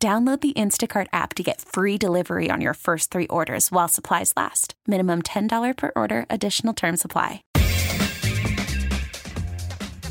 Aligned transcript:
Download 0.00 0.40
the 0.40 0.52
Instacart 0.52 1.08
app 1.12 1.34
to 1.34 1.42
get 1.42 1.60
free 1.60 1.98
delivery 1.98 2.50
on 2.52 2.60
your 2.60 2.74
first 2.74 3.10
three 3.10 3.26
orders 3.26 3.72
while 3.72 3.88
supplies 3.88 4.32
last. 4.36 4.74
Minimum 4.86 5.22
$10 5.22 5.76
per 5.76 5.90
order, 5.96 6.24
additional 6.30 6.72
term 6.72 6.96
supply. 6.96 7.42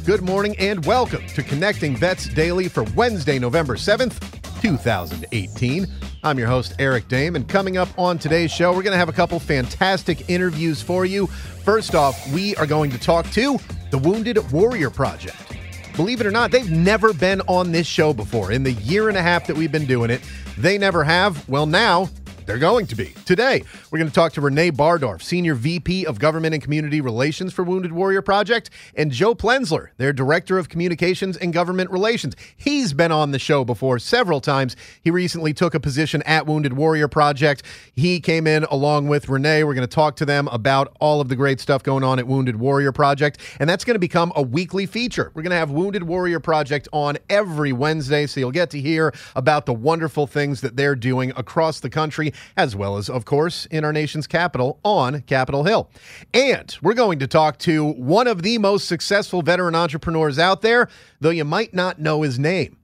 Good 0.05 0.23
morning 0.23 0.57
and 0.59 0.83
welcome 0.83 1.25
to 1.27 1.41
Connecting 1.41 1.95
Vets 1.95 2.27
Daily 2.27 2.67
for 2.67 2.83
Wednesday, 2.95 3.39
November 3.39 3.75
7th, 3.75 4.19
2018. 4.61 5.87
I'm 6.21 6.37
your 6.37 6.49
host, 6.49 6.73
Eric 6.79 7.07
Dehm, 7.07 7.37
and 7.37 7.47
coming 7.47 7.77
up 7.77 7.87
on 7.97 8.17
today's 8.17 8.51
show, 8.51 8.73
we're 8.73 8.83
going 8.83 8.91
to 8.91 8.97
have 8.97 9.07
a 9.07 9.13
couple 9.13 9.39
fantastic 9.39 10.29
interviews 10.29 10.81
for 10.81 11.05
you. 11.05 11.27
First 11.27 11.95
off, 11.95 12.29
we 12.33 12.57
are 12.57 12.65
going 12.65 12.91
to 12.91 12.97
talk 12.97 13.25
to 13.31 13.57
the 13.91 13.97
Wounded 13.99 14.51
Warrior 14.51 14.89
Project. 14.89 15.57
Believe 15.97 16.21
it 16.21 16.27
or 16.27 16.31
not, 16.31 16.51
they've 16.51 16.69
never 16.69 17.11
been 17.11 17.41
on 17.47 17.71
this 17.71 17.87
show 17.87 18.13
before. 18.13 18.51
In 18.51 18.61
the 18.61 18.73
year 18.73 19.09
and 19.09 19.17
a 19.17 19.21
half 19.21 19.47
that 19.47 19.57
we've 19.57 19.71
been 19.71 19.87
doing 19.87 20.11
it, 20.11 20.21
they 20.55 20.77
never 20.77 21.03
have. 21.03 21.49
Well, 21.49 21.65
now 21.65 22.09
they're 22.47 22.57
going 22.57 22.87
to 22.87 22.95
be. 22.95 23.13
Today, 23.25 23.61
we're 23.91 23.99
going 23.99 24.09
to 24.09 24.15
talk 24.15 24.31
to 24.33 24.41
Renee 24.41 24.71
Bardorf, 24.71 25.21
Senior 25.21 25.53
VP 25.53 26.05
of 26.05 26.17
Government 26.17 26.53
and 26.53 26.63
Community 26.63 27.01
Relations 27.01 27.53
for 27.53 27.63
Wounded 27.63 27.91
Warrior 27.91 28.21
Project, 28.21 28.69
and 28.95 29.11
Joe 29.11 29.35
Plenzler, 29.35 29.89
their 29.97 30.13
Director 30.13 30.57
of 30.57 30.69
Communications 30.69 31.35
and 31.35 31.51
Government 31.51 31.91
Relations. 31.91 32.37
He's 32.55 32.93
been 32.93 33.11
on 33.11 33.31
the 33.31 33.39
show 33.39 33.65
before 33.65 33.99
several 33.99 34.39
times. 34.39 34.77
He 35.03 35.11
recently 35.11 35.53
took 35.53 35.75
a 35.75 35.79
position 35.79 36.23
at 36.23 36.47
Wounded 36.47 36.73
Warrior 36.73 37.09
Project. 37.09 37.63
He 37.93 38.21
came 38.21 38.47
in 38.47 38.63
along 38.65 39.09
with 39.09 39.27
Renee. 39.27 39.65
We're 39.65 39.73
going 39.73 39.87
to 39.87 39.93
talk 39.93 40.15
to 40.15 40.25
them 40.25 40.47
about 40.47 40.95
all 41.01 41.19
of 41.19 41.27
the 41.27 41.35
great 41.35 41.59
stuff 41.59 41.83
going 41.83 42.05
on 42.05 42.17
at 42.17 42.27
Wounded 42.27 42.55
Warrior 42.55 42.93
Project, 42.93 43.39
and 43.59 43.69
that's 43.69 43.83
going 43.83 43.95
to 43.95 43.99
become 43.99 44.31
a 44.37 44.41
weekly 44.41 44.85
feature. 44.85 45.33
We're 45.33 45.43
going 45.43 45.51
to 45.51 45.57
have 45.57 45.69
Wounded 45.69 46.03
Warrior 46.03 46.39
Project 46.39 46.87
on 46.93 47.17
every 47.29 47.73
Wednesday, 47.73 48.25
so 48.25 48.39
you'll 48.39 48.51
get 48.51 48.69
to 48.69 48.79
hear 48.79 49.13
about 49.35 49.65
the 49.65 49.73
wonderful 49.73 50.27
things 50.27 50.61
that 50.61 50.77
they're 50.77 50.95
doing 50.95 51.33
across 51.35 51.81
the 51.81 51.89
country 51.89 52.31
as 52.55 52.75
well 52.75 52.97
as, 52.97 53.09
of 53.09 53.25
course, 53.25 53.65
in 53.67 53.83
our 53.83 53.93
nation's 53.93 54.27
capital 54.27 54.79
on 54.83 55.21
Capitol 55.21 55.63
Hill. 55.63 55.89
And 56.33 56.75
we're 56.81 56.93
going 56.93 57.19
to 57.19 57.27
talk 57.27 57.57
to 57.59 57.91
one 57.93 58.27
of 58.27 58.43
the 58.43 58.57
most 58.57 58.87
successful 58.87 59.41
veteran 59.41 59.75
entrepreneurs 59.75 60.39
out 60.39 60.61
there, 60.61 60.89
though 61.19 61.29
you 61.29 61.45
might 61.45 61.73
not 61.73 61.99
know 61.99 62.21
his 62.21 62.37
name. 62.39 62.77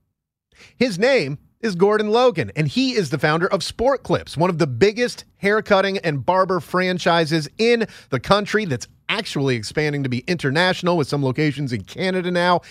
His 0.77 0.99
name 0.99 1.39
is 1.61 1.75
Gordon 1.75 2.09
Logan, 2.09 2.51
and 2.55 2.67
he 2.67 2.91
is 2.91 3.09
the 3.09 3.17
founder 3.17 3.47
of 3.47 3.63
Sport 3.63 4.03
Clips, 4.03 4.35
one 4.35 4.49
of 4.49 4.57
the 4.57 4.67
biggest 4.67 5.23
haircutting 5.37 5.97
and 5.99 6.25
barber 6.25 6.59
franchises 6.59 7.49
in 7.57 7.87
the 8.09 8.19
country 8.19 8.65
that's 8.65 8.87
actually 9.07 9.55
expanding 9.55 10.03
to 10.03 10.09
be 10.09 10.19
international 10.27 10.97
with 10.97 11.07
some 11.07 11.23
locations 11.23 11.71
in 11.71 11.83
Canada 11.83 12.31
now. 12.31 12.61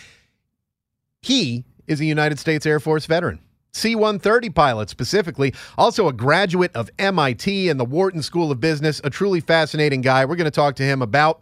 He 1.22 1.64
is 1.86 2.00
a 2.00 2.04
United 2.04 2.38
States 2.38 2.66
Air 2.66 2.80
Force 2.80 3.06
veteran. 3.06 3.40
C 3.72 3.94
130 3.94 4.50
pilot 4.50 4.90
specifically, 4.90 5.54
also 5.78 6.06
a 6.06 6.12
graduate 6.12 6.70
of 6.76 6.90
MIT 6.98 7.70
and 7.70 7.80
the 7.80 7.84
Wharton 7.84 8.22
School 8.22 8.52
of 8.52 8.60
Business, 8.60 9.00
a 9.02 9.10
truly 9.10 9.40
fascinating 9.40 10.02
guy. 10.02 10.24
We're 10.24 10.36
going 10.36 10.44
to 10.44 10.50
talk 10.50 10.76
to 10.76 10.82
him 10.82 11.00
about 11.00 11.40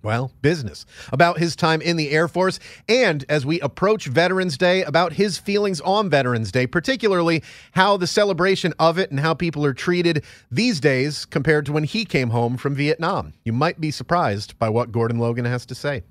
well, 0.00 0.30
business, 0.42 0.86
about 1.12 1.38
his 1.38 1.56
time 1.56 1.80
in 1.80 1.96
the 1.96 2.10
Air 2.10 2.28
Force, 2.28 2.60
and 2.88 3.24
as 3.28 3.44
we 3.44 3.58
approach 3.60 4.06
Veterans 4.06 4.56
Day, 4.56 4.84
about 4.84 5.14
his 5.14 5.38
feelings 5.38 5.80
on 5.80 6.08
Veterans 6.08 6.52
Day, 6.52 6.68
particularly 6.68 7.42
how 7.72 7.96
the 7.96 8.06
celebration 8.06 8.72
of 8.78 8.96
it 8.96 9.10
and 9.10 9.18
how 9.18 9.34
people 9.34 9.64
are 9.64 9.74
treated 9.74 10.24
these 10.52 10.78
days 10.78 11.24
compared 11.24 11.66
to 11.66 11.72
when 11.72 11.82
he 11.82 12.04
came 12.04 12.30
home 12.30 12.56
from 12.56 12.76
Vietnam. 12.76 13.32
You 13.44 13.52
might 13.52 13.80
be 13.80 13.90
surprised 13.90 14.56
by 14.60 14.68
what 14.68 14.92
Gordon 14.92 15.18
Logan 15.18 15.46
has 15.46 15.66
to 15.66 15.74
say 15.74 16.04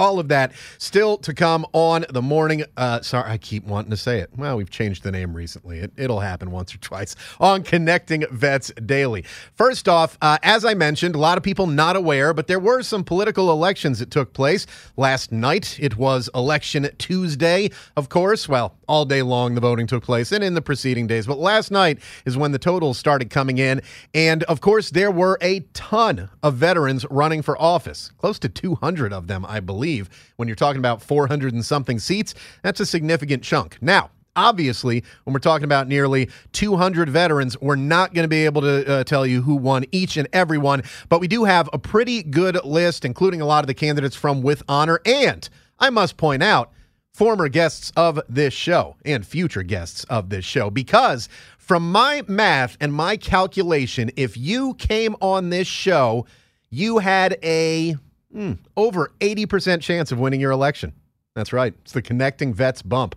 all 0.00 0.18
of 0.18 0.28
that 0.28 0.52
still 0.78 1.18
to 1.18 1.34
come 1.34 1.66
on 1.74 2.06
the 2.08 2.22
morning. 2.22 2.64
Uh, 2.74 3.02
sorry, 3.02 3.30
I 3.30 3.36
keep 3.36 3.64
wanting 3.64 3.90
to 3.90 3.98
say 3.98 4.20
it. 4.20 4.30
Well, 4.34 4.56
we've 4.56 4.70
changed 4.70 5.02
the 5.02 5.12
name 5.12 5.34
recently. 5.34 5.80
It, 5.80 6.08
will 6.08 6.20
happen 6.20 6.50
once 6.50 6.74
or 6.74 6.78
twice 6.78 7.14
on 7.38 7.62
Connecting 7.62 8.24
Vets 8.30 8.72
Daily. 8.86 9.24
First 9.54 9.88
off, 9.88 10.16
uh, 10.22 10.38
as 10.42 10.64
I 10.64 10.72
mentioned, 10.72 11.14
a 11.14 11.18
lot 11.18 11.36
of 11.36 11.44
people 11.44 11.66
not 11.66 11.96
aware, 11.96 12.32
but 12.32 12.46
there 12.46 12.58
were 12.58 12.82
some 12.82 13.04
political 13.04 13.52
elections 13.52 13.98
that 13.98 14.10
took 14.10 14.32
place 14.32 14.66
last 14.96 15.32
night. 15.32 15.78
It 15.78 15.98
was 15.98 16.30
Election 16.34 16.88
Tuesday, 16.96 17.70
of 17.94 18.08
course. 18.08 18.48
Well, 18.48 18.74
all 18.88 19.04
day 19.04 19.20
long 19.20 19.54
the 19.54 19.60
voting 19.60 19.86
took 19.86 20.02
place 20.02 20.32
and 20.32 20.42
in 20.42 20.54
the 20.54 20.62
preceding 20.62 21.06
days, 21.06 21.26
but 21.26 21.38
last 21.38 21.70
night 21.70 21.98
is 22.24 22.38
when 22.38 22.52
the 22.52 22.58
totals 22.58 22.96
started 22.96 23.28
coming 23.28 23.58
in. 23.58 23.82
And 24.14 24.44
of 24.44 24.62
course, 24.62 24.90
there 24.90 25.10
were 25.10 25.36
a 25.42 25.60
ton 25.74 26.30
of 26.42 26.54
veterans 26.54 27.04
running 27.10 27.42
for 27.42 27.60
office, 27.60 28.12
close 28.16 28.38
to 28.38 28.48
200 28.48 29.12
of 29.12 29.26
them, 29.26 29.44
I 29.46 29.60
believe 29.60 29.89
When 30.36 30.48
you're 30.48 30.56
talking 30.56 30.78
about 30.78 31.02
400 31.02 31.52
and 31.52 31.64
something 31.64 31.98
seats, 31.98 32.34
that's 32.62 32.80
a 32.80 32.86
significant 32.86 33.42
chunk. 33.42 33.76
Now, 33.80 34.10
obviously, 34.36 35.04
when 35.24 35.34
we're 35.34 35.40
talking 35.40 35.64
about 35.64 35.88
nearly 35.88 36.30
200 36.52 37.08
veterans, 37.08 37.60
we're 37.60 37.76
not 37.76 38.14
going 38.14 38.24
to 38.24 38.28
be 38.28 38.44
able 38.44 38.62
to 38.62 38.88
uh, 38.88 39.04
tell 39.04 39.26
you 39.26 39.42
who 39.42 39.56
won 39.56 39.84
each 39.92 40.16
and 40.16 40.28
every 40.32 40.58
one, 40.58 40.82
but 41.08 41.20
we 41.20 41.28
do 41.28 41.44
have 41.44 41.68
a 41.72 41.78
pretty 41.78 42.22
good 42.22 42.62
list, 42.64 43.04
including 43.04 43.40
a 43.40 43.46
lot 43.46 43.64
of 43.64 43.66
the 43.66 43.74
candidates 43.74 44.16
from 44.16 44.42
With 44.42 44.62
Honor. 44.68 45.00
And 45.04 45.48
I 45.78 45.90
must 45.90 46.16
point 46.16 46.42
out, 46.42 46.72
former 47.12 47.48
guests 47.48 47.92
of 47.96 48.20
this 48.28 48.54
show 48.54 48.96
and 49.04 49.26
future 49.26 49.62
guests 49.62 50.04
of 50.04 50.30
this 50.30 50.44
show, 50.44 50.70
because 50.70 51.28
from 51.58 51.90
my 51.90 52.22
math 52.26 52.76
and 52.80 52.92
my 52.92 53.16
calculation, 53.16 54.10
if 54.16 54.36
you 54.36 54.74
came 54.74 55.16
on 55.20 55.50
this 55.50 55.68
show, 55.68 56.26
you 56.70 56.98
had 56.98 57.36
a 57.42 57.96
Mm, 58.34 58.58
over 58.76 59.10
80% 59.20 59.80
chance 59.80 60.12
of 60.12 60.18
winning 60.18 60.40
your 60.40 60.52
election. 60.52 60.92
That's 61.34 61.52
right. 61.52 61.74
It's 61.82 61.92
the 61.92 62.02
connecting 62.02 62.54
vets 62.54 62.82
bump. 62.82 63.16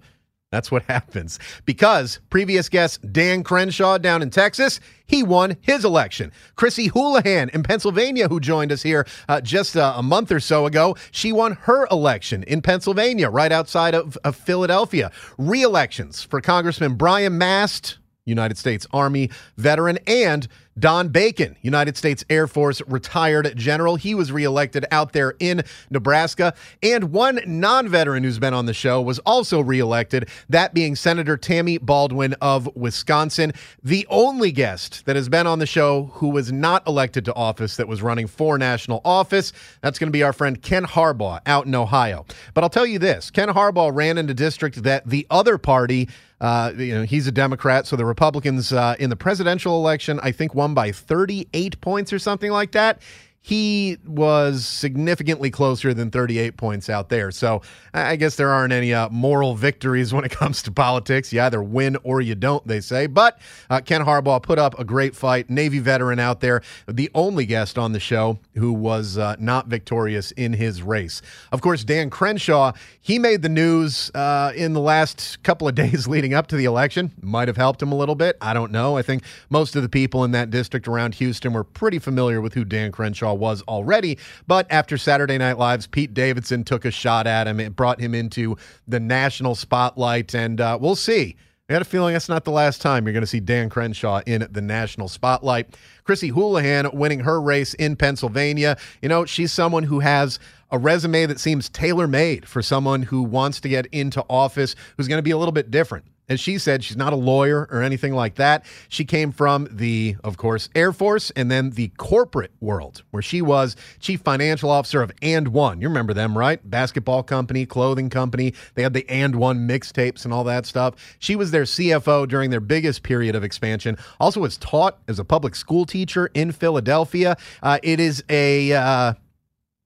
That's 0.53 0.72
what 0.72 0.84
happens. 0.88 1.40
Because 1.66 2.19
previous 2.29 2.69
guest 2.69 3.12
Dan 3.12 3.44
Crenshaw 3.44 3.97
down 3.97 4.22
in 4.22 4.29
Texas, 4.29 4.79
he 5.06 5.24
won 5.24 5.57
his 5.62 5.84
election. 5.84 6.31
Chrissy 6.56 6.90
Houlahan 6.90 7.50
in 7.50 7.63
Pennsylvania, 7.63 8.28
who 8.28 8.40
joined 8.40 8.72
us 8.72 8.84
here 8.84 9.06
uh, 9.28 9.41
just 9.41 9.75
uh, 9.75 9.94
a 9.96 10.03
month 10.03 10.31
or 10.31 10.40
so 10.40 10.66
ago, 10.66 10.96
she 11.12 11.31
won 11.31 11.53
her 11.62 11.88
election 11.91 12.44
in 12.44 12.62
Pennsylvania, 12.62 13.30
right 13.30 13.51
outside 13.51 13.95
of, 13.95 14.18
of 14.24 14.35
Philadelphia. 14.35 15.12
Re 15.38 15.63
elections 15.63 16.24
for 16.24 16.40
Congressman 16.40 16.95
Brian 16.95 17.38
Mast, 17.38 17.97
United 18.25 18.57
States 18.57 18.88
Army 18.94 19.30
veteran, 19.57 19.97
and 20.07 20.47
Don 20.78 21.10
Bacon, 21.10 21.56
United 21.62 21.98
States 21.98 22.26
Air 22.30 22.48
Force 22.48 22.82
retired 22.88 23.56
general. 23.56 23.96
He 23.96 24.16
was 24.16 24.32
reelected 24.32 24.86
out 24.92 25.14
there 25.14 25.36
in 25.40 25.64
Nebraska. 25.90 26.54
And 26.82 27.12
one 27.12 27.40
non 27.46 27.88
veteran 27.88 28.24
who's 28.24 28.40
been 28.40 28.54
on 28.54 28.66
the 28.66 28.74
show 28.74 29.02
was 29.02 29.20
also 29.20 29.62
reelected, 29.62 30.30
that 30.50 30.74
being 30.74 30.96
Senator 30.96 31.38
Tammy 31.38 31.78
Baldwin 31.78 32.34
of 32.42 32.70
Wisconsin, 32.76 33.54
the 33.84 34.08
only 34.10 34.52
guest 34.52 35.06
that 35.06 35.16
has 35.16 35.30
been 35.30 35.48
on 35.48 35.60
the 35.60 35.66
show 35.66 36.06
who 36.14 36.30
was 36.30 36.52
not 36.52 36.86
elected 36.88 37.26
to 37.26 37.36
office 37.36 37.78
that 37.78 37.88
was 37.88 38.02
running 38.02 38.28
for 38.28 38.58
national 38.58 39.02
office. 39.06 39.54
That's 39.82 40.00
going 40.00 40.08
to 40.08 40.12
be 40.12 40.24
our 40.24 40.34
friend 40.34 40.62
Ken 40.62 40.86
Harbaugh 40.86 41.42
out 41.46 41.66
in 41.66 41.76
Ohio. 41.76 42.26
But 42.54 42.64
I'll 42.64 42.70
tell 42.70 42.86
you 42.86 43.00
this 43.00 43.30
Ken 43.30 43.50
Harbaugh 43.50 43.94
ran 43.94 44.18
in 44.18 44.30
a 44.30 44.34
district 44.34 44.84
that 44.84 45.08
the 45.08 45.28
other 45.30 45.58
party 45.58 46.10
uh, 46.44 46.74
you 46.76 46.94
know, 46.94 47.04
he's 47.04 47.26
a 47.26 47.31
Democrat, 47.31 47.88
so 47.88 47.96
the 47.96 48.06
Republicans 48.06 48.74
uh, 48.74 48.95
in 49.00 49.10
the 49.10 49.16
presidential 49.16 49.78
election, 49.78 50.19
I 50.22 50.34
think, 50.34 50.54
won 50.54 50.74
by 50.74 50.92
38 50.92 51.80
points 51.80 52.12
or 52.12 52.19
something 52.19 52.51
like 52.51 52.74
that 52.74 53.01
he 53.45 53.98
was 54.07 54.66
significantly 54.66 55.51
closer 55.51 55.94
than 55.94 56.10
38 56.10 56.56
points 56.56 56.90
out 56.90 57.10
there. 57.10 57.30
So 57.30 57.62
I 57.94 58.16
guess 58.16 58.38
there 58.38 58.50
aren't 58.50 58.72
any 58.72 58.94
uh, 58.94 59.10
moral 59.10 59.54
victories 59.54 60.13
when 60.13 60.24
it 60.24 60.31
comes 60.31 60.63
to 60.63 60.72
politics. 60.72 61.34
You 61.34 61.42
either 61.42 61.62
win 61.62 61.98
or 62.04 62.22
you 62.22 62.36
don't, 62.36 62.66
they 62.66 62.80
say. 62.80 63.06
But 63.06 63.38
uh, 63.69 63.81
Ken 63.81 64.00
Harbaugh 64.00 64.42
put 64.42 64.60
up 64.60 64.80
a 64.80 64.86
great 64.86 65.13
fight. 65.13 65.50
Navy 65.50 65.80
veteran 65.80 66.19
out 66.19 66.40
there, 66.40 66.62
the 66.88 67.12
only 67.13 67.45
guest 67.45 67.78
on 67.78 67.92
the 67.92 68.00
show 68.00 68.40
who 68.56 68.72
was 68.72 69.18
uh, 69.18 69.36
not 69.40 69.68
victorious 69.68 70.31
in 70.31 70.54
his 70.54 70.81
race. 70.81 71.22
Of 71.51 71.60
course, 71.60 71.84
Dan 71.84 72.10
Crenshaw, 72.10 72.72
he 73.01 73.19
made 73.19 73.42
the 73.42 73.50
news 73.50 74.10
uh, 74.16 74.54
in 74.56 74.72
the 74.72 74.80
last 74.80 75.44
couple 75.44 75.68
of 75.68 75.75
days 75.84 76.07
leading 76.07 76.34
up 76.34 76.48
to 76.48 76.56
the 76.56 76.63
election. 76.63 77.12
Might 77.22 77.50
have 77.50 77.57
helped 77.57 77.81
him 77.81 77.92
a 77.92 77.95
little 77.95 78.16
bit. 78.16 78.38
I 78.40 78.54
don't 78.54 78.72
know. 78.72 78.95
I 78.95 79.01
think 79.01 79.24
most 79.50 79.75
of 79.75 79.84
the 79.84 79.90
people 79.90 80.24
in 80.24 80.31
that 80.31 80.50
district 80.50 80.88
around 80.88 81.16
Houston 81.16 81.51
were 81.51 81.66
pretty 81.66 82.00
familiar 82.00 82.40
with 82.40 82.54
who 82.54 82.63
Dan 82.63 82.94
Crenshaw 82.94 83.32
was 83.35 83.62
already. 83.63 84.18
But 84.47 84.68
after 84.69 84.97
Saturday 84.97 85.38
Night 85.38 85.57
Live's 85.57 85.88
Pete 85.88 86.13
Davidson 86.13 86.63
took 86.63 86.85
a 86.85 86.91
shot 86.91 87.27
at 87.27 87.47
him, 87.47 87.59
it 87.59 87.75
brought 87.75 88.00
him 88.00 88.13
into 88.13 88.57
the 88.88 89.00
national 89.00 89.56
spotlight, 89.56 90.33
and 90.33 90.59
uh, 90.59 90.77
we'll 90.80 90.95
see 90.95 91.35
I 91.69 91.71
got 91.71 91.81
a 91.81 91.85
feeling 91.85 92.12
that's 92.12 92.27
not 92.27 92.44
the 92.44 92.51
last 92.51 92.81
time 92.81 93.06
you're 93.06 93.13
going 93.13 93.21
to 93.21 93.27
see 93.27 93.39
Dan 93.39 93.69
Crenshaw 93.69 94.21
in 94.25 94.45
the 94.51 94.62
national 94.62 95.07
spotlight. 95.07 95.77
Chrissy 96.03 96.30
Houlahan 96.30 96.94
winning 96.94 97.21
her 97.21 97.39
race 97.39 97.74
in 97.75 97.95
Pennsylvania. 97.95 98.75
You 99.01 99.07
know, 99.07 99.24
she's 99.24 99.53
someone 99.53 99.83
who 99.83 100.01
has 100.01 100.39
a 100.71 100.77
resume 100.77 101.25
that 101.25 101.39
seems 101.39 101.69
tailor 101.69 102.06
made 102.06 102.50
for 102.50 102.62
someone 102.62 103.03
who 103.03 103.24
wants 103.24 103.62
to 103.62 103.69
get 103.69 103.85
into 103.88 104.25
office, 104.30 104.75
who's 104.97 105.07
going 105.07 105.19
to 105.19 105.24
be 105.24 105.31
a 105.31 105.38
little 105.38 105.53
bit 105.53 105.71
different. 105.71 106.03
As 106.30 106.40
she 106.40 106.58
said, 106.58 106.84
she's 106.84 106.96
not 106.96 107.12
a 107.12 107.18
lawyer 107.18 107.68
or 107.70 107.81
anything 107.81 108.14
like 108.14 108.36
that. 108.36 108.66
She 108.88 109.04
came 109.04 109.31
from 109.31 109.68
the, 109.70 110.16
of 110.24 110.38
course, 110.38 110.70
Air 110.74 110.94
Force 110.94 111.31
and 111.31 111.52
then 111.52 111.72
the 111.72 111.90
corporate 111.98 112.52
world, 112.62 113.04
where 113.12 113.22
she 113.22 113.42
was 113.42 113.75
chief 114.00 114.22
financial 114.22 114.70
officer 114.70 115.02
of 115.02 115.12
And 115.22 115.50
One. 115.50 115.81
You 115.81 115.90
remember 115.90 116.14
them, 116.14 116.38
right? 116.38 116.60
Basketball 116.70 117.24
company, 117.24 117.66
clothing 117.66 118.10
company. 118.10 118.54
They 118.75 118.84
had 118.84 118.94
the 118.94 119.08
And 119.10 119.36
One 119.36 119.68
mixtapes 119.68 120.24
and 120.24 120.34
all 120.34 120.46
that 120.46 120.66
stuff. 120.66 120.96
She 121.20 121.36
was 121.36 121.52
their 121.52 121.64
CFO 121.64 122.28
during 122.28 122.50
their 122.52 122.62
biggest 122.62 123.04
period 123.04 123.36
of 123.36 123.44
expansion. 123.44 123.98
Also, 124.19 124.40
was 124.40 124.58
taught 124.58 125.00
as 125.08 125.19
a 125.19 125.26
public 125.26 125.56
school 125.56 125.86
teacher 125.86 126.30
in 126.34 126.52
Philadelphia. 126.52 127.36
Uh, 127.62 127.80
it 127.84 128.00
is 128.00 128.24
a. 128.30 128.72
Uh, 128.74 129.14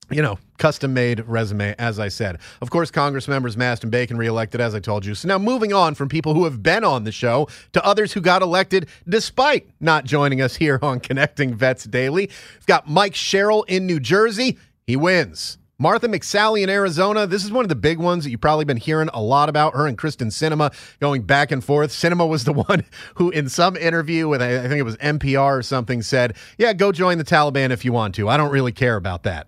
you 0.09 0.21
know, 0.21 0.39
custom 0.57 0.93
made 0.93 1.19
resume, 1.27 1.75
as 1.77 1.99
I 1.99 2.07
said. 2.07 2.39
Of 2.61 2.69
course, 2.69 2.91
Congress 2.91 3.27
members 3.27 3.57
Mast 3.57 3.83
and 3.83 3.91
Bacon 3.91 4.17
reelected, 4.17 4.61
as 4.61 4.73
I 4.73 4.79
told 4.79 5.05
you. 5.05 5.15
So 5.15 5.27
now 5.27 5.37
moving 5.37 5.73
on 5.73 5.95
from 5.95 6.09
people 6.09 6.33
who 6.33 6.45
have 6.45 6.63
been 6.63 6.83
on 6.83 7.03
the 7.03 7.11
show 7.11 7.47
to 7.73 7.85
others 7.85 8.13
who 8.13 8.21
got 8.21 8.41
elected 8.41 8.87
despite 9.07 9.69
not 9.79 10.05
joining 10.05 10.41
us 10.41 10.55
here 10.55 10.79
on 10.81 10.99
Connecting 10.99 11.53
Vets 11.53 11.83
Daily. 11.85 12.29
We've 12.55 12.65
got 12.65 12.87
Mike 12.87 13.15
Sherrill 13.15 13.63
in 13.63 13.85
New 13.85 13.99
Jersey. 13.99 14.57
He 14.85 14.95
wins. 14.95 15.57
Martha 15.79 16.07
McSally 16.07 16.63
in 16.63 16.69
Arizona. 16.69 17.27
This 17.27 17.43
is 17.43 17.51
one 17.51 17.63
of 17.63 17.69
the 17.69 17.75
big 17.75 17.99
ones 17.99 18.23
that 18.23 18.31
you've 18.31 18.41
probably 18.41 18.65
been 18.65 18.77
hearing 18.77 19.09
a 19.13 19.21
lot 19.21 19.47
about. 19.47 19.75
Her 19.75 19.85
and 19.85 19.95
Kyrsten 19.95 20.31
Sinema 20.31 20.73
going 20.99 21.21
back 21.21 21.51
and 21.51 21.63
forth. 21.63 21.91
Sinema 21.91 22.27
was 22.27 22.45
the 22.45 22.53
one 22.67 22.83
who, 23.15 23.29
in 23.29 23.47
some 23.47 23.75
interview 23.75 24.27
with, 24.27 24.41
I 24.41 24.61
think 24.61 24.79
it 24.79 24.83
was 24.83 24.97
NPR 24.97 25.59
or 25.59 25.61
something, 25.61 26.01
said, 26.01 26.35
Yeah, 26.57 26.73
go 26.73 26.91
join 26.91 27.19
the 27.19 27.23
Taliban 27.23 27.69
if 27.69 27.85
you 27.85 27.93
want 27.93 28.15
to. 28.15 28.27
I 28.27 28.37
don't 28.37 28.51
really 28.51 28.71
care 28.71 28.95
about 28.95 29.23
that. 29.23 29.47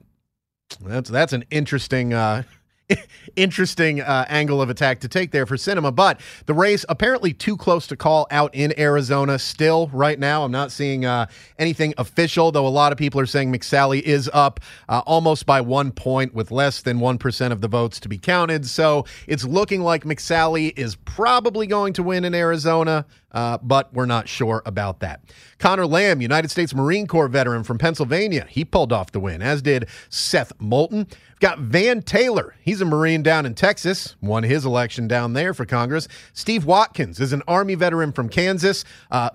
That's 0.82 1.10
that's 1.10 1.34
an 1.34 1.46
interesting 1.50 2.14
uh, 2.14 2.44
interesting 3.36 4.02
uh, 4.02 4.26
angle 4.30 4.62
of 4.62 4.70
attack 4.70 5.00
to 5.02 5.08
take 5.08 5.32
there 5.32 5.46
for 5.46 5.56
Sinema. 5.56 5.94
But 5.94 6.20
the 6.46 6.54
race 6.54 6.86
apparently 6.90 7.34
too 7.34 7.58
close 7.58 7.88
to 7.88 7.96
call 7.96 8.28
out 8.32 8.54
in 8.54 8.78
Arizona 8.80 9.40
still 9.40 9.88
right 9.94 10.18
now. 10.18 10.44
I'm 10.44 10.52
not 10.52 10.72
seeing 10.72 11.06
uh, 11.06 11.28
anything 11.58 11.94
official, 11.98 12.52
though 12.52 12.68
a 12.68 12.70
lot 12.70 12.92
of 12.92 12.98
people 12.98 13.20
are 13.20 13.26
saying 13.26 13.52
McSally 13.52 14.02
is 14.02 14.30
up 14.34 14.60
uh, 14.88 15.02
almost 15.06 15.46
by 15.46 15.62
one 15.62 15.92
point 15.92 16.34
with 16.34 16.52
less 16.52 16.82
than 16.82 17.00
1% 17.00 17.52
of 17.52 17.62
the 17.62 17.68
votes 17.68 18.00
to 18.02 18.10
be 18.10 18.18
counted. 18.18 18.66
So 18.66 19.06
it's 19.28 19.44
looking 19.44 19.82
like 19.82 20.04
McSally 20.04 20.78
is 20.78 20.96
probably 20.96 21.68
going 21.68 21.94
to 21.94 22.04
win 22.04 22.26
in 22.26 22.34
Arizona. 22.34 23.06
Uh, 23.32 23.58
but 23.62 23.94
we're 23.94 24.06
not 24.06 24.28
sure 24.28 24.62
about 24.66 25.00
that. 25.02 25.22
Connor 25.60 25.86
Lamb, 25.86 26.22
United 26.22 26.50
States 26.50 26.74
Marine 26.74 27.08
Corps 27.08 27.28
veteran 27.28 27.64
from 27.64 27.78
Pennsylvania, 27.78 28.46
he 28.50 28.66
pulled 28.66 28.92
off 28.92 29.12
the 29.12 29.20
win, 29.20 29.42
as 29.42 29.62
did 29.62 29.88
Seth 30.10 30.52
Moulton. 30.60 31.08
We've 31.08 31.40
got 31.40 31.60
Van 31.60 32.02
Taylor. 32.02 32.56
He's 32.62 32.82
a 32.82 32.86
Marine 32.86 33.24
down 33.24 33.46
in 33.46 33.54
Texas, 33.54 34.16
won 34.22 34.44
his 34.44 34.66
election 34.66 35.08
down 35.08 35.34
there 35.34 35.54
for 35.54 35.66
Congress. 35.66 36.08
Steve 36.34 36.66
Watkins 36.66 37.20
is 37.20 37.34
an 37.34 37.44
Army 37.48 37.76
veteran 37.76 38.12
from 38.12 38.30
Kansas. 38.30 38.84
Uh, 39.12 39.30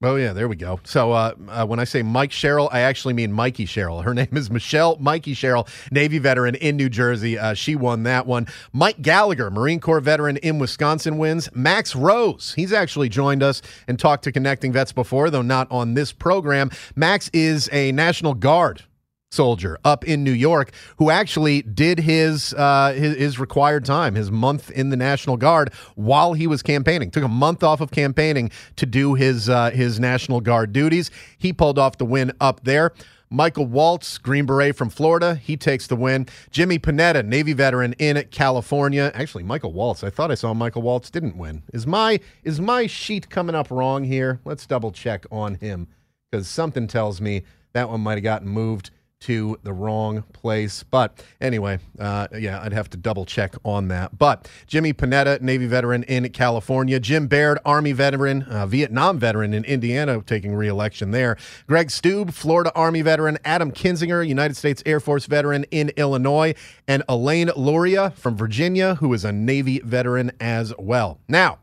Oh 0.00 0.14
yeah, 0.14 0.32
there 0.32 0.46
we 0.46 0.54
go. 0.54 0.78
So 0.84 1.10
uh, 1.10 1.34
uh, 1.48 1.66
when 1.66 1.80
I 1.80 1.84
say 1.84 2.02
Mike 2.02 2.30
Sherrill, 2.30 2.68
I 2.70 2.80
actually 2.80 3.14
mean 3.14 3.32
Mikie 3.32 3.66
Sherrill. 3.66 4.02
Her 4.02 4.14
name 4.14 4.28
is 4.30 4.48
Michelle 4.48 4.96
Mikie 4.98 5.36
Sherrill, 5.36 5.66
Navy 5.90 6.18
veteran 6.18 6.54
in 6.54 6.76
New 6.76 6.88
Jersey. 6.88 7.36
Uh, 7.36 7.52
she 7.54 7.74
won 7.74 8.04
that 8.04 8.24
one. 8.24 8.46
Mike 8.72 9.02
Gallagher, 9.02 9.50
Marine 9.50 9.80
Corps 9.80 9.98
veteran 9.98 10.36
in 10.36 10.60
Wisconsin, 10.60 11.18
wins. 11.18 11.48
Max 11.52 11.96
Rose, 11.96 12.54
he's 12.54 12.72
actually 12.72 13.08
joined 13.08 13.42
us 13.42 13.60
and 13.88 13.98
talked 13.98 14.22
to 14.22 14.30
Connecting 14.30 14.72
Vets 14.72 14.92
before, 14.92 15.30
though 15.30 15.42
not 15.42 15.66
on 15.68 15.94
this 15.94 16.12
program. 16.12 16.70
Max 16.94 17.28
is 17.32 17.68
a 17.72 17.90
National 17.90 18.34
Guard 18.34 18.84
soldier 19.30 19.78
up 19.84 20.04
in 20.04 20.24
New 20.24 20.32
York 20.32 20.72
who 20.96 21.10
actually 21.10 21.62
did 21.62 22.00
his, 22.00 22.54
uh, 22.54 22.92
his, 22.94 23.16
his 23.16 23.38
required 23.38 23.84
time, 23.84 24.14
his 24.14 24.30
month 24.30 24.70
in 24.70 24.90
the 24.90 24.96
National 24.96 25.36
Guard 25.36 25.72
while 25.94 26.32
he 26.32 26.46
was 26.46 26.62
campaigning. 26.62 27.10
Took 27.10 27.24
a 27.24 27.28
month 27.28 27.62
off 27.62 27.80
of 27.80 27.90
campaigning 27.90 28.50
to 28.76 28.86
do 28.86 29.14
his 29.14 29.48
uh, 29.48 29.70
his 29.70 30.00
National 30.00 30.40
Guard 30.40 30.72
duties. 30.72 31.10
He 31.36 31.52
pulled 31.52 31.78
off 31.78 31.98
the 31.98 32.04
win 32.06 32.32
up 32.40 32.64
there. 32.64 32.92
Michael 33.30 33.66
Waltz, 33.66 34.16
Green 34.16 34.46
Beret 34.46 34.74
from 34.74 34.88
Florida, 34.88 35.34
he 35.34 35.54
takes 35.58 35.86
the 35.86 35.96
win. 35.96 36.26
Jimmy 36.50 36.78
Panetta, 36.78 37.22
Navy 37.22 37.52
veteran 37.52 37.92
in 37.98 38.26
California. 38.30 39.12
Actually, 39.14 39.44
Michael 39.44 39.74
Waltz. 39.74 40.02
I 40.02 40.08
thought 40.08 40.30
I 40.30 40.34
saw 40.34 40.54
Michael 40.54 40.80
Waltz 40.80 41.10
didn't 41.10 41.36
win. 41.36 41.62
Is 41.74 41.86
my 41.86 42.20
is 42.42 42.58
my 42.60 42.86
sheet 42.86 43.28
coming 43.28 43.54
up 43.54 43.70
wrong 43.70 44.04
here? 44.04 44.40
Let's 44.46 44.66
double 44.66 44.92
check 44.92 45.26
on 45.30 45.56
him 45.56 45.88
because 46.30 46.48
something 46.48 46.86
tells 46.86 47.20
me 47.20 47.42
that 47.74 47.90
one 47.90 48.00
might 48.00 48.14
have 48.14 48.22
gotten 48.22 48.48
moved 48.48 48.90
to 49.20 49.58
the 49.62 49.72
wrong 49.72 50.22
place. 50.32 50.82
But 50.82 51.24
anyway, 51.40 51.78
uh, 51.98 52.28
yeah, 52.38 52.60
I'd 52.62 52.72
have 52.72 52.88
to 52.90 52.96
double 52.96 53.24
check 53.24 53.54
on 53.64 53.88
that. 53.88 54.16
But 54.16 54.48
Jimmy 54.66 54.92
Panetta, 54.92 55.40
Navy 55.40 55.66
veteran 55.66 56.04
in 56.04 56.28
California. 56.30 57.00
Jim 57.00 57.26
Baird, 57.26 57.58
Army 57.64 57.92
veteran, 57.92 58.42
uh, 58.44 58.66
Vietnam 58.66 59.18
veteran 59.18 59.54
in 59.54 59.64
Indiana, 59.64 60.22
taking 60.22 60.54
reelection 60.54 61.10
there. 61.10 61.36
Greg 61.66 61.88
Steube, 61.88 62.32
Florida 62.32 62.72
Army 62.74 63.02
veteran. 63.02 63.38
Adam 63.44 63.72
Kinzinger, 63.72 64.26
United 64.26 64.56
States 64.56 64.82
Air 64.86 65.00
Force 65.00 65.26
veteran 65.26 65.64
in 65.70 65.90
Illinois. 65.96 66.54
And 66.86 67.02
Elaine 67.08 67.50
Luria 67.56 68.10
from 68.16 68.36
Virginia, 68.36 68.96
who 68.96 69.12
is 69.14 69.24
a 69.24 69.32
Navy 69.32 69.80
veteran 69.80 70.32
as 70.40 70.72
well. 70.78 71.18
Now, 71.28 71.58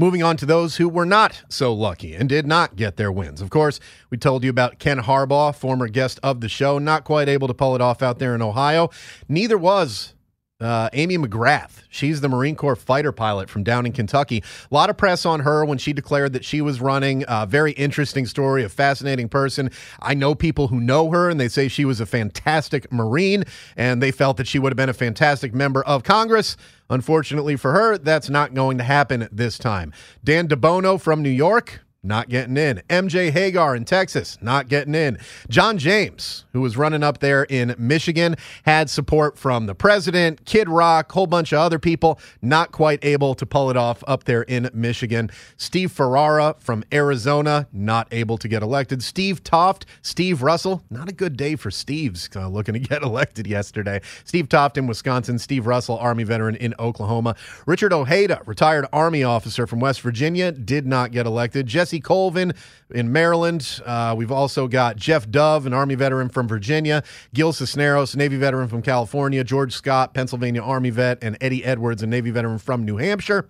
Moving 0.00 0.22
on 0.22 0.38
to 0.38 0.46
those 0.46 0.76
who 0.76 0.88
were 0.88 1.04
not 1.04 1.42
so 1.50 1.74
lucky 1.74 2.14
and 2.14 2.26
did 2.26 2.46
not 2.46 2.74
get 2.74 2.96
their 2.96 3.12
wins. 3.12 3.42
Of 3.42 3.50
course, 3.50 3.78
we 4.08 4.16
told 4.16 4.42
you 4.42 4.48
about 4.48 4.78
Ken 4.78 4.96
Harbaugh, 4.96 5.54
former 5.54 5.88
guest 5.88 6.18
of 6.22 6.40
the 6.40 6.48
show, 6.48 6.78
not 6.78 7.04
quite 7.04 7.28
able 7.28 7.48
to 7.48 7.52
pull 7.52 7.74
it 7.74 7.82
off 7.82 8.00
out 8.02 8.18
there 8.18 8.34
in 8.34 8.40
Ohio. 8.40 8.88
Neither 9.28 9.58
was 9.58 10.14
uh, 10.60 10.90
Amy 10.92 11.18
McGrath. 11.18 11.82
She's 11.88 12.20
the 12.20 12.28
Marine 12.28 12.54
Corps 12.54 12.76
fighter 12.76 13.12
pilot 13.12 13.48
from 13.48 13.64
down 13.64 13.86
in 13.86 13.92
Kentucky. 13.92 14.42
A 14.70 14.74
lot 14.74 14.90
of 14.90 14.96
press 14.96 15.26
on 15.26 15.40
her 15.40 15.64
when 15.64 15.78
she 15.78 15.92
declared 15.92 16.32
that 16.34 16.44
she 16.44 16.60
was 16.60 16.80
running. 16.80 17.24
A 17.28 17.46
very 17.46 17.72
interesting 17.72 18.26
story, 18.26 18.62
a 18.64 18.68
fascinating 18.68 19.28
person. 19.28 19.70
I 20.00 20.14
know 20.14 20.34
people 20.34 20.68
who 20.68 20.80
know 20.80 21.10
her, 21.10 21.28
and 21.30 21.40
they 21.40 21.48
say 21.48 21.68
she 21.68 21.84
was 21.84 22.00
a 22.00 22.06
fantastic 22.06 22.92
Marine, 22.92 23.44
and 23.76 24.02
they 24.02 24.10
felt 24.10 24.36
that 24.36 24.46
she 24.46 24.58
would 24.58 24.72
have 24.72 24.76
been 24.76 24.88
a 24.88 24.94
fantastic 24.94 25.54
member 25.54 25.82
of 25.84 26.02
Congress. 26.02 26.56
Unfortunately 26.88 27.56
for 27.56 27.72
her, 27.72 27.98
that's 27.98 28.28
not 28.28 28.52
going 28.52 28.78
to 28.78 28.84
happen 28.84 29.28
this 29.30 29.58
time. 29.58 29.92
Dan 30.24 30.48
DeBono 30.48 31.00
from 31.00 31.22
New 31.22 31.30
York, 31.30 31.80
not 32.02 32.28
getting 32.28 32.56
in. 32.56 32.82
MJ 32.88 33.30
Hegar 33.30 33.76
in 33.76 33.84
Texas, 33.84 34.38
not 34.40 34.68
getting 34.68 34.94
in. 34.94 35.18
John 35.48 35.76
James, 35.76 36.46
who 36.52 36.60
was 36.60 36.76
running 36.76 37.02
up 37.02 37.18
there 37.18 37.44
in 37.44 37.74
Michigan, 37.78 38.36
had 38.64 38.88
support 38.88 39.36
from 39.36 39.66
the 39.66 39.74
president, 39.74 40.44
Kid 40.46 40.68
Rock, 40.68 41.12
whole 41.12 41.26
bunch 41.26 41.52
of 41.52 41.58
other 41.58 41.78
people, 41.78 42.18
not 42.40 42.72
quite 42.72 43.04
able 43.04 43.34
to 43.34 43.44
pull 43.44 43.70
it 43.70 43.76
off 43.76 44.02
up 44.06 44.24
there 44.24 44.42
in 44.42 44.70
Michigan. 44.72 45.30
Steve 45.58 45.92
Ferrara 45.92 46.56
from 46.58 46.84
Arizona, 46.92 47.68
not 47.72 48.08
able 48.12 48.38
to 48.38 48.48
get 48.48 48.62
elected. 48.62 49.02
Steve 49.02 49.44
Toft, 49.44 49.84
Steve 50.00 50.42
Russell, 50.42 50.82
not 50.88 51.08
a 51.08 51.12
good 51.12 51.36
day 51.36 51.54
for 51.54 51.70
Steve's 51.70 52.30
uh, 52.34 52.48
looking 52.48 52.72
to 52.72 52.78
get 52.90 53.02
elected 53.02 53.46
yesterday. 53.46 54.00
Steve 54.24 54.48
Toft 54.48 54.78
in 54.78 54.86
Wisconsin, 54.86 55.38
Steve 55.38 55.66
Russell, 55.66 55.98
Army 55.98 56.24
veteran 56.24 56.56
in 56.56 56.74
Oklahoma. 56.78 57.36
Richard 57.66 57.92
Ojeda, 57.92 58.40
retired 58.46 58.86
Army 58.90 59.22
officer 59.22 59.66
from 59.66 59.80
West 59.80 60.00
Virginia, 60.00 60.50
did 60.50 60.86
not 60.86 61.12
get 61.12 61.26
elected. 61.26 61.66
Jesse 61.66 61.89
Jesse 61.90 62.00
Colvin 62.00 62.54
in 62.90 63.10
Maryland. 63.10 63.80
Uh, 63.84 64.14
we've 64.16 64.30
also 64.30 64.68
got 64.68 64.96
Jeff 64.96 65.28
Dove, 65.28 65.66
an 65.66 65.72
Army 65.74 65.96
veteran 65.96 66.28
from 66.28 66.46
Virginia, 66.46 67.02
Gil 67.34 67.52
Cisneros, 67.52 68.14
Navy 68.14 68.36
veteran 68.36 68.68
from 68.68 68.80
California, 68.80 69.42
George 69.42 69.72
Scott, 69.72 70.14
Pennsylvania 70.14 70.62
Army 70.62 70.90
vet, 70.90 71.18
and 71.20 71.36
Eddie 71.40 71.64
Edwards, 71.64 72.00
a 72.04 72.06
Navy 72.06 72.30
veteran 72.30 72.58
from 72.58 72.84
New 72.84 72.98
Hampshire. 72.98 73.48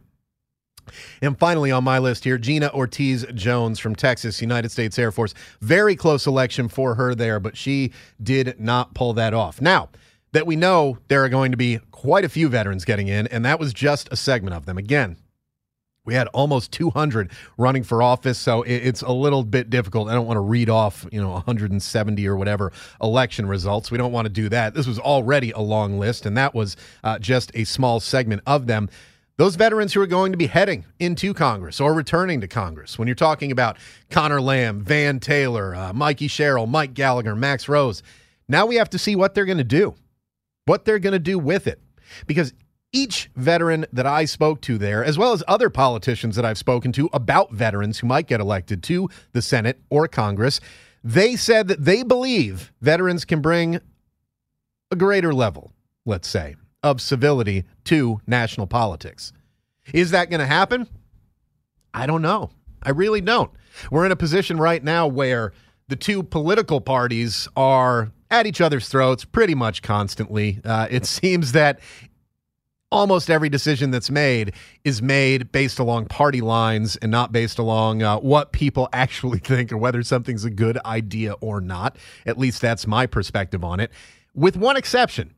And 1.20 1.38
finally 1.38 1.70
on 1.70 1.84
my 1.84 1.98
list 1.98 2.24
here, 2.24 2.38
Gina 2.38 2.70
Ortiz 2.72 3.26
Jones 3.34 3.78
from 3.78 3.94
Texas, 3.94 4.40
United 4.40 4.70
States 4.70 4.98
Air 4.98 5.12
Force. 5.12 5.34
Very 5.60 5.94
close 5.94 6.26
election 6.26 6.68
for 6.68 6.94
her 6.94 7.14
there, 7.14 7.40
but 7.40 7.58
she 7.58 7.92
did 8.22 8.58
not 8.58 8.94
pull 8.94 9.12
that 9.12 9.34
off. 9.34 9.60
Now, 9.60 9.90
that 10.32 10.46
we 10.46 10.56
know 10.56 10.96
there 11.08 11.22
are 11.22 11.28
going 11.28 11.50
to 11.50 11.58
be 11.58 11.78
quite 11.90 12.24
a 12.24 12.28
few 12.30 12.48
veterans 12.48 12.86
getting 12.86 13.08
in, 13.08 13.26
and 13.26 13.44
that 13.44 13.60
was 13.60 13.74
just 13.74 14.08
a 14.10 14.16
segment 14.16 14.56
of 14.56 14.64
them. 14.64 14.78
Again, 14.78 15.18
we 16.10 16.16
had 16.16 16.26
almost 16.28 16.72
200 16.72 17.30
running 17.56 17.84
for 17.84 18.02
office, 18.02 18.36
so 18.36 18.62
it's 18.62 19.00
a 19.02 19.12
little 19.12 19.44
bit 19.44 19.70
difficult. 19.70 20.08
I 20.08 20.14
don't 20.14 20.26
want 20.26 20.38
to 20.38 20.42
read 20.42 20.68
off, 20.68 21.06
you 21.12 21.20
know, 21.20 21.30
170 21.30 22.26
or 22.26 22.34
whatever 22.34 22.72
election 23.00 23.46
results. 23.46 23.92
We 23.92 23.98
don't 23.98 24.10
want 24.10 24.26
to 24.26 24.28
do 24.28 24.48
that. 24.48 24.74
This 24.74 24.88
was 24.88 24.98
already 24.98 25.52
a 25.52 25.60
long 25.60 26.00
list, 26.00 26.26
and 26.26 26.36
that 26.36 26.52
was 26.52 26.76
uh, 27.04 27.20
just 27.20 27.52
a 27.54 27.62
small 27.62 28.00
segment 28.00 28.42
of 28.44 28.66
them. 28.66 28.90
Those 29.36 29.54
veterans 29.54 29.94
who 29.94 30.00
are 30.00 30.08
going 30.08 30.32
to 30.32 30.36
be 30.36 30.48
heading 30.48 30.84
into 30.98 31.32
Congress 31.32 31.80
or 31.80 31.94
returning 31.94 32.40
to 32.40 32.48
Congress, 32.48 32.98
when 32.98 33.06
you're 33.06 33.14
talking 33.14 33.52
about 33.52 33.76
Connor 34.10 34.40
Lamb, 34.40 34.80
Van 34.80 35.20
Taylor, 35.20 35.76
uh, 35.76 35.92
Mikie 35.92 36.28
Sherrill, 36.28 36.66
Mike 36.66 36.92
Gallagher, 36.92 37.36
Max 37.36 37.68
Rose, 37.68 38.02
now 38.48 38.66
we 38.66 38.74
have 38.74 38.90
to 38.90 38.98
see 38.98 39.14
what 39.14 39.36
they're 39.36 39.46
going 39.46 39.58
to 39.58 39.64
do, 39.64 39.94
what 40.64 40.84
they're 40.84 40.98
going 40.98 41.12
to 41.12 41.20
do 41.20 41.38
with 41.38 41.68
it. 41.68 41.80
Because 42.26 42.52
each 42.92 43.30
veteran 43.36 43.86
that 43.92 44.06
I 44.06 44.24
spoke 44.24 44.60
to 44.62 44.78
there, 44.78 45.04
as 45.04 45.16
well 45.16 45.32
as 45.32 45.42
other 45.46 45.70
politicians 45.70 46.36
that 46.36 46.44
I've 46.44 46.58
spoken 46.58 46.92
to 46.92 47.08
about 47.12 47.52
veterans 47.52 47.98
who 47.98 48.06
might 48.06 48.26
get 48.26 48.40
elected 48.40 48.82
to 48.84 49.08
the 49.32 49.42
Senate 49.42 49.80
or 49.90 50.08
Congress, 50.08 50.60
they 51.04 51.36
said 51.36 51.68
that 51.68 51.84
they 51.84 52.02
believe 52.02 52.72
veterans 52.80 53.24
can 53.24 53.40
bring 53.40 53.80
a 54.90 54.96
greater 54.96 55.32
level, 55.32 55.72
let's 56.04 56.28
say, 56.28 56.56
of 56.82 57.00
civility 57.00 57.64
to 57.84 58.20
national 58.26 58.66
politics. 58.66 59.32
Is 59.94 60.10
that 60.10 60.30
going 60.30 60.40
to 60.40 60.46
happen? 60.46 60.88
I 61.94 62.06
don't 62.06 62.22
know. 62.22 62.50
I 62.82 62.90
really 62.90 63.20
don't. 63.20 63.50
We're 63.90 64.06
in 64.06 64.12
a 64.12 64.16
position 64.16 64.58
right 64.58 64.82
now 64.82 65.06
where 65.06 65.52
the 65.88 65.96
two 65.96 66.22
political 66.22 66.80
parties 66.80 67.48
are 67.56 68.12
at 68.30 68.46
each 68.46 68.60
other's 68.60 68.88
throats 68.88 69.24
pretty 69.24 69.54
much 69.54 69.82
constantly. 69.82 70.60
Uh, 70.64 70.86
it 70.90 71.04
seems 71.06 71.52
that 71.52 71.80
almost 72.92 73.30
every 73.30 73.48
decision 73.48 73.90
that's 73.90 74.10
made 74.10 74.52
is 74.84 75.00
made 75.00 75.52
based 75.52 75.78
along 75.78 76.06
party 76.06 76.40
lines 76.40 76.96
and 76.96 77.10
not 77.10 77.32
based 77.32 77.58
along 77.58 78.02
uh, 78.02 78.18
what 78.18 78.52
people 78.52 78.88
actually 78.92 79.38
think 79.38 79.72
or 79.72 79.76
whether 79.76 80.02
something's 80.02 80.44
a 80.44 80.50
good 80.50 80.78
idea 80.84 81.32
or 81.40 81.60
not. 81.60 81.96
At 82.26 82.38
least 82.38 82.60
that's 82.60 82.86
my 82.86 83.06
perspective 83.06 83.64
on 83.64 83.80
it. 83.80 83.90
With 84.34 84.56
one 84.56 84.76
exception, 84.76 85.34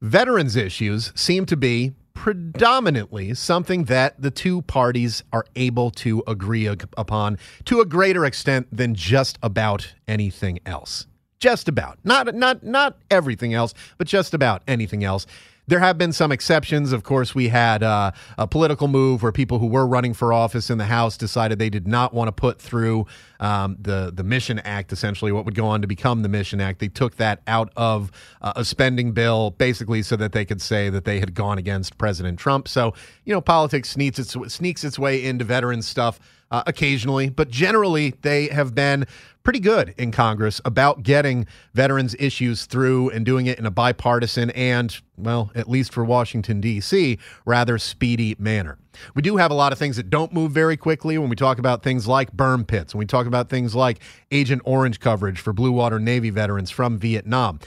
veterans 0.00 0.56
issues 0.56 1.12
seem 1.14 1.46
to 1.46 1.56
be 1.56 1.94
predominantly 2.14 3.34
something 3.34 3.84
that 3.84 4.20
the 4.20 4.30
two 4.30 4.62
parties 4.62 5.22
are 5.32 5.44
able 5.56 5.90
to 5.90 6.22
agree 6.26 6.66
upon 6.66 7.38
to 7.64 7.80
a 7.80 7.84
greater 7.84 8.24
extent 8.24 8.66
than 8.72 8.94
just 8.94 9.38
about 9.42 9.94
anything 10.06 10.58
else. 10.64 11.06
Just 11.40 11.68
about. 11.68 11.98
Not 12.04 12.34
not 12.34 12.62
not 12.62 12.96
everything 13.10 13.52
else, 13.52 13.74
but 13.98 14.06
just 14.06 14.32
about 14.32 14.62
anything 14.66 15.04
else. 15.04 15.26
There 15.66 15.78
have 15.78 15.96
been 15.96 16.12
some 16.12 16.30
exceptions. 16.30 16.92
Of 16.92 17.04
course, 17.04 17.34
we 17.34 17.48
had 17.48 17.82
uh, 17.82 18.12
a 18.36 18.46
political 18.46 18.86
move 18.86 19.22
where 19.22 19.32
people 19.32 19.58
who 19.58 19.66
were 19.66 19.86
running 19.86 20.12
for 20.12 20.32
office 20.32 20.68
in 20.68 20.76
the 20.76 20.84
House 20.84 21.16
decided 21.16 21.58
they 21.58 21.70
did 21.70 21.88
not 21.88 22.12
want 22.12 22.28
to 22.28 22.32
put 22.32 22.60
through 22.60 23.06
um, 23.40 23.76
the 23.80 24.12
the 24.14 24.24
Mission 24.24 24.58
Act, 24.60 24.92
essentially 24.92 25.32
what 25.32 25.44
would 25.44 25.54
go 25.54 25.66
on 25.66 25.80
to 25.80 25.86
become 25.86 26.22
the 26.22 26.28
Mission 26.28 26.60
Act. 26.60 26.80
They 26.80 26.88
took 26.88 27.16
that 27.16 27.40
out 27.46 27.72
of 27.76 28.10
uh, 28.42 28.52
a 28.56 28.64
spending 28.64 29.12
bill, 29.12 29.52
basically, 29.52 30.02
so 30.02 30.16
that 30.16 30.32
they 30.32 30.44
could 30.44 30.60
say 30.60 30.90
that 30.90 31.04
they 31.04 31.18
had 31.18 31.34
gone 31.34 31.56
against 31.56 31.96
President 31.96 32.38
Trump. 32.38 32.68
So, 32.68 32.92
you 33.24 33.32
know, 33.32 33.40
politics 33.40 33.90
sneaks 33.90 34.18
its 34.18 34.36
sneaks 34.52 34.84
its 34.84 34.98
way 34.98 35.24
into 35.24 35.44
veteran 35.44 35.80
stuff 35.80 36.20
uh, 36.54 36.62
occasionally, 36.68 37.28
but 37.28 37.50
generally 37.50 38.10
they 38.22 38.46
have 38.46 38.76
been 38.76 39.04
pretty 39.42 39.58
good 39.58 39.92
in 39.98 40.12
Congress 40.12 40.60
about 40.64 41.02
getting 41.02 41.48
veterans 41.74 42.14
issues 42.20 42.66
through 42.66 43.10
and 43.10 43.26
doing 43.26 43.46
it 43.46 43.58
in 43.58 43.66
a 43.66 43.72
bipartisan 43.72 44.50
and, 44.50 45.00
well, 45.16 45.50
at 45.56 45.68
least 45.68 45.92
for 45.92 46.04
Washington, 46.04 46.60
D.C., 46.60 47.18
rather 47.44 47.76
speedy 47.76 48.36
manner. 48.38 48.78
We 49.16 49.22
do 49.22 49.36
have 49.36 49.50
a 49.50 49.54
lot 49.54 49.72
of 49.72 49.78
things 49.80 49.96
that 49.96 50.10
don't 50.10 50.32
move 50.32 50.52
very 50.52 50.76
quickly 50.76 51.18
when 51.18 51.28
we 51.28 51.34
talk 51.34 51.58
about 51.58 51.82
things 51.82 52.06
like 52.06 52.32
burn 52.32 52.64
pits, 52.64 52.94
when 52.94 53.00
we 53.00 53.06
talk 53.06 53.26
about 53.26 53.48
things 53.48 53.74
like 53.74 53.98
Agent 54.30 54.62
Orange 54.64 55.00
coverage 55.00 55.40
for 55.40 55.52
Blue 55.52 55.72
Water 55.72 55.98
Navy 55.98 56.30
veterans 56.30 56.70
from 56.70 56.98
Vietnam. 56.98 57.58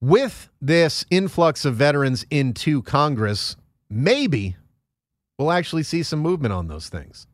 With 0.00 0.48
this 0.60 1.04
influx 1.10 1.64
of 1.64 1.74
veterans 1.74 2.24
into 2.30 2.82
Congress, 2.82 3.56
maybe 3.90 4.54
we'll 5.40 5.50
actually 5.50 5.82
see 5.82 6.04
some 6.04 6.20
movement 6.20 6.52
on 6.54 6.68
those 6.68 6.88
things. 6.88 7.26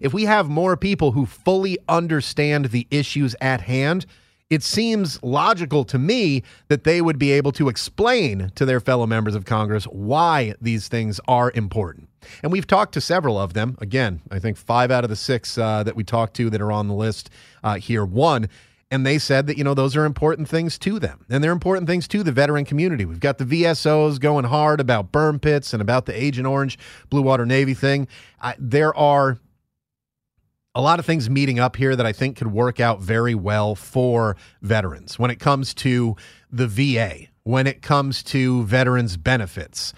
If 0.00 0.12
we 0.12 0.24
have 0.24 0.48
more 0.48 0.76
people 0.76 1.12
who 1.12 1.26
fully 1.26 1.78
understand 1.88 2.66
the 2.66 2.86
issues 2.90 3.34
at 3.40 3.62
hand, 3.62 4.06
it 4.50 4.62
seems 4.62 5.22
logical 5.22 5.84
to 5.84 5.98
me 5.98 6.42
that 6.68 6.84
they 6.84 7.02
would 7.02 7.18
be 7.18 7.32
able 7.32 7.52
to 7.52 7.68
explain 7.68 8.50
to 8.54 8.64
their 8.64 8.80
fellow 8.80 9.06
members 9.06 9.34
of 9.34 9.44
Congress 9.44 9.84
why 9.84 10.54
these 10.60 10.88
things 10.88 11.20
are 11.28 11.52
important. 11.54 12.08
And 12.42 12.50
we've 12.50 12.66
talked 12.66 12.94
to 12.94 13.00
several 13.00 13.38
of 13.38 13.52
them. 13.52 13.76
Again, 13.80 14.22
I 14.30 14.38
think 14.38 14.56
five 14.56 14.90
out 14.90 15.04
of 15.04 15.10
the 15.10 15.16
six 15.16 15.58
uh, 15.58 15.82
that 15.82 15.96
we 15.96 16.04
talked 16.04 16.34
to 16.36 16.50
that 16.50 16.62
are 16.62 16.72
on 16.72 16.88
the 16.88 16.94
list 16.94 17.30
uh, 17.62 17.74
here 17.74 18.04
won. 18.04 18.48
And 18.90 19.04
they 19.04 19.18
said 19.18 19.46
that, 19.48 19.58
you 19.58 19.64
know, 19.64 19.74
those 19.74 19.94
are 19.96 20.06
important 20.06 20.48
things 20.48 20.78
to 20.78 20.98
them. 20.98 21.26
And 21.28 21.44
they're 21.44 21.52
important 21.52 21.86
things 21.86 22.08
to 22.08 22.22
the 22.22 22.32
veteran 22.32 22.64
community. 22.64 23.04
We've 23.04 23.20
got 23.20 23.36
the 23.36 23.44
VSOs 23.44 24.18
going 24.18 24.46
hard 24.46 24.80
about 24.80 25.12
burn 25.12 25.38
pits 25.38 25.74
and 25.74 25.82
about 25.82 26.06
the 26.06 26.18
Agent 26.18 26.46
Orange 26.46 26.78
Blue 27.10 27.20
Water 27.20 27.44
Navy 27.44 27.74
thing. 27.74 28.08
There 28.58 28.96
are 28.96 29.38
a 30.78 30.80
lot 30.80 31.00
of 31.00 31.04
things 31.04 31.28
meeting 31.28 31.58
up 31.58 31.74
here 31.74 31.96
that 31.96 32.06
I 32.06 32.12
think 32.12 32.36
could 32.36 32.52
work 32.52 32.78
out 32.78 33.00
very 33.00 33.34
well 33.34 33.74
for 33.74 34.36
veterans 34.62 35.18
when 35.18 35.28
it 35.28 35.40
comes 35.40 35.74
to 35.74 36.14
the 36.52 36.68
VA, 36.68 37.26
when 37.42 37.66
it 37.66 37.82
comes 37.82 38.22
to 38.22 38.62
veterans 38.62 39.16
benefits, 39.16 39.92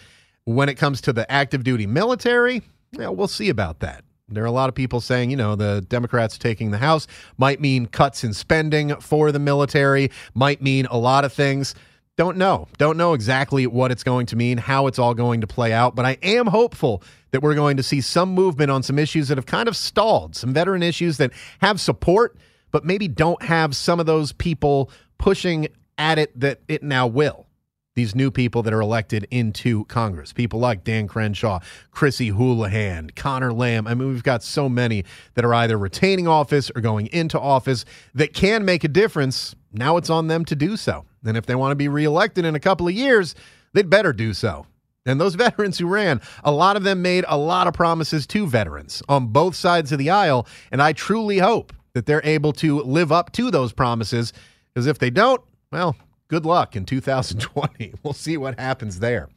when 0.45 0.71
it 0.71 0.77
comes 0.77 1.03
to 1.03 1.13
the 1.13 1.31
active 1.31 1.65
duty 1.65 1.87
military. 1.87 2.63
Yeah, 2.93 3.09
we'll 3.09 3.29
see 3.29 3.51
about 3.51 3.81
that. 3.81 4.05
There 4.31 4.43
are 4.43 4.47
a 4.47 4.53
lot 4.53 4.71
of 4.71 4.75
people 4.75 5.03
saying, 5.03 5.31
you 5.31 5.37
know, 5.37 5.55
the 5.55 5.85
Democrats 5.87 6.39
taking 6.39 6.71
the 6.71 6.79
House 6.79 7.07
might 7.37 7.61
mean 7.61 7.85
cuts 7.85 8.25
in 8.25 8.33
spending 8.33 8.97
for 9.01 9.33
the 9.33 9.39
military, 9.39 10.11
might 10.33 10.63
mean 10.63 10.87
a 10.87 10.97
lot 10.97 11.27
of 11.27 11.33
things. 11.35 11.75
Don't 12.21 12.37
know. 12.37 12.69
Don't 12.77 12.99
know 12.99 13.15
exactly 13.15 13.67
what 13.67 13.91
it's 13.91 14.05
going 14.05 14.27
to 14.27 14.37
mean, 14.37 14.59
how 14.59 14.89
it's 14.89 14.99
all 14.99 15.15
going 15.15 15.41
to 15.41 15.47
play 15.47 15.73
out, 15.73 15.95
but 15.95 16.05
I 16.05 16.19
am 16.23 16.49
hopeful 16.49 17.03
that 17.31 17.43
we're 17.43 17.55
going 17.55 17.79
to 17.79 17.83
see 17.83 18.03
some 18.03 18.35
movement 18.35 18.71
on 18.71 18.83
some 18.83 18.99
issues 18.99 19.29
that 19.29 19.39
have 19.39 19.47
kind 19.47 19.71
of 19.71 19.75
stalled, 19.75 20.37
some 20.37 20.53
veteran 20.53 20.83
issues 20.83 21.17
that 21.17 21.33
have 21.63 21.81
support, 21.81 22.37
but 22.73 22.85
maybe 22.85 23.09
don't 23.09 23.43
have 23.43 23.75
some 23.75 23.99
of 23.99 24.05
those 24.05 24.33
people 24.33 24.91
pushing 25.17 25.69
at 25.97 26.19
it 26.19 26.39
that 26.39 26.61
it 26.69 26.83
now 26.83 27.07
will. 27.07 27.47
These 27.95 28.15
new 28.15 28.31
people 28.31 28.63
that 28.65 28.75
are 28.75 28.83
elected 28.83 29.27
into 29.31 29.87
Congress, 29.87 30.35
people 30.35 30.61
like 30.61 30.85
Dan 30.85 31.09
Crenshaw, 31.09 31.61
Chrissy 31.91 32.33
Houlahan, 32.33 33.17
Connor 33.17 33.55
Lamb. 33.55 33.87
I 33.87 33.95
mean, 33.95 34.09
we've 34.09 34.23
got 34.23 34.43
so 34.43 34.69
many 34.69 35.07
that 35.37 35.45
are 35.47 35.55
either 35.55 35.79
retaining 35.79 36.29
office 36.29 36.71
or 36.77 36.83
going 36.83 37.07
into 37.07 37.41
office 37.41 37.87
that 38.13 38.35
can 38.35 38.67
make 38.67 38.85
a 38.85 38.89
difference. 38.89 39.55
Now 39.73 39.97
it's 39.97 40.11
on 40.11 40.27
them 40.27 40.45
to 40.45 40.55
do 40.55 40.77
so. 40.77 41.07
And 41.25 41.37
if 41.37 41.47
they 41.47 41.55
want 41.55 41.73
to 41.73 41.77
be 41.77 41.89
reelected 41.89 42.45
in 42.45 42.55
a 42.55 42.61
couple 42.61 42.89
of 42.89 42.95
years, 42.95 43.35
they'd 43.73 43.91
better 43.91 44.13
do 44.13 44.33
so. 44.35 44.67
And 45.07 45.21
those 45.21 45.35
veterans 45.47 45.79
who 45.79 45.87
ran, 45.87 46.21
a 46.45 46.53
lot 46.53 46.77
of 46.77 46.83
them 46.83 47.03
made 47.03 47.25
a 47.29 47.37
lot 47.37 47.67
of 47.67 47.75
promises 47.75 48.27
to 48.29 48.47
veterans 48.47 49.03
on 49.09 49.29
both 49.29 49.55
sides 49.55 49.93
of 49.93 49.99
the 49.99 50.11
aisle. 50.11 50.47
And 50.71 50.83
I 50.83 50.93
truly 50.93 51.39
hope 51.39 51.73
that 51.95 52.07
they're 52.07 52.25
able 52.25 52.53
to 52.55 52.81
live 52.83 53.13
up 53.13 53.33
to 53.33 53.51
those 53.51 53.73
promises. 53.73 54.33
Because 54.73 54.87
if 54.87 54.99
they 54.99 55.11
don't, 55.11 55.41
well, 55.73 55.97
good 56.29 56.47
luck 56.47 56.77
in 56.77 56.85
2020. 56.85 57.95
We'll 58.03 58.13
see 58.13 58.37
what 58.37 58.59
happens 58.59 59.01
there. 59.01 59.29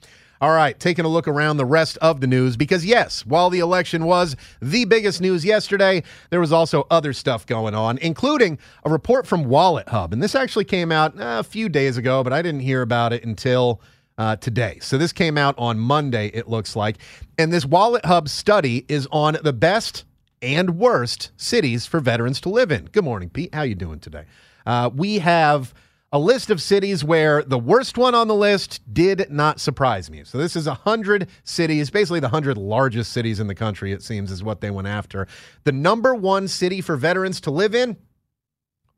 All 0.43 0.51
right, 0.51 0.77
taking 0.77 1.05
a 1.05 1.07
look 1.07 1.29
around 1.29 1.55
the 1.55 1.65
rest 1.65 1.97
of 2.01 2.19
the 2.19 2.27
news 2.27 2.57
because, 2.57 2.85
yes, 2.85 3.25
while 3.25 3.49
the 3.49 3.59
election 3.59 4.03
was 4.03 4.35
the 4.61 4.83
biggest 4.83 5.21
news 5.21 5.45
yesterday, 5.45 6.03
there 6.31 6.41
was 6.41 6.51
also 6.51 6.85
other 6.91 7.13
stuff 7.13 7.45
going 7.45 7.73
on, 7.73 7.97
including 7.99 8.59
a 8.83 8.89
report 8.89 9.25
from 9.25 9.45
Wallet 9.45 9.87
Hub. 9.87 10.11
And 10.11 10.21
this 10.21 10.35
actually 10.35 10.65
came 10.65 10.91
out 10.91 11.17
uh, 11.17 11.37
a 11.39 11.43
few 11.43 11.69
days 11.69 11.95
ago, 11.95 12.25
but 12.25 12.33
I 12.33 12.41
didn't 12.41 12.59
hear 12.59 12.81
about 12.81 13.13
it 13.13 13.23
until 13.23 13.79
uh, 14.17 14.35
today. 14.35 14.79
So 14.81 14.97
this 14.97 15.13
came 15.13 15.37
out 15.37 15.55
on 15.57 15.79
Monday, 15.79 16.27
it 16.33 16.49
looks 16.49 16.75
like. 16.75 16.97
And 17.37 17.53
this 17.53 17.65
Wallet 17.65 18.03
Hub 18.03 18.27
study 18.27 18.83
is 18.89 19.07
on 19.13 19.37
the 19.45 19.53
best 19.53 20.03
and 20.41 20.77
worst 20.77 21.31
cities 21.37 21.85
for 21.85 22.01
veterans 22.01 22.41
to 22.41 22.49
live 22.49 22.69
in. 22.69 22.89
Good 22.91 23.05
morning, 23.05 23.29
Pete. 23.29 23.55
How 23.55 23.61
you 23.61 23.75
doing 23.75 24.01
today? 24.01 24.25
Uh, 24.65 24.89
we 24.93 25.19
have 25.19 25.73
a 26.13 26.19
list 26.19 26.51
of 26.51 26.61
cities 26.61 27.03
where 27.03 27.43
the 27.43 27.57
worst 27.57 27.97
one 27.97 28.13
on 28.13 28.27
the 28.27 28.35
list 28.35 28.81
did 28.93 29.31
not 29.31 29.59
surprise 29.59 30.11
me. 30.11 30.23
So 30.23 30.37
this 30.37 30.55
is 30.55 30.67
100 30.67 31.27
cities, 31.43 31.89
basically 31.89 32.19
the 32.19 32.27
100 32.27 32.55
largest 32.55 33.11
cities 33.11 33.39
in 33.39 33.47
the 33.47 33.55
country, 33.55 33.91
it 33.91 34.03
seems, 34.03 34.31
is 34.31 34.43
what 34.43 34.61
they 34.61 34.69
went 34.69 34.87
after. 34.87 35.27
The 35.63 35.71
number 35.71 36.13
one 36.13 36.47
city 36.47 36.81
for 36.81 36.95
veterans 36.95 37.41
to 37.41 37.51
live 37.51 37.73
in, 37.73 37.97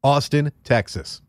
Austin, 0.04 0.52
Texas. 0.66 1.22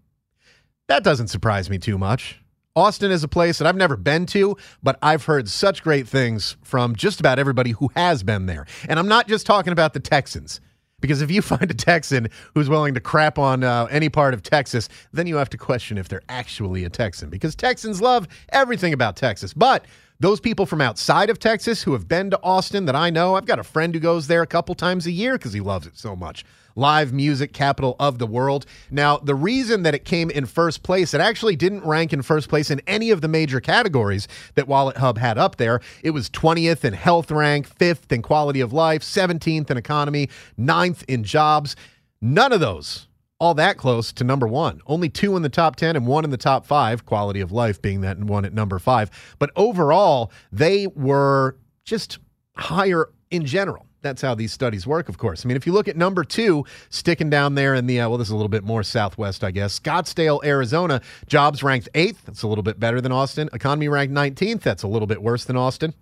That 0.88 1.04
doesn't 1.04 1.28
surprise 1.28 1.70
me 1.70 1.78
too 1.78 1.98
much. 1.98 2.40
Austin 2.74 3.12
is 3.12 3.22
a 3.22 3.28
place 3.28 3.58
that 3.58 3.68
I've 3.68 3.76
never 3.76 3.96
been 3.96 4.26
to, 4.26 4.56
but 4.82 4.98
I've 5.00 5.24
heard 5.24 5.48
such 5.48 5.84
great 5.84 6.08
things 6.08 6.56
from 6.62 6.96
just 6.96 7.20
about 7.20 7.38
everybody 7.38 7.70
who 7.70 7.90
has 7.94 8.24
been 8.24 8.46
there. 8.46 8.66
And 8.88 8.98
I'm 8.98 9.08
not 9.08 9.28
just 9.28 9.46
talking 9.46 9.72
about 9.72 9.94
the 9.94 10.00
Texans. 10.00 10.60
Because 11.00 11.22
if 11.22 11.30
you 11.30 11.42
find 11.42 11.70
a 11.70 11.74
Texan 11.74 12.28
who's 12.54 12.68
willing 12.68 12.94
to 12.94 13.00
crap 13.00 13.38
on 13.38 13.64
uh, 13.64 13.86
any 13.90 14.08
part 14.08 14.34
of 14.34 14.42
Texas, 14.42 14.88
then 15.12 15.26
you 15.26 15.36
have 15.36 15.50
to 15.50 15.58
question 15.58 15.98
if 15.98 16.08
they're 16.08 16.22
actually 16.28 16.84
a 16.84 16.90
Texan. 16.90 17.30
Because 17.30 17.54
Texans 17.54 18.00
love 18.00 18.26
everything 18.50 18.92
about 18.92 19.16
Texas. 19.16 19.52
But 19.52 19.84
those 20.18 20.40
people 20.40 20.64
from 20.64 20.80
outside 20.80 21.28
of 21.28 21.38
Texas 21.38 21.82
who 21.82 21.92
have 21.92 22.08
been 22.08 22.30
to 22.30 22.40
Austin 22.42 22.86
that 22.86 22.96
I 22.96 23.10
know, 23.10 23.34
I've 23.34 23.44
got 23.44 23.58
a 23.58 23.64
friend 23.64 23.94
who 23.94 24.00
goes 24.00 24.26
there 24.26 24.42
a 24.42 24.46
couple 24.46 24.74
times 24.74 25.06
a 25.06 25.10
year 25.10 25.34
because 25.34 25.52
he 25.52 25.60
loves 25.60 25.86
it 25.86 25.98
so 25.98 26.16
much. 26.16 26.44
Live 26.76 27.12
music 27.12 27.52
capital 27.52 27.96
of 27.98 28.18
the 28.18 28.26
world. 28.26 28.66
Now, 28.90 29.16
the 29.16 29.34
reason 29.34 29.82
that 29.82 29.94
it 29.94 30.04
came 30.04 30.30
in 30.30 30.46
first 30.46 30.82
place, 30.82 31.14
it 31.14 31.20
actually 31.20 31.56
didn't 31.56 31.84
rank 31.84 32.12
in 32.12 32.22
first 32.22 32.48
place 32.48 32.70
in 32.70 32.80
any 32.86 33.10
of 33.10 33.22
the 33.22 33.28
major 33.28 33.60
categories 33.60 34.28
that 34.54 34.68
Wallet 34.68 34.98
Hub 34.98 35.18
had 35.18 35.38
up 35.38 35.56
there. 35.56 35.80
It 36.02 36.10
was 36.10 36.30
20th 36.30 36.84
in 36.84 36.92
health 36.92 37.30
rank, 37.30 37.68
5th 37.68 38.12
in 38.12 38.22
quality 38.22 38.60
of 38.60 38.72
life, 38.72 39.02
17th 39.02 39.70
in 39.70 39.76
economy, 39.76 40.28
9th 40.58 41.02
in 41.08 41.24
jobs. 41.24 41.74
None 42.20 42.52
of 42.52 42.60
those 42.60 43.08
all 43.38 43.54
that 43.54 43.76
close 43.76 44.12
to 44.12 44.24
number 44.24 44.46
one. 44.46 44.80
Only 44.86 45.08
two 45.08 45.36
in 45.36 45.42
the 45.42 45.48
top 45.48 45.76
10 45.76 45.96
and 45.96 46.06
one 46.06 46.24
in 46.24 46.30
the 46.30 46.36
top 46.36 46.66
five, 46.66 47.04
quality 47.04 47.40
of 47.40 47.52
life 47.52 47.80
being 47.82 48.00
that 48.00 48.18
one 48.18 48.44
at 48.44 48.54
number 48.54 48.78
five. 48.78 49.10
But 49.38 49.50
overall, 49.56 50.32
they 50.50 50.86
were 50.86 51.58
just 51.84 52.18
higher 52.56 53.10
in 53.30 53.44
general. 53.44 53.85
That's 54.02 54.22
how 54.22 54.34
these 54.34 54.52
studies 54.52 54.86
work, 54.86 55.08
of 55.08 55.18
course. 55.18 55.44
I 55.44 55.48
mean, 55.48 55.56
if 55.56 55.66
you 55.66 55.72
look 55.72 55.88
at 55.88 55.96
number 55.96 56.22
two, 56.22 56.64
sticking 56.90 57.30
down 57.30 57.54
there 57.54 57.74
in 57.74 57.86
the, 57.86 58.00
uh, 58.00 58.08
well, 58.08 58.18
this 58.18 58.28
is 58.28 58.32
a 58.32 58.36
little 58.36 58.48
bit 58.48 58.64
more 58.64 58.82
southwest, 58.82 59.42
I 59.42 59.50
guess, 59.50 59.78
Scottsdale, 59.78 60.44
Arizona, 60.44 61.00
jobs 61.26 61.62
ranked 61.62 61.88
eighth. 61.94 62.24
That's 62.24 62.42
a 62.42 62.48
little 62.48 62.62
bit 62.62 62.78
better 62.78 63.00
than 63.00 63.12
Austin. 63.12 63.48
Economy 63.52 63.88
ranked 63.88 64.14
19th. 64.14 64.60
That's 64.60 64.82
a 64.82 64.88
little 64.88 65.06
bit 65.06 65.22
worse 65.22 65.44
than 65.44 65.56
Austin. 65.56 65.94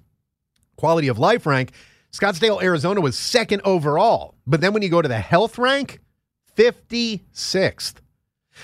Quality 0.77 1.09
of 1.09 1.19
life 1.19 1.47
rank, 1.47 1.73
Scottsdale, 2.13 2.63
Arizona 2.63 3.01
was 3.01 3.17
second 3.17 3.63
overall. 3.65 4.35
But 4.47 4.61
then 4.61 4.73
when 4.73 4.83
you 4.83 4.89
go 4.89 5.03
to 5.03 5.09
the 5.09 5.21
health 5.21 5.57
rank, 5.59 6.01
56th. 6.57 7.95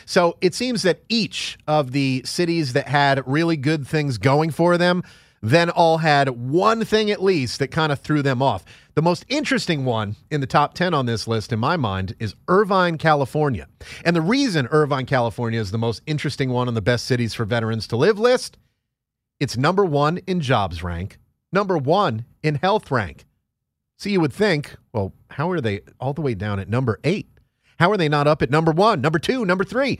So 0.04 0.36
it 0.40 0.54
seems 0.54 0.82
that 0.82 1.02
each 1.08 1.58
of 1.66 1.92
the 1.92 2.22
cities 2.24 2.74
that 2.74 2.88
had 2.88 3.22
really 3.26 3.56
good 3.56 3.86
things 3.86 4.18
going 4.18 4.50
for 4.50 4.78
them 4.78 5.02
then 5.42 5.70
all 5.70 5.98
had 5.98 6.28
one 6.28 6.84
thing 6.84 7.10
at 7.10 7.22
least 7.22 7.58
that 7.58 7.68
kind 7.68 7.92
of 7.92 8.00
threw 8.00 8.22
them 8.22 8.42
off. 8.42 8.64
The 8.94 9.02
most 9.02 9.24
interesting 9.28 9.84
one 9.84 10.16
in 10.30 10.40
the 10.40 10.46
top 10.46 10.74
10 10.74 10.94
on 10.94 11.06
this 11.06 11.28
list, 11.28 11.52
in 11.52 11.60
my 11.60 11.76
mind, 11.76 12.14
is 12.18 12.34
Irvine, 12.48 12.98
California. 12.98 13.68
And 14.04 14.16
the 14.16 14.20
reason 14.20 14.66
Irvine, 14.70 15.06
California 15.06 15.60
is 15.60 15.70
the 15.70 15.78
most 15.78 16.02
interesting 16.06 16.50
one 16.50 16.66
on 16.66 16.74
the 16.74 16.82
best 16.82 17.04
cities 17.04 17.32
for 17.32 17.44
veterans 17.44 17.86
to 17.88 17.96
live 17.96 18.18
list, 18.18 18.58
it's 19.38 19.56
number 19.56 19.84
one 19.84 20.18
in 20.26 20.40
jobs 20.40 20.82
rank, 20.82 21.18
number 21.52 21.78
one 21.78 22.24
in 22.42 22.56
health 22.56 22.90
rank. 22.90 23.24
So 23.96 24.08
you 24.08 24.20
would 24.20 24.32
think, 24.32 24.76
well, 24.92 25.12
how 25.30 25.50
are 25.50 25.60
they 25.60 25.80
all 25.98 26.12
the 26.12 26.20
way 26.20 26.34
down 26.34 26.58
at 26.58 26.68
number 26.68 26.98
eight? 27.04 27.28
How 27.78 27.90
are 27.90 27.96
they 27.96 28.08
not 28.08 28.26
up 28.26 28.42
at 28.42 28.50
number 28.50 28.72
one, 28.72 29.00
number 29.00 29.18
two, 29.18 29.44
number 29.46 29.64
three? 29.64 29.98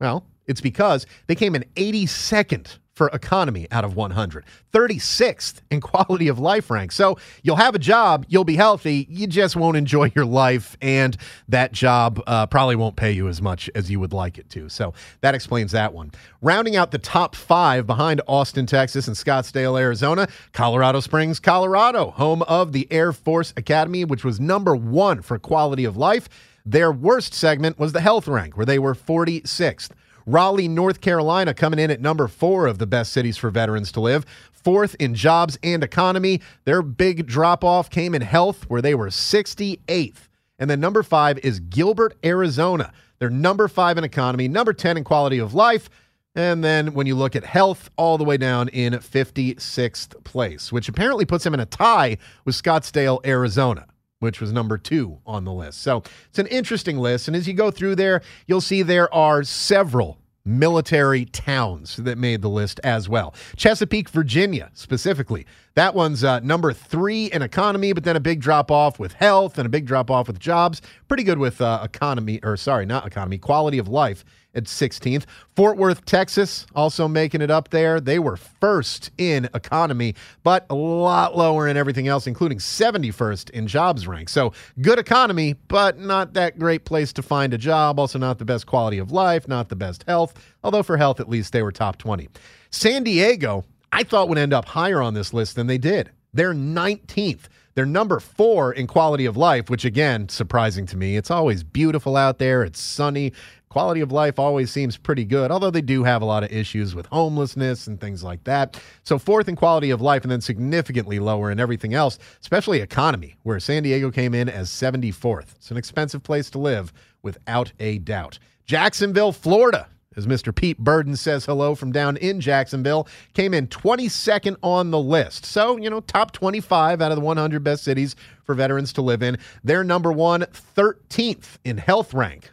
Well, 0.00 0.26
it's 0.46 0.60
because 0.60 1.06
they 1.26 1.34
came 1.34 1.54
in 1.54 1.64
82nd 1.76 2.78
for 2.94 3.08
economy 3.08 3.66
out 3.70 3.84
of 3.84 3.96
100, 3.96 4.44
36th 4.72 5.60
in 5.70 5.80
quality 5.80 6.28
of 6.28 6.38
life 6.38 6.70
rank. 6.70 6.92
So 6.92 7.18
you'll 7.42 7.56
have 7.56 7.74
a 7.74 7.78
job, 7.78 8.24
you'll 8.28 8.44
be 8.44 8.56
healthy, 8.56 9.06
you 9.10 9.26
just 9.26 9.56
won't 9.56 9.76
enjoy 9.76 10.12
your 10.14 10.24
life, 10.24 10.76
and 10.80 11.16
that 11.48 11.72
job 11.72 12.22
uh, 12.26 12.46
probably 12.46 12.76
won't 12.76 12.96
pay 12.96 13.10
you 13.10 13.28
as 13.28 13.42
much 13.42 13.68
as 13.74 13.90
you 13.90 13.98
would 14.00 14.12
like 14.12 14.38
it 14.38 14.48
to. 14.50 14.68
So 14.68 14.94
that 15.20 15.34
explains 15.34 15.72
that 15.72 15.92
one. 15.92 16.12
Rounding 16.40 16.76
out 16.76 16.92
the 16.92 16.98
top 16.98 17.34
five 17.34 17.86
behind 17.86 18.20
Austin, 18.28 18.66
Texas, 18.66 19.08
and 19.08 19.16
Scottsdale, 19.16 19.78
Arizona, 19.78 20.28
Colorado 20.52 21.00
Springs, 21.00 21.40
Colorado, 21.40 22.10
home 22.10 22.42
of 22.42 22.72
the 22.72 22.90
Air 22.92 23.12
Force 23.12 23.52
Academy, 23.56 24.04
which 24.04 24.24
was 24.24 24.38
number 24.38 24.76
one 24.76 25.20
for 25.22 25.38
quality 25.38 25.84
of 25.84 25.96
life. 25.96 26.28
Their 26.66 26.92
worst 26.92 27.34
segment 27.34 27.78
was 27.78 27.92
the 27.92 28.00
health 28.00 28.26
rank, 28.26 28.56
where 28.56 28.64
they 28.64 28.78
were 28.78 28.94
46th. 28.94 29.90
Raleigh, 30.26 30.68
North 30.68 31.00
Carolina, 31.00 31.54
coming 31.54 31.78
in 31.78 31.90
at 31.90 32.00
number 32.00 32.28
four 32.28 32.66
of 32.66 32.78
the 32.78 32.86
best 32.86 33.12
cities 33.12 33.36
for 33.36 33.50
veterans 33.50 33.92
to 33.92 34.00
live. 34.00 34.24
Fourth 34.52 34.96
in 34.98 35.14
jobs 35.14 35.58
and 35.62 35.84
economy. 35.84 36.40
Their 36.64 36.82
big 36.82 37.26
drop 37.26 37.62
off 37.62 37.90
came 37.90 38.14
in 38.14 38.22
health, 38.22 38.64
where 38.68 38.82
they 38.82 38.94
were 38.94 39.08
68th. 39.08 40.28
And 40.58 40.70
then 40.70 40.80
number 40.80 41.02
five 41.02 41.38
is 41.38 41.60
Gilbert, 41.60 42.16
Arizona. 42.24 42.92
They're 43.18 43.30
number 43.30 43.68
five 43.68 43.98
in 43.98 44.04
economy, 44.04 44.48
number 44.48 44.72
10 44.72 44.96
in 44.96 45.04
quality 45.04 45.38
of 45.38 45.54
life. 45.54 45.90
And 46.34 46.64
then 46.64 46.94
when 46.94 47.06
you 47.06 47.14
look 47.14 47.36
at 47.36 47.44
health, 47.44 47.90
all 47.96 48.18
the 48.18 48.24
way 48.24 48.36
down 48.36 48.68
in 48.68 48.92
56th 48.94 50.24
place, 50.24 50.72
which 50.72 50.88
apparently 50.88 51.24
puts 51.24 51.44
them 51.44 51.54
in 51.54 51.60
a 51.60 51.66
tie 51.66 52.16
with 52.44 52.60
Scottsdale, 52.60 53.24
Arizona 53.24 53.86
which 54.24 54.40
was 54.40 54.52
number 54.52 54.76
two 54.76 55.18
on 55.24 55.44
the 55.44 55.52
list. 55.52 55.82
So 55.82 56.02
it's 56.28 56.40
an 56.40 56.48
interesting 56.48 56.98
list. 56.98 57.28
And 57.28 57.36
as 57.36 57.46
you 57.46 57.54
go 57.54 57.70
through 57.70 57.94
there, 57.94 58.22
you'll 58.48 58.60
see 58.60 58.82
there 58.82 59.12
are 59.14 59.44
several 59.44 60.18
military 60.44 61.24
towns 61.24 61.96
that 61.96 62.18
made 62.18 62.42
the 62.42 62.50
list 62.50 62.78
as 62.84 63.08
well. 63.08 63.34
Chesapeake, 63.56 64.08
Virginia, 64.10 64.70
specifically. 64.74 65.46
That 65.74 65.94
one's 65.94 66.22
uh, 66.22 66.40
number 66.40 66.72
three 66.72 67.26
in 67.26 67.42
economy, 67.42 67.92
but 67.92 68.04
then 68.04 68.16
a 68.16 68.20
big 68.20 68.40
drop 68.40 68.70
off 68.70 68.98
with 68.98 69.14
health 69.14 69.58
and 69.58 69.66
a 69.66 69.70
big 69.70 69.86
drop 69.86 70.10
off 70.10 70.26
with 70.26 70.38
jobs. 70.38 70.82
Pretty 71.08 71.22
good 71.22 71.38
with 71.38 71.60
uh, 71.60 71.80
economy, 71.82 72.40
or 72.42 72.56
sorry, 72.56 72.84
not 72.84 73.06
economy, 73.06 73.38
quality 73.38 73.78
of 73.78 73.88
life 73.88 74.24
at 74.54 74.64
16th. 74.64 75.24
Fort 75.56 75.76
Worth, 75.76 76.04
Texas, 76.04 76.66
also 76.74 77.08
making 77.08 77.40
it 77.40 77.50
up 77.50 77.70
there. 77.70 78.00
They 78.00 78.18
were 78.18 78.36
first 78.36 79.10
in 79.18 79.48
economy, 79.54 80.14
but 80.42 80.66
a 80.70 80.74
lot 80.74 81.36
lower 81.36 81.68
in 81.68 81.76
everything 81.76 82.08
else, 82.08 82.26
including 82.26 82.58
71st 82.58 83.50
in 83.50 83.66
jobs 83.66 84.06
rank. 84.06 84.28
So 84.28 84.52
good 84.80 84.98
economy, 84.98 85.54
but 85.68 85.98
not 85.98 86.34
that 86.34 86.58
great 86.58 86.84
place 86.84 87.12
to 87.14 87.22
find 87.22 87.54
a 87.54 87.58
job. 87.58 87.98
Also, 87.98 88.18
not 88.18 88.38
the 88.38 88.44
best 88.44 88.66
quality 88.66 88.98
of 88.98 89.12
life, 89.12 89.48
not 89.48 89.68
the 89.68 89.76
best 89.76 90.04
health, 90.06 90.34
although 90.62 90.82
for 90.82 90.96
health, 90.96 91.20
at 91.20 91.28
least 91.28 91.52
they 91.52 91.62
were 91.62 91.72
top 91.72 91.96
20. 91.98 92.28
San 92.70 93.04
Diego, 93.04 93.64
I 93.92 94.02
thought 94.02 94.28
would 94.28 94.38
end 94.38 94.52
up 94.52 94.64
higher 94.64 95.00
on 95.00 95.14
this 95.14 95.32
list 95.32 95.54
than 95.54 95.66
they 95.66 95.78
did. 95.78 96.10
They're 96.32 96.54
19th. 96.54 97.42
They're 97.74 97.86
number 97.86 98.20
four 98.20 98.72
in 98.72 98.86
quality 98.86 99.26
of 99.26 99.36
life, 99.36 99.68
which 99.68 99.84
again, 99.84 100.28
surprising 100.28 100.86
to 100.86 100.96
me. 100.96 101.16
It's 101.16 101.30
always 101.30 101.64
beautiful 101.64 102.16
out 102.16 102.38
there. 102.38 102.62
It's 102.62 102.80
sunny 102.80 103.32
quality 103.74 104.00
of 104.02 104.12
life 104.12 104.38
always 104.38 104.70
seems 104.70 104.96
pretty 104.96 105.24
good, 105.24 105.50
although 105.50 105.68
they 105.68 105.82
do 105.82 106.04
have 106.04 106.22
a 106.22 106.24
lot 106.24 106.44
of 106.44 106.52
issues 106.52 106.94
with 106.94 107.06
homelessness 107.06 107.88
and 107.88 108.00
things 108.00 108.22
like 108.22 108.44
that. 108.44 108.80
So, 109.02 109.18
fourth 109.18 109.48
in 109.48 109.56
quality 109.56 109.90
of 109.90 110.00
life, 110.00 110.22
and 110.22 110.30
then 110.30 110.40
significantly 110.40 111.18
lower 111.18 111.50
in 111.50 111.58
everything 111.58 111.92
else, 111.92 112.20
especially 112.40 112.78
economy, 112.78 113.34
where 113.42 113.58
San 113.58 113.82
Diego 113.82 114.12
came 114.12 114.32
in 114.32 114.48
as 114.48 114.70
74th. 114.70 115.56
It's 115.56 115.72
an 115.72 115.76
expensive 115.76 116.22
place 116.22 116.50
to 116.50 116.58
live, 116.60 116.92
without 117.22 117.72
a 117.80 117.98
doubt. 117.98 118.38
Jacksonville, 118.64 119.32
Florida, 119.32 119.88
as 120.14 120.28
Mr. 120.28 120.54
Pete 120.54 120.78
Burden 120.78 121.16
says 121.16 121.44
hello 121.44 121.74
from 121.74 121.90
down 121.90 122.16
in 122.18 122.40
Jacksonville, 122.40 123.08
came 123.32 123.52
in 123.52 123.66
22nd 123.66 124.56
on 124.62 124.92
the 124.92 125.00
list. 125.00 125.44
So, 125.44 125.78
you 125.78 125.90
know, 125.90 125.98
top 125.98 126.30
25 126.30 127.02
out 127.02 127.10
of 127.10 127.16
the 127.16 127.24
100 127.24 127.64
best 127.64 127.82
cities 127.82 128.14
for 128.44 128.54
veterans 128.54 128.92
to 128.92 129.02
live 129.02 129.24
in. 129.24 129.36
They're 129.64 129.82
number 129.82 130.12
one, 130.12 130.42
13th 130.76 131.58
in 131.64 131.78
health 131.78 132.14
rank. 132.14 132.52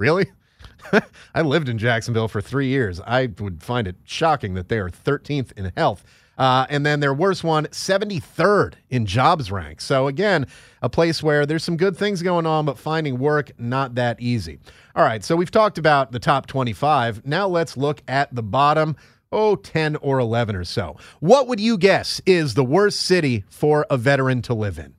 Really? 0.00 0.32
I 1.34 1.42
lived 1.42 1.68
in 1.68 1.76
Jacksonville 1.76 2.26
for 2.26 2.40
three 2.40 2.68
years. 2.68 3.00
I 3.06 3.28
would 3.38 3.62
find 3.62 3.86
it 3.86 3.96
shocking 4.04 4.54
that 4.54 4.70
they 4.70 4.78
are 4.78 4.88
13th 4.88 5.52
in 5.52 5.70
health. 5.76 6.02
Uh, 6.38 6.64
and 6.70 6.86
then 6.86 7.00
their 7.00 7.12
worst 7.12 7.44
one, 7.44 7.66
73rd 7.66 8.74
in 8.88 9.04
jobs 9.04 9.52
rank. 9.52 9.82
So, 9.82 10.06
again, 10.06 10.46
a 10.80 10.88
place 10.88 11.22
where 11.22 11.44
there's 11.44 11.62
some 11.62 11.76
good 11.76 11.98
things 11.98 12.22
going 12.22 12.46
on, 12.46 12.64
but 12.64 12.78
finding 12.78 13.18
work, 13.18 13.50
not 13.58 13.94
that 13.96 14.18
easy. 14.22 14.58
All 14.96 15.04
right, 15.04 15.22
so 15.22 15.36
we've 15.36 15.50
talked 15.50 15.76
about 15.76 16.12
the 16.12 16.18
top 16.18 16.46
25. 16.46 17.26
Now 17.26 17.46
let's 17.46 17.76
look 17.76 18.02
at 18.08 18.34
the 18.34 18.42
bottom, 18.42 18.96
oh, 19.30 19.54
10 19.54 19.96
or 19.96 20.18
11 20.18 20.56
or 20.56 20.64
so. 20.64 20.96
What 21.20 21.46
would 21.46 21.60
you 21.60 21.76
guess 21.76 22.22
is 22.24 22.54
the 22.54 22.64
worst 22.64 23.00
city 23.00 23.44
for 23.50 23.84
a 23.90 23.98
veteran 23.98 24.40
to 24.42 24.54
live 24.54 24.78
in? 24.78 24.94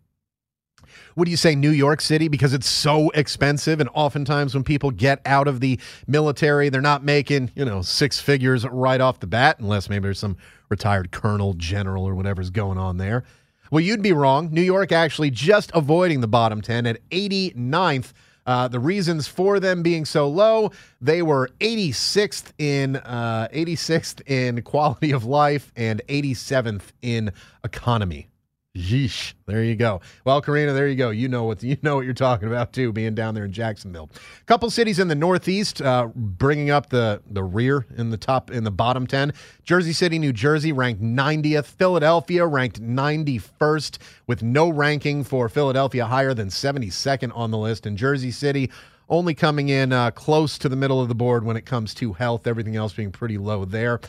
Would 1.15 1.27
you 1.27 1.37
say 1.37 1.55
New 1.55 1.71
York 1.71 2.01
City 2.01 2.27
because 2.27 2.53
it's 2.53 2.69
so 2.69 3.09
expensive? 3.11 3.79
And 3.79 3.89
oftentimes 3.93 4.53
when 4.53 4.63
people 4.63 4.91
get 4.91 5.21
out 5.25 5.47
of 5.47 5.59
the 5.59 5.79
military, 6.07 6.69
they're 6.69 6.81
not 6.81 7.03
making, 7.03 7.51
you 7.55 7.65
know, 7.65 7.81
six 7.81 8.19
figures 8.19 8.65
right 8.67 9.01
off 9.01 9.19
the 9.19 9.27
bat, 9.27 9.59
unless 9.59 9.89
maybe 9.89 10.03
there's 10.03 10.19
some 10.19 10.37
retired 10.69 11.11
colonel, 11.11 11.53
general, 11.53 12.05
or 12.05 12.15
whatever's 12.15 12.49
going 12.49 12.77
on 12.77 12.97
there. 12.97 13.23
Well, 13.71 13.81
you'd 13.81 14.01
be 14.01 14.13
wrong. 14.13 14.49
New 14.51 14.61
York 14.61 14.91
actually 14.91 15.31
just 15.31 15.71
avoiding 15.73 16.21
the 16.21 16.27
bottom 16.27 16.61
10 16.61 16.85
at 16.85 17.09
89th. 17.09 18.13
Uh, 18.45 18.67
the 18.67 18.79
reasons 18.79 19.27
for 19.27 19.59
them 19.59 19.83
being 19.83 20.03
so 20.03 20.27
low, 20.27 20.71
they 20.99 21.21
were 21.21 21.49
86th 21.59 22.51
in 22.57 22.95
uh, 22.97 23.47
86th 23.53 24.27
in 24.27 24.61
quality 24.63 25.11
of 25.11 25.25
life 25.25 25.71
and 25.75 26.01
87th 26.09 26.91
in 27.01 27.31
economy. 27.63 28.30
Yeesh. 28.75 29.33
There 29.47 29.61
you 29.61 29.75
go. 29.75 29.99
Well, 30.23 30.41
Karina, 30.41 30.71
there 30.71 30.87
you 30.87 30.95
go. 30.95 31.09
You 31.09 31.27
know 31.27 31.43
what 31.43 31.61
you 31.61 31.75
know 31.81 31.97
what 31.97 32.05
you're 32.05 32.13
talking 32.13 32.47
about 32.47 32.71
too, 32.71 32.93
being 32.93 33.13
down 33.13 33.35
there 33.35 33.43
in 33.43 33.51
Jacksonville. 33.51 34.09
A 34.13 34.45
couple 34.45 34.69
cities 34.69 34.97
in 34.97 35.09
the 35.09 35.15
Northeast, 35.15 35.81
uh, 35.81 36.07
bringing 36.15 36.69
up 36.69 36.89
the 36.89 37.21
the 37.29 37.43
rear 37.43 37.85
in 37.97 38.11
the 38.11 38.17
top 38.17 38.49
in 38.49 38.63
the 38.63 38.71
bottom 38.71 39.05
ten. 39.05 39.33
Jersey 39.63 39.91
City, 39.91 40.17
New 40.19 40.31
Jersey, 40.31 40.71
ranked 40.71 41.01
90th. 41.01 41.65
Philadelphia 41.65 42.45
ranked 42.45 42.81
91st, 42.81 43.97
with 44.27 44.41
no 44.41 44.69
ranking 44.69 45.25
for 45.25 45.49
Philadelphia 45.49 46.05
higher 46.05 46.33
than 46.33 46.47
72nd 46.47 47.35
on 47.35 47.51
the 47.51 47.57
list. 47.57 47.85
And 47.85 47.97
Jersey 47.97 48.31
City 48.31 48.71
only 49.09 49.33
coming 49.33 49.67
in 49.67 49.91
uh, 49.91 50.11
close 50.11 50.57
to 50.59 50.69
the 50.69 50.77
middle 50.77 51.01
of 51.01 51.09
the 51.09 51.15
board 51.15 51.43
when 51.43 51.57
it 51.57 51.65
comes 51.65 51.93
to 51.95 52.13
health. 52.13 52.47
Everything 52.47 52.77
else 52.77 52.93
being 52.93 53.11
pretty 53.11 53.37
low 53.37 53.65
there. 53.65 53.99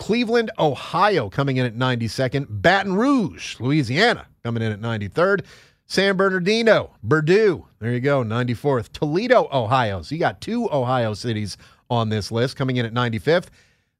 Cleveland, 0.00 0.50
Ohio 0.58 1.28
coming 1.28 1.58
in 1.58 1.66
at 1.66 1.76
92nd. 1.76 2.46
Baton 2.48 2.94
Rouge, 2.94 3.60
Louisiana 3.60 4.26
coming 4.42 4.62
in 4.62 4.72
at 4.72 4.80
93rd. 4.80 5.44
San 5.84 6.16
Bernardino, 6.16 6.96
Berdoo, 7.06 7.66
there 7.80 7.92
you 7.92 8.00
go, 8.00 8.24
94th. 8.24 8.90
Toledo, 8.92 9.46
Ohio. 9.52 10.00
So 10.00 10.14
you 10.14 10.18
got 10.18 10.40
two 10.40 10.70
Ohio 10.72 11.12
cities 11.12 11.58
on 11.90 12.08
this 12.08 12.32
list 12.32 12.56
coming 12.56 12.78
in 12.78 12.86
at 12.86 12.94
95th. 12.94 13.48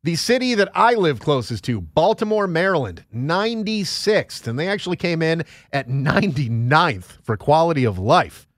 The 0.02 0.16
city 0.16 0.54
that 0.54 0.70
I 0.74 0.94
live 0.94 1.20
closest 1.20 1.64
to, 1.64 1.82
Baltimore, 1.82 2.46
Maryland, 2.46 3.04
96th. 3.14 4.46
And 4.46 4.58
they 4.58 4.68
actually 4.68 4.96
came 4.96 5.20
in 5.20 5.44
at 5.74 5.86
99th 5.86 7.18
for 7.22 7.36
quality 7.36 7.84
of 7.84 7.98
life. 7.98 8.48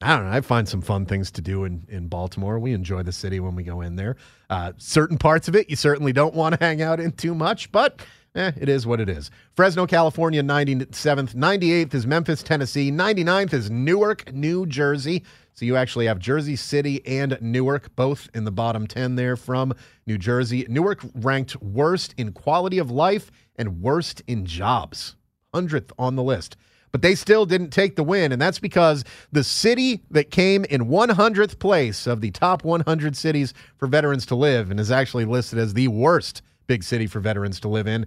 I 0.00 0.16
don't 0.16 0.26
know. 0.26 0.32
I 0.36 0.40
find 0.42 0.68
some 0.68 0.80
fun 0.80 1.06
things 1.06 1.32
to 1.32 1.42
do 1.42 1.64
in, 1.64 1.84
in 1.88 2.06
Baltimore. 2.06 2.60
We 2.60 2.72
enjoy 2.72 3.02
the 3.02 3.12
city 3.12 3.40
when 3.40 3.56
we 3.56 3.64
go 3.64 3.80
in 3.80 3.96
there. 3.96 4.16
Uh, 4.48 4.72
certain 4.76 5.18
parts 5.18 5.48
of 5.48 5.56
it 5.56 5.68
you 5.68 5.76
certainly 5.76 6.12
don't 6.12 6.34
want 6.34 6.56
to 6.56 6.64
hang 6.64 6.80
out 6.82 7.00
in 7.00 7.10
too 7.12 7.34
much, 7.34 7.72
but 7.72 8.00
eh, 8.36 8.52
it 8.60 8.68
is 8.68 8.86
what 8.86 9.00
it 9.00 9.08
is. 9.08 9.30
Fresno, 9.56 9.86
California, 9.86 10.40
97th. 10.40 11.34
98th 11.34 11.94
is 11.94 12.06
Memphis, 12.06 12.44
Tennessee. 12.44 12.92
99th 12.92 13.52
is 13.52 13.70
Newark, 13.70 14.32
New 14.32 14.66
Jersey. 14.66 15.24
So 15.54 15.64
you 15.64 15.74
actually 15.74 16.06
have 16.06 16.20
Jersey 16.20 16.54
City 16.54 17.04
and 17.04 17.36
Newark 17.40 17.96
both 17.96 18.28
in 18.34 18.44
the 18.44 18.52
bottom 18.52 18.86
10 18.86 19.16
there 19.16 19.34
from 19.34 19.74
New 20.06 20.16
Jersey. 20.16 20.64
Newark 20.68 21.00
ranked 21.16 21.60
worst 21.60 22.14
in 22.16 22.30
quality 22.30 22.78
of 22.78 22.92
life 22.92 23.32
and 23.56 23.82
worst 23.82 24.22
in 24.28 24.46
jobs. 24.46 25.16
100th 25.52 25.90
on 25.98 26.14
the 26.14 26.22
list 26.22 26.56
but 26.92 27.02
they 27.02 27.14
still 27.14 27.46
didn't 27.46 27.70
take 27.70 27.96
the 27.96 28.02
win. 28.02 28.32
And 28.32 28.40
that's 28.40 28.58
because 28.58 29.04
the 29.32 29.44
city 29.44 30.02
that 30.10 30.30
came 30.30 30.64
in 30.64 30.86
100th 30.86 31.58
place 31.58 32.06
of 32.06 32.20
the 32.20 32.30
top 32.30 32.64
100 32.64 33.16
cities 33.16 33.54
for 33.76 33.86
veterans 33.86 34.26
to 34.26 34.34
live 34.34 34.70
and 34.70 34.80
is 34.80 34.90
actually 34.90 35.24
listed 35.24 35.58
as 35.58 35.74
the 35.74 35.88
worst 35.88 36.42
big 36.66 36.82
city 36.82 37.06
for 37.06 37.20
veterans 37.20 37.60
to 37.60 37.68
live 37.68 37.86
in 37.86 38.06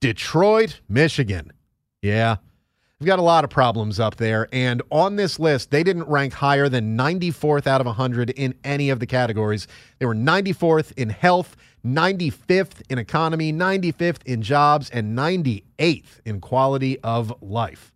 Detroit, 0.00 0.80
Michigan. 0.88 1.52
Yeah. 2.02 2.36
We've 3.00 3.06
got 3.06 3.20
a 3.20 3.22
lot 3.22 3.44
of 3.44 3.50
problems 3.50 4.00
up 4.00 4.16
there. 4.16 4.48
And 4.52 4.82
on 4.90 5.14
this 5.14 5.38
list, 5.38 5.70
they 5.70 5.84
didn't 5.84 6.08
rank 6.08 6.32
higher 6.32 6.68
than 6.68 6.96
94th 6.98 7.68
out 7.68 7.80
of 7.80 7.86
100 7.86 8.30
in 8.30 8.54
any 8.64 8.90
of 8.90 8.98
the 8.98 9.06
categories. 9.06 9.68
They 10.00 10.06
were 10.06 10.16
94th 10.16 10.92
in 10.96 11.08
health, 11.08 11.56
95th 11.86 12.82
in 12.88 12.98
economy, 12.98 13.52
95th 13.52 14.24
in 14.24 14.42
jobs, 14.42 14.90
and 14.90 15.16
98th 15.16 16.20
in 16.24 16.40
quality 16.40 16.98
of 17.00 17.32
life. 17.40 17.92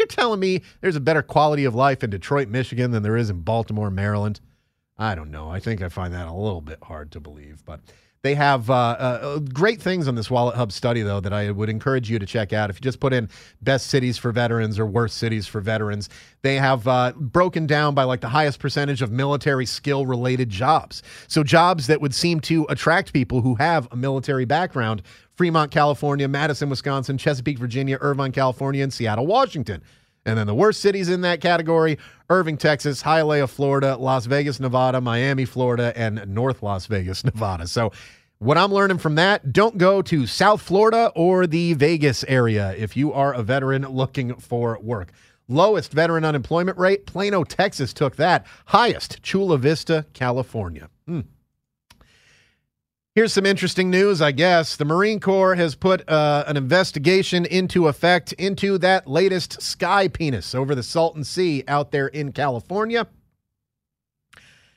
You're 0.00 0.06
telling 0.06 0.40
me 0.40 0.62
there's 0.80 0.96
a 0.96 1.00
better 1.00 1.20
quality 1.20 1.66
of 1.66 1.74
life 1.74 2.02
in 2.02 2.08
Detroit, 2.08 2.48
Michigan 2.48 2.90
than 2.90 3.02
there 3.02 3.18
is 3.18 3.28
in 3.28 3.42
Baltimore, 3.42 3.90
Maryland? 3.90 4.40
I 4.96 5.14
don't 5.14 5.30
know. 5.30 5.50
I 5.50 5.60
think 5.60 5.82
I 5.82 5.90
find 5.90 6.14
that 6.14 6.26
a 6.26 6.32
little 6.32 6.62
bit 6.62 6.78
hard 6.82 7.12
to 7.12 7.20
believe, 7.20 7.62
but 7.66 7.80
they 8.22 8.34
have 8.34 8.70
uh, 8.70 8.72
uh, 8.72 9.38
great 9.40 9.80
things 9.80 10.08
on 10.08 10.14
this 10.14 10.30
Wallet 10.30 10.56
Hub 10.56 10.72
study, 10.72 11.02
though, 11.02 11.20
that 11.20 11.34
I 11.34 11.50
would 11.50 11.68
encourage 11.68 12.08
you 12.08 12.18
to 12.18 12.24
check 12.24 12.54
out. 12.54 12.70
If 12.70 12.76
you 12.76 12.80
just 12.80 12.98
put 12.98 13.12
in 13.12 13.28
best 13.60 13.88
cities 13.88 14.16
for 14.16 14.32
veterans 14.32 14.78
or 14.78 14.86
worst 14.86 15.18
cities 15.18 15.46
for 15.46 15.60
veterans, 15.60 16.08
they 16.40 16.56
have 16.56 16.88
uh, 16.88 17.12
broken 17.16 17.66
down 17.66 17.94
by 17.94 18.04
like 18.04 18.22
the 18.22 18.28
highest 18.28 18.58
percentage 18.58 19.02
of 19.02 19.10
military 19.10 19.66
skill 19.66 20.06
related 20.06 20.48
jobs. 20.48 21.02
So, 21.28 21.44
jobs 21.44 21.88
that 21.88 22.00
would 22.00 22.14
seem 22.14 22.40
to 22.40 22.66
attract 22.70 23.12
people 23.12 23.42
who 23.42 23.56
have 23.56 23.86
a 23.90 23.96
military 23.96 24.46
background 24.46 25.02
Fremont, 25.40 25.70
California, 25.70 26.28
Madison, 26.28 26.68
Wisconsin, 26.68 27.16
Chesapeake, 27.16 27.58
Virginia, 27.58 27.96
Irvine, 28.02 28.30
California, 28.30 28.82
and 28.82 28.92
Seattle, 28.92 29.26
Washington. 29.26 29.82
And 30.26 30.36
then 30.36 30.46
the 30.46 30.54
worst 30.54 30.82
cities 30.82 31.08
in 31.08 31.22
that 31.22 31.40
category 31.40 31.96
Irving, 32.28 32.58
Texas, 32.58 33.02
Hialeah, 33.02 33.48
Florida, 33.48 33.96
Las 33.96 34.26
Vegas, 34.26 34.60
Nevada, 34.60 35.00
Miami, 35.00 35.46
Florida, 35.46 35.94
and 35.96 36.26
North 36.28 36.62
Las 36.62 36.84
Vegas, 36.84 37.24
Nevada. 37.24 37.66
So, 37.66 37.90
what 38.38 38.58
I'm 38.58 38.70
learning 38.70 38.98
from 38.98 39.14
that, 39.14 39.50
don't 39.50 39.78
go 39.78 40.02
to 40.02 40.26
South 40.26 40.60
Florida 40.60 41.10
or 41.16 41.46
the 41.46 41.72
Vegas 41.72 42.22
area 42.24 42.74
if 42.76 42.94
you 42.94 43.10
are 43.10 43.32
a 43.32 43.42
veteran 43.42 43.88
looking 43.88 44.34
for 44.34 44.78
work. 44.82 45.10
Lowest 45.48 45.90
veteran 45.90 46.26
unemployment 46.26 46.76
rate, 46.76 47.06
Plano, 47.06 47.44
Texas 47.44 47.94
took 47.94 48.16
that. 48.16 48.46
Highest, 48.66 49.22
Chula 49.22 49.56
Vista, 49.56 50.04
California. 50.12 50.90
Hmm. 51.06 51.20
Here's 53.20 53.34
some 53.34 53.44
interesting 53.44 53.90
news, 53.90 54.22
I 54.22 54.32
guess. 54.32 54.76
The 54.76 54.86
Marine 54.86 55.20
Corps 55.20 55.54
has 55.54 55.74
put 55.74 56.08
uh, 56.08 56.42
an 56.46 56.56
investigation 56.56 57.44
into 57.44 57.86
effect 57.86 58.32
into 58.32 58.78
that 58.78 59.06
latest 59.06 59.60
sky 59.60 60.08
penis 60.08 60.54
over 60.54 60.74
the 60.74 60.82
Salton 60.82 61.24
Sea 61.24 61.62
out 61.68 61.90
there 61.90 62.06
in 62.06 62.32
California. 62.32 63.06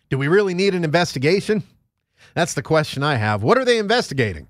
Do 0.10 0.18
we 0.18 0.28
really 0.28 0.54
need 0.54 0.76
an 0.76 0.84
investigation? 0.84 1.64
That's 2.34 2.54
the 2.54 2.62
question 2.62 3.02
I 3.02 3.16
have. 3.16 3.44
What 3.44 3.58
are 3.58 3.64
they 3.64 3.78
investigating? 3.78 4.50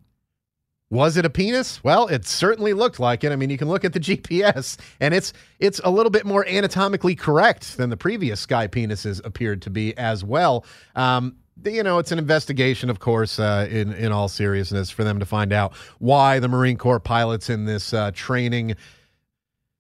Was 0.90 1.16
it 1.16 1.24
a 1.24 1.30
penis? 1.30 1.84
Well, 1.84 2.08
it 2.08 2.26
certainly 2.26 2.74
looked 2.74 3.00
like 3.00 3.24
it. 3.24 3.32
I 3.32 3.36
mean, 3.36 3.52
you 3.52 3.60
can 3.60 3.68
look 3.68 3.86
at 3.86 3.94
the 3.94 4.00
GPS, 4.00 4.76
and 5.02 5.14
it's 5.14 5.34
it's 5.60 5.80
a 5.84 5.92
little 5.92 6.10
bit 6.10 6.26
more 6.26 6.48
anatomically 6.48 7.16
correct 7.16 7.78
than 7.78 7.92
the 7.92 7.98
previous 7.98 8.40
sky 8.40 8.68
penises 8.68 9.24
appeared 9.24 9.62
to 9.62 9.70
be 9.70 9.96
as 10.00 10.24
well. 10.24 10.66
Um, 10.96 11.36
you 11.64 11.84
know, 11.84 12.00
it's 12.00 12.12
an 12.12 12.20
investigation, 12.20 12.90
of 12.90 13.00
course, 13.00 13.40
uh, 13.40 13.68
in 13.70 13.94
in 13.94 14.12
all 14.12 14.28
seriousness, 14.28 14.90
for 14.90 15.04
them 15.04 15.20
to 15.20 15.26
find 15.26 15.54
out 15.54 15.74
why 16.00 16.40
the 16.40 16.48
Marine 16.48 16.78
Corps 16.78 17.00
pilots 17.00 17.50
in 17.50 17.66
this 17.66 17.94
uh, 17.94 18.12
training 18.14 18.76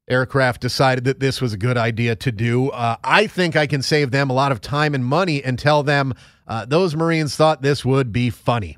aircraft 0.08 0.62
decided 0.62 1.06
that 1.06 1.20
this 1.20 1.42
was 1.42 1.54
a 1.54 1.58
good 1.58 1.78
idea 1.78 2.16
to 2.16 2.32
do. 2.32 2.70
Uh, 2.70 2.98
I 3.04 3.28
think 3.28 3.56
I 3.56 3.68
can 3.68 3.82
save 3.82 4.12
them 4.12 4.30
a 4.30 4.34
lot 4.34 4.52
of 4.52 4.62
time 4.62 4.94
and 4.94 5.06
money 5.06 5.44
and 5.44 5.58
tell 5.58 5.82
them 5.84 6.14
uh, 6.48 6.66
those 6.66 6.96
Marines 6.96 7.36
thought 7.36 7.62
this 7.62 7.86
would 7.86 8.12
be 8.12 8.30
funny, 8.30 8.78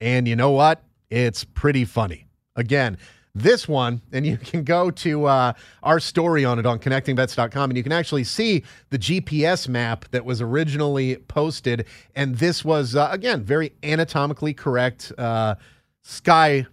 and 0.00 0.28
you 0.28 0.36
know 0.36 0.50
what? 0.50 0.82
It's 1.10 1.44
pretty 1.44 1.84
funny. 1.84 2.26
Again, 2.54 2.98
this 3.38 3.68
one, 3.68 4.02
and 4.12 4.26
you 4.26 4.36
can 4.36 4.64
go 4.64 4.90
to 4.90 5.26
uh, 5.26 5.52
our 5.82 6.00
story 6.00 6.44
on 6.44 6.58
it 6.58 6.66
on 6.66 6.78
connectingvets.com, 6.78 7.70
and 7.70 7.76
you 7.76 7.82
can 7.82 7.92
actually 7.92 8.24
see 8.24 8.64
the 8.90 8.98
GPS 8.98 9.68
map 9.68 10.04
that 10.10 10.24
was 10.24 10.40
originally 10.40 11.16
posted. 11.16 11.86
And 12.14 12.36
this 12.36 12.64
was, 12.64 12.96
uh, 12.96 13.08
again, 13.10 13.42
very 13.42 13.72
anatomically 13.82 14.54
correct 14.54 15.12
uh, 15.18 15.56
sky 16.02 16.66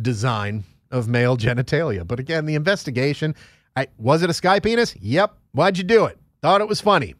design 0.00 0.64
of 0.90 1.08
male 1.08 1.36
genitalia. 1.36 2.06
But 2.06 2.20
again, 2.20 2.46
the 2.46 2.54
investigation 2.54 3.34
I, 3.76 3.88
was 3.98 4.22
it 4.22 4.30
a 4.30 4.34
sky 4.34 4.60
penis? 4.60 4.94
Yep. 5.00 5.36
Why'd 5.52 5.78
you 5.78 5.84
do 5.84 6.04
it? 6.04 6.18
Thought 6.42 6.60
it 6.60 6.68
was 6.68 6.80
funny. 6.80 7.14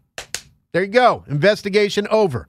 There 0.72 0.82
you 0.82 0.88
go. 0.88 1.24
Investigation 1.28 2.06
over. 2.08 2.48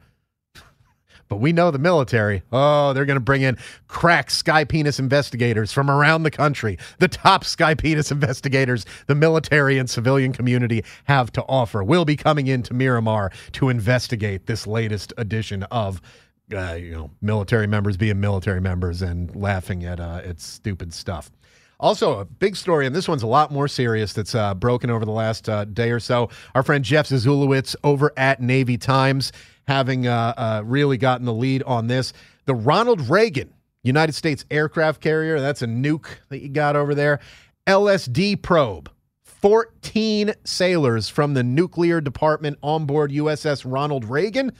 But 1.33 1.39
we 1.39 1.51
know 1.51 1.71
the 1.71 1.79
military, 1.79 2.43
oh, 2.51 2.93
they're 2.93 3.05
going 3.05 3.15
to 3.15 3.19
bring 3.19 3.41
in 3.41 3.57
crack 3.87 4.29
sky 4.29 4.65
penis 4.65 4.99
investigators 4.99 5.71
from 5.71 5.89
around 5.89 6.21
the 6.21 6.29
country. 6.29 6.77
The 6.99 7.07
top 7.07 7.43
sky 7.43 7.73
penis 7.73 8.11
investigators 8.11 8.85
the 9.07 9.15
military 9.15 9.79
and 9.79 9.89
civilian 9.89 10.31
community 10.31 10.85
have 11.05 11.31
to 11.31 11.41
offer 11.45 11.83
will 11.83 12.05
be 12.05 12.15
coming 12.15 12.45
into 12.45 12.75
Miramar 12.75 13.31
to 13.53 13.69
investigate 13.69 14.45
this 14.45 14.67
latest 14.67 15.11
edition 15.17 15.63
of 15.71 16.03
uh, 16.55 16.73
you 16.73 16.91
know, 16.91 17.09
military 17.19 17.65
members 17.65 17.97
being 17.97 18.19
military 18.19 18.61
members 18.61 19.01
and 19.01 19.35
laughing 19.35 19.85
at 19.85 19.99
uh, 19.99 20.21
at 20.23 20.39
stupid 20.39 20.93
stuff. 20.93 21.31
Also, 21.79 22.19
a 22.19 22.25
big 22.25 22.55
story, 22.55 22.85
and 22.85 22.95
this 22.95 23.07
one's 23.07 23.23
a 23.23 23.27
lot 23.27 23.51
more 23.51 23.67
serious 23.67 24.13
that's 24.13 24.35
uh, 24.35 24.53
broken 24.53 24.91
over 24.91 25.03
the 25.03 25.11
last 25.11 25.49
uh, 25.49 25.65
day 25.65 25.89
or 25.89 25.99
so. 25.99 26.29
Our 26.53 26.61
friend 26.61 26.85
Jeff 26.85 27.09
Ziezulewicz 27.09 27.75
over 27.83 28.13
at 28.15 28.39
Navy 28.39 28.77
Times 28.77 29.31
having 29.67 30.07
uh, 30.07 30.33
uh, 30.37 30.61
really 30.65 30.97
gotten 30.97 31.25
the 31.25 31.33
lead 31.33 31.63
on 31.63 31.87
this. 31.87 32.13
The 32.45 32.55
Ronald 32.55 33.09
Reagan 33.09 33.53
United 33.83 34.13
States 34.13 34.45
aircraft 34.49 35.01
carrier, 35.01 35.39
that's 35.39 35.61
a 35.61 35.67
nuke 35.67 36.07
that 36.29 36.41
you 36.41 36.49
got 36.49 36.75
over 36.75 36.95
there. 36.95 37.19
LSD 37.67 38.41
probe. 38.41 38.89
14 39.23 40.33
sailors 40.45 41.09
from 41.09 41.33
the 41.33 41.43
nuclear 41.43 41.99
department 41.99 42.57
on 42.61 42.85
board 42.85 43.11
USS 43.11 43.69
Ronald 43.69 44.05
Reagan 44.05 44.53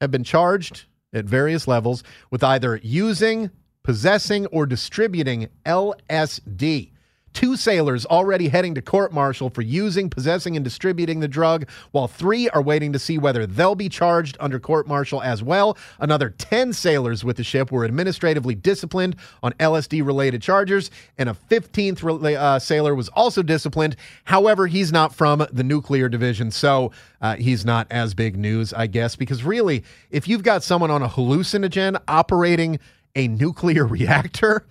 have 0.00 0.10
been 0.10 0.24
charged 0.24 0.86
at 1.12 1.26
various 1.26 1.68
levels 1.68 2.02
with 2.30 2.42
either 2.42 2.80
using, 2.82 3.50
possessing, 3.82 4.46
or 4.46 4.64
distributing 4.64 5.48
LSD 5.66 6.93
two 7.34 7.56
sailors 7.56 8.06
already 8.06 8.48
heading 8.48 8.74
to 8.74 8.80
court 8.80 9.12
martial 9.12 9.50
for 9.50 9.60
using, 9.60 10.08
possessing, 10.08 10.56
and 10.56 10.64
distributing 10.64 11.20
the 11.20 11.28
drug, 11.28 11.68
while 11.90 12.08
three 12.08 12.48
are 12.50 12.62
waiting 12.62 12.92
to 12.92 12.98
see 12.98 13.18
whether 13.18 13.44
they'll 13.46 13.74
be 13.74 13.88
charged 13.88 14.36
under 14.40 14.58
court 14.58 14.88
martial 14.88 15.20
as 15.20 15.42
well. 15.42 15.76
Another 15.98 16.30
10 16.30 16.72
sailors 16.72 17.24
with 17.24 17.36
the 17.36 17.44
ship 17.44 17.70
were 17.70 17.84
administratively 17.84 18.54
disciplined 18.54 19.16
on 19.42 19.52
LSD 19.54 20.06
related 20.06 20.40
charges, 20.40 20.90
and 21.18 21.28
a 21.28 21.36
15th 21.50 22.02
uh, 22.34 22.58
sailor 22.58 22.94
was 22.94 23.08
also 23.10 23.42
disciplined. 23.42 23.96
However, 24.24 24.66
he's 24.66 24.92
not 24.92 25.14
from 25.14 25.46
the 25.52 25.64
nuclear 25.64 26.08
division, 26.08 26.50
so 26.50 26.92
uh, 27.20 27.36
he's 27.36 27.64
not 27.64 27.86
as 27.90 28.14
big 28.14 28.36
news, 28.36 28.72
I 28.72 28.86
guess, 28.86 29.16
because 29.16 29.42
really, 29.42 29.84
if 30.10 30.28
you've 30.28 30.42
got 30.44 30.62
someone 30.62 30.90
on 30.90 31.02
a 31.02 31.08
hallucinogen 31.08 32.00
operating 32.06 32.78
a 33.16 33.28
nuclear 33.28 33.86
reactor, 33.86 34.66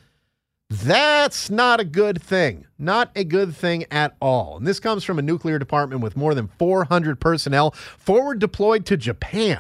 that's 0.74 1.52
not 1.52 1.80
a 1.80 1.84
good 1.84 2.20
thing. 2.22 2.66
Not 2.80 3.12
a 3.16 3.24
good 3.24 3.56
thing 3.56 3.86
at 3.92 4.16
all. 4.20 4.58
And 4.58 4.66
this 4.66 4.80
comes 4.80 5.04
from 5.04 5.20
a 5.20 5.22
nuclear 5.22 5.60
department 5.60 6.02
with 6.02 6.18
more 6.18 6.34
than 6.34 6.48
400 6.58 7.20
personnel 7.20 7.72
forward 7.72 8.40
deployed 8.40 8.86
to 8.88 8.98
Japan. 8.98 9.60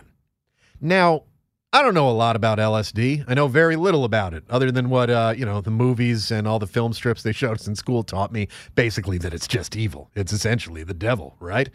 Now, 0.81 1.23
I 1.71 1.83
don't 1.83 1.93
know 1.93 2.09
a 2.09 2.11
lot 2.11 2.35
about 2.35 2.57
LSD. 2.57 3.25
I 3.27 3.33
know 3.35 3.47
very 3.47 3.75
little 3.75 4.05
about 4.05 4.33
it, 4.33 4.43
other 4.49 4.71
than 4.71 4.89
what 4.89 5.09
uh, 5.09 5.33
you 5.35 5.45
know 5.45 5.61
the 5.61 5.71
movies 5.71 6.31
and 6.31 6.47
all 6.47 6.59
the 6.59 6.67
film 6.67 6.93
strips 6.93 7.23
they 7.23 7.31
showed 7.31 7.53
us 7.59 7.67
in 7.67 7.75
school 7.75 8.03
taught 8.03 8.31
me. 8.31 8.47
Basically, 8.75 9.17
that 9.19 9.33
it's 9.33 9.47
just 9.47 9.75
evil. 9.75 10.11
It's 10.15 10.33
essentially 10.33 10.83
the 10.83 10.93
devil, 10.93 11.35
right? 11.39 11.69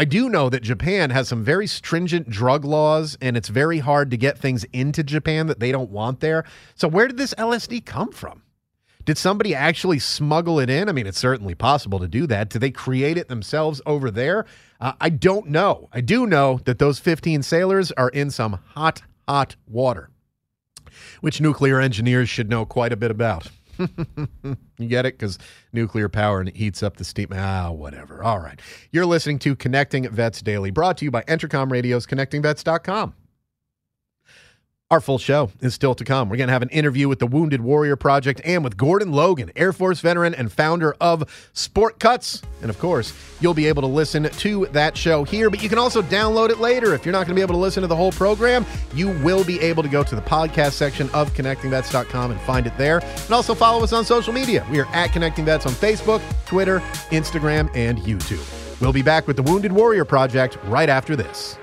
I 0.00 0.06
do 0.06 0.30
know 0.30 0.48
that 0.48 0.62
Japan 0.62 1.10
has 1.10 1.28
some 1.28 1.44
very 1.44 1.66
stringent 1.66 2.30
drug 2.30 2.64
laws, 2.64 3.18
and 3.20 3.36
it's 3.36 3.50
very 3.50 3.80
hard 3.80 4.10
to 4.12 4.16
get 4.16 4.38
things 4.38 4.64
into 4.72 5.02
Japan 5.02 5.46
that 5.48 5.60
they 5.60 5.70
don't 5.72 5.90
want 5.90 6.20
there. 6.20 6.46
So, 6.74 6.88
where 6.88 7.06
did 7.06 7.18
this 7.18 7.34
LSD 7.34 7.84
come 7.84 8.10
from? 8.10 8.42
Did 9.04 9.18
somebody 9.18 9.54
actually 9.54 9.98
smuggle 9.98 10.58
it 10.58 10.70
in? 10.70 10.88
I 10.88 10.92
mean, 10.92 11.06
it's 11.06 11.18
certainly 11.18 11.54
possible 11.54 11.98
to 11.98 12.08
do 12.08 12.26
that. 12.28 12.48
Did 12.48 12.62
they 12.62 12.70
create 12.70 13.18
it 13.18 13.28
themselves 13.28 13.82
over 13.84 14.10
there? 14.10 14.46
Uh, 14.80 14.94
I 15.02 15.10
don't 15.10 15.48
know. 15.48 15.90
I 15.92 16.00
do 16.00 16.26
know 16.26 16.60
that 16.64 16.78
those 16.78 16.98
15 16.98 17.42
sailors 17.42 17.92
are 17.92 18.08
in 18.08 18.30
some 18.30 18.58
hot, 18.68 19.02
hot 19.28 19.56
water, 19.68 20.08
which 21.20 21.42
nuclear 21.42 21.78
engineers 21.78 22.30
should 22.30 22.48
know 22.48 22.64
quite 22.64 22.94
a 22.94 22.96
bit 22.96 23.10
about. 23.10 23.48
You 24.78 24.88
get 24.88 25.06
it? 25.06 25.18
Because 25.18 25.38
nuclear 25.72 26.08
power 26.08 26.40
and 26.40 26.48
it 26.48 26.56
heats 26.56 26.82
up 26.82 26.96
the 26.96 27.04
steam. 27.04 27.28
Ah, 27.32 27.70
whatever. 27.70 28.22
All 28.22 28.38
right. 28.38 28.60
You're 28.92 29.06
listening 29.06 29.38
to 29.40 29.56
Connecting 29.56 30.08
Vets 30.08 30.42
Daily, 30.42 30.70
brought 30.70 30.98
to 30.98 31.04
you 31.04 31.10
by 31.10 31.22
Entercom 31.22 31.70
Radio's 31.70 32.06
ConnectingVets.com. 32.06 33.14
Our 34.90 35.00
full 35.00 35.18
show 35.18 35.52
is 35.60 35.72
still 35.72 35.94
to 35.94 36.04
come. 36.04 36.28
We're 36.28 36.36
going 36.36 36.48
to 36.48 36.52
have 36.52 36.62
an 36.62 36.68
interview 36.70 37.08
with 37.08 37.20
the 37.20 37.26
Wounded 37.28 37.60
Warrior 37.60 37.94
Project 37.94 38.40
and 38.44 38.64
with 38.64 38.76
Gordon 38.76 39.12
Logan, 39.12 39.52
Air 39.54 39.72
Force 39.72 40.00
veteran 40.00 40.34
and 40.34 40.50
founder 40.50 40.96
of 41.00 41.50
Sport 41.52 42.00
Cuts. 42.00 42.42
And 42.60 42.70
of 42.70 42.78
course, 42.80 43.12
you'll 43.40 43.54
be 43.54 43.66
able 43.66 43.82
to 43.82 43.86
listen 43.86 44.24
to 44.24 44.66
that 44.72 44.96
show 44.96 45.22
here, 45.22 45.48
but 45.48 45.62
you 45.62 45.68
can 45.68 45.78
also 45.78 46.02
download 46.02 46.50
it 46.50 46.58
later. 46.58 46.92
If 46.92 47.06
you're 47.06 47.12
not 47.12 47.18
going 47.18 47.28
to 47.28 47.34
be 47.36 47.40
able 47.40 47.54
to 47.54 47.60
listen 47.60 47.82
to 47.82 47.86
the 47.86 47.94
whole 47.94 48.10
program, 48.10 48.66
you 48.92 49.10
will 49.22 49.44
be 49.44 49.60
able 49.60 49.84
to 49.84 49.88
go 49.88 50.02
to 50.02 50.16
the 50.16 50.22
podcast 50.22 50.72
section 50.72 51.08
of 51.10 51.32
connectingvets.com 51.34 52.32
and 52.32 52.40
find 52.40 52.66
it 52.66 52.76
there. 52.76 52.98
And 52.98 53.30
also 53.30 53.54
follow 53.54 53.84
us 53.84 53.92
on 53.92 54.04
social 54.04 54.32
media. 54.32 54.66
We 54.72 54.80
are 54.80 54.86
at 54.86 55.12
Connecting 55.12 55.44
Vets 55.44 55.66
on 55.66 55.72
Facebook, 55.72 56.20
Twitter, 56.46 56.80
Instagram, 57.12 57.70
and 57.76 57.98
YouTube. 57.98 58.44
We'll 58.80 58.92
be 58.92 59.02
back 59.02 59.28
with 59.28 59.36
the 59.36 59.44
Wounded 59.44 59.70
Warrior 59.70 60.04
Project 60.04 60.58
right 60.64 60.88
after 60.88 61.14
this. 61.14 61.56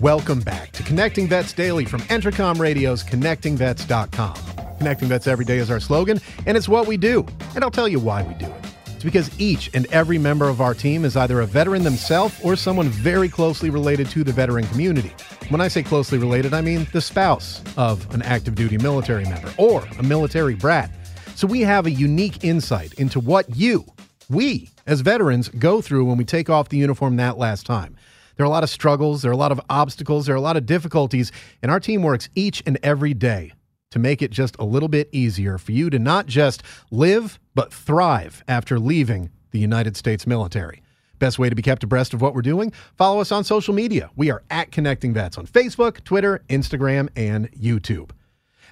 Welcome 0.00 0.40
back 0.40 0.72
to 0.72 0.82
Connecting 0.82 1.28
Vets 1.28 1.52
Daily 1.52 1.84
from 1.84 2.00
Entercom 2.04 2.58
Radio's 2.58 3.04
ConnectingVets.com. 3.04 4.78
Connecting 4.78 5.08
Vets 5.08 5.26
every 5.26 5.44
day 5.44 5.58
is 5.58 5.70
our 5.70 5.78
slogan, 5.78 6.18
and 6.46 6.56
it's 6.56 6.70
what 6.70 6.86
we 6.86 6.96
do. 6.96 7.26
And 7.54 7.62
I'll 7.62 7.70
tell 7.70 7.86
you 7.86 8.00
why 8.00 8.22
we 8.22 8.32
do 8.32 8.46
it. 8.46 8.64
It's 8.86 9.04
because 9.04 9.38
each 9.38 9.68
and 9.74 9.84
every 9.92 10.16
member 10.16 10.48
of 10.48 10.62
our 10.62 10.72
team 10.72 11.04
is 11.04 11.18
either 11.18 11.42
a 11.42 11.46
veteran 11.46 11.82
themselves 11.82 12.34
or 12.42 12.56
someone 12.56 12.88
very 12.88 13.28
closely 13.28 13.68
related 13.68 14.08
to 14.08 14.24
the 14.24 14.32
veteran 14.32 14.66
community. 14.68 15.12
When 15.50 15.60
I 15.60 15.68
say 15.68 15.82
closely 15.82 16.16
related, 16.16 16.54
I 16.54 16.62
mean 16.62 16.86
the 16.94 17.02
spouse 17.02 17.62
of 17.76 18.10
an 18.14 18.22
active 18.22 18.54
duty 18.54 18.78
military 18.78 19.24
member 19.24 19.52
or 19.58 19.86
a 19.98 20.02
military 20.02 20.54
brat. 20.54 20.90
So 21.34 21.46
we 21.46 21.60
have 21.60 21.84
a 21.84 21.90
unique 21.90 22.42
insight 22.42 22.94
into 22.94 23.20
what 23.20 23.54
you, 23.54 23.84
we, 24.30 24.70
as 24.86 25.02
veterans, 25.02 25.50
go 25.50 25.82
through 25.82 26.06
when 26.06 26.16
we 26.16 26.24
take 26.24 26.48
off 26.48 26.70
the 26.70 26.78
uniform 26.78 27.16
that 27.16 27.36
last 27.36 27.66
time. 27.66 27.98
There 28.40 28.46
are 28.46 28.48
a 28.48 28.50
lot 28.50 28.64
of 28.64 28.70
struggles, 28.70 29.20
there 29.20 29.30
are 29.30 29.34
a 29.34 29.36
lot 29.36 29.52
of 29.52 29.60
obstacles, 29.68 30.24
there 30.24 30.34
are 30.34 30.38
a 30.38 30.40
lot 30.40 30.56
of 30.56 30.64
difficulties, 30.64 31.30
and 31.60 31.70
our 31.70 31.78
team 31.78 32.02
works 32.02 32.30
each 32.34 32.62
and 32.64 32.78
every 32.82 33.12
day 33.12 33.52
to 33.90 33.98
make 33.98 34.22
it 34.22 34.30
just 34.30 34.56
a 34.58 34.64
little 34.64 34.88
bit 34.88 35.10
easier 35.12 35.58
for 35.58 35.72
you 35.72 35.90
to 35.90 35.98
not 35.98 36.24
just 36.24 36.62
live, 36.90 37.38
but 37.54 37.70
thrive 37.70 38.42
after 38.48 38.78
leaving 38.78 39.28
the 39.50 39.58
United 39.58 39.94
States 39.94 40.26
military. 40.26 40.80
Best 41.18 41.38
way 41.38 41.50
to 41.50 41.54
be 41.54 41.60
kept 41.60 41.84
abreast 41.84 42.14
of 42.14 42.22
what 42.22 42.34
we're 42.34 42.40
doing? 42.40 42.72
Follow 42.96 43.20
us 43.20 43.30
on 43.30 43.44
social 43.44 43.74
media. 43.74 44.08
We 44.16 44.30
are 44.30 44.42
at 44.48 44.72
Connecting 44.72 45.12
Vets 45.12 45.36
on 45.36 45.46
Facebook, 45.46 46.02
Twitter, 46.04 46.42
Instagram, 46.48 47.10
and 47.14 47.52
YouTube. 47.52 48.12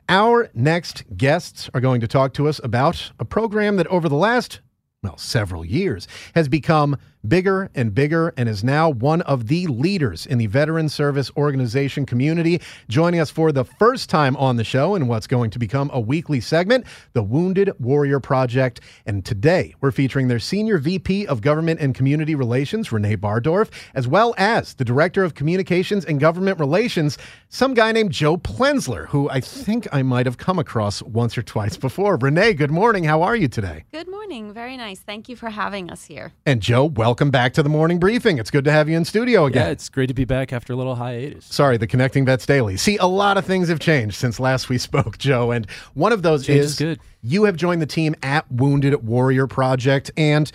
Our 0.09 0.48
next 0.54 1.04
guests 1.14 1.68
are 1.74 1.83
going 1.83 2.00
to 2.00 2.09
talk 2.09 2.33
to 2.33 2.48
us 2.48 2.59
about 2.64 3.12
a 3.20 3.26
program 3.26 3.76
that 3.76 3.87
over 3.88 4.09
the 4.09 4.16
last, 4.16 4.61
well, 5.02 5.18
several 5.18 5.62
years 5.62 6.09
has 6.35 6.48
become 6.48 6.96
bigger 7.26 7.70
and 7.74 7.94
bigger 7.94 8.33
and 8.37 8.48
is 8.48 8.62
now 8.62 8.88
one 8.88 9.22
of 9.22 9.48
the 9.48 9.66
leaders 9.66 10.26
in 10.26 10.38
the 10.38 10.46
veteran 10.46 10.88
service 10.88 11.31
organization 11.37 12.07
community. 12.07 12.61
Joining 12.88 13.20
us 13.20 13.31
for 13.31 13.52
the 13.52 13.64
first 13.64 14.09
time 14.09 14.37
on 14.37 14.57
the 14.57 14.64
show 14.64 14.94
in 14.94 15.09
what's 15.09 15.26
going 15.26 15.50
to 15.50 15.59
become 15.59 15.90
a 15.92 16.00
weekly 16.00 16.40
segment, 16.40 16.87
the 17.12 17.22
Wounded 17.22 17.72
Warrior 17.78 18.20
Project. 18.20 18.81
And 19.07 19.24
today 19.24 19.74
we're 19.81 19.90
featuring 19.90 20.28
their 20.28 20.38
Senior 20.38 20.78
VP 20.78 21.26
of 21.26 21.40
Government 21.40 21.81
and 21.81 21.94
Community 21.94 22.35
Relations, 22.35 22.92
Renee 22.92 23.16
Bardorf, 23.16 23.70
as 23.94 24.07
well 24.07 24.35
as 24.38 24.74
the 24.74 24.85
Director 24.85 25.24
of 25.24 25.35
Communications 25.35 26.04
and 26.04 26.20
Government 26.20 26.59
Relations, 26.59 27.18
some 27.48 27.74
guy 27.74 27.92
named 27.92 28.12
Joe 28.12 28.37
Plenzler, 28.37 29.07
who 29.09 29.28
I 29.31 29.40
think 29.40 29.88
I 29.92 30.02
might 30.02 30.26
have 30.26 30.38
come 30.38 30.59
across 30.59 31.02
once 31.02 31.37
or 31.37 31.42
twice 31.42 31.76
before. 31.76 32.16
Renee, 32.16 32.54
good 32.54 32.70
morning. 32.70 33.04
How 33.04 33.22
are 33.22 33.37
you 33.37 33.48
today? 33.48 33.85
Good 33.92 34.09
morning. 34.09 34.52
Very 34.52 34.76
nice. 34.76 35.00
Thank 35.00 35.28
you 35.28 35.37
for 35.37 35.50
having 35.50 35.90
us 35.90 36.04
here. 36.04 36.33
And 36.46 36.61
Joe, 36.61 36.85
welcome 36.85 37.07
welcome 37.08 37.30
back 37.30 37.54
to 37.54 37.62
the 37.62 37.70
morning 37.70 37.98
briefing. 37.98 38.36
It's 38.36 38.50
good 38.50 38.66
to 38.66 38.70
have 38.70 38.86
you 38.86 38.94
in 38.94 39.02
studio 39.02 39.46
again. 39.46 39.64
Yeah, 39.64 39.72
it's 39.72 39.88
great 39.88 40.08
to 40.08 40.14
be 40.14 40.26
back 40.26 40.52
after 40.52 40.74
a 40.74 40.76
little 40.76 40.94
hiatus. 40.94 41.46
Sorry, 41.46 41.78
the 41.78 41.86
Connecting 41.86 42.26
Vets 42.26 42.44
Daily. 42.44 42.76
See, 42.76 42.98
a 42.98 43.06
lot 43.06 43.38
of 43.38 43.46
things 43.46 43.70
have 43.70 43.80
changed 43.80 44.16
since 44.16 44.38
last 44.38 44.68
we 44.68 44.76
spoke, 44.88 45.16
Joe, 45.16 45.50
and 45.50 45.66
one 45.94 46.12
of 46.12 46.20
those 46.20 46.46
is, 46.50 46.72
is 46.72 46.78
good. 46.78 47.00
you 47.22 47.44
have 47.44 47.56
joined 47.56 47.80
the 47.80 47.86
team 47.86 48.14
at 48.22 48.52
Wounded 48.52 49.06
Warrior 49.06 49.46
Project, 49.46 50.10
and 50.18 50.52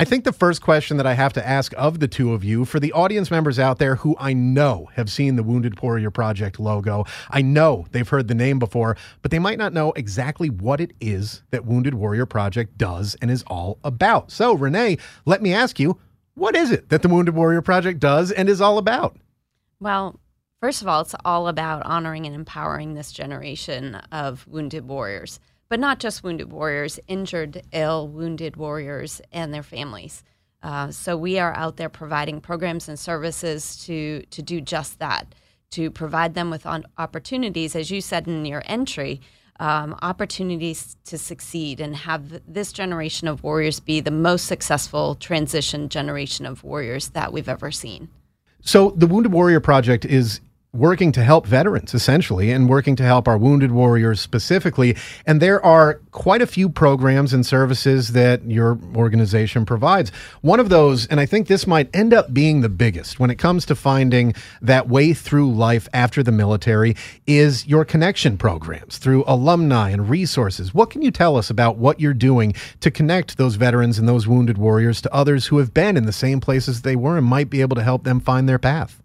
I 0.00 0.04
think 0.04 0.24
the 0.24 0.32
first 0.32 0.62
question 0.62 0.96
that 0.96 1.06
I 1.06 1.12
have 1.12 1.34
to 1.34 1.46
ask 1.46 1.74
of 1.76 2.00
the 2.00 2.08
two 2.08 2.32
of 2.32 2.42
you, 2.42 2.64
for 2.64 2.80
the 2.80 2.90
audience 2.92 3.30
members 3.30 3.58
out 3.58 3.78
there 3.78 3.96
who 3.96 4.16
I 4.18 4.32
know 4.32 4.88
have 4.94 5.10
seen 5.10 5.36
the 5.36 5.42
Wounded 5.42 5.78
Warrior 5.78 6.10
Project 6.10 6.58
logo, 6.58 7.04
I 7.28 7.42
know 7.42 7.84
they've 7.90 8.08
heard 8.08 8.26
the 8.26 8.34
name 8.34 8.58
before, 8.58 8.96
but 9.20 9.30
they 9.30 9.38
might 9.38 9.58
not 9.58 9.74
know 9.74 9.92
exactly 9.92 10.48
what 10.48 10.80
it 10.80 10.92
is 11.02 11.42
that 11.50 11.66
Wounded 11.66 11.92
Warrior 11.92 12.24
Project 12.24 12.78
does 12.78 13.14
and 13.20 13.30
is 13.30 13.44
all 13.46 13.78
about. 13.84 14.30
So, 14.30 14.54
Renee, 14.54 14.96
let 15.26 15.42
me 15.42 15.52
ask 15.52 15.78
you, 15.78 15.98
what 16.32 16.56
is 16.56 16.70
it 16.70 16.88
that 16.88 17.02
the 17.02 17.08
Wounded 17.10 17.34
Warrior 17.34 17.60
Project 17.60 18.00
does 18.00 18.32
and 18.32 18.48
is 18.48 18.62
all 18.62 18.78
about? 18.78 19.18
Well, 19.80 20.18
first 20.62 20.80
of 20.80 20.88
all, 20.88 21.02
it's 21.02 21.14
all 21.26 21.46
about 21.46 21.84
honoring 21.84 22.24
and 22.24 22.34
empowering 22.34 22.94
this 22.94 23.12
generation 23.12 23.96
of 24.10 24.48
wounded 24.48 24.88
warriors, 24.88 25.40
but 25.70 25.80
not 25.80 26.00
just 26.00 26.22
wounded 26.22 26.52
warriors, 26.52 27.00
injured, 27.08 27.62
ill, 27.72 28.08
wounded 28.08 28.56
warriors 28.56 29.22
and 29.32 29.54
their 29.54 29.62
families. 29.62 30.22
Uh, 30.62 30.90
so 30.90 31.16
we 31.16 31.38
are 31.38 31.54
out 31.56 31.78
there 31.78 31.88
providing 31.88 32.40
programs 32.40 32.88
and 32.88 32.98
services 32.98 33.82
to 33.86 34.22
to 34.30 34.42
do 34.42 34.60
just 34.60 34.98
that, 34.98 35.34
to 35.70 35.90
provide 35.90 36.34
them 36.34 36.50
with 36.50 36.66
opportunities, 36.98 37.74
as 37.74 37.90
you 37.90 38.02
said 38.02 38.28
in 38.28 38.44
your 38.44 38.62
entry, 38.66 39.22
um, 39.58 39.96
opportunities 40.02 40.96
to 41.04 41.16
succeed 41.16 41.80
and 41.80 41.96
have 41.96 42.42
this 42.46 42.72
generation 42.72 43.28
of 43.28 43.42
warriors 43.42 43.80
be 43.80 44.00
the 44.00 44.10
most 44.10 44.46
successful 44.46 45.14
transition 45.14 45.88
generation 45.88 46.44
of 46.44 46.62
warriors 46.62 47.10
that 47.10 47.32
we've 47.32 47.48
ever 47.48 47.70
seen. 47.70 48.10
So, 48.60 48.90
the 48.90 49.06
Wounded 49.06 49.32
Warrior 49.32 49.60
Project 49.60 50.04
is 50.04 50.40
working 50.72 51.10
to 51.10 51.24
help 51.24 51.46
veterans 51.46 51.94
essentially 51.94 52.52
and 52.52 52.68
working 52.68 52.94
to 52.94 53.02
help 53.02 53.26
our 53.26 53.36
wounded 53.36 53.72
warriors 53.72 54.20
specifically. 54.20 54.96
And 55.26 55.42
there 55.42 55.64
are 55.64 56.00
quite 56.12 56.42
a 56.42 56.46
few 56.46 56.68
programs 56.68 57.32
and 57.32 57.44
services 57.44 58.12
that 58.12 58.44
your 58.44 58.78
organization 58.94 59.66
provides. 59.66 60.10
One 60.42 60.60
of 60.60 60.68
those 60.68 61.06
and 61.06 61.18
i 61.18 61.26
think 61.26 61.46
this 61.46 61.66
might 61.66 61.94
end 61.94 62.14
up 62.14 62.32
being 62.32 62.60
the 62.60 62.68
biggest 62.68 63.18
when 63.18 63.30
it 63.30 63.38
comes 63.38 63.66
to 63.66 63.74
finding 63.74 64.34
that 64.62 64.88
way 64.88 65.12
through 65.12 65.52
life 65.52 65.88
after 65.92 66.22
the 66.22 66.32
military 66.32 66.94
is 67.26 67.66
your 67.66 67.84
connection 67.84 68.38
programs 68.38 68.98
through 68.98 69.24
alumni 69.26 69.90
and 69.90 70.08
resources. 70.08 70.72
What 70.72 70.90
can 70.90 71.02
you 71.02 71.10
tell 71.10 71.36
us 71.36 71.50
about 71.50 71.78
what 71.78 72.00
you're 72.00 72.14
doing 72.14 72.54
to 72.80 72.90
connect 72.90 73.36
those 73.36 73.56
veterans 73.56 73.98
and 73.98 74.08
those 74.08 74.28
wounded 74.28 74.58
warriors 74.58 75.00
to 75.02 75.12
others 75.14 75.46
who 75.46 75.58
have 75.58 75.74
been 75.74 75.96
in 75.96 76.06
the 76.06 76.12
same 76.12 76.40
places 76.40 76.82
they 76.82 76.96
were 76.96 77.18
and 77.18 77.26
might 77.26 77.50
be 77.50 77.60
able 77.60 77.76
to 77.76 77.82
help 77.82 78.04
them 78.04 78.20
find 78.20 78.48
their 78.48 78.58
path 78.58 79.02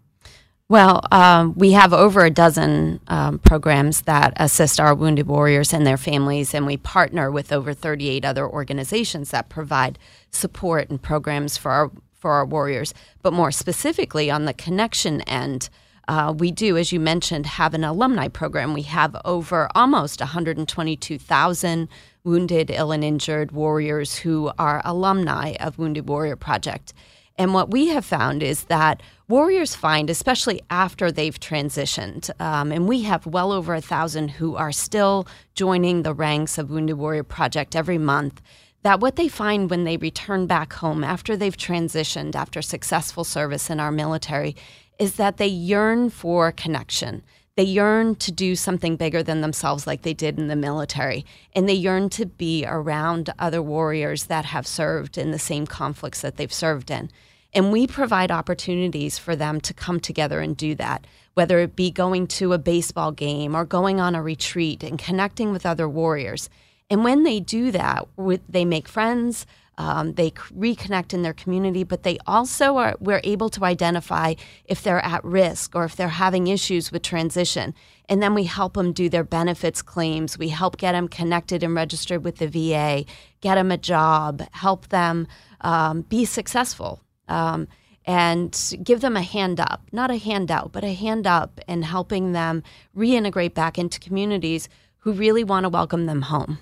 well, 0.68 1.00
um, 1.12 1.54
we 1.56 1.72
have 1.72 1.92
over 1.92 2.24
a 2.24 2.30
dozen 2.30 3.00
um, 3.06 3.38
programs 3.38 4.02
that 4.02 4.32
assist 4.36 4.80
our 4.80 4.94
wounded 4.94 5.28
warriors 5.28 5.72
and 5.72 5.86
their 5.86 5.96
families, 5.96 6.54
and 6.54 6.66
we 6.66 6.76
partner 6.76 7.30
with 7.30 7.52
over 7.52 7.72
38 7.72 8.24
other 8.24 8.48
organizations 8.48 9.30
that 9.30 9.48
provide 9.48 9.98
support 10.30 10.90
and 10.90 11.00
programs 11.00 11.56
for 11.56 11.70
our 11.70 11.90
for 12.14 12.32
our 12.32 12.46
warriors. 12.46 12.94
But 13.22 13.32
more 13.32 13.52
specifically, 13.52 14.30
on 14.30 14.46
the 14.46 14.54
connection 14.54 15.20
end, 15.22 15.68
uh, 16.08 16.34
we 16.36 16.50
do, 16.50 16.76
as 16.76 16.90
you 16.90 16.98
mentioned, 16.98 17.46
have 17.46 17.74
an 17.74 17.84
alumni 17.84 18.26
program. 18.26 18.74
We 18.74 18.82
have 18.82 19.16
over 19.24 19.68
almost 19.74 20.20
122,000 20.20 21.88
wounded, 22.24 22.70
ill, 22.70 22.90
and 22.90 23.04
injured 23.04 23.52
warriors 23.52 24.16
who 24.16 24.50
are 24.58 24.82
alumni 24.84 25.54
of 25.60 25.78
Wounded 25.78 26.08
Warrior 26.08 26.36
Project. 26.36 26.92
And 27.38 27.52
what 27.52 27.70
we 27.70 27.88
have 27.88 28.04
found 28.04 28.42
is 28.42 28.64
that 28.64 29.02
warriors 29.28 29.74
find, 29.74 30.08
especially 30.08 30.62
after 30.70 31.12
they've 31.12 31.38
transitioned, 31.38 32.30
um, 32.40 32.72
and 32.72 32.88
we 32.88 33.02
have 33.02 33.26
well 33.26 33.52
over 33.52 33.74
a 33.74 33.80
thousand 33.80 34.30
who 34.30 34.56
are 34.56 34.72
still 34.72 35.26
joining 35.54 36.02
the 36.02 36.14
ranks 36.14 36.56
of 36.56 36.70
Wounded 36.70 36.96
Warrior 36.96 37.24
Project 37.24 37.76
every 37.76 37.98
month, 37.98 38.40
that 38.82 39.00
what 39.00 39.16
they 39.16 39.28
find 39.28 39.68
when 39.68 39.84
they 39.84 39.96
return 39.98 40.46
back 40.46 40.72
home 40.74 41.04
after 41.04 41.36
they've 41.36 41.56
transitioned, 41.56 42.34
after 42.34 42.62
successful 42.62 43.24
service 43.24 43.68
in 43.68 43.80
our 43.80 43.92
military, 43.92 44.56
is 44.98 45.16
that 45.16 45.36
they 45.36 45.46
yearn 45.46 46.08
for 46.08 46.52
connection. 46.52 47.22
They 47.56 47.62
yearn 47.62 48.16
to 48.16 48.30
do 48.30 48.54
something 48.54 48.96
bigger 48.96 49.22
than 49.22 49.40
themselves, 49.40 49.86
like 49.86 50.02
they 50.02 50.12
did 50.12 50.38
in 50.38 50.48
the 50.48 50.56
military. 50.56 51.24
And 51.54 51.66
they 51.66 51.74
yearn 51.74 52.10
to 52.10 52.26
be 52.26 52.66
around 52.66 53.30
other 53.38 53.62
warriors 53.62 54.24
that 54.24 54.44
have 54.44 54.66
served 54.66 55.16
in 55.16 55.30
the 55.30 55.38
same 55.38 55.66
conflicts 55.66 56.20
that 56.20 56.36
they've 56.36 56.52
served 56.52 56.90
in. 56.90 57.10
And 57.54 57.72
we 57.72 57.86
provide 57.86 58.30
opportunities 58.30 59.16
for 59.16 59.34
them 59.34 59.62
to 59.62 59.72
come 59.72 60.00
together 60.00 60.40
and 60.40 60.54
do 60.54 60.74
that, 60.74 61.06
whether 61.32 61.58
it 61.60 61.74
be 61.74 61.90
going 61.90 62.26
to 62.26 62.52
a 62.52 62.58
baseball 62.58 63.10
game 63.10 63.56
or 63.56 63.64
going 63.64 64.00
on 64.00 64.14
a 64.14 64.22
retreat 64.22 64.82
and 64.82 64.98
connecting 64.98 65.50
with 65.50 65.64
other 65.64 65.88
warriors. 65.88 66.50
And 66.90 67.04
when 67.04 67.22
they 67.22 67.40
do 67.40 67.70
that, 67.70 68.06
they 68.50 68.66
make 68.66 68.86
friends. 68.86 69.46
Um, 69.78 70.14
they 70.14 70.30
reconnect 70.30 71.12
in 71.12 71.22
their 71.22 71.34
community, 71.34 71.84
but 71.84 72.02
they 72.02 72.18
also 72.26 72.78
are, 72.78 72.96
we're 72.98 73.20
able 73.24 73.50
to 73.50 73.64
identify 73.64 74.34
if 74.64 74.82
they're 74.82 75.04
at 75.04 75.22
risk 75.22 75.74
or 75.74 75.84
if 75.84 75.96
they're 75.96 76.08
having 76.08 76.46
issues 76.46 76.90
with 76.90 77.02
transition. 77.02 77.74
And 78.08 78.22
then 78.22 78.34
we 78.34 78.44
help 78.44 78.74
them 78.74 78.92
do 78.92 79.08
their 79.08 79.24
benefits 79.24 79.82
claims. 79.82 80.38
We 80.38 80.48
help 80.48 80.78
get 80.78 80.92
them 80.92 81.08
connected 81.08 81.62
and 81.62 81.74
registered 81.74 82.24
with 82.24 82.36
the 82.36 82.48
VA, 82.48 83.04
get 83.40 83.56
them 83.56 83.70
a 83.70 83.76
job, 83.76 84.42
help 84.52 84.88
them 84.88 85.26
um, 85.60 86.02
be 86.02 86.24
successful. 86.24 87.02
Um, 87.28 87.68
and 88.08 88.74
give 88.84 89.00
them 89.00 89.16
a 89.16 89.22
hand 89.22 89.58
up, 89.58 89.82
not 89.90 90.12
a 90.12 90.16
handout, 90.16 90.70
but 90.70 90.84
a 90.84 90.94
hand 90.94 91.26
up, 91.26 91.60
in 91.66 91.82
helping 91.82 92.32
them 92.32 92.62
reintegrate 92.96 93.52
back 93.52 93.78
into 93.78 93.98
communities 93.98 94.68
who 94.98 95.12
really 95.12 95.42
want 95.42 95.64
to 95.64 95.68
welcome 95.68 96.06
them 96.06 96.22
home. 96.22 96.58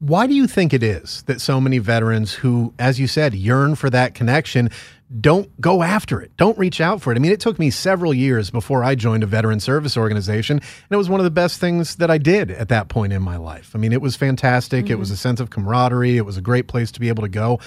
Why 0.00 0.26
do 0.26 0.32
you 0.32 0.46
think 0.46 0.72
it 0.72 0.82
is 0.82 1.22
that 1.24 1.42
so 1.42 1.60
many 1.60 1.76
veterans 1.76 2.32
who, 2.32 2.72
as 2.78 2.98
you 2.98 3.06
said, 3.06 3.34
yearn 3.34 3.74
for 3.74 3.90
that 3.90 4.14
connection 4.14 4.70
don't 5.20 5.60
go 5.60 5.82
after 5.82 6.22
it, 6.22 6.34
don't 6.38 6.56
reach 6.56 6.80
out 6.80 7.02
for 7.02 7.12
it? 7.12 7.16
I 7.16 7.18
mean, 7.18 7.32
it 7.32 7.40
took 7.40 7.58
me 7.58 7.68
several 7.68 8.14
years 8.14 8.50
before 8.50 8.82
I 8.82 8.94
joined 8.94 9.24
a 9.24 9.26
veteran 9.26 9.60
service 9.60 9.98
organization, 9.98 10.56
and 10.56 10.90
it 10.90 10.96
was 10.96 11.10
one 11.10 11.20
of 11.20 11.24
the 11.24 11.30
best 11.30 11.60
things 11.60 11.96
that 11.96 12.10
I 12.10 12.16
did 12.16 12.50
at 12.50 12.70
that 12.70 12.88
point 12.88 13.12
in 13.12 13.20
my 13.20 13.36
life. 13.36 13.72
I 13.74 13.78
mean, 13.78 13.92
it 13.92 14.00
was 14.00 14.16
fantastic. 14.16 14.86
Mm-hmm. 14.86 14.92
It 14.92 14.98
was 14.98 15.10
a 15.10 15.18
sense 15.18 15.38
of 15.38 15.50
camaraderie, 15.50 16.16
it 16.16 16.24
was 16.24 16.38
a 16.38 16.42
great 16.42 16.66
place 16.66 16.90
to 16.92 17.00
be 17.00 17.08
able 17.08 17.22
to 17.22 17.28
go. 17.28 17.60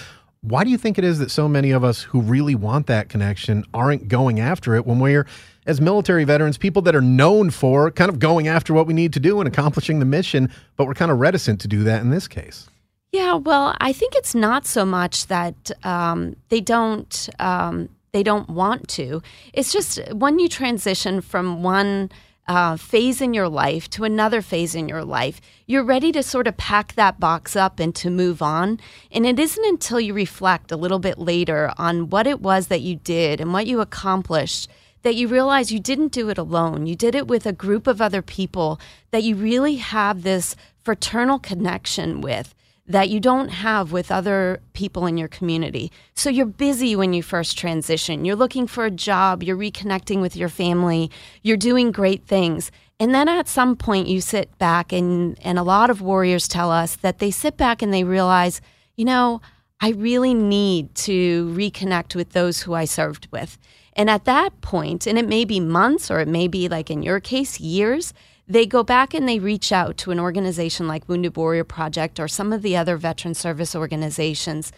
Why 0.46 0.62
do 0.62 0.68
you 0.68 0.76
think 0.76 0.98
it 0.98 1.04
is 1.04 1.20
that 1.20 1.30
so 1.30 1.48
many 1.48 1.70
of 1.70 1.82
us 1.84 2.02
who 2.02 2.20
really 2.20 2.54
want 2.54 2.86
that 2.88 3.08
connection 3.08 3.64
aren't 3.72 4.08
going 4.08 4.40
after 4.40 4.74
it 4.74 4.84
when 4.84 5.00
we're 5.00 5.26
as 5.64 5.80
military 5.80 6.24
veterans, 6.24 6.58
people 6.58 6.82
that 6.82 6.94
are 6.94 7.00
known 7.00 7.48
for 7.48 7.90
kind 7.90 8.10
of 8.10 8.18
going 8.18 8.46
after 8.46 8.74
what 8.74 8.86
we 8.86 8.92
need 8.92 9.14
to 9.14 9.20
do 9.20 9.40
and 9.40 9.48
accomplishing 9.48 10.00
the 10.00 10.04
mission, 10.04 10.50
but 10.76 10.86
we're 10.86 10.92
kind 10.92 11.10
of 11.10 11.18
reticent 11.18 11.62
to 11.62 11.68
do 11.68 11.82
that 11.84 12.02
in 12.02 12.10
this 12.10 12.28
case. 12.28 12.68
Yeah, 13.10 13.36
well, 13.36 13.74
I 13.80 13.94
think 13.94 14.14
it's 14.16 14.34
not 14.34 14.66
so 14.66 14.84
much 14.84 15.28
that 15.28 15.70
um, 15.82 16.36
they 16.50 16.60
don't 16.60 17.30
um, 17.38 17.88
they 18.12 18.22
don't 18.22 18.50
want 18.50 18.86
to. 18.88 19.22
It's 19.54 19.72
just 19.72 19.98
when 20.12 20.38
you 20.38 20.50
transition 20.50 21.22
from 21.22 21.62
one 21.62 22.10
uh, 22.46 22.76
phase 22.76 23.20
in 23.20 23.34
your 23.34 23.48
life 23.48 23.88
to 23.90 24.04
another 24.04 24.42
phase 24.42 24.74
in 24.74 24.88
your 24.88 25.04
life, 25.04 25.40
you're 25.66 25.84
ready 25.84 26.12
to 26.12 26.22
sort 26.22 26.46
of 26.46 26.56
pack 26.56 26.94
that 26.94 27.18
box 27.18 27.56
up 27.56 27.80
and 27.80 27.94
to 27.94 28.10
move 28.10 28.42
on. 28.42 28.78
And 29.10 29.26
it 29.26 29.38
isn't 29.38 29.64
until 29.64 30.00
you 30.00 30.12
reflect 30.12 30.70
a 30.70 30.76
little 30.76 30.98
bit 30.98 31.18
later 31.18 31.72
on 31.78 32.10
what 32.10 32.26
it 32.26 32.40
was 32.40 32.66
that 32.68 32.82
you 32.82 32.96
did 32.96 33.40
and 33.40 33.52
what 33.52 33.66
you 33.66 33.80
accomplished 33.80 34.70
that 35.02 35.14
you 35.14 35.28
realize 35.28 35.70
you 35.70 35.80
didn't 35.80 36.12
do 36.12 36.30
it 36.30 36.38
alone. 36.38 36.86
You 36.86 36.96
did 36.96 37.14
it 37.14 37.28
with 37.28 37.44
a 37.44 37.52
group 37.52 37.86
of 37.86 38.00
other 38.00 38.22
people 38.22 38.80
that 39.10 39.22
you 39.22 39.36
really 39.36 39.76
have 39.76 40.22
this 40.22 40.56
fraternal 40.82 41.38
connection 41.38 42.20
with 42.20 42.54
that 42.86 43.08
you 43.08 43.18
don't 43.18 43.48
have 43.48 43.92
with 43.92 44.10
other 44.10 44.60
people 44.74 45.06
in 45.06 45.16
your 45.16 45.28
community. 45.28 45.90
So 46.14 46.28
you're 46.28 46.44
busy 46.44 46.94
when 46.94 47.14
you 47.14 47.22
first 47.22 47.56
transition. 47.56 48.24
You're 48.24 48.36
looking 48.36 48.66
for 48.66 48.84
a 48.84 48.90
job, 48.90 49.42
you're 49.42 49.56
reconnecting 49.56 50.20
with 50.20 50.36
your 50.36 50.50
family, 50.50 51.10
you're 51.42 51.56
doing 51.56 51.92
great 51.92 52.26
things. 52.26 52.70
And 53.00 53.14
then 53.14 53.28
at 53.28 53.48
some 53.48 53.74
point 53.74 54.08
you 54.08 54.20
sit 54.20 54.56
back 54.58 54.92
and 54.92 55.38
and 55.42 55.58
a 55.58 55.62
lot 55.62 55.90
of 55.90 56.02
warriors 56.02 56.46
tell 56.46 56.70
us 56.70 56.96
that 56.96 57.18
they 57.18 57.30
sit 57.30 57.56
back 57.56 57.82
and 57.82 57.92
they 57.92 58.04
realize, 58.04 58.60
you 58.96 59.04
know, 59.04 59.40
I 59.80 59.90
really 59.90 60.34
need 60.34 60.94
to 60.96 61.52
reconnect 61.54 62.14
with 62.14 62.30
those 62.30 62.62
who 62.62 62.74
I 62.74 62.84
served 62.84 63.28
with. 63.32 63.58
And 63.94 64.10
at 64.10 64.24
that 64.24 64.60
point, 64.60 65.06
and 65.06 65.18
it 65.18 65.28
may 65.28 65.44
be 65.44 65.60
months 65.60 66.10
or 66.10 66.20
it 66.20 66.28
may 66.28 66.48
be 66.48 66.68
like 66.68 66.90
in 66.90 67.02
your 67.02 67.20
case, 67.20 67.60
years, 67.60 68.12
they 68.46 68.66
go 68.66 68.82
back 68.82 69.14
and 69.14 69.28
they 69.28 69.38
reach 69.38 69.72
out 69.72 69.96
to 69.98 70.10
an 70.10 70.20
organization 70.20 70.86
like 70.86 71.08
Wounded 71.08 71.36
Warrior 71.36 71.64
Project 71.64 72.20
or 72.20 72.28
some 72.28 72.52
of 72.52 72.62
the 72.62 72.76
other 72.76 72.96
veteran 72.96 73.34
service 73.34 73.74
organizations, 73.74 74.72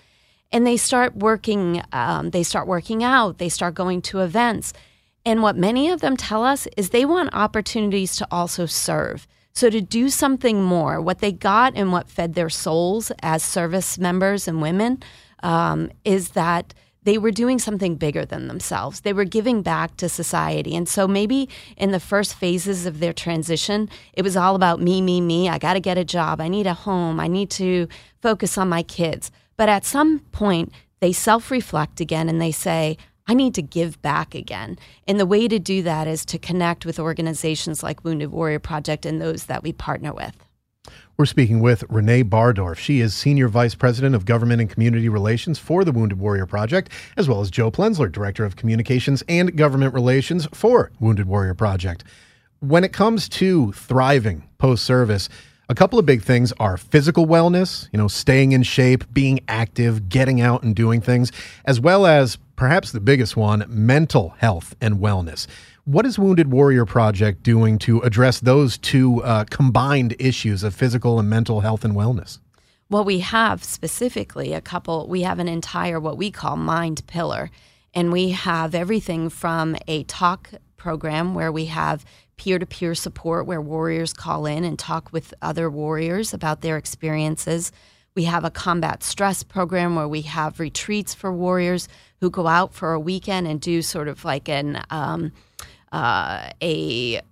and 0.53 0.67
they 0.67 0.77
start 0.77 1.17
working. 1.17 1.83
Um, 1.93 2.31
they 2.31 2.43
start 2.43 2.67
working 2.69 3.03
out. 3.03 3.39
They 3.39 3.49
start 3.49 3.75
going 3.75 4.03
to 4.03 4.21
events, 4.21 4.73
and 5.25 5.43
what 5.43 5.57
many 5.57 5.91
of 5.91 6.01
them 6.01 6.17
tell 6.17 6.45
us 6.45 6.69
is 6.77 6.91
they 6.91 7.05
want 7.05 7.35
opportunities 7.35 8.17
to 8.17 8.29
also 8.31 8.67
serve. 8.67 9.27
So 9.53 9.71
to 9.71 9.81
do 9.81 10.11
something 10.11 10.63
more, 10.63 11.01
what 11.01 11.21
they 11.21 11.33
got 11.33 11.73
and 11.75 11.91
what 11.91 12.11
fed 12.11 12.35
their 12.35 12.51
souls 12.51 13.11
as 13.23 13.43
service 13.43 13.99
members 13.99 14.47
and 14.47 14.61
women 14.61 15.03
um, 15.43 15.91
is 16.05 16.31
that 16.31 16.75
they 17.07 17.19
were 17.19 17.31
doing 17.31 17.61
something 17.61 17.95
bigger 17.95 18.25
than 18.25 18.49
themselves. 18.49 19.03
They 19.03 19.13
were 19.13 19.25
giving 19.25 19.63
back 19.63 19.97
to 19.99 20.09
society. 20.09 20.75
And 20.75 20.89
so 20.89 21.07
maybe 21.07 21.49
in 21.77 21.93
the 21.93 22.01
first 22.01 22.35
phases 22.35 22.85
of 22.85 22.99
their 22.99 23.13
transition, 23.13 23.89
it 24.13 24.23
was 24.23 24.37
all 24.37 24.57
about 24.57 24.81
me, 24.83 25.01
me, 25.01 25.21
me. 25.21 25.49
I 25.49 25.59
got 25.59 25.75
to 25.75 25.81
get 25.81 25.97
a 25.97 26.05
job. 26.05 26.41
I 26.41 26.49
need 26.49 26.67
a 26.67 26.75
home. 26.75 27.21
I 27.21 27.29
need 27.29 27.49
to 27.51 27.87
focus 28.23 28.59
on 28.59 28.69
my 28.69 28.83
kids. 28.83 29.31
But 29.57 29.69
at 29.69 29.85
some 29.85 30.19
point, 30.33 30.73
they 30.99 31.13
self 31.13 31.53
reflect 31.53 32.01
again 32.01 32.29
and 32.29 32.43
they 32.43 32.51
say, 32.51 32.99
I 33.29 33.35
need 33.35 33.55
to 33.55 33.63
give 33.63 34.03
back 34.03 34.35
again. 34.35 34.77
And 35.07 35.21
the 35.21 35.27
way 35.27 35.47
to 35.47 35.61
do 35.61 35.85
that 35.85 36.09
is 36.09 36.25
to 36.27 36.39
connect 36.39 36.85
with 36.85 36.99
organizations 36.99 37.85
like 37.85 38.05
Wounded 38.05 38.33
Warrior 38.33 38.59
Project 38.59 39.07
and 39.07 39.23
those 39.23 39.47
that 39.47 39.63
we 39.63 39.73
partner 39.73 40.13
with. 40.13 40.46
We're 41.19 41.25
speaking 41.25 41.61
with 41.61 41.83
Renee 41.89 42.25
Bardorf. 42.25 42.77
She 42.77 43.01
is 43.01 43.15
Senior 43.15 43.49
Vice 43.49 43.75
President 43.75 44.15
of 44.15 44.27
Government 44.27 44.61
and 44.61 44.69
Community 44.69 45.09
Relations 45.09 45.59
for 45.59 45.83
the 45.83 45.91
Wounded 45.91 46.19
Warrior 46.19 46.45
Project, 46.45 46.91
as 47.17 47.27
well 47.27 47.41
as 47.41 47.51
Joe 47.51 47.71
Plenzler, 47.71 48.13
Director 48.13 48.45
of 48.45 48.57
Communications 48.57 49.23
and 49.27 49.57
Government 49.57 49.95
Relations 49.95 50.47
for 50.53 50.91
Wounded 51.01 51.27
Warrior 51.27 51.55
Project. 51.55 52.05
When 52.61 52.85
it 52.85 52.93
comes 52.93 53.31
to 53.31 53.73
thriving 53.73 54.47
post 54.59 54.85
service, 54.85 55.31
a 55.71 55.75
couple 55.75 55.99
of 55.99 56.05
big 56.05 56.21
things 56.21 56.53
are 56.61 56.77
physical 56.77 57.27
wellness, 57.27 57.89
you 57.93 57.97
know, 57.97 58.09
staying 58.09 58.53
in 58.53 58.63
shape, 58.63 59.11
being 59.15 59.41
active, 59.49 60.11
getting 60.11 60.43
out 60.43 60.65
and 60.65 60.77
doing 60.77 61.01
things, 61.01 61.33
as 61.65 61.81
well 61.81 62.05
as 62.05 62.37
perhaps 62.57 62.93
the 62.93 63.01
biggest 63.01 63.39
one, 63.39 63.65
mental 63.69 64.35
health 64.37 64.77
and 64.83 64.97
wellness. 64.97 65.47
What 65.87 66.05
is 66.05 66.19
Wounded 66.19 66.51
Warrior 66.51 66.85
Project 66.85 67.45
doing 67.45 67.79
to 67.79 68.01
address 68.01 68.41
those 68.41 68.77
two 68.77 69.23
uh, 69.23 69.45
combined 69.45 70.17
issues 70.19 70.65
of 70.65 70.75
physical 70.75 71.21
and 71.21 71.31
mental 71.31 71.61
health 71.61 71.85
and 71.85 71.95
wellness? 71.95 72.41
Well, 72.91 73.05
we 73.05 73.21
have 73.21 73.63
specifically 73.63 74.53
a 74.53 74.61
couple, 74.61 75.07
we 75.07 75.23
have 75.23 75.39
an 75.39 75.47
entire 75.47 76.01
what 76.01 76.17
we 76.19 76.33
call 76.33 76.57
mind 76.57 77.07
pillar. 77.07 77.53
And 77.95 78.11
we 78.11 78.31
have 78.31 78.75
everything 78.75 79.29
from 79.29 79.77
a 79.87 80.03
talk 80.03 80.51
program 80.77 81.37
where 81.37 81.53
we 81.53 81.67
have 81.67 82.05
peer 82.37 82.59
to 82.59 82.67
peer 82.67 82.97
support 82.97 83.47
where 83.47 83.61
warriors 83.61 84.13
call 84.13 84.45
in 84.45 84.65
and 84.65 84.77
talk 84.77 85.13
with 85.13 85.35
other 85.41 85.71
warriors 85.71 86.35
about 86.35 86.63
their 86.63 86.77
experiences. 86.77 87.71
We 88.17 88.25
have 88.25 88.43
a 88.45 88.51
combat 88.51 89.05
stress 89.05 89.45
program 89.45 89.95
where 89.95 90.09
we 90.09 90.23
have 90.23 90.59
retreats 90.59 91.15
for 91.15 91.33
warriors 91.33 91.87
who 92.19 92.29
go 92.29 92.49
out 92.49 92.75
for 92.75 92.93
a 92.93 92.99
weekend 92.99 93.47
and 93.47 93.61
do 93.61 93.83
sort 93.83 94.09
of 94.09 94.25
like 94.25 94.49
an 94.49 94.83
um, 94.91 95.31
uh, 95.97 96.51
a 96.63 97.23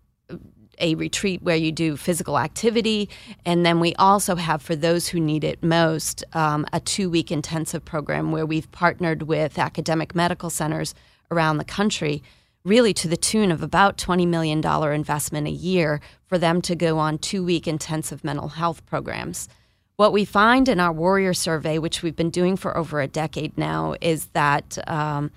a 0.81 0.97
retreat 0.97 1.41
where 1.43 1.55
you 1.55 1.71
do 1.71 1.97
physical 1.97 2.37
activity. 2.37 3.09
And 3.45 3.65
then 3.65 3.79
we 3.79 3.95
also 3.95 4.35
have, 4.35 4.61
for 4.61 4.75
those 4.75 5.07
who 5.07 5.21
need 5.21 5.45
it 5.45 5.63
most, 5.63 6.25
um, 6.33 6.67
a 6.73 6.81
two 6.81 7.09
week 7.09 7.31
intensive 7.31 7.85
program 7.85 8.33
where 8.33 8.45
we've 8.45 8.71
partnered 8.73 9.25
with 9.25 9.57
academic 9.57 10.17
medical 10.17 10.51
centers 10.51 10.93
around 11.31 11.59
the 11.59 11.65
country, 11.65 12.25
really 12.65 12.93
to 12.95 13.07
the 13.07 13.17
tune 13.17 13.53
of 13.53 13.63
about 13.63 13.99
$20 13.99 14.27
million 14.27 14.65
investment 14.93 15.47
a 15.47 15.53
year 15.53 16.01
for 16.27 16.39
them 16.39 16.61
to 16.63 16.75
go 16.75 16.99
on 16.99 17.19
two 17.19 17.45
week 17.45 17.69
intensive 17.69 18.25
mental 18.25 18.49
health 18.49 18.85
programs. 18.87 19.49
What 19.95 20.13
we 20.13 20.25
find 20.25 20.69
in 20.69 20.81
our 20.81 20.93
Warrior 20.93 21.35
Survey, 21.35 21.79
which 21.79 22.03
we've 22.03 22.17
been 22.17 22.31
doing 22.31 22.57
for 22.57 22.77
over 22.77 23.01
a 23.01 23.07
decade 23.07 23.57
now, 23.57 23.95
is 24.01 24.27
that. 24.29 24.79
Um, 24.89 25.31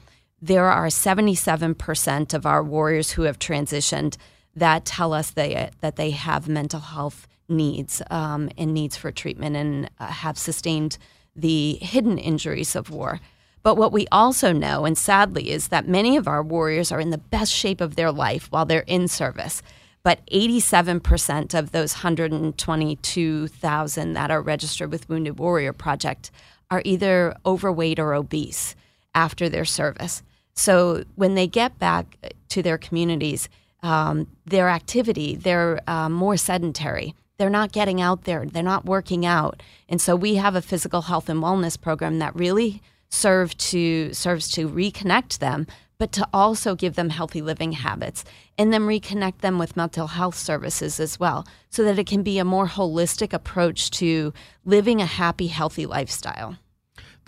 there 0.48 0.66
are 0.66 0.88
77% 0.88 2.34
of 2.34 2.46
our 2.46 2.64
warriors 2.64 3.12
who 3.12 3.24
have 3.24 3.38
transitioned 3.38 4.16
that 4.56 4.86
tell 4.86 5.12
us 5.14 5.32
they, 5.32 5.70
that 5.82 5.98
they 5.98 6.12
have 6.12 6.48
mental 6.48 6.80
health 6.80 7.28
needs 7.50 8.02
um, 8.10 8.50
and 8.58 8.74
needs 8.74 8.96
for 8.96 9.12
treatment 9.12 9.58
and 9.58 9.90
uh, 10.00 10.08
have 10.08 10.38
sustained 10.38 10.98
the 11.36 11.74
hidden 11.82 12.18
injuries 12.18 12.76
of 12.76 12.90
war. 12.90 13.20
But 13.62 13.76
what 13.76 13.92
we 13.92 14.08
also 14.12 14.54
know, 14.54 14.86
and 14.86 14.98
sadly, 14.98 15.52
is 15.52 15.68
that 15.68 15.88
many 15.88 16.16
of 16.16 16.28
our 16.28 16.42
warriors 16.42 16.94
are 16.94 17.02
in 17.02 17.10
the 17.10 17.18
best 17.18 17.52
shape 17.52 17.82
of 17.82 17.96
their 17.96 18.12
life 18.12 18.48
while 18.50 18.66
they're 18.66 18.86
in 18.88 19.10
service. 19.10 19.62
But 20.04 20.26
87% 20.28 21.60
of 21.60 21.74
those 21.74 21.96
122,000 21.96 24.14
that 24.14 24.32
are 24.32 24.42
registered 24.42 24.92
with 24.92 25.10
Wounded 25.10 25.38
Warrior 25.38 25.74
Project 25.74 26.32
are 26.72 26.82
either 26.86 27.36
overweight 27.46 28.00
or 28.00 28.14
obese 28.14 28.74
after 29.14 29.50
their 29.50 29.66
service. 29.66 30.24
So 30.58 31.04
when 31.16 31.36
they 31.36 31.46
get 31.46 31.78
back 31.78 32.18
to 32.50 32.64
their 32.64 32.80
communities, 32.80 33.48
um, 33.84 34.28
their 34.46 34.70
activity, 34.70 35.36
they're 35.36 35.80
uh, 35.88 36.10
more 36.10 36.36
sedentary. 36.36 37.14
They're 37.38 37.52
not 37.52 37.72
getting 37.72 38.02
out 38.02 38.24
there, 38.24 38.44
they're 38.46 38.64
not 38.64 38.86
working 38.86 39.24
out. 39.24 39.62
And 39.88 40.02
so 40.02 40.16
we 40.16 40.36
have 40.36 40.56
a 40.56 40.62
physical 40.62 41.04
health 41.04 41.30
and 41.30 41.44
wellness 41.44 41.80
program 41.80 42.18
that 42.20 42.36
really 42.36 42.82
serve 43.10 43.56
to 43.58 44.12
serves 44.14 44.50
to 44.52 44.68
reconnect 44.68 45.38
them 45.38 45.68
but 46.00 46.12
to 46.12 46.28
also 46.32 46.76
give 46.76 46.96
them 46.96 47.10
healthy 47.10 47.42
living 47.42 47.72
habits 47.72 48.26
and 48.58 48.74
then 48.74 48.82
reconnect 48.82 49.40
them 49.40 49.58
with 49.58 49.78
mental 49.78 50.08
health 50.08 50.36
services 50.36 51.00
as 51.00 51.18
well 51.20 51.48
so 51.70 51.84
that 51.84 51.98
it 51.98 52.06
can 52.06 52.22
be 52.22 52.38
a 52.38 52.44
more 52.44 52.68
holistic 52.68 53.32
approach 53.32 53.90
to 53.90 54.34
living 54.66 55.02
a 55.02 55.06
happy 55.06 55.48
healthy 55.48 55.86
lifestyle 55.86 56.58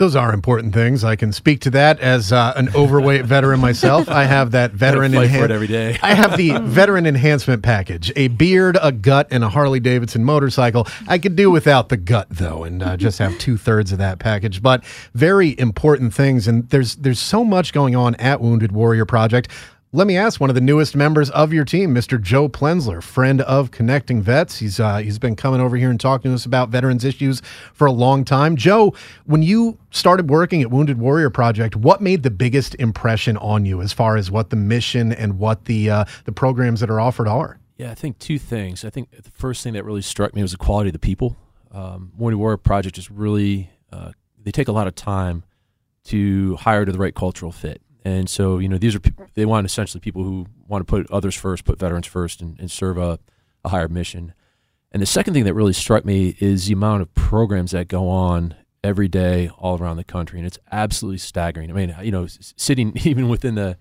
those 0.00 0.16
are 0.16 0.32
important 0.32 0.72
things. 0.72 1.04
I 1.04 1.14
can 1.14 1.30
speak 1.30 1.60
to 1.60 1.70
that 1.72 2.00
as 2.00 2.32
uh, 2.32 2.54
an 2.56 2.74
overweight 2.74 3.26
veteran 3.26 3.60
myself. 3.60 4.08
I 4.08 4.24
have 4.24 4.52
that 4.52 4.72
veteran 4.72 5.12
it 5.12 5.50
every 5.50 5.66
day. 5.66 5.98
I 6.02 6.14
have 6.14 6.38
the 6.38 6.58
veteran 6.62 7.04
enhancement 7.04 7.62
package: 7.62 8.10
a 8.16 8.28
beard, 8.28 8.78
a 8.80 8.92
gut, 8.92 9.28
and 9.30 9.44
a 9.44 9.50
Harley 9.50 9.78
Davidson 9.78 10.24
motorcycle. 10.24 10.88
I 11.06 11.18
could 11.18 11.36
do 11.36 11.50
without 11.50 11.90
the 11.90 11.98
gut 11.98 12.28
though, 12.30 12.64
and 12.64 12.82
uh, 12.82 12.96
just 12.96 13.18
have 13.18 13.38
two 13.38 13.58
thirds 13.58 13.92
of 13.92 13.98
that 13.98 14.18
package. 14.18 14.62
But 14.62 14.84
very 15.12 15.54
important 15.60 16.14
things, 16.14 16.48
and 16.48 16.66
there's 16.70 16.96
there's 16.96 17.20
so 17.20 17.44
much 17.44 17.74
going 17.74 17.94
on 17.94 18.14
at 18.14 18.40
Wounded 18.40 18.72
Warrior 18.72 19.04
Project. 19.04 19.48
Let 19.92 20.06
me 20.06 20.16
ask 20.16 20.40
one 20.40 20.50
of 20.50 20.54
the 20.54 20.60
newest 20.60 20.94
members 20.94 21.30
of 21.30 21.52
your 21.52 21.64
team, 21.64 21.92
Mr. 21.92 22.22
Joe 22.22 22.48
Plenzler, 22.48 23.02
friend 23.02 23.40
of 23.40 23.72
Connecting 23.72 24.22
Vets. 24.22 24.60
He's 24.60 24.78
uh, 24.78 24.98
he's 24.98 25.18
been 25.18 25.34
coming 25.34 25.60
over 25.60 25.76
here 25.76 25.90
and 25.90 25.98
talking 25.98 26.30
to 26.30 26.36
us 26.36 26.46
about 26.46 26.68
veterans 26.68 27.04
issues 27.04 27.42
for 27.74 27.88
a 27.88 27.90
long 27.90 28.24
time. 28.24 28.54
Joe, 28.54 28.94
when 29.24 29.42
you 29.42 29.78
started 29.90 30.30
working 30.30 30.62
at 30.62 30.70
Wounded 30.70 31.00
Warrior 31.00 31.28
Project, 31.28 31.74
what 31.74 32.00
made 32.00 32.22
the 32.22 32.30
biggest 32.30 32.76
impression 32.76 33.36
on 33.38 33.66
you 33.66 33.82
as 33.82 33.92
far 33.92 34.16
as 34.16 34.30
what 34.30 34.50
the 34.50 34.56
mission 34.56 35.12
and 35.12 35.40
what 35.40 35.64
the 35.64 35.90
uh, 35.90 36.04
the 36.24 36.30
programs 36.30 36.78
that 36.78 36.88
are 36.88 37.00
offered 37.00 37.26
are? 37.26 37.58
Yeah, 37.76 37.90
I 37.90 37.96
think 37.96 38.20
two 38.20 38.38
things. 38.38 38.84
I 38.84 38.90
think 38.90 39.10
the 39.10 39.32
first 39.32 39.64
thing 39.64 39.72
that 39.72 39.84
really 39.84 40.02
struck 40.02 40.36
me 40.36 40.42
was 40.42 40.52
the 40.52 40.58
quality 40.58 40.90
of 40.90 40.92
the 40.92 41.00
people. 41.00 41.36
Um, 41.72 42.12
Wounded 42.16 42.38
Warrior 42.38 42.58
Project 42.58 42.96
is 42.96 43.10
really 43.10 43.70
uh, 43.92 44.12
they 44.40 44.52
take 44.52 44.68
a 44.68 44.72
lot 44.72 44.86
of 44.86 44.94
time 44.94 45.42
to 46.04 46.54
hire 46.60 46.84
to 46.84 46.92
the 46.92 46.98
right 46.98 47.14
cultural 47.14 47.50
fit 47.50 47.82
and 48.04 48.28
so, 48.28 48.58
you 48.58 48.68
know, 48.68 48.78
these 48.78 48.94
are 48.94 49.00
they 49.34 49.44
want 49.44 49.66
essentially 49.66 50.00
people 50.00 50.22
who 50.22 50.46
want 50.66 50.86
to 50.86 50.90
put 50.90 51.10
others 51.10 51.34
first, 51.34 51.64
put 51.64 51.78
veterans 51.78 52.06
first, 52.06 52.40
and, 52.40 52.58
and 52.58 52.70
serve 52.70 52.98
a, 52.98 53.18
a 53.64 53.68
higher 53.68 53.88
mission. 53.88 54.34
And 54.92 55.02
the 55.02 55.06
second 55.06 55.34
thing 55.34 55.44
that 55.44 55.54
really 55.54 55.72
struck 55.72 56.04
me 56.04 56.34
is 56.40 56.66
the 56.66 56.72
amount 56.72 57.02
of 57.02 57.14
programs 57.14 57.70
that 57.72 57.88
go 57.88 58.08
on 58.08 58.54
every 58.82 59.08
day 59.08 59.50
all 59.58 59.78
around 59.78 59.98
the 59.98 60.04
country, 60.04 60.38
and 60.38 60.46
it's 60.46 60.58
absolutely 60.72 61.18
staggering. 61.18 61.70
I 61.70 61.74
mean, 61.74 61.94
you 62.02 62.10
know, 62.10 62.26
sitting 62.56 62.92
even 63.04 63.28
within 63.28 63.54
the 63.54 63.76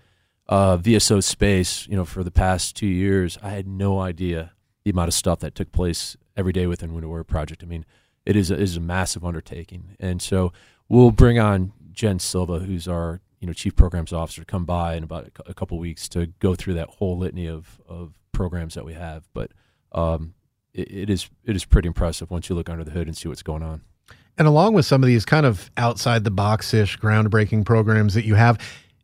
uh, 0.48 0.78
VSO 0.78 1.24
space, 1.24 1.88
you 1.88 1.96
know, 1.96 2.06
for 2.06 2.24
the 2.24 2.32
past 2.32 2.76
two 2.76 2.88
years, 2.88 3.38
I 3.42 3.50
had 3.50 3.68
no 3.68 4.00
idea 4.00 4.52
the 4.84 4.92
amount 4.92 5.08
of 5.08 5.14
stuff 5.14 5.40
that 5.40 5.56
took 5.56 5.72
place 5.72 6.18
every 6.36 6.54
day 6.54 6.68
within 6.68 6.94
Wounded 6.94 7.10
Warrior 7.10 7.24
Project. 7.24 7.64
I 7.64 7.68
mean, 7.68 7.86
it 8.26 8.36
is 8.36 8.52
a, 8.52 8.56
it 8.56 8.62
is 8.62 8.78
a 8.78 8.82
massive 8.82 9.24
undertaking, 9.24 9.96
and 10.00 10.22
so 10.22 10.52
we'll 10.90 11.12
bring 11.12 11.40
on 11.40 11.72
Jen 11.92 12.20
Silva, 12.20 12.60
who's 12.60 12.88
our 12.88 13.22
you 13.40 13.48
know 13.48 13.54
chief 13.54 13.76
programs 13.76 14.14
officer 14.14 14.44
come 14.44 14.66
by 14.66 14.96
in 14.96 15.04
about 15.04 15.30
a 15.46 15.54
couple 15.54 15.78
weeks 15.80 16.10
to 16.10 16.28
go 16.40 16.56
through 16.56 16.74
that 16.76 16.90
whole 16.90 17.18
litany 17.18 17.48
of, 17.48 17.80
of 17.88 18.14
programs 18.32 18.76
that 18.76 18.86
we 18.86 18.94
have. 18.94 19.28
But 19.34 19.52
um, 19.92 20.34
it, 20.74 20.92
it 20.92 21.10
is 21.10 21.30
it 21.46 21.56
is 21.56 21.66
pretty 21.66 21.88
impressive 21.88 22.30
once 22.30 22.50
you 22.50 22.56
look 22.56 22.70
under 22.70 22.84
the 22.84 22.92
hood 22.92 23.08
and 23.08 23.16
see 23.16 23.30
what's 23.30 23.44
going 23.44 23.64
on. 23.64 23.82
And 24.38 24.48
along 24.48 24.74
with 24.74 24.86
some 24.86 25.04
of 25.04 25.08
these 25.08 25.26
kind 25.26 25.46
of 25.46 25.70
outside 25.76 26.24
the 26.24 26.32
box 26.32 26.74
ish 26.74 26.98
groundbreaking 26.98 27.66
programs 27.66 28.14
that 28.14 28.24
you 28.24 28.36
have, 28.36 28.58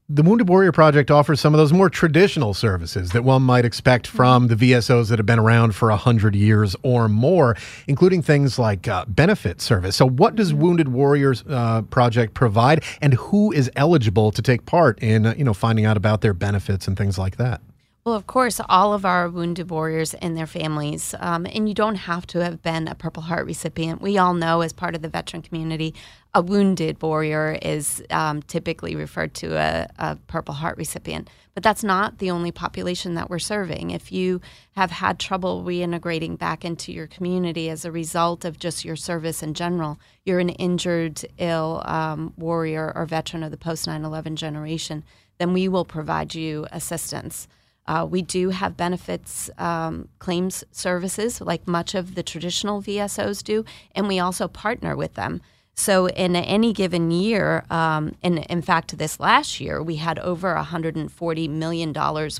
the 0.07 0.21
Wounded 0.21 0.47
Warrior 0.47 0.71
Project 0.71 1.09
offers 1.09 1.39
some 1.39 1.55
of 1.55 1.57
those 1.57 1.73
more 1.73 1.89
traditional 1.89 2.53
services 2.53 3.09
that 3.11 3.23
one 3.23 3.41
might 3.41 3.65
expect 3.65 4.05
from 4.05 4.47
the 4.47 4.55
VSOs 4.55 5.09
that 5.09 5.17
have 5.17 5.25
been 5.25 5.39
around 5.39 5.73
for 5.73 5.89
a 5.89 5.97
hundred 5.97 6.35
years 6.35 6.75
or 6.83 7.09
more, 7.09 7.57
including 7.87 8.21
things 8.21 8.59
like 8.59 8.87
uh, 8.87 9.05
benefit 9.07 9.61
service. 9.61 9.95
So, 9.95 10.07
what 10.07 10.35
does 10.35 10.53
Wounded 10.53 10.89
Warriors 10.89 11.43
uh, 11.49 11.81
Project 11.83 12.35
provide, 12.35 12.83
and 13.01 13.15
who 13.15 13.51
is 13.51 13.71
eligible 13.75 14.31
to 14.31 14.43
take 14.43 14.67
part 14.67 14.99
in 15.01 15.25
uh, 15.25 15.33
you 15.35 15.43
know 15.43 15.55
finding 15.55 15.85
out 15.85 15.97
about 15.97 16.21
their 16.21 16.35
benefits 16.35 16.87
and 16.87 16.95
things 16.95 17.17
like 17.17 17.37
that? 17.37 17.61
Well, 18.05 18.13
of 18.13 18.27
course, 18.27 18.61
all 18.69 18.93
of 18.93 19.03
our 19.03 19.27
wounded 19.27 19.71
warriors 19.71 20.13
and 20.13 20.37
their 20.37 20.45
families, 20.45 21.15
um, 21.17 21.47
and 21.47 21.67
you 21.67 21.73
don't 21.73 21.95
have 21.95 22.27
to 22.27 22.43
have 22.43 22.61
been 22.61 22.87
a 22.87 22.93
Purple 22.93 23.23
Heart 23.23 23.47
recipient. 23.47 23.99
We 23.99 24.19
all 24.19 24.35
know, 24.35 24.61
as 24.61 24.73
part 24.73 24.93
of 24.93 25.01
the 25.01 25.09
veteran 25.09 25.41
community, 25.41 25.95
a 26.35 26.41
wounded 26.41 27.01
warrior 27.01 27.57
is 27.61 28.03
um, 28.09 28.41
typically 28.41 28.93
referred 28.93 29.33
to 29.33 29.55
a, 29.55 29.87
a 29.97 30.17
Purple 30.27 30.53
Heart 30.53 30.77
recipient. 30.77 31.29
But 31.53 31.63
that's 31.63 31.83
not 31.83 32.17
the 32.17 32.29
only 32.29 32.51
population 32.51 33.13
that 33.13 33.29
we're 33.29 33.39
serving. 33.39 33.91
If 33.91 34.11
you 34.11 34.41
have 34.75 34.91
had 34.91 35.17
trouble 35.17 35.63
reintegrating 35.63 36.37
back 36.37 36.65
into 36.65 36.91
your 36.91 37.07
community 37.07 37.69
as 37.69 37.85
a 37.85 37.91
result 37.91 38.43
of 38.43 38.59
just 38.59 38.83
your 38.83 38.97
service 38.97 39.41
in 39.41 39.53
general, 39.53 39.97
you're 40.25 40.41
an 40.41 40.49
injured, 40.49 41.23
ill 41.37 41.81
um, 41.85 42.33
warrior 42.35 42.91
or 42.93 43.05
veteran 43.05 43.41
of 43.41 43.51
the 43.51 43.57
post 43.57 43.87
9 43.87 44.03
11 44.03 44.35
generation, 44.35 45.05
then 45.37 45.53
we 45.53 45.69
will 45.69 45.85
provide 45.85 46.35
you 46.35 46.67
assistance. 46.73 47.47
Uh, 47.87 48.05
we 48.09 48.21
do 48.21 48.49
have 48.49 48.75
benefits 48.75 49.49
um, 49.57 50.09
claims 50.19 50.65
services, 50.71 51.39
like 51.39 51.65
much 51.65 51.95
of 51.95 52.15
the 52.15 52.23
traditional 52.23 52.81
VSOs 52.81 53.41
do, 53.41 53.63
and 53.93 54.09
we 54.09 54.19
also 54.19 54.49
partner 54.49 54.97
with 54.97 55.13
them. 55.13 55.41
So, 55.77 56.07
in 56.07 56.35
any 56.35 56.71
given 56.71 57.11
year, 57.11 57.65
um, 57.69 58.15
and 58.23 58.39
in 58.49 58.61
fact, 58.61 58.97
this 58.97 59.19
last 59.19 59.59
year, 59.59 59.83
we 59.83 59.97
had 59.97 60.17
over 60.19 60.55
$140 60.55 61.49
million 61.49 61.93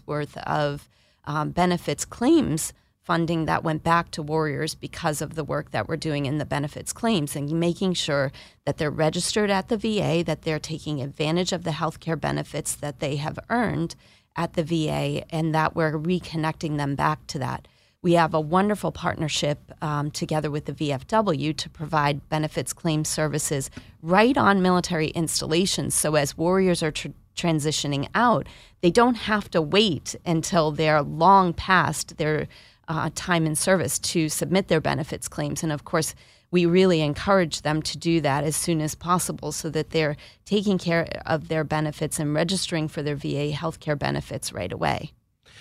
worth 0.06 0.38
of 0.38 0.90
um, 1.26 1.50
benefits 1.52 2.06
claims 2.06 2.72
funding 3.02 3.46
that 3.46 3.64
went 3.64 3.84
back 3.84 4.10
to 4.10 4.24
warriors 4.24 4.74
because 4.74 5.22
of 5.22 5.36
the 5.36 5.44
work 5.44 5.70
that 5.72 5.88
we're 5.88 5.96
doing 5.96 6.26
in 6.26 6.40
the 6.40 6.46
benefits 6.46 6.92
claims 6.92 7.36
and 7.36 7.52
making 7.52 7.94
sure 7.94 8.32
that 8.66 8.78
they're 8.78 8.90
registered 8.90 9.52
at 9.52 9.68
the 9.68 9.78
VA, 9.78 10.24
that 10.26 10.42
they're 10.42 10.58
taking 10.58 11.02
advantage 11.02 11.52
of 11.52 11.64
the 11.64 11.74
health 11.74 12.00
care 12.00 12.16
benefits 12.16 12.74
that 12.74 13.00
they 13.00 13.18
have 13.18 13.38
earned, 13.52 13.96
at 14.36 14.54
the 14.54 14.64
VA 14.64 15.24
and 15.30 15.54
that 15.56 15.76
we're 15.76 15.94
reconnecting 15.94 16.78
them 16.78 16.96
back 16.96 17.26
to 17.28 17.40
that. 17.40 17.68
We 18.06 18.14
have 18.14 18.36
a 18.36 18.40
wonderful 18.40 18.92
partnership 18.92 19.72
um, 19.82 20.12
together 20.12 20.52
with 20.52 20.66
the 20.66 20.74
VFW 20.74 21.58
to 21.58 21.70
provide 21.72 22.30
benefits 22.30 22.72
claim 22.72 23.04
services 23.04 23.72
right 24.04 24.38
on 24.38 24.62
military 24.62 25.08
installations. 25.08 25.96
So 25.96 26.14
as 26.14 26.38
warriors 26.38 26.84
are 26.84 26.92
tr- 26.92 27.08
transitioning 27.36 28.08
out, 28.14 28.46
they 28.82 28.92
don't 28.92 29.16
have 29.16 29.50
to 29.50 29.60
wait 29.60 30.16
until 30.24 30.70
they're 30.70 31.02
long 31.02 31.52
past 31.52 32.18
their 32.18 32.48
uh, 32.88 33.10
time 33.16 33.48
in 33.48 33.56
service 33.56 33.98
to 33.98 34.30
submit 34.30 34.68
their 34.68 34.82
benefits 34.82 35.28
claims. 35.28 35.64
And 35.64 35.72
of 35.72 35.84
course, 35.84 36.14
we 36.52 36.68
really 36.68 37.02
encourage 37.02 37.64
them 37.64 37.82
to 37.82 37.98
do 37.98 38.22
that 38.22 38.44
as 38.44 38.56
soon 38.56 38.82
as 38.82 38.94
possible 38.94 39.52
so 39.52 39.72
that 39.72 39.90
they're 39.90 40.16
taking 40.46 40.78
care 40.78 41.08
of 41.26 41.48
their 41.48 41.64
benefits 41.64 42.20
and 42.20 42.36
registering 42.36 42.88
for 42.88 43.02
their 43.02 43.16
VA 43.16 43.52
healthcare 43.52 43.98
benefits 43.98 44.54
right 44.54 44.72
away. 44.72 45.12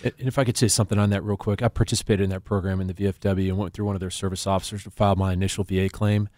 And 0.03 0.13
if 0.19 0.39
I 0.39 0.45
could 0.45 0.57
say 0.57 0.69
something 0.69 0.99
on 0.99 1.11
that 1.11 1.23
real 1.23 1.37
quick, 1.37 1.63
I 1.63 1.69
participated 1.69 2.25
in 2.25 2.31
that 2.31 2.45
program 2.45 2.81
in 2.81 2.87
the 2.87 2.95
VFW 2.95 3.49
and 3.49 3.59
went 3.59 3.75
through 3.75 3.87
one 3.87 3.97
of 3.97 4.01
their 4.01 4.11
service 4.11 4.47
officers 4.47 4.85
to 4.85 4.91
file 4.91 5.17
my 5.17 5.33
initial 5.33 5.65
VA 5.65 5.89
claim. 5.89 6.29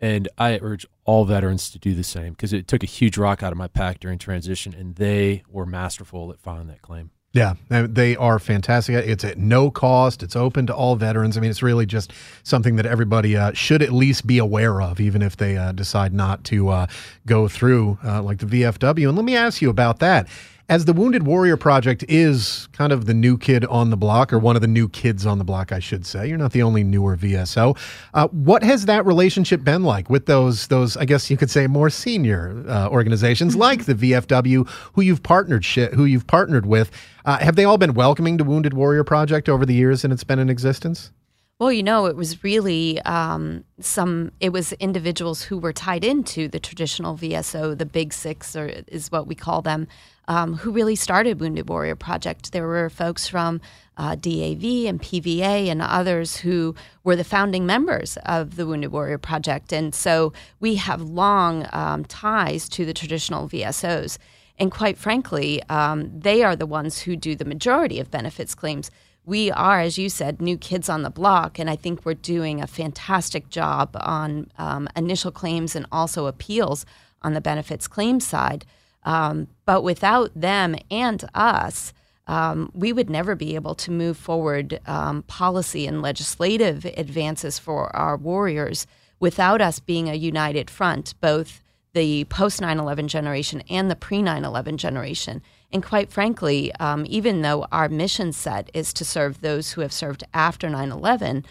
And 0.00 0.28
I 0.36 0.58
urge 0.60 0.84
all 1.04 1.24
veterans 1.24 1.70
to 1.70 1.78
do 1.78 1.94
the 1.94 2.02
same 2.02 2.32
because 2.32 2.52
it 2.52 2.66
took 2.66 2.82
a 2.82 2.86
huge 2.86 3.16
rock 3.16 3.42
out 3.42 3.52
of 3.52 3.58
my 3.58 3.68
pack 3.68 4.00
during 4.00 4.18
transition, 4.18 4.74
and 4.74 4.96
they 4.96 5.44
were 5.48 5.66
masterful 5.66 6.32
at 6.32 6.40
filing 6.40 6.66
that 6.68 6.82
claim. 6.82 7.10
Yeah, 7.32 7.54
they 7.70 8.14
are 8.16 8.38
fantastic. 8.38 8.94
It's 8.94 9.24
at 9.24 9.38
no 9.38 9.70
cost. 9.70 10.22
It's 10.22 10.36
open 10.36 10.66
to 10.66 10.74
all 10.74 10.96
veterans. 10.96 11.38
I 11.38 11.40
mean, 11.40 11.50
it's 11.50 11.62
really 11.62 11.86
just 11.86 12.12
something 12.42 12.76
that 12.76 12.84
everybody 12.84 13.36
uh, 13.36 13.52
should 13.54 13.80
at 13.80 13.90
least 13.90 14.26
be 14.26 14.36
aware 14.36 14.82
of, 14.82 15.00
even 15.00 15.22
if 15.22 15.38
they 15.38 15.56
uh, 15.56 15.72
decide 15.72 16.12
not 16.12 16.44
to 16.44 16.68
uh, 16.68 16.86
go 17.24 17.48
through 17.48 17.98
uh, 18.04 18.22
like 18.22 18.38
the 18.38 18.46
VFW. 18.46 19.08
And 19.08 19.16
let 19.16 19.24
me 19.24 19.34
ask 19.34 19.62
you 19.62 19.70
about 19.70 20.00
that 20.00 20.28
as 20.72 20.86
the 20.86 20.94
Wounded 20.94 21.24
Warrior 21.24 21.58
Project 21.58 22.02
is 22.08 22.66
kind 22.72 22.92
of 22.92 23.04
the 23.04 23.12
new 23.12 23.36
kid 23.36 23.66
on 23.66 23.90
the 23.90 23.96
block, 23.96 24.32
or 24.32 24.38
one 24.38 24.56
of 24.56 24.62
the 24.62 24.66
new 24.66 24.88
kids 24.88 25.26
on 25.26 25.36
the 25.36 25.44
block, 25.44 25.70
I 25.70 25.80
should 25.80 26.06
say. 26.06 26.26
You're 26.26 26.38
not 26.38 26.52
the 26.52 26.62
only 26.62 26.82
newer 26.82 27.14
VSO. 27.14 27.76
Uh, 28.14 28.28
what 28.28 28.62
has 28.62 28.86
that 28.86 29.04
relationship 29.04 29.62
been 29.64 29.84
like 29.84 30.08
with 30.08 30.24
those, 30.24 30.68
those 30.68 30.96
I 30.96 31.04
guess 31.04 31.28
you 31.30 31.36
could 31.36 31.50
say, 31.50 31.66
more 31.66 31.90
senior 31.90 32.64
uh, 32.66 32.88
organizations 32.88 33.54
like 33.54 33.84
the 33.84 33.94
VFW, 33.94 34.66
who 34.94 35.02
you've 35.02 35.22
partnered 35.22 35.66
who 35.66 36.06
you've 36.06 36.26
partnered 36.26 36.64
with? 36.64 36.90
Uh, 37.26 37.36
have 37.36 37.56
they 37.56 37.66
all 37.66 37.76
been 37.76 37.92
welcoming 37.92 38.38
to 38.38 38.44
Wounded 38.44 38.72
Warrior 38.72 39.04
Project 39.04 39.50
over 39.50 39.66
the 39.66 39.74
years 39.74 40.04
and 40.04 40.10
it's 40.12 40.24
been 40.24 40.38
in 40.38 40.48
existence? 40.48 41.12
Well, 41.58 41.70
you 41.70 41.82
know, 41.82 42.06
it 42.06 42.16
was 42.16 42.42
really 42.42 43.00
um, 43.02 43.64
some. 43.78 44.32
It 44.40 44.52
was 44.52 44.72
individuals 44.72 45.42
who 45.42 45.58
were 45.58 45.72
tied 45.72 46.02
into 46.02 46.48
the 46.48 46.58
traditional 46.58 47.16
VSO, 47.16 47.78
the 47.78 47.86
Big 47.86 48.12
Six, 48.12 48.56
or 48.56 48.66
is 48.88 49.12
what 49.12 49.28
we 49.28 49.36
call 49.36 49.62
them, 49.62 49.86
um, 50.28 50.54
who 50.54 50.72
really 50.72 50.96
started 50.96 51.40
Wounded 51.40 51.68
Warrior 51.68 51.96
Project. 51.96 52.52
There 52.52 52.66
were 52.66 52.90
folks 52.90 53.26
from 53.26 53.60
uh, 53.96 54.14
DAV 54.14 54.86
and 54.86 55.00
PVA 55.00 55.66
and 55.68 55.82
others 55.82 56.36
who 56.36 56.74
were 57.04 57.16
the 57.16 57.24
founding 57.24 57.66
members 57.66 58.16
of 58.24 58.56
the 58.56 58.66
Wounded 58.66 58.92
Warrior 58.92 59.18
Project, 59.18 59.72
and 59.72 59.94
so 59.94 60.32
we 60.60 60.76
have 60.76 61.02
long 61.02 61.66
um, 61.72 62.04
ties 62.04 62.68
to 62.70 62.84
the 62.84 62.94
traditional 62.94 63.48
VSOs. 63.48 64.18
And 64.58 64.70
quite 64.70 64.98
frankly, 64.98 65.62
um, 65.68 66.10
they 66.18 66.42
are 66.42 66.54
the 66.54 66.66
ones 66.66 67.00
who 67.00 67.16
do 67.16 67.34
the 67.34 67.44
majority 67.44 67.98
of 67.98 68.10
benefits 68.10 68.54
claims 68.54 68.90
we 69.24 69.52
are, 69.52 69.80
as 69.80 69.98
you 69.98 70.08
said, 70.08 70.40
new 70.40 70.58
kids 70.58 70.88
on 70.88 71.02
the 71.02 71.10
block, 71.10 71.58
and 71.58 71.70
I 71.70 71.76
think 71.76 72.04
we're 72.04 72.14
doing 72.14 72.60
a 72.60 72.66
fantastic 72.66 73.48
job 73.50 73.90
on 73.94 74.50
um, 74.58 74.88
initial 74.96 75.30
claims 75.30 75.76
and 75.76 75.86
also 75.92 76.26
appeals 76.26 76.84
on 77.22 77.34
the 77.34 77.40
benefits 77.40 77.86
claim 77.86 78.18
side. 78.18 78.66
Um, 79.04 79.48
but 79.64 79.82
without 79.82 80.30
them 80.34 80.76
and 80.90 81.24
us, 81.34 81.92
um, 82.26 82.70
we 82.74 82.92
would 82.92 83.10
never 83.10 83.34
be 83.34 83.54
able 83.54 83.74
to 83.76 83.90
move 83.90 84.16
forward 84.16 84.80
um, 84.86 85.22
policy 85.24 85.86
and 85.86 86.02
legislative 86.02 86.84
advances 86.84 87.58
for 87.58 87.94
our 87.96 88.16
warriors 88.16 88.86
without 89.18 89.60
us 89.60 89.80
being 89.80 90.08
a 90.08 90.14
united 90.14 90.70
front, 90.70 91.14
both 91.20 91.62
the 91.94 92.24
post 92.24 92.60
9 92.60 92.78
11 92.78 93.08
generation 93.08 93.62
and 93.68 93.90
the 93.90 93.96
pre 93.96 94.22
9 94.22 94.44
11 94.44 94.78
generation. 94.78 95.42
And 95.72 95.82
quite 95.82 96.10
frankly, 96.10 96.72
um, 96.76 97.04
even 97.08 97.42
though 97.42 97.66
our 97.72 97.88
mission 97.88 98.32
set 98.32 98.70
is 98.74 98.92
to 98.94 99.04
serve 99.04 99.40
those 99.40 99.72
who 99.72 99.80
have 99.80 99.92
served 99.92 100.24
after 100.32 100.68
9 100.68 100.90
11, 100.90 101.44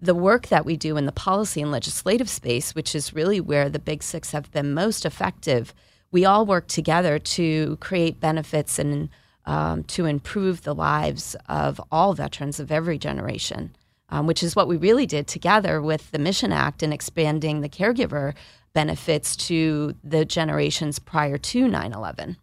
the 0.00 0.14
work 0.14 0.48
that 0.48 0.64
we 0.64 0.76
do 0.76 0.96
in 0.96 1.06
the 1.06 1.12
policy 1.12 1.60
and 1.60 1.72
legislative 1.72 2.28
space, 2.28 2.74
which 2.74 2.94
is 2.94 3.14
really 3.14 3.40
where 3.40 3.68
the 3.68 3.78
big 3.78 4.02
six 4.02 4.30
have 4.30 4.50
been 4.52 4.72
most 4.72 5.04
effective, 5.04 5.74
we 6.10 6.24
all 6.24 6.46
work 6.46 6.68
together 6.68 7.18
to 7.18 7.76
create 7.76 8.20
benefits 8.20 8.78
and 8.78 9.08
um, 9.44 9.84
to 9.84 10.04
improve 10.04 10.62
the 10.62 10.74
lives 10.74 11.34
of 11.48 11.80
all 11.90 12.12
veterans 12.12 12.60
of 12.60 12.70
every 12.70 12.98
generation, 12.98 13.74
um, 14.10 14.26
which 14.26 14.42
is 14.42 14.54
what 14.54 14.68
we 14.68 14.76
really 14.76 15.06
did 15.06 15.26
together 15.26 15.80
with 15.80 16.10
the 16.10 16.18
Mission 16.18 16.52
Act 16.52 16.82
and 16.82 16.92
expanding 16.92 17.60
the 17.60 17.68
caregiver 17.68 18.34
benefits 18.74 19.34
to 19.34 19.94
the 20.04 20.24
generations 20.24 20.98
prior 20.98 21.38
to 21.38 21.66
9 21.66 21.92
11. 21.92 22.36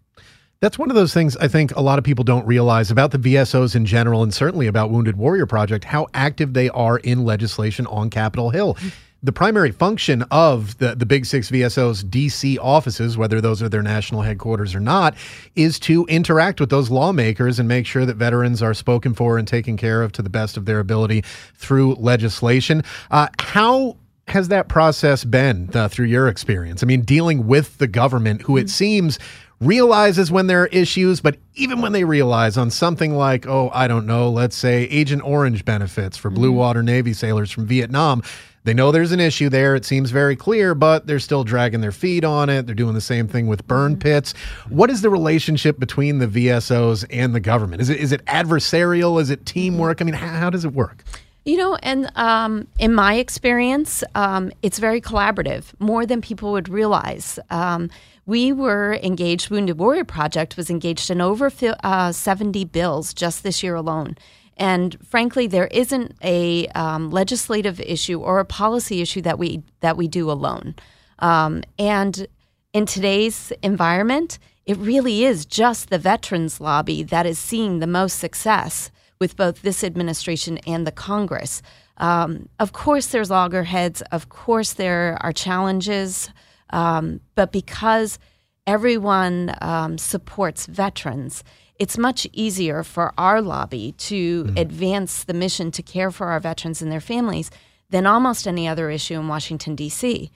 That's 0.62 0.80
one 0.80 0.90
of 0.90 0.96
those 0.96 1.14
things 1.14 1.38
I 1.38 1.48
think 1.48 1.76
a 1.76 1.82
lot 1.82 2.00
of 2.00 2.06
people 2.06 2.24
don't 2.24 2.48
realize 2.48 2.90
about 2.90 3.12
the 3.12 3.20
VSOs 3.20 3.76
in 3.76 3.86
general, 3.86 4.24
and 4.24 4.34
certainly 4.34 4.66
about 4.66 4.90
Wounded 4.90 5.16
Warrior 5.16 5.46
Project, 5.46 5.84
how 5.84 6.08
active 6.14 6.54
they 6.54 6.70
are 6.70 6.98
in 6.98 7.24
legislation 7.24 7.86
on 7.88 8.10
Capitol 8.10 8.50
Hill 8.50 8.78
the 9.26 9.32
primary 9.32 9.72
function 9.72 10.24
of 10.30 10.78
the, 10.78 10.94
the 10.94 11.06
Big 11.06 11.26
Six 11.26 11.50
VSO's 11.50 12.04
DC 12.04 12.60
offices, 12.62 13.18
whether 13.18 13.42
those 13.42 13.62
are 13.64 13.68
their 13.68 13.82
national 13.82 14.22
headquarters 14.22 14.76
or 14.76 14.80
not, 14.80 15.16
is 15.56 15.80
to 15.80 16.06
interact 16.06 16.60
with 16.60 16.70
those 16.70 16.92
lawmakers 16.92 17.58
and 17.58 17.68
make 17.68 17.88
sure 17.88 18.06
that 18.06 18.18
veterans 18.18 18.62
are 18.62 18.76
spoken 18.76 19.16
for 19.16 19.40
and 19.40 19.48
taken 19.48 19.78
care 19.78 20.04
of 20.04 20.12
to 20.12 20.22
the 20.22 20.30
best 20.30 20.58
of 20.58 20.66
their 20.66 20.80
ability 20.80 21.24
through 21.56 21.96
legislation. 21.96 22.84
Uh, 23.10 23.28
how 23.40 23.98
has 24.28 24.48
that 24.50 24.68
process 24.68 25.24
been 25.24 25.72
uh, 25.74 25.88
through 25.88 26.06
your 26.06 26.28
experience? 26.28 26.84
I 26.84 26.86
mean, 26.86 27.02
dealing 27.02 27.48
with 27.48 27.80
the 27.80 27.88
government, 27.88 28.44
who 28.44 28.58
it 28.58 28.70
seems 28.70 29.18
realizes 29.62 30.32
when 30.32 30.48
there 30.48 30.64
are 30.64 30.68
issues, 30.68 31.22
but 31.22 31.38
even 31.56 31.82
when 31.82 31.92
they 31.92 32.04
realize 32.04 32.58
on 32.58 32.70
something 32.70 33.16
like, 33.16 33.48
oh, 33.48 33.72
I 33.74 33.88
don't 33.88 34.06
know, 34.06 34.30
let's 34.30 34.56
say 34.56 34.84
Agent 34.84 35.24
Orange 35.24 35.64
benefits 35.66 36.18
for 36.18 36.30
Blue 36.30 36.50
mm-hmm. 36.50 36.58
Water 36.58 36.84
Navy 36.84 37.14
sailors 37.14 37.52
from 37.52 37.66
Vietnam, 37.66 38.22
they 38.66 38.74
know 38.74 38.92
there's 38.92 39.12
an 39.12 39.20
issue 39.20 39.48
there. 39.48 39.76
It 39.76 39.86
seems 39.86 40.10
very 40.10 40.36
clear, 40.36 40.74
but 40.74 41.06
they're 41.06 41.20
still 41.20 41.44
dragging 41.44 41.82
their 41.82 41.92
feet 41.92 42.24
on 42.24 42.50
it. 42.50 42.66
They're 42.66 42.74
doing 42.74 42.96
the 42.96 43.02
same 43.02 43.28
thing 43.28 43.46
with 43.46 43.66
burn 43.68 43.94
mm-hmm. 43.94 44.00
pits. 44.00 44.34
What 44.70 44.90
is 44.90 45.02
the 45.02 45.10
relationship 45.12 45.80
between 45.80 46.18
the 46.18 46.28
VSOs 46.28 47.06
and 47.12 47.36
the 47.36 47.40
government? 47.40 47.82
Is 47.82 47.90
it 47.90 48.00
is 48.00 48.12
it 48.12 48.26
adversarial? 48.26 49.22
Is 49.22 49.30
it 49.30 49.46
teamwork? 49.46 50.02
I 50.02 50.06
mean, 50.06 50.16
how, 50.16 50.40
how 50.40 50.50
does 50.50 50.66
it 50.66 50.74
work? 50.74 51.04
You 51.46 51.58
know, 51.58 51.76
and 51.84 52.12
um, 52.16 52.68
in 52.80 52.96
my 52.96 53.16
experience, 53.16 54.04
um, 54.16 54.52
it's 54.64 54.80
very 54.80 55.00
collaborative, 55.00 55.80
more 55.80 56.08
than 56.08 56.20
people 56.20 56.52
would 56.54 56.68
realize. 56.68 57.38
Um, 57.52 57.92
we 58.26 58.52
were 58.52 59.00
engaged, 59.04 59.50
Wounded 59.50 59.78
Warrior 59.78 60.06
Project 60.06 60.58
was 60.58 60.70
engaged 60.70 61.10
in 61.10 61.22
over 61.22 61.52
uh, 61.84 62.12
70 62.12 62.66
bills 62.66 63.14
just 63.14 63.44
this 63.44 63.62
year 63.62 63.76
alone. 63.76 64.18
And 64.58 64.98
frankly, 65.06 65.48
there 65.48 65.68
isn't 65.68 66.16
a 66.24 66.68
um, 66.70 67.12
legislative 67.12 67.80
issue 67.82 68.22
or 68.22 68.40
a 68.40 68.46
policy 68.46 69.02
issue 69.02 69.22
that 69.22 69.38
we 69.38 69.64
that 69.82 69.98
we 69.98 70.08
do 70.08 70.32
alone. 70.32 70.76
Um, 71.20 71.64
and 71.78 72.28
in 72.74 72.86
today's 72.86 73.52
environment, 73.62 74.40
it 74.66 74.78
really 74.78 75.26
is 75.26 75.46
just 75.46 75.90
the 75.90 76.00
veterans 76.00 76.60
lobby 76.60 77.04
that 77.04 77.26
is 77.26 77.38
seeing 77.38 77.80
the 77.80 77.88
most 77.88 78.18
success 78.18 78.92
with 79.20 79.36
both 79.36 79.62
this 79.62 79.84
administration 79.84 80.58
and 80.66 80.88
the 80.88 80.92
Congress. 80.92 81.62
Um, 81.98 82.50
of 82.60 82.74
course, 82.74 83.08
there's 83.08 83.30
loggerheads. 83.30 84.02
Of 84.12 84.30
course, 84.30 84.74
there 84.74 85.18
are 85.22 85.32
challenges. 85.32 86.30
Um, 86.72 87.22
but 87.36 87.52
because 87.52 88.20
everyone 88.68 89.56
um, 89.62 89.98
supports 89.98 90.66
veterans, 90.66 91.44
it's 91.78 91.98
much 91.98 92.28
easier 92.32 92.84
for 92.84 93.14
our 93.18 93.42
lobby 93.42 93.94
to 93.94 94.46
mm. 94.46 94.60
advance 94.60 95.24
the 95.24 95.34
mission 95.34 95.72
to 95.72 95.84
care 95.84 96.12
for 96.12 96.28
our 96.28 96.40
veterans 96.40 96.82
and 96.82 96.92
their 96.92 97.02
families 97.02 97.52
than 97.90 98.08
almost 98.08 98.48
any 98.48 98.68
other 98.68 98.90
issue 98.90 99.16
in 99.16 99.28
Washington, 99.28 99.76
D.C. 99.76 100.32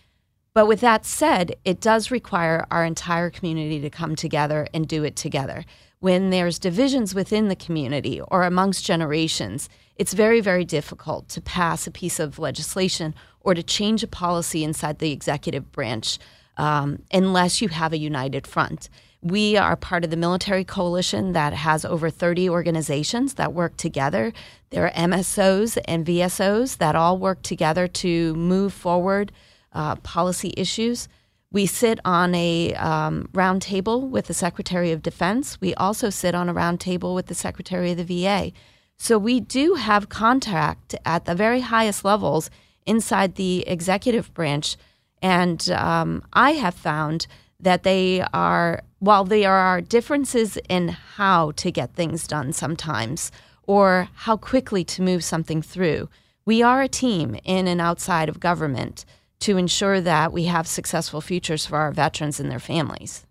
But 0.53 0.67
with 0.67 0.81
that 0.81 1.05
said, 1.05 1.55
it 1.63 1.79
does 1.79 2.11
require 2.11 2.65
our 2.69 2.83
entire 2.83 3.29
community 3.29 3.79
to 3.81 3.89
come 3.89 4.15
together 4.15 4.67
and 4.73 4.87
do 4.87 5.03
it 5.03 5.15
together. 5.15 5.63
When 5.99 6.29
there's 6.29 6.59
divisions 6.59 7.13
within 7.15 7.47
the 7.49 7.55
community 7.55 8.21
or 8.21 8.43
amongst 8.43 8.85
generations, 8.85 9.69
it's 9.95 10.13
very, 10.13 10.41
very 10.41 10.65
difficult 10.65 11.27
to 11.29 11.41
pass 11.41 11.87
a 11.87 11.91
piece 11.91 12.19
of 12.19 12.39
legislation 12.39 13.13
or 13.41 13.53
to 13.53 13.63
change 13.63 14.03
a 14.03 14.07
policy 14.07 14.63
inside 14.63 14.99
the 14.99 15.11
executive 15.11 15.71
branch 15.71 16.19
um, 16.57 17.01
unless 17.11 17.61
you 17.61 17.69
have 17.69 17.93
a 17.93 17.97
united 17.97 18.45
front. 18.45 18.89
We 19.21 19.57
are 19.57 19.75
part 19.75 20.05
of 20.05 20.11
the 20.11 20.17
military 20.17 20.63
coalition 20.63 21.33
that 21.33 21.53
has 21.53 21.83
over 21.83 22.09
30 22.09 22.49
organizations 22.49 23.33
that 23.33 23.53
work 23.53 23.75
together. 23.75 24.31
There 24.69 24.85
are 24.85 24.91
MSOs 24.91 25.77
and 25.85 26.05
VSOs 26.05 26.77
that 26.77 26.95
all 26.95 27.17
work 27.17 27.41
together 27.41 27.87
to 27.87 28.33
move 28.35 28.73
forward 28.73 29.31
uh, 29.73 29.95
policy 29.97 30.53
issues. 30.55 31.09
We 31.51 31.65
sit 31.65 31.99
on 32.05 32.33
a 32.35 32.73
um, 32.75 33.29
round 33.33 33.61
table 33.61 34.07
with 34.07 34.27
the 34.27 34.33
Secretary 34.33 34.91
of 34.91 35.01
Defense. 35.01 35.59
We 35.59 35.73
also 35.75 36.09
sit 36.09 36.33
on 36.35 36.47
a 36.47 36.53
round 36.53 36.79
table 36.79 37.13
with 37.13 37.25
the 37.25 37.35
Secretary 37.35 37.91
of 37.91 37.97
the 37.97 38.23
VA. 38.23 38.51
So 38.97 39.17
we 39.17 39.39
do 39.39 39.73
have 39.73 40.09
contact 40.09 40.95
at 41.05 41.25
the 41.25 41.35
very 41.35 41.61
highest 41.61 42.05
levels 42.05 42.49
inside 42.85 43.35
the 43.35 43.67
executive 43.67 44.33
branch. 44.33 44.77
And 45.21 45.69
um, 45.71 46.23
I 46.33 46.51
have 46.51 46.75
found 46.75 47.27
that 47.59 47.83
they 47.83 48.21
are, 48.33 48.81
while 48.99 49.25
there 49.25 49.53
are 49.53 49.81
differences 49.81 50.57
in 50.69 50.89
how 50.89 51.51
to 51.51 51.71
get 51.71 51.93
things 51.93 52.27
done 52.27 52.53
sometimes 52.53 53.31
or 53.63 54.07
how 54.15 54.37
quickly 54.37 54.83
to 54.83 55.01
move 55.01 55.23
something 55.23 55.61
through, 55.61 56.09
we 56.45 56.63
are 56.63 56.81
a 56.81 56.87
team 56.87 57.37
in 57.43 57.67
and 57.67 57.81
outside 57.81 58.29
of 58.29 58.39
government 58.39 59.05
to 59.39 59.57
ensure 59.57 60.01
that 60.01 60.33
we 60.33 60.45
have 60.45 60.67
successful 60.67 61.21
futures 61.21 61.65
for 61.65 61.77
our 61.77 61.91
veterans 61.91 62.39
and 62.39 62.49
their 62.49 62.59
families. 62.59 63.25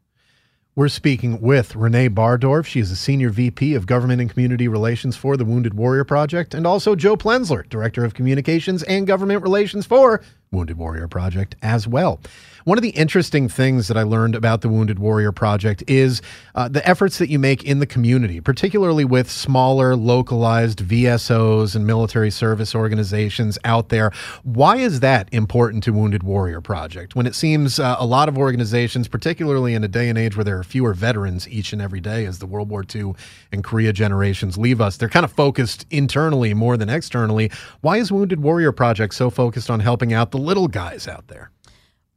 We're 0.78 0.86
speaking 0.86 1.40
with 1.40 1.74
Renee 1.74 2.08
Bardorf. 2.08 2.64
She 2.64 2.78
is 2.78 2.92
a 2.92 2.94
senior 2.94 3.30
VP 3.30 3.74
of 3.74 3.86
Government 3.86 4.20
and 4.20 4.30
Community 4.30 4.68
Relations 4.68 5.16
for 5.16 5.36
the 5.36 5.44
Wounded 5.44 5.74
Warrior 5.74 6.04
Project, 6.04 6.54
and 6.54 6.68
also 6.68 6.94
Joe 6.94 7.16
Plenzler, 7.16 7.68
Director 7.68 8.04
of 8.04 8.14
Communications 8.14 8.84
and 8.84 9.04
Government 9.04 9.42
Relations 9.42 9.86
for 9.86 10.22
Wounded 10.52 10.78
Warrior 10.78 11.08
Project 11.08 11.56
as 11.62 11.88
well. 11.88 12.20
One 12.68 12.76
of 12.76 12.82
the 12.82 12.90
interesting 12.90 13.48
things 13.48 13.88
that 13.88 13.96
I 13.96 14.02
learned 14.02 14.34
about 14.34 14.60
the 14.60 14.68
Wounded 14.68 14.98
Warrior 14.98 15.32
Project 15.32 15.82
is 15.86 16.20
uh, 16.54 16.68
the 16.68 16.86
efforts 16.86 17.16
that 17.16 17.30
you 17.30 17.38
make 17.38 17.64
in 17.64 17.78
the 17.78 17.86
community, 17.86 18.42
particularly 18.42 19.06
with 19.06 19.30
smaller, 19.30 19.96
localized 19.96 20.80
VSOs 20.80 21.74
and 21.74 21.86
military 21.86 22.30
service 22.30 22.74
organizations 22.74 23.58
out 23.64 23.88
there. 23.88 24.12
Why 24.42 24.76
is 24.76 25.00
that 25.00 25.32
important 25.32 25.82
to 25.84 25.94
Wounded 25.94 26.24
Warrior 26.24 26.60
Project 26.60 27.16
when 27.16 27.26
it 27.26 27.34
seems 27.34 27.78
uh, 27.78 27.96
a 27.98 28.04
lot 28.04 28.28
of 28.28 28.36
organizations, 28.36 29.08
particularly 29.08 29.72
in 29.72 29.82
a 29.82 29.88
day 29.88 30.10
and 30.10 30.18
age 30.18 30.36
where 30.36 30.44
there 30.44 30.58
are 30.58 30.62
fewer 30.62 30.92
veterans 30.92 31.48
each 31.48 31.72
and 31.72 31.80
every 31.80 32.00
day 32.00 32.26
as 32.26 32.38
the 32.38 32.46
World 32.46 32.68
War 32.68 32.84
II 32.94 33.14
and 33.50 33.64
Korea 33.64 33.94
generations 33.94 34.58
leave 34.58 34.82
us, 34.82 34.98
they're 34.98 35.08
kind 35.08 35.24
of 35.24 35.32
focused 35.32 35.86
internally 35.90 36.52
more 36.52 36.76
than 36.76 36.90
externally. 36.90 37.50
Why 37.80 37.96
is 37.96 38.12
Wounded 38.12 38.42
Warrior 38.42 38.72
Project 38.72 39.14
so 39.14 39.30
focused 39.30 39.70
on 39.70 39.80
helping 39.80 40.12
out 40.12 40.32
the 40.32 40.38
little 40.38 40.68
guys 40.68 41.08
out 41.08 41.28
there? 41.28 41.50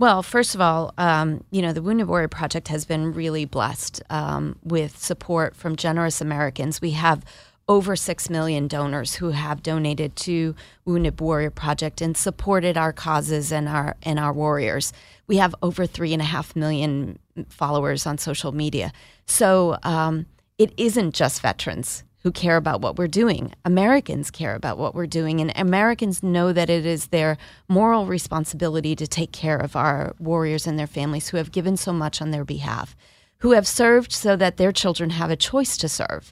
Well, 0.01 0.23
first 0.23 0.55
of 0.55 0.61
all, 0.61 0.95
um, 0.97 1.43
you 1.51 1.61
know, 1.61 1.73
the 1.73 1.81
Wounded 1.83 2.07
Warrior 2.07 2.27
Project 2.27 2.69
has 2.69 2.85
been 2.85 3.13
really 3.13 3.45
blessed 3.45 4.01
um, 4.09 4.55
with 4.63 4.97
support 4.97 5.55
from 5.55 5.75
generous 5.75 6.21
Americans. 6.21 6.81
We 6.81 6.93
have 6.93 7.23
over 7.67 7.95
6 7.95 8.27
million 8.27 8.67
donors 8.67 9.13
who 9.13 9.29
have 9.29 9.61
donated 9.61 10.15
to 10.15 10.55
Wounded 10.85 11.21
Warrior 11.21 11.51
Project 11.51 12.01
and 12.01 12.17
supported 12.17 12.77
our 12.77 12.91
causes 12.91 13.51
and 13.51 13.69
our, 13.69 13.95
and 14.01 14.17
our 14.17 14.33
warriors. 14.33 14.91
We 15.27 15.37
have 15.37 15.53
over 15.61 15.85
3.5 15.85 16.55
million 16.55 17.19
followers 17.49 18.07
on 18.07 18.17
social 18.17 18.53
media. 18.53 18.91
So 19.27 19.77
um, 19.83 20.25
it 20.57 20.73
isn't 20.77 21.13
just 21.13 21.43
veterans 21.43 22.03
who 22.23 22.31
care 22.31 22.57
about 22.57 22.81
what 22.81 22.97
we're 22.97 23.07
doing. 23.07 23.53
Americans 23.65 24.29
care 24.29 24.55
about 24.55 24.77
what 24.77 24.93
we're 24.93 25.07
doing, 25.07 25.41
and 25.41 25.51
Americans 25.55 26.21
know 26.21 26.53
that 26.53 26.69
it 26.69 26.85
is 26.85 27.07
their 27.07 27.37
moral 27.67 28.05
responsibility 28.05 28.95
to 28.95 29.07
take 29.07 29.31
care 29.31 29.57
of 29.57 29.75
our 29.75 30.13
warriors 30.19 30.67
and 30.67 30.77
their 30.77 30.87
families 30.87 31.29
who 31.29 31.37
have 31.37 31.51
given 31.51 31.75
so 31.77 31.91
much 31.91 32.21
on 32.21 32.31
their 32.31 32.45
behalf, 32.45 32.95
who 33.39 33.51
have 33.51 33.67
served 33.67 34.11
so 34.11 34.35
that 34.35 34.57
their 34.57 34.71
children 34.71 35.11
have 35.11 35.31
a 35.31 35.35
choice 35.35 35.77
to 35.77 35.89
serve. 35.89 36.31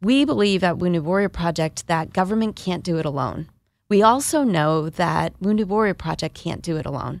We 0.00 0.24
believe 0.24 0.64
at 0.64 0.78
Wounded 0.78 1.04
Warrior 1.04 1.28
Project 1.28 1.86
that 1.86 2.12
government 2.12 2.56
can't 2.56 2.82
do 2.82 2.98
it 2.98 3.04
alone. 3.04 3.48
We 3.88 4.02
also 4.02 4.42
know 4.42 4.88
that 4.88 5.34
Wounded 5.40 5.68
Warrior 5.68 5.94
Project 5.94 6.34
can't 6.34 6.62
do 6.62 6.76
it 6.76 6.86
alone. 6.86 7.20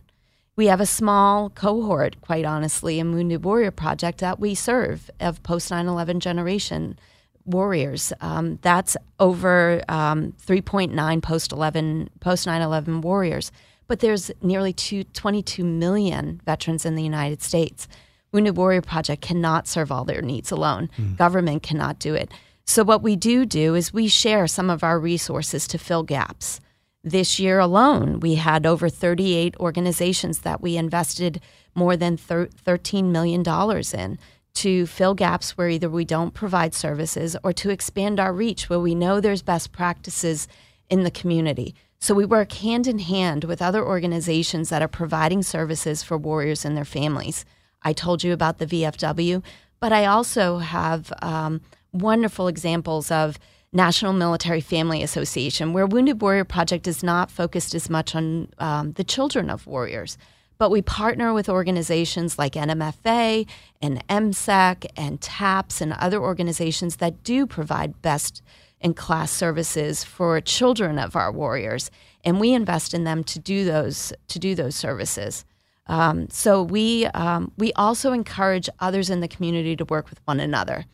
we 0.56 0.66
have 0.66 0.80
a 0.80 0.86
small 0.86 1.48
cohort, 1.50 2.20
quite 2.20 2.44
honestly, 2.44 2.98
in 2.98 3.12
Wounded 3.12 3.44
Warrior 3.44 3.70
Project 3.70 4.18
that 4.18 4.40
we 4.40 4.54
serve 4.54 5.10
of 5.20 5.42
post 5.42 5.70
9 5.70 5.86
11 5.86 6.20
generation 6.20 6.98
warriors. 7.44 8.12
Um, 8.20 8.58
that's 8.62 8.96
over 9.18 9.82
um, 9.88 10.34
3.9 10.46 11.22
post 11.22 11.52
11 11.52 12.10
post 12.20 12.46
9 12.46 12.62
11 12.62 13.00
warriors. 13.00 13.52
But 13.88 14.00
there's 14.00 14.30
nearly 14.40 14.72
two, 14.72 15.04
22 15.04 15.64
million 15.64 16.40
veterans 16.46 16.86
in 16.86 16.94
the 16.94 17.02
United 17.02 17.42
States. 17.42 17.88
Wounded 18.32 18.56
Warrior 18.56 18.80
Project 18.80 19.20
cannot 19.20 19.68
serve 19.68 19.92
all 19.92 20.04
their 20.04 20.22
needs 20.22 20.50
alone. 20.50 20.88
Mm. 20.96 21.18
Government 21.18 21.62
cannot 21.62 21.98
do 21.98 22.14
it. 22.14 22.32
So 22.64 22.84
what 22.84 23.02
we 23.02 23.16
do 23.16 23.44
do 23.44 23.74
is 23.74 23.92
we 23.92 24.08
share 24.08 24.46
some 24.46 24.70
of 24.70 24.82
our 24.82 24.98
resources 24.98 25.66
to 25.68 25.78
fill 25.78 26.02
gaps. 26.02 26.60
This 27.04 27.40
year 27.40 27.58
alone, 27.58 28.20
we 28.20 28.36
had 28.36 28.64
over 28.64 28.88
38 28.88 29.56
organizations 29.58 30.40
that 30.40 30.60
we 30.60 30.76
invested 30.76 31.40
more 31.74 31.96
than 31.96 32.16
$13 32.16 33.04
million 33.04 33.42
in 33.42 34.18
to 34.54 34.86
fill 34.86 35.14
gaps 35.14 35.56
where 35.56 35.68
either 35.68 35.88
we 35.88 36.04
don't 36.04 36.34
provide 36.34 36.74
services 36.74 37.36
or 37.42 37.52
to 37.54 37.70
expand 37.70 38.20
our 38.20 38.32
reach 38.32 38.68
where 38.68 38.78
we 38.78 38.94
know 38.94 39.20
there's 39.20 39.42
best 39.42 39.72
practices 39.72 40.46
in 40.90 41.04
the 41.04 41.10
community. 41.10 41.74
So 41.98 42.14
we 42.14 42.24
work 42.24 42.52
hand 42.52 42.86
in 42.86 42.98
hand 42.98 43.44
with 43.44 43.62
other 43.62 43.84
organizations 43.84 44.68
that 44.68 44.82
are 44.82 44.88
providing 44.88 45.42
services 45.42 46.02
for 46.02 46.18
warriors 46.18 46.64
and 46.64 46.76
their 46.76 46.84
families. 46.84 47.44
I 47.82 47.92
told 47.92 48.22
you 48.22 48.32
about 48.32 48.58
the 48.58 48.66
VFW, 48.66 49.42
but 49.80 49.92
I 49.92 50.06
also 50.06 50.58
have 50.58 51.12
um, 51.22 51.60
wonderful 51.92 52.48
examples 52.48 53.10
of 53.10 53.38
National 53.72 54.12
Military 54.12 54.60
Family 54.60 55.02
Association, 55.02 55.72
where 55.72 55.86
Wounded 55.86 56.20
Warrior 56.20 56.44
Project 56.44 56.86
is 56.86 57.02
not 57.02 57.30
focused 57.30 57.74
as 57.74 57.88
much 57.88 58.14
on 58.14 58.48
um, 58.58 58.92
the 58.92 59.04
children 59.04 59.48
of 59.48 59.66
warriors, 59.66 60.18
but 60.62 60.70
we 60.70 60.80
partner 60.80 61.34
with 61.34 61.48
organizations 61.48 62.38
like 62.38 62.52
NMFA 62.52 63.48
and 63.80 64.06
MCEC 64.06 64.86
and 64.96 65.20
TAPS 65.20 65.80
and 65.80 65.92
other 65.94 66.22
organizations 66.22 66.98
that 66.98 67.24
do 67.24 67.48
provide 67.48 68.00
best 68.00 68.42
in 68.80 68.94
class 68.94 69.32
services 69.32 70.04
for 70.04 70.40
children 70.40 71.00
of 71.00 71.16
our 71.16 71.32
warriors, 71.32 71.90
and 72.22 72.38
we 72.38 72.52
invest 72.52 72.94
in 72.94 73.02
them 73.02 73.24
to 73.24 73.40
do 73.40 73.64
those 73.64 74.12
to 74.28 74.38
do 74.38 74.54
those 74.54 74.76
services. 74.76 75.44
Um, 75.88 76.28
so 76.30 76.62
we 76.62 77.06
um, 77.06 77.50
we 77.58 77.72
also 77.72 78.12
encourage 78.12 78.68
others 78.78 79.10
in 79.10 79.18
the 79.18 79.26
community 79.26 79.74
to 79.74 79.84
work 79.86 80.10
with 80.10 80.20
one 80.26 80.38
another 80.38 80.84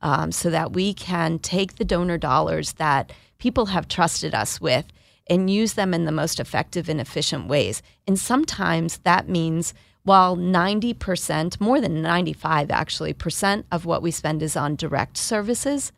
um, 0.00 0.32
so 0.32 0.48
that 0.48 0.72
we 0.72 0.94
can 0.94 1.38
take 1.38 1.76
the 1.76 1.84
donor 1.84 2.16
dollars 2.16 2.72
that 2.78 3.12
people 3.36 3.66
have 3.66 3.88
trusted 3.88 4.34
us 4.34 4.58
with 4.58 4.86
and 5.28 5.50
use 5.50 5.74
them 5.74 5.92
in 5.94 6.04
the 6.04 6.12
most 6.12 6.40
effective 6.40 6.88
and 6.88 7.00
efficient 7.00 7.48
ways. 7.48 7.82
And 8.06 8.18
sometimes 8.18 8.98
that 8.98 9.28
means 9.28 9.74
while 10.04 10.36
90%, 10.36 11.60
more 11.60 11.80
than 11.80 12.00
95 12.00 12.70
actually, 12.70 13.12
percent 13.12 13.66
of 13.70 13.84
what 13.84 14.02
we 14.02 14.10
spend 14.10 14.42
is 14.42 14.56
on 14.56 14.76
direct 14.76 15.16
services, 15.18 15.92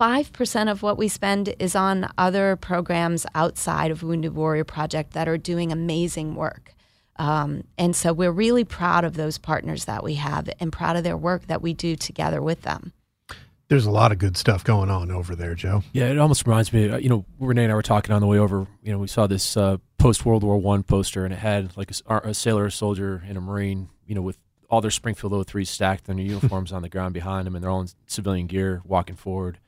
5% 0.00 0.70
of 0.70 0.82
what 0.82 0.98
we 0.98 1.06
spend 1.06 1.54
is 1.58 1.76
on 1.76 2.08
other 2.18 2.56
programs 2.56 3.26
outside 3.34 3.90
of 3.90 4.02
Wounded 4.02 4.34
Warrior 4.34 4.64
Project 4.64 5.12
that 5.12 5.28
are 5.28 5.38
doing 5.38 5.70
amazing 5.70 6.34
work. 6.34 6.74
Um, 7.16 7.64
and 7.78 7.94
so 7.94 8.12
we're 8.12 8.32
really 8.32 8.64
proud 8.64 9.04
of 9.04 9.14
those 9.14 9.38
partners 9.38 9.84
that 9.84 10.02
we 10.02 10.14
have 10.14 10.48
and 10.58 10.72
proud 10.72 10.96
of 10.96 11.04
their 11.04 11.16
work 11.16 11.46
that 11.46 11.62
we 11.62 11.72
do 11.74 11.94
together 11.94 12.42
with 12.42 12.62
them. 12.62 12.92
There's 13.72 13.86
a 13.86 13.90
lot 13.90 14.12
of 14.12 14.18
good 14.18 14.36
stuff 14.36 14.64
going 14.64 14.90
on 14.90 15.10
over 15.10 15.34
there, 15.34 15.54
Joe. 15.54 15.82
Yeah, 15.94 16.10
it 16.10 16.18
almost 16.18 16.46
reminds 16.46 16.74
me. 16.74 16.90
Uh, 16.90 16.98
you 16.98 17.08
know, 17.08 17.24
Renee 17.40 17.62
and 17.62 17.72
I 17.72 17.74
were 17.74 17.80
talking 17.80 18.14
on 18.14 18.20
the 18.20 18.26
way 18.26 18.38
over. 18.38 18.66
You 18.82 18.92
know, 18.92 18.98
we 18.98 19.06
saw 19.06 19.26
this 19.26 19.56
uh, 19.56 19.78
post 19.96 20.26
World 20.26 20.44
War 20.44 20.58
One 20.58 20.82
poster, 20.82 21.24
and 21.24 21.32
it 21.32 21.38
had 21.38 21.74
like 21.74 21.90
a, 21.90 22.16
a, 22.16 22.34
sailor, 22.34 22.66
a 22.66 22.70
soldier, 22.70 23.22
and 23.26 23.38
a 23.38 23.40
marine. 23.40 23.88
You 24.04 24.14
know, 24.14 24.20
with 24.20 24.36
all 24.68 24.82
their 24.82 24.90
Springfield 24.90 25.48
03 25.48 25.64
stacked 25.64 26.06
in 26.10 26.18
their 26.18 26.26
uniforms 26.26 26.70
on 26.70 26.82
the 26.82 26.90
ground 26.90 27.14
behind 27.14 27.46
them, 27.46 27.54
and 27.54 27.64
they're 27.64 27.70
all 27.70 27.80
in 27.80 27.88
civilian 28.06 28.46
gear, 28.46 28.82
walking 28.84 29.16
forward. 29.16 29.58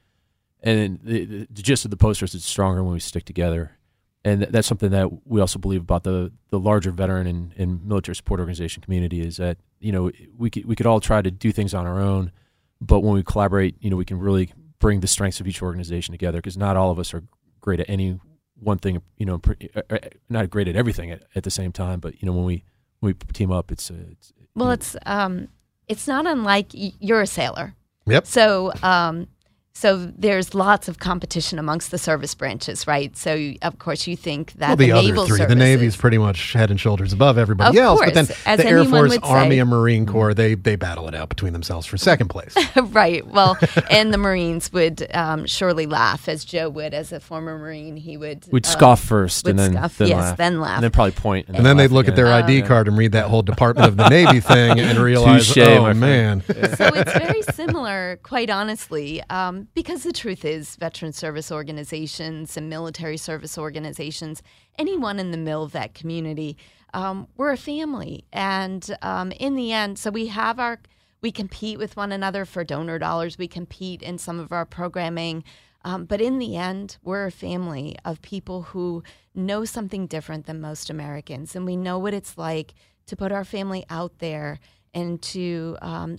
And 0.63 1.01
the, 1.03 1.47
the, 1.51 1.63
gist 1.63 1.87
of 1.87 1.91
the 1.91 1.97
poster 1.97 2.27
is 2.27 2.35
it's 2.35 2.45
stronger 2.45 2.85
when 2.85 2.93
we 2.93 3.01
stick 3.01 3.25
together, 3.25 3.79
and 4.23 4.43
that's 4.43 4.69
something 4.69 4.91
that 4.91 5.27
we 5.27 5.41
also 5.41 5.59
believe 5.59 5.81
about 5.81 6.03
the 6.03 6.31
the 6.51 6.59
larger 6.59 6.91
veteran 6.91 7.27
and, 7.27 7.55
and 7.57 7.83
military 7.83 8.17
support 8.17 8.39
organization 8.39 8.83
community 8.83 9.23
is 9.23 9.39
that 9.39 9.57
you 9.81 9.93
know 9.93 10.11
we 10.37 10.51
could, 10.51 10.67
we 10.67 10.77
could 10.77 10.85
all 10.85 11.01
try 11.01 11.23
to 11.23 11.31
do 11.31 11.53
things 11.53 11.73
on 11.73 11.87
our 11.87 11.99
own 11.99 12.33
but 12.81 13.01
when 13.01 13.15
we 13.15 13.23
collaborate, 13.23 13.77
you 13.81 13.91
know, 13.91 13.97
we 13.97 14.05
can 14.05 14.19
really 14.19 14.53
bring 14.79 15.01
the 15.01 15.07
strengths 15.07 15.41
of 15.41 15.47
each 15.47 15.63
organization 15.63 16.13
together 16.13 16.39
because 16.39 16.57
not 16.57 16.77
all 16.77 16.91
of 16.91 16.99
us 16.99 17.15
are 17.15 17.25
great 17.61 17.81
at 17.81 17.89
any 17.89 18.19
one 18.61 18.79
thing. 18.79 19.01
You 19.17 19.27
know, 19.27 19.41
uh, 19.75 19.83
uh, 19.91 19.99
not 20.29 20.51
great 20.51 20.69
at 20.69 20.77
everything 20.77 21.11
at, 21.11 21.23
at 21.35 21.45
the 21.45 21.51
same 21.51 21.73
time. 21.73 22.01
But 22.01 22.21
you 22.21 22.27
know, 22.27 22.33
when 22.33 22.45
we 22.45 22.65
when 23.01 23.15
we 23.15 23.33
team 23.33 23.51
up, 23.51 23.71
it's, 23.71 23.91
uh, 23.91 23.95
it's 24.11 24.33
well, 24.55 24.71
it's 24.71 24.97
um, 25.07 25.49
it's 25.89 26.07
not 26.07 26.27
unlike 26.27 26.69
you're 26.73 27.23
a 27.23 27.27
sailor. 27.27 27.75
Yep. 28.07 28.27
So 28.27 28.73
um, 28.83 29.29
so 29.77 30.07
there's 30.17 30.55
lots 30.55 30.87
of 30.87 31.01
competition 31.01 31.59
amongst 31.59 31.91
the 31.91 31.99
service 31.99 32.33
branches, 32.35 32.87
right? 32.87 33.17
So 33.17 33.35
you, 33.35 33.59
of 33.61 33.81
course 33.81 34.07
you 34.07 34.17
think 34.17 34.53
that 34.55 34.69
well, 34.69 34.77
the, 34.77 34.87
the 34.87 34.93
other 34.93 35.03
naval 35.09 35.27
three, 35.27 35.39
services, 35.39 35.49
the 35.49 35.59
Navy's 35.59 35.97
pretty 35.97 36.17
much 36.17 36.53
head 36.53 36.71
and 36.71 36.79
shoulders 36.79 37.13
above 37.13 37.39
everybody 37.39 37.77
of 37.77 37.85
else. 37.85 37.99
Course, 37.99 38.13
but 38.13 38.15
then 38.15 38.37
as 38.47 38.61
the 38.61 38.67
Air 38.67 38.85
Force, 38.85 39.19
Army, 39.25 39.57
say. 39.57 39.59
and 39.59 39.69
Marine 39.69 40.07
Corps, 40.07 40.33
they 40.33 40.55
they 40.55 40.77
battle 40.77 41.09
it 41.09 41.15
out 41.15 41.29
between 41.29 41.53
themselves 41.53 41.87
for 41.87 41.97
second 41.97 42.29
place. 42.29 42.55
right. 42.77 43.27
Well, 43.27 43.59
and 43.91 44.15
the 44.15 44.19
Marines 44.19 44.73
would 44.73 45.09
um, 45.13 45.45
surely 45.47 45.87
laugh, 45.87 46.29
as 46.29 46.45
Joe 46.45 46.71
would, 46.71 46.95
as 46.95 47.11
a 47.11 47.19
former 47.19 47.59
Marine. 47.59 47.97
He 47.97 48.17
would. 48.17 48.47
We'd 48.53 48.67
um, 48.67 48.73
scoff 48.73 49.03
first, 49.03 49.49
and 49.49 49.59
then, 49.59 49.73
scoff, 49.73 49.99
then 49.99 50.09
yes, 50.09 50.19
laugh. 50.19 50.37
then 50.37 50.61
laugh, 50.61 50.77
and 50.77 50.85
then 50.85 50.91
probably 50.93 51.13
point, 51.13 51.49
and, 51.49 51.57
and 51.57 51.67
then 51.67 51.77
they'd 51.77 51.91
look 51.91 52.07
at 52.07 52.15
their 52.15 52.29
ID 52.33 52.63
um, 52.63 52.69
card 52.69 52.87
and 52.87 52.97
read 52.97 53.13
that 53.13 53.27
whole 53.27 53.43
Department 53.43 53.89
of 53.89 53.97
the 53.97 54.09
Navy 54.09 54.39
thing 54.41 54.79
and 54.79 54.99
realize, 54.99 55.53
Touche, 55.53 55.67
oh 55.67 55.93
man. 55.95 56.43
so 56.47 56.55
it's 56.95 57.13
very 57.13 57.43
similar, 57.43 58.21
quite 58.23 58.51
honestly, 58.51 59.21
um, 59.31 59.64
because 59.75 60.03
the 60.03 60.13
truth 60.13 60.45
is, 60.45 60.77
veteran 60.77 61.13
service 61.13 61.51
organizations 61.51 62.57
and 62.57 62.69
military 62.69 63.17
service 63.17 63.57
organizations, 63.57 64.43
anyone 64.79 65.19
in 65.19 65.31
the 65.31 65.39
MilVet 65.39 65.95
community, 65.95 66.57
um, 66.93 67.29
we're 67.37 67.53
a 67.53 67.57
family. 67.57 68.25
And 68.33 68.97
um, 69.03 69.33
in 69.33 69.55
the 69.55 69.73
end, 69.73 69.99
so 69.99 70.11
we 70.11 70.29
have 70.29 70.59
our, 70.61 70.81
we 71.23 71.33
compete 71.33 71.79
with 71.79 71.97
one 71.97 72.13
another 72.13 72.45
for 72.45 72.65
donor 72.65 72.99
dollars, 72.99 73.39
we 73.39 73.49
compete 73.49 74.03
in 74.03 74.19
some 74.19 74.39
of 74.39 74.53
our 74.53 74.67
programming. 74.67 75.45
Um, 75.85 76.05
but 76.05 76.21
in 76.21 76.39
the 76.39 76.57
end, 76.57 76.97
we're 77.03 77.27
a 77.27 77.33
family 77.33 77.97
of 78.05 78.23
people 78.23 78.63
who 78.63 79.03
know 79.35 79.65
something 79.65 80.07
different 80.07 80.47
than 80.47 80.61
most 80.61 80.89
Americans. 80.89 81.55
And 81.55 81.67
we 81.67 81.77
know 81.77 81.99
what 81.99 82.15
it's 82.15 82.39
like 82.39 82.75
to 83.07 83.17
put 83.17 83.33
our 83.33 83.45
family 83.45 83.85
out 83.91 84.19
there 84.19 84.61
and 84.95 85.21
to 85.21 85.77
um, 85.83 86.17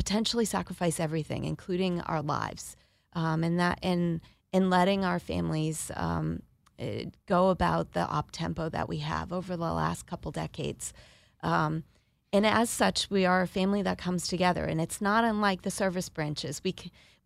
potentially 0.00 0.46
sacrifice 0.46 0.98
everything, 0.98 1.44
including 1.44 2.00
our 2.00 2.22
lives 2.22 2.74
um, 3.12 3.44
and 3.44 3.60
that 3.60 3.78
and 3.82 4.22
in 4.50 4.70
letting 4.70 5.04
our 5.04 5.18
families 5.18 5.92
um, 5.94 6.40
eh, 6.78 7.04
go 7.26 7.50
about 7.50 7.92
the 7.92 8.08
op 8.08 8.30
tempo 8.30 8.70
that 8.70 8.88
we 8.88 8.96
have 8.96 9.30
over 9.30 9.58
the 9.58 9.72
last 9.74 10.06
couple 10.06 10.32
decades. 10.32 10.94
Um, 11.42 11.84
and 12.32 12.46
as 12.46 12.70
such, 12.70 13.10
we 13.10 13.26
are 13.26 13.42
a 13.42 13.46
family 13.46 13.82
that 13.82 13.98
comes 13.98 14.26
together, 14.26 14.64
and 14.64 14.80
it's 14.80 15.02
not 15.02 15.22
unlike 15.22 15.62
the 15.62 15.70
service 15.70 16.08
branches. 16.08 16.62
We 16.64 16.74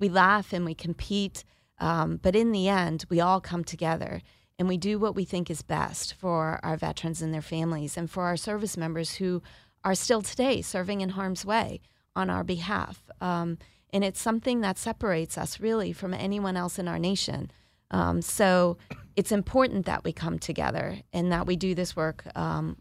we 0.01 0.09
laugh 0.09 0.53
and 0.53 0.64
we 0.64 0.75
compete, 0.75 1.45
um, 1.79 2.18
but 2.20 2.35
in 2.35 2.51
the 2.51 2.68
end, 2.68 3.05
we 3.09 3.20
all 3.20 3.41
come 3.41 3.62
together 3.62 4.20
and 4.59 4.66
we 4.66 4.79
do 4.79 4.99
what 4.99 5.14
we 5.14 5.25
think 5.25 5.49
is 5.49 5.62
best 5.62 6.14
for 6.14 6.59
our 6.64 6.77
veterans 6.77 7.22
and 7.22 7.33
their 7.33 7.41
families, 7.41 7.97
and 7.97 8.11
for 8.11 8.25
our 8.25 8.37
service 8.37 8.77
members 8.77 9.14
who 9.14 9.43
are 9.85 9.95
still 9.95 10.22
today 10.22 10.61
serving 10.61 11.03
in 11.03 11.11
harm's 11.11 11.45
way 11.45 11.81
on 12.17 12.31
our 12.31 12.45
behalf. 12.45 13.03
Um, 13.21 13.59
and 13.93 14.03
it's 14.03 14.21
something 14.21 14.61
that 14.62 14.79
separates 14.79 15.39
us 15.39 15.61
really 15.61 15.93
from 15.93 16.15
anyone 16.15 16.57
else 16.57 16.79
in 16.79 16.89
our 16.89 16.99
nation. 16.99 17.51
Um, 17.91 18.23
so 18.23 18.77
it's 19.15 19.31
important 19.31 19.87
that 19.87 20.05
we 20.05 20.12
come 20.12 20.39
together 20.39 20.99
and 21.12 21.31
that 21.31 21.47
we 21.47 21.55
do 21.57 21.75
this 21.75 21.95
work 21.95 22.25
um, 22.35 22.77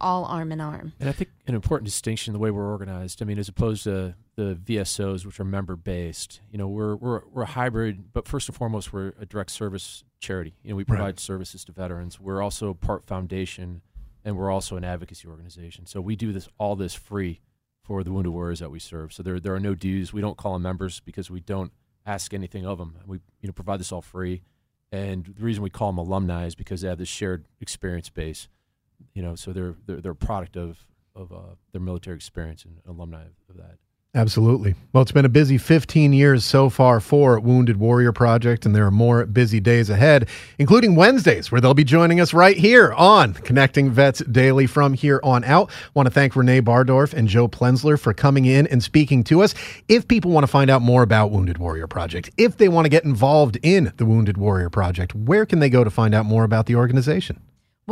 all 0.00 0.24
arm 0.24 0.52
in 0.52 0.60
arm. 0.60 0.92
And 1.00 1.08
I 1.08 1.12
think 1.12 1.30
an 1.46 1.54
important 1.54 1.86
distinction 1.86 2.32
in 2.32 2.32
the 2.34 2.38
way 2.38 2.50
we're 2.50 2.70
organized. 2.70 3.22
I 3.22 3.24
mean, 3.24 3.38
as 3.38 3.48
opposed 3.48 3.84
to 3.84 4.14
the 4.36 4.58
VSOs, 4.62 5.24
which 5.24 5.40
are 5.40 5.44
member 5.44 5.76
based, 5.76 6.40
you 6.50 6.58
know, 6.58 6.68
we're 6.68 6.96
we're 6.96 7.22
we're 7.32 7.42
a 7.42 7.46
hybrid, 7.46 8.12
but 8.12 8.28
first 8.28 8.48
and 8.48 8.56
foremost, 8.56 8.92
we're 8.92 9.14
a 9.20 9.26
direct 9.26 9.50
service 9.50 10.04
charity. 10.20 10.54
You 10.62 10.70
know, 10.70 10.76
we 10.76 10.84
provide 10.84 11.04
right. 11.04 11.20
services 11.20 11.64
to 11.64 11.72
veterans. 11.72 12.20
We're 12.20 12.42
also 12.42 12.74
part 12.74 13.06
foundation, 13.06 13.82
and 14.24 14.36
we're 14.36 14.50
also 14.50 14.76
an 14.76 14.84
advocacy 14.84 15.28
organization. 15.28 15.86
So 15.86 16.00
we 16.00 16.16
do 16.16 16.32
this 16.32 16.48
all 16.58 16.76
this 16.76 16.94
free 16.94 17.40
for 17.82 18.04
the 18.04 18.12
wounded 18.12 18.32
warriors 18.32 18.60
that 18.60 18.70
we 18.70 18.78
serve. 18.78 19.12
So 19.12 19.22
there 19.22 19.40
there 19.40 19.54
are 19.54 19.60
no 19.60 19.74
dues. 19.74 20.12
We 20.12 20.20
don't 20.20 20.36
call 20.36 20.54
them 20.54 20.62
members 20.62 21.00
because 21.00 21.30
we 21.30 21.40
don't 21.40 21.72
ask 22.06 22.32
anything 22.34 22.66
of 22.66 22.78
them. 22.78 22.96
We 23.06 23.18
you 23.40 23.48
know 23.48 23.52
provide 23.52 23.80
this 23.80 23.92
all 23.92 24.02
free. 24.02 24.42
And 24.90 25.24
the 25.24 25.42
reason 25.42 25.62
we 25.62 25.70
call 25.70 25.90
them 25.90 25.98
alumni 25.98 26.46
is 26.46 26.54
because 26.54 26.82
they 26.82 26.88
have 26.88 26.98
this 26.98 27.08
shared 27.08 27.46
experience 27.60 28.10
base. 28.10 28.48
You 29.14 29.22
know, 29.22 29.34
so 29.34 29.52
they're 29.52 29.74
they're, 29.86 30.00
they're 30.00 30.12
a 30.12 30.16
product 30.16 30.56
of 30.56 30.86
of 31.14 31.32
uh, 31.32 31.56
their 31.72 31.80
military 31.80 32.16
experience 32.16 32.64
and 32.64 32.78
alumni 32.86 33.24
of 33.48 33.56
that. 33.56 33.78
Absolutely. 34.14 34.74
Well, 34.92 35.00
it's 35.00 35.10
been 35.10 35.24
a 35.24 35.30
busy 35.30 35.56
15 35.56 36.12
years 36.12 36.44
so 36.44 36.68
far 36.68 37.00
for 37.00 37.40
Wounded 37.40 37.78
Warrior 37.78 38.12
Project, 38.12 38.66
and 38.66 38.76
there 38.76 38.84
are 38.84 38.90
more 38.90 39.24
busy 39.24 39.58
days 39.58 39.88
ahead, 39.88 40.28
including 40.58 40.96
Wednesdays, 40.96 41.50
where 41.50 41.62
they'll 41.62 41.72
be 41.72 41.82
joining 41.82 42.20
us 42.20 42.34
right 42.34 42.58
here 42.58 42.92
on 42.92 43.32
Connecting 43.32 43.90
Vets 43.90 44.22
Daily 44.24 44.66
from 44.66 44.92
here 44.92 45.18
on 45.24 45.44
out. 45.44 45.70
want 45.94 46.06
to 46.08 46.10
thank 46.10 46.36
Renee 46.36 46.60
Bardorf 46.60 47.14
and 47.14 47.26
Joe 47.26 47.48
Plenzler 47.48 47.98
for 47.98 48.12
coming 48.12 48.44
in 48.44 48.66
and 48.66 48.82
speaking 48.82 49.24
to 49.24 49.42
us. 49.42 49.54
If 49.88 50.06
people 50.06 50.30
want 50.30 50.44
to 50.44 50.48
find 50.48 50.70
out 50.70 50.82
more 50.82 51.02
about 51.02 51.30
Wounded 51.30 51.56
Warrior 51.56 51.86
Project, 51.86 52.28
if 52.36 52.58
they 52.58 52.68
want 52.68 52.84
to 52.84 52.90
get 52.90 53.04
involved 53.04 53.56
in 53.62 53.94
the 53.96 54.04
Wounded 54.04 54.36
Warrior 54.36 54.68
Project, 54.68 55.14
where 55.14 55.46
can 55.46 55.60
they 55.60 55.70
go 55.70 55.84
to 55.84 55.90
find 55.90 56.14
out 56.14 56.26
more 56.26 56.44
about 56.44 56.66
the 56.66 56.76
organization? 56.76 57.40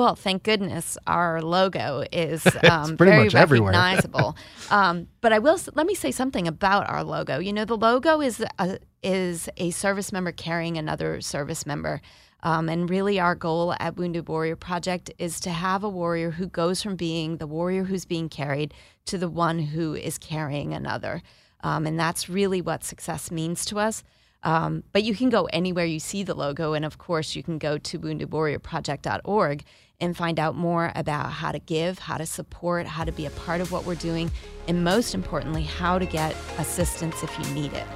Well, 0.01 0.14
thank 0.14 0.44
goodness 0.44 0.96
our 1.07 1.42
logo 1.42 2.05
is 2.11 2.46
um, 2.70 2.96
very 2.96 3.28
recognizable. 3.28 4.34
um, 4.70 5.09
but 5.20 5.34
I 5.34 5.40
will 5.40 5.59
let 5.74 5.86
me 5.86 5.94
say 5.94 6.11
something 6.11 6.48
about 6.48 6.88
our 6.88 7.05
logo. 7.05 7.38
You 7.38 7.53
know, 7.53 7.66
the 7.66 7.76
logo 7.76 8.22
is 8.22 8.42
a, 8.59 8.78
is 9.03 9.51
a 9.59 9.70
service 9.72 10.11
member 10.11 10.32
carrying 10.32 10.78
another 10.78 11.20
service 11.20 11.66
member. 11.66 12.01
Um, 12.42 12.70
and 12.70 12.88
really, 12.88 13.20
our 13.20 13.34
goal 13.34 13.74
at 13.78 13.98
Wounded 13.98 14.26
Warrior 14.26 14.57
Project 14.57 15.12
is 15.18 15.38
to 15.40 15.51
have 15.51 15.84
a 15.84 15.88
warrior 15.90 16.30
who 16.30 16.46
goes 16.46 16.82
from 16.82 16.96
being 16.96 17.36
the 17.36 17.46
warrior 17.46 17.84
who's 17.84 18.07
being 18.07 18.30
carried 18.30 18.72
to 19.05 19.18
the 19.18 19.28
one 19.28 19.59
who 19.59 19.94
is 19.94 20.16
carrying 20.16 20.72
another. 20.72 21.22
Um, 21.62 21.86
and 21.86 22.01
that's 22.01 22.26
really 22.26 22.62
what 22.62 22.84
success 22.84 23.30
means 23.30 23.66
to 23.66 23.78
us. 23.78 24.03
Um, 24.42 24.84
but 24.92 25.03
you 25.03 25.14
can 25.14 25.28
go 25.28 25.44
anywhere 25.53 25.84
you 25.84 26.01
see 26.01 26.22
the 26.22 26.32
logo. 26.32 26.72
And 26.72 26.84
of 26.84 26.96
course, 26.96 27.36
you 27.36 27.42
can 27.42 27.59
go 27.59 27.76
to 27.76 27.98
woundedwarriorproject.org 27.98 29.64
and 30.01 30.16
find 30.16 30.38
out 30.38 30.55
more 30.55 30.92
about 30.94 31.30
how 31.30 31.53
to 31.53 31.59
give, 31.59 31.98
how 31.98 32.16
to 32.16 32.26
support, 32.26 32.86
how 32.86 33.05
to 33.05 33.12
be 33.12 33.26
a 33.26 33.30
part 33.30 33.61
of 33.61 33.72
what 33.72 33.84
we're 33.84 33.94
doing, 33.94 34.30
and 34.68 34.82
most 34.84 35.14
importantly, 35.14 35.62
how 35.62 35.98
to 35.98 36.07
get 36.07 36.34
assistance 36.59 37.22
if 37.22 37.38
you 37.38 37.55
need 37.55 37.72
it. 37.72 37.86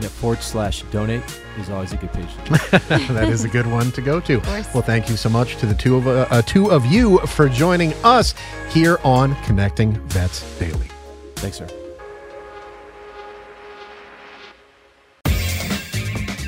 Yeah, 0.00 0.08
forward 0.08 0.42
slash 0.42 0.82
donate 0.90 1.22
is 1.58 1.68
always 1.68 1.92
a 1.92 1.96
good 1.96 2.12
page. 2.12 2.34
that 2.88 3.28
is 3.28 3.44
a 3.44 3.48
good 3.48 3.66
one 3.66 3.92
to 3.92 4.00
go 4.00 4.20
to. 4.20 4.38
Well, 4.40 4.82
thank 4.82 5.08
you 5.08 5.16
so 5.16 5.28
much 5.28 5.56
to 5.56 5.66
the 5.66 5.74
two 5.74 5.96
of 5.96 6.06
uh, 6.06 6.26
uh, 6.30 6.42
two 6.42 6.70
of 6.70 6.86
you 6.86 7.18
for 7.20 7.48
joining 7.48 7.92
us 8.04 8.34
here 8.70 8.98
on 9.04 9.34
Connecting 9.44 9.94
Vets 10.08 10.58
Daily. 10.58 10.88
Thanks, 11.36 11.58
sir. 11.58 11.68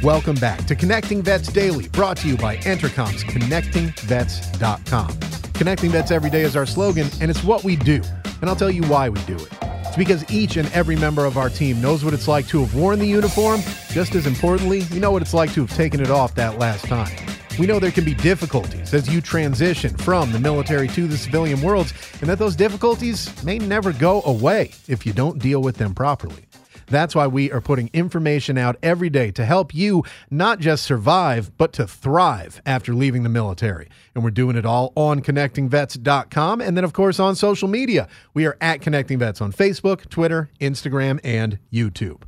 Welcome 0.04 0.36
back 0.36 0.66
to 0.66 0.74
Connecting 0.74 1.22
Vets 1.22 1.50
Daily, 1.50 1.88
brought 1.88 2.18
to 2.18 2.28
you 2.28 2.36
by 2.36 2.58
Entercom's 2.58 3.24
ConnectingVets.com. 3.24 5.52
Connecting 5.54 5.90
Vets 5.92 6.10
every 6.10 6.28
day 6.28 6.42
is 6.42 6.56
our 6.56 6.66
slogan, 6.66 7.08
and 7.22 7.30
it's 7.30 7.42
what 7.42 7.64
we 7.64 7.74
do. 7.74 8.02
And 8.42 8.50
I'll 8.50 8.54
tell 8.54 8.70
you 8.70 8.82
why 8.82 9.08
we 9.08 9.18
do 9.20 9.36
it. 9.36 9.48
It's 9.62 9.96
because 9.96 10.30
each 10.30 10.58
and 10.58 10.70
every 10.72 10.94
member 10.94 11.24
of 11.24 11.38
our 11.38 11.48
team 11.48 11.80
knows 11.80 12.04
what 12.04 12.12
it's 12.12 12.28
like 12.28 12.46
to 12.48 12.60
have 12.60 12.74
worn 12.74 12.98
the 12.98 13.06
uniform. 13.06 13.62
Just 13.92 14.14
as 14.14 14.26
importantly, 14.26 14.82
we 14.92 14.98
know 14.98 15.10
what 15.10 15.22
it's 15.22 15.32
like 15.32 15.54
to 15.54 15.62
have 15.62 15.74
taken 15.74 16.02
it 16.02 16.10
off 16.10 16.34
that 16.34 16.58
last 16.58 16.84
time. 16.84 17.16
We 17.58 17.66
know 17.66 17.78
there 17.78 17.90
can 17.90 18.04
be 18.04 18.12
difficulties 18.12 18.92
as 18.92 19.08
you 19.08 19.22
transition 19.22 19.96
from 19.96 20.32
the 20.32 20.38
military 20.38 20.88
to 20.88 21.08
the 21.08 21.16
civilian 21.16 21.62
worlds, 21.62 21.94
and 22.20 22.28
that 22.28 22.38
those 22.38 22.56
difficulties 22.56 23.42
may 23.42 23.58
never 23.58 23.90
go 23.90 24.20
away 24.26 24.72
if 24.86 25.06
you 25.06 25.14
don't 25.14 25.38
deal 25.38 25.62
with 25.62 25.76
them 25.76 25.94
properly. 25.94 26.43
That's 26.86 27.14
why 27.14 27.26
we 27.26 27.50
are 27.50 27.60
putting 27.60 27.90
information 27.92 28.58
out 28.58 28.76
every 28.82 29.10
day 29.10 29.30
to 29.32 29.44
help 29.44 29.74
you 29.74 30.04
not 30.30 30.60
just 30.60 30.84
survive, 30.84 31.56
but 31.56 31.72
to 31.74 31.86
thrive 31.86 32.60
after 32.66 32.94
leaving 32.94 33.22
the 33.22 33.28
military. 33.28 33.88
And 34.14 34.22
we're 34.22 34.30
doing 34.30 34.56
it 34.56 34.66
all 34.66 34.92
on 34.96 35.22
connectingvets.com. 35.22 36.60
And 36.60 36.76
then, 36.76 36.84
of 36.84 36.92
course, 36.92 37.18
on 37.18 37.36
social 37.36 37.68
media. 37.68 38.08
We 38.32 38.46
are 38.46 38.56
at 38.60 38.80
Connecting 38.80 39.18
Vets 39.18 39.40
on 39.40 39.52
Facebook, 39.52 40.08
Twitter, 40.08 40.50
Instagram, 40.60 41.20
and 41.24 41.58
YouTube. 41.72 42.22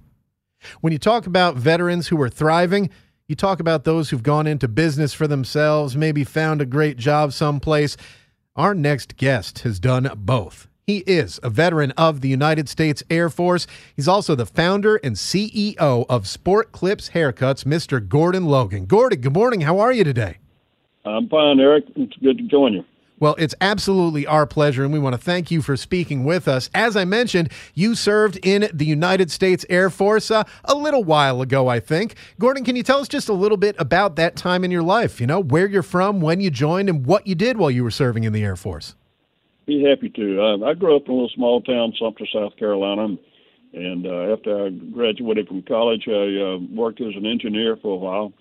When 0.80 0.92
you 0.92 0.98
talk 0.98 1.26
about 1.26 1.56
veterans 1.56 2.08
who 2.08 2.20
are 2.20 2.28
thriving, 2.28 2.90
you 3.28 3.34
talk 3.34 3.60
about 3.60 3.84
those 3.84 4.10
who've 4.10 4.22
gone 4.22 4.46
into 4.46 4.68
business 4.68 5.12
for 5.12 5.26
themselves, 5.26 5.96
maybe 5.96 6.24
found 6.24 6.60
a 6.60 6.66
great 6.66 6.96
job 6.96 7.32
someplace. 7.32 7.96
Our 8.54 8.74
next 8.74 9.16
guest 9.16 9.60
has 9.60 9.80
done 9.80 10.10
both. 10.16 10.68
He 10.86 10.98
is 10.98 11.40
a 11.42 11.50
veteran 11.50 11.90
of 11.96 12.20
the 12.20 12.28
United 12.28 12.68
States 12.68 13.02
Air 13.10 13.28
Force. 13.28 13.66
He's 13.96 14.06
also 14.06 14.36
the 14.36 14.46
founder 14.46 15.00
and 15.02 15.16
CEO 15.16 16.06
of 16.08 16.28
Sport 16.28 16.70
Clips 16.70 17.10
Haircuts, 17.10 17.64
Mr. 17.64 18.08
Gordon 18.08 18.44
Logan. 18.44 18.86
Gordon, 18.86 19.20
good 19.20 19.34
morning. 19.34 19.62
How 19.62 19.80
are 19.80 19.92
you 19.92 20.04
today? 20.04 20.38
I'm 21.04 21.28
fine, 21.28 21.58
Eric. 21.58 21.86
It's 21.96 22.16
good 22.18 22.38
to 22.38 22.44
join 22.44 22.74
you. 22.74 22.84
Well, 23.18 23.34
it's 23.36 23.54
absolutely 23.60 24.28
our 24.28 24.46
pleasure, 24.46 24.84
and 24.84 24.92
we 24.92 25.00
want 25.00 25.14
to 25.14 25.20
thank 25.20 25.50
you 25.50 25.60
for 25.60 25.76
speaking 25.76 26.22
with 26.22 26.46
us. 26.46 26.70
As 26.72 26.96
I 26.96 27.04
mentioned, 27.04 27.50
you 27.74 27.96
served 27.96 28.38
in 28.46 28.70
the 28.72 28.86
United 28.86 29.32
States 29.32 29.66
Air 29.68 29.90
Force 29.90 30.30
uh, 30.30 30.44
a 30.66 30.76
little 30.76 31.02
while 31.02 31.42
ago, 31.42 31.66
I 31.66 31.80
think. 31.80 32.14
Gordon, 32.38 32.62
can 32.62 32.76
you 32.76 32.84
tell 32.84 33.00
us 33.00 33.08
just 33.08 33.28
a 33.28 33.32
little 33.32 33.56
bit 33.56 33.74
about 33.80 34.14
that 34.16 34.36
time 34.36 34.62
in 34.62 34.70
your 34.70 34.84
life? 34.84 35.20
You 35.20 35.26
know, 35.26 35.40
where 35.40 35.66
you're 35.66 35.82
from, 35.82 36.20
when 36.20 36.40
you 36.40 36.48
joined, 36.48 36.88
and 36.88 37.04
what 37.04 37.26
you 37.26 37.34
did 37.34 37.56
while 37.56 37.72
you 37.72 37.82
were 37.82 37.90
serving 37.90 38.22
in 38.22 38.32
the 38.32 38.44
Air 38.44 38.54
Force? 38.54 38.94
Be 39.66 39.82
happy 39.82 40.08
to. 40.10 40.40
Uh, 40.40 40.66
I 40.66 40.74
grew 40.74 40.94
up 40.96 41.06
in 41.06 41.10
a 41.10 41.14
little 41.14 41.30
small 41.34 41.60
town, 41.60 41.92
Sumter, 41.98 42.24
South 42.32 42.56
Carolina, 42.56 43.16
and 43.72 44.06
uh, 44.06 44.32
after 44.32 44.66
I 44.66 44.70
graduated 44.70 45.48
from 45.48 45.62
college, 45.62 46.04
I 46.06 46.54
uh, 46.54 46.58
worked 46.72 47.00
as 47.00 47.14
an 47.16 47.26
engineer 47.26 47.76
for 47.82 47.94
a 47.94 47.98
while, 47.98 48.32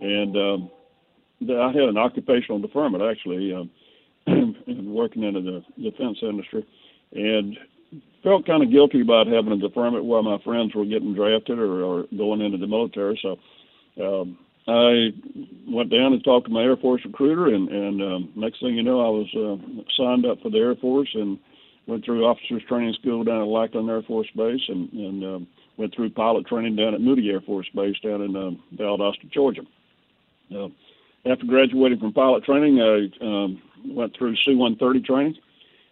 and 0.00 0.36
um, 0.36 0.70
I 1.50 1.72
had 1.72 1.88
an 1.88 1.98
occupational 1.98 2.60
deferment 2.60 3.02
actually, 3.02 3.52
and 4.26 4.94
working 4.94 5.24
in 5.24 5.34
the 5.34 5.64
defense 5.82 6.18
industry, 6.22 6.64
and 7.12 7.56
felt 8.22 8.46
kind 8.46 8.62
of 8.62 8.70
guilty 8.70 9.00
about 9.00 9.26
having 9.26 9.52
a 9.52 9.56
deferment 9.56 10.04
while 10.04 10.22
my 10.22 10.38
friends 10.44 10.74
were 10.74 10.84
getting 10.84 11.14
drafted 11.14 11.58
or, 11.58 11.82
or 11.82 12.04
going 12.16 12.40
into 12.40 12.58
the 12.58 12.66
military. 12.66 13.18
So 13.20 13.38
um, 14.00 14.38
I 14.68 15.14
went 15.66 15.90
down 15.90 16.12
and 16.12 16.22
talked 16.22 16.46
to 16.46 16.52
my 16.52 16.62
Air 16.62 16.76
Force 16.76 17.00
recruiter, 17.04 17.46
and, 17.46 17.68
and 17.70 18.02
um, 18.02 18.32
next 18.36 18.60
thing 18.60 18.74
you 18.74 18.82
know, 18.82 19.00
I 19.00 19.08
was 19.08 19.28
uh, 19.34 19.82
signed 19.96 20.26
up 20.26 20.42
for 20.42 20.50
the 20.50 20.58
Air 20.58 20.74
Force 20.76 21.08
and 21.14 21.38
went 21.86 22.04
through 22.04 22.26
officers 22.26 22.62
training 22.68 22.94
school 23.00 23.24
down 23.24 23.40
at 23.40 23.48
Lackland 23.48 23.88
Air 23.88 24.02
Force 24.02 24.28
Base, 24.36 24.60
and, 24.68 24.92
and 24.92 25.24
um, 25.24 25.46
went 25.78 25.94
through 25.94 26.10
pilot 26.10 26.46
training 26.46 26.76
down 26.76 26.94
at 26.94 27.00
Moody 27.00 27.30
Air 27.30 27.40
Force 27.40 27.66
Base 27.74 27.96
down 28.04 28.20
in 28.20 28.36
uh, 28.36 28.50
Valdosta, 28.76 29.32
Georgia. 29.32 29.62
Uh, 30.54 30.68
after 31.24 31.46
graduating 31.46 31.98
from 31.98 32.12
pilot 32.12 32.44
training, 32.44 32.80
I 32.80 33.24
um, 33.24 33.62
went 33.86 34.16
through 34.18 34.36
C-130 34.44 35.04
training 35.04 35.36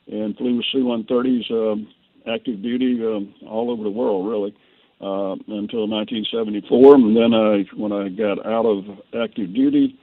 and 0.07 0.37
flew 0.37 0.57
with 0.57 0.66
C-130s 0.70 1.51
um, 1.51 1.89
active 2.31 2.62
duty 2.62 3.01
um, 3.03 3.35
all 3.49 3.70
over 3.70 3.83
the 3.83 3.91
world, 3.91 4.29
really 4.29 4.55
uh, 5.01 5.33
until 5.49 5.87
1974. 5.89 6.95
And 6.95 7.17
then 7.17 7.35
I, 7.35 7.65
when 7.77 7.93
I 7.93 8.09
got 8.09 8.45
out 8.47 8.67
of 8.67 8.85
active 9.21 9.55
duty, 9.55 9.99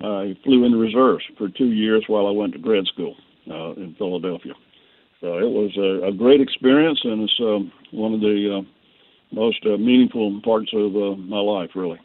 I 0.00 0.36
flew 0.44 0.64
in 0.64 0.72
reserves 0.72 1.24
for 1.38 1.48
two 1.48 1.72
years 1.72 2.04
while 2.08 2.26
I 2.26 2.30
went 2.30 2.52
to 2.54 2.58
grad 2.58 2.86
school 2.86 3.16
uh, 3.50 3.72
in 3.72 3.94
Philadelphia. 3.96 4.54
So 5.20 5.38
it 5.38 5.48
was 5.48 5.70
a, 5.78 6.08
a 6.08 6.12
great 6.12 6.40
experience, 6.40 7.00
and 7.04 7.22
it's 7.22 7.40
um, 7.40 7.72
one 7.92 8.12
of 8.12 8.20
the 8.20 8.58
uh, 8.58 8.62
most 9.34 9.64
uh, 9.64 9.78
meaningful 9.78 10.40
parts 10.42 10.70
of 10.74 10.94
uh, 10.94 11.16
my 11.16 11.40
life, 11.40 11.70
really. 11.74 11.98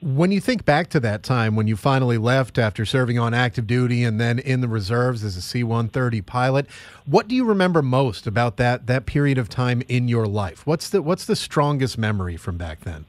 When 0.00 0.32
you 0.32 0.40
think 0.40 0.64
back 0.64 0.90
to 0.90 1.00
that 1.00 1.22
time 1.22 1.56
when 1.56 1.66
you 1.66 1.76
finally 1.76 2.18
left 2.18 2.58
after 2.58 2.84
serving 2.84 3.18
on 3.18 3.32
active 3.32 3.66
duty 3.66 4.04
and 4.04 4.20
then 4.20 4.38
in 4.38 4.60
the 4.60 4.68
reserves 4.68 5.24
as 5.24 5.36
a 5.36 5.40
C 5.40 5.62
130 5.62 6.20
pilot, 6.20 6.66
what 7.06 7.26
do 7.26 7.34
you 7.34 7.44
remember 7.44 7.80
most 7.80 8.26
about 8.26 8.56
that, 8.58 8.86
that 8.86 9.06
period 9.06 9.38
of 9.38 9.48
time 9.48 9.82
in 9.88 10.08
your 10.08 10.26
life? 10.26 10.66
What's 10.66 10.90
the, 10.90 11.00
what's 11.00 11.24
the 11.24 11.36
strongest 11.36 11.96
memory 11.96 12.36
from 12.36 12.58
back 12.58 12.80
then? 12.80 13.06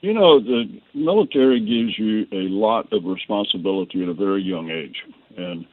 You 0.00 0.12
know, 0.12 0.40
the 0.40 0.80
military 0.94 1.60
gives 1.60 1.96
you 1.96 2.26
a 2.32 2.48
lot 2.50 2.92
of 2.92 3.04
responsibility 3.04 4.02
at 4.02 4.08
a 4.08 4.14
very 4.14 4.42
young 4.42 4.70
age. 4.70 4.96
And 5.36 5.64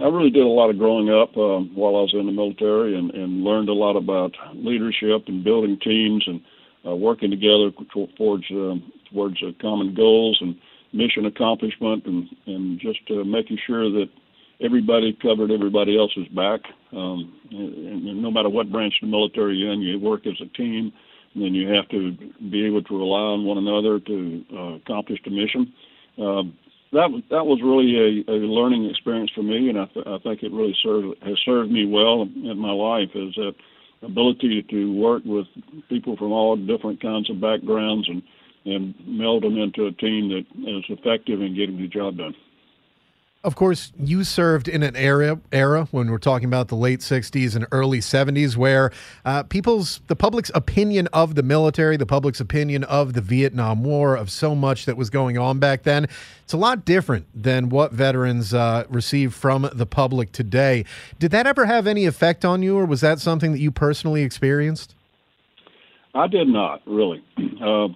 I 0.00 0.08
really 0.08 0.30
did 0.30 0.42
a 0.42 0.48
lot 0.48 0.70
of 0.70 0.78
growing 0.78 1.10
up 1.10 1.36
uh, 1.36 1.60
while 1.74 1.96
I 1.96 2.00
was 2.00 2.14
in 2.14 2.24
the 2.24 2.32
military 2.32 2.96
and, 2.96 3.10
and 3.10 3.44
learned 3.44 3.68
a 3.68 3.74
lot 3.74 3.96
about 3.96 4.34
leadership 4.54 5.24
and 5.26 5.44
building 5.44 5.78
teams 5.78 6.24
and 6.26 6.40
uh, 6.86 6.96
working 6.96 7.30
together 7.30 7.70
towards 8.16 8.44
uh, 8.50 8.74
towards 9.12 9.42
uh, 9.42 9.50
common 9.60 9.94
goals 9.94 10.38
and 10.40 10.56
mission 10.92 11.26
accomplishment, 11.26 12.04
and 12.06 12.28
and 12.46 12.80
just 12.80 13.00
uh, 13.10 13.24
making 13.24 13.58
sure 13.66 13.90
that 13.90 14.08
everybody 14.62 15.16
covered 15.22 15.50
everybody 15.50 15.98
else's 15.98 16.28
back. 16.28 16.60
Um, 16.92 17.32
and, 17.50 18.08
and 18.08 18.22
no 18.22 18.30
matter 18.30 18.48
what 18.48 18.70
branch 18.70 18.94
of 19.02 19.08
the 19.08 19.10
military 19.10 19.56
you're 19.56 19.72
in, 19.72 19.80
you 19.80 19.98
work 19.98 20.26
as 20.26 20.40
a 20.40 20.46
team, 20.56 20.92
and 21.34 21.42
then 21.42 21.54
you 21.54 21.68
have 21.68 21.88
to 21.90 22.12
be 22.50 22.66
able 22.66 22.82
to 22.82 22.98
rely 22.98 23.20
on 23.20 23.44
one 23.44 23.58
another 23.58 24.00
to 24.00 24.44
uh, 24.52 24.74
accomplish 24.74 25.20
the 25.24 25.30
mission. 25.30 25.72
Um, 26.18 26.58
that 26.92 27.08
that 27.30 27.46
was 27.46 27.60
really 27.62 28.24
a, 28.26 28.32
a 28.32 28.38
learning 28.42 28.90
experience 28.90 29.30
for 29.34 29.42
me, 29.42 29.68
and 29.68 29.78
I, 29.78 29.84
th- 29.86 30.06
I 30.06 30.18
think 30.18 30.42
it 30.42 30.52
really 30.52 30.76
served 30.82 31.22
has 31.22 31.38
served 31.44 31.70
me 31.70 31.86
well 31.86 32.22
in 32.22 32.58
my 32.58 32.72
life. 32.72 33.10
Is 33.14 33.34
that 33.36 33.54
ability 34.02 34.64
to 34.70 34.92
work 34.92 35.22
with 35.24 35.46
people 35.88 36.16
from 36.16 36.32
all 36.32 36.56
different 36.56 37.00
kinds 37.00 37.30
of 37.30 37.40
backgrounds 37.40 38.08
and 38.08 38.22
and 38.64 38.94
meld 39.06 39.42
them 39.42 39.56
into 39.58 39.86
a 39.86 39.92
team 39.92 40.28
that 40.28 40.44
is 40.68 40.84
effective 40.88 41.40
in 41.40 41.54
getting 41.54 41.78
the 41.78 41.88
job 41.88 42.18
done. 42.18 42.34
Of 43.42 43.54
course, 43.56 43.90
you 43.98 44.22
served 44.22 44.68
in 44.68 44.82
an 44.82 44.94
era 44.96 45.40
era 45.50 45.88
when 45.92 46.10
we're 46.10 46.18
talking 46.18 46.46
about 46.46 46.68
the 46.68 46.76
late 46.76 47.00
'60s 47.00 47.56
and 47.56 47.66
early 47.72 48.00
'70s, 48.00 48.54
where 48.54 48.90
uh, 49.24 49.44
people's 49.44 50.02
the 50.08 50.16
public's 50.16 50.50
opinion 50.54 51.06
of 51.14 51.36
the 51.36 51.42
military, 51.42 51.96
the 51.96 52.04
public's 52.04 52.38
opinion 52.38 52.84
of 52.84 53.14
the 53.14 53.22
Vietnam 53.22 53.82
War, 53.82 54.14
of 54.14 54.30
so 54.30 54.54
much 54.54 54.84
that 54.84 54.98
was 54.98 55.08
going 55.08 55.38
on 55.38 55.58
back 55.58 55.84
then, 55.84 56.06
it's 56.44 56.52
a 56.52 56.58
lot 56.58 56.84
different 56.84 57.28
than 57.34 57.70
what 57.70 57.92
veterans 57.92 58.52
uh, 58.52 58.84
receive 58.90 59.32
from 59.32 59.70
the 59.72 59.86
public 59.86 60.32
today. 60.32 60.84
Did 61.18 61.30
that 61.30 61.46
ever 61.46 61.64
have 61.64 61.86
any 61.86 62.04
effect 62.04 62.44
on 62.44 62.62
you, 62.62 62.76
or 62.76 62.84
was 62.84 63.00
that 63.00 63.20
something 63.20 63.52
that 63.52 63.60
you 63.60 63.70
personally 63.70 64.22
experienced? 64.22 64.94
I 66.14 66.26
did 66.26 66.48
not 66.48 66.82
really. 66.86 67.24
Uh, 67.60 67.88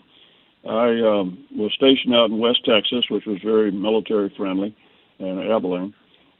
I 0.69 1.01
um, 1.01 1.47
was 1.55 1.73
stationed 1.75 2.15
out 2.15 2.31
in 2.31 2.39
West 2.39 2.65
Texas, 2.65 3.05
which 3.11 3.27
was 3.27 3.39
very 3.45 3.71
military 3.71 4.33
friendly 4.37 4.75
and 5.19 5.41
Abilene. 5.51 5.95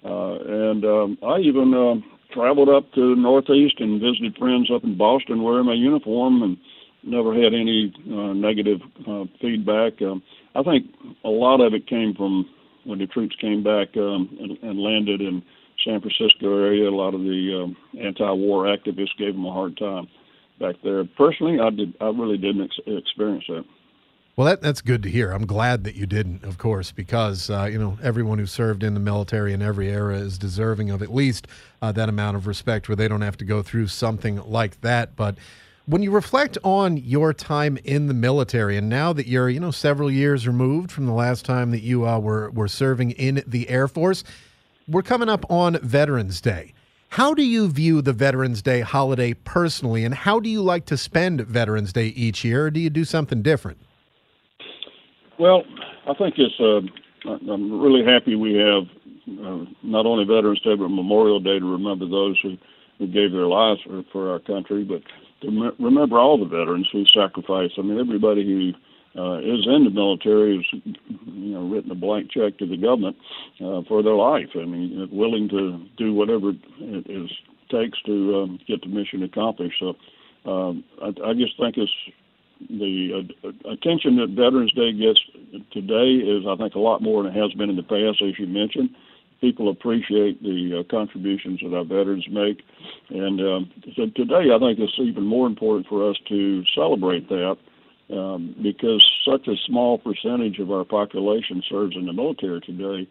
Uh, 0.05 0.35
and 0.35 0.85
um, 0.85 1.19
I 1.23 1.39
even 1.39 1.73
uh, 1.75 2.35
traveled 2.35 2.69
up 2.69 2.93
to 2.93 3.15
the 3.15 3.21
Northeast 3.21 3.77
and 3.81 4.01
visited 4.01 4.37
friends 4.37 4.71
up 4.75 4.85
in 4.85 4.97
Boston 4.97 5.43
wearing 5.43 5.67
my 5.67 5.75
uniform 5.75 6.43
and 6.43 6.57
never 7.03 7.35
had 7.35 7.55
any 7.55 7.93
uh, 8.11 8.33
negative 8.33 8.81
uh, 9.07 9.25
feedback. 9.41 10.01
Um, 10.03 10.23
I 10.55 10.63
think 10.63 10.87
a 11.25 11.29
lot 11.29 11.61
of 11.61 11.75
it 11.75 11.87
came 11.87 12.15
from 12.15 12.49
when 12.85 12.99
the 12.99 13.07
troops 13.07 13.37
came 13.41 13.63
back 13.63 13.89
um, 13.97 14.37
and, 14.41 14.59
and 14.63 14.79
landed 14.79 15.21
in 15.21 15.43
San 15.85 16.01
Francisco 16.01 16.59
area. 16.59 16.89
A 16.89 16.91
lot 16.91 17.15
of 17.15 17.21
the 17.21 17.63
um, 17.65 17.77
anti-war 18.01 18.65
activists 18.65 19.17
gave 19.19 19.35
them 19.35 19.45
a 19.47 19.53
hard 19.53 19.77
time 19.77 20.07
back 20.61 20.77
there. 20.83 21.05
Personally, 21.17 21.59
I 21.61 21.71
did. 21.71 21.95
I 22.01 22.07
really 22.07 22.39
didn't 22.39 22.65
ex- 22.65 22.81
experience 22.87 23.45
that. 23.49 23.65
Well, 24.37 24.49
that, 24.49 24.63
that's 24.63 24.81
good 24.81 25.05
to 25.05 25.09
hear. 25.09 25.31
I'm 25.31 25.47
glad 25.47 25.85
that 25.85 25.95
you 25.95 26.07
didn't, 26.07 26.43
of 26.43 26.59
course, 26.59 26.91
because 26.91 27.51
uh, 27.51 27.69
you 27.71 27.79
know 27.79 27.97
everyone 28.03 28.41
who 28.41 28.47
served 28.47 28.83
in 28.83 28.95
the 28.95 29.01
military 29.01 29.53
in 29.53 29.63
every 29.63 29.89
era 29.89 30.17
is 30.17 30.39
deserving 30.39 30.91
of 30.91 31.03
at 31.03 31.15
least 31.15 31.47
uh, 31.81 31.93
that 31.93 32.09
amount 32.09 32.37
of 32.37 32.49
respect, 32.49 32.89
where 32.89 32.97
they 32.97 33.07
don't 33.07 33.21
have 33.21 33.37
to 33.37 33.45
go 33.45 33.63
through 33.63 33.87
something 33.87 34.43
like 34.45 34.81
that. 34.81 35.15
But 35.15 35.37
when 35.87 36.03
you 36.03 36.11
reflect 36.11 36.59
on 36.65 36.97
your 36.97 37.33
time 37.33 37.79
in 37.85 38.09
the 38.09 38.15
military, 38.15 38.77
and 38.77 38.89
now 38.89 39.13
that 39.13 39.29
you're 39.29 39.49
you 39.49 39.61
know 39.61 39.71
several 39.71 40.11
years 40.11 40.49
removed 40.49 40.91
from 40.91 41.07
the 41.07 41.13
last 41.13 41.45
time 41.45 41.71
that 41.71 41.83
you 41.83 42.05
uh, 42.05 42.19
were 42.19 42.51
were 42.51 42.67
serving 42.67 43.13
in 43.13 43.45
the 43.47 43.69
Air 43.69 43.87
Force, 43.87 44.25
we're 44.89 45.03
coming 45.03 45.29
up 45.29 45.49
on 45.49 45.79
Veterans 45.79 46.41
Day. 46.41 46.75
How 47.11 47.35
do 47.35 47.45
you 47.45 47.69
view 47.69 48.03
the 48.03 48.13
Veterans 48.13 48.63
Day 48.63 48.81
holiday 48.81 49.35
personally, 49.35 50.05
and 50.05 50.13
how 50.13 50.41
do 50.41 50.49
you 50.49 50.61
like 50.61 50.87
to 50.87 50.97
spend 50.97 51.43
Veterans 51.43 51.93
Day 51.93 52.09
each 52.09 52.43
year, 52.43 52.67
or 52.67 52.71
do 52.73 52.81
you 52.81 52.91
do 52.91 53.05
something 53.05 53.41
different? 53.41 53.79
Well, 55.39 55.65
I 56.09 56.15
think 56.15 56.35
it's. 56.39 56.55
Uh, 56.61 56.81
I'm 57.51 57.81
really 57.81 58.05
happy 58.05 58.37
we 58.37 58.55
have 58.55 58.85
uh, 59.41 59.65
not 59.83 60.05
only 60.05 60.25
Veterans 60.25 60.61
Day 60.61 60.77
but 60.77 60.89
Memorial 60.89 61.41
Day 61.41 61.59
to 61.59 61.65
remember 61.65 62.07
those 62.07 62.39
who, 62.43 62.57
who 62.99 63.07
gave 63.07 63.33
their 63.33 63.47
lives 63.47 63.81
for, 63.87 64.03
for 64.13 64.31
our 64.31 64.41
country, 64.41 64.85
but 64.85 65.01
to 65.41 65.73
remember 65.79 66.19
all 66.19 66.39
the 66.39 66.45
veterans 66.45 66.89
who 66.93 67.05
sacrificed. 67.07 67.75
I 67.79 67.83
mean, 67.83 67.99
everybody 67.99 68.45
who 68.45 69.21
uh, 69.21 69.39
is 69.39 69.67
in 69.67 69.85
the 69.85 69.91
military 69.91 70.57
has, 70.57 70.83
you 71.27 71.55
know, 71.55 71.67
written 71.69 71.91
a 71.91 71.95
blank 71.95 72.31
check 72.31 72.59
to 72.59 72.67
the 72.67 72.77
government 72.77 73.17
uh, 73.65 73.81
for 73.89 74.03
their 74.03 74.15
life. 74.15 74.51
I 74.55 74.67
mean, 74.67 75.09
willing 75.11 75.49
to 75.49 75.83
do 75.97 76.13
whatever 76.13 76.51
it 76.51 77.07
is 77.09 77.31
takes 77.71 78.01
to 78.03 78.43
um, 78.43 78.59
get 78.69 78.83
the 78.83 78.89
mission 78.89 79.23
accomplished. 79.23 79.81
So, 79.81 79.95
um, 80.51 80.85
I, 81.03 81.09
I 81.31 81.33
just 81.33 81.59
think 81.59 81.77
it's 81.79 81.91
the 82.69 83.27
uh, 83.45 83.49
attention 83.71 84.17
that 84.17 84.31
Veterans 84.31 84.73
Day 84.73 84.93
gets 84.93 85.21
today 85.73 86.23
is, 86.25 86.45
I 86.49 86.57
think, 86.57 86.75
a 86.75 86.79
lot 86.79 87.03
more 87.03 87.23
than 87.23 87.35
it 87.35 87.41
has 87.41 87.53
been 87.53 87.71
in 87.71 87.77
the 87.77 87.83
past, 87.83 88.23
as 88.23 88.39
you 88.39 88.47
mentioned. 88.47 88.91
People 89.41 89.69
appreciate 89.69 90.43
the 90.43 90.81
uh, 90.81 90.91
contributions 90.91 91.61
that 91.61 91.75
our 91.75 91.85
veterans 91.85 92.27
make, 92.31 92.63
and 93.11 93.41
um, 93.41 93.73
so 93.95 94.07
today 94.17 94.49
I 94.55 94.59
think 94.59 94.79
it's 94.79 94.99
even 94.99 95.25
more 95.25 95.47
important 95.47 95.87
for 95.87 96.09
us 96.09 96.17
to 96.29 96.65
celebrate 96.75 97.29
that 97.29 97.57
um, 98.11 98.55
because 98.63 99.05
such 99.29 99.47
a 99.49 99.57
small 99.67 99.99
percentage 99.99 100.59
of 100.61 100.71
our 100.71 100.85
population 100.85 101.63
serves 101.69 101.97
in 101.97 102.07
the 102.07 102.13
military 102.13 102.61
today, 102.61 103.09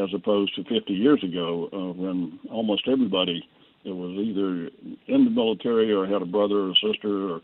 as 0.00 0.10
opposed 0.14 0.54
to 0.54 0.64
50 0.64 0.92
years 0.92 1.22
ago 1.24 1.68
uh, 1.72 1.92
when 2.00 2.38
almost 2.50 2.86
everybody 2.86 3.42
was 3.84 4.16
either 4.16 4.70
in 5.08 5.24
the 5.24 5.30
military 5.30 5.92
or 5.92 6.06
had 6.06 6.22
a 6.22 6.26
brother 6.26 6.70
or 6.70 6.74
sister 6.74 7.32
or 7.32 7.40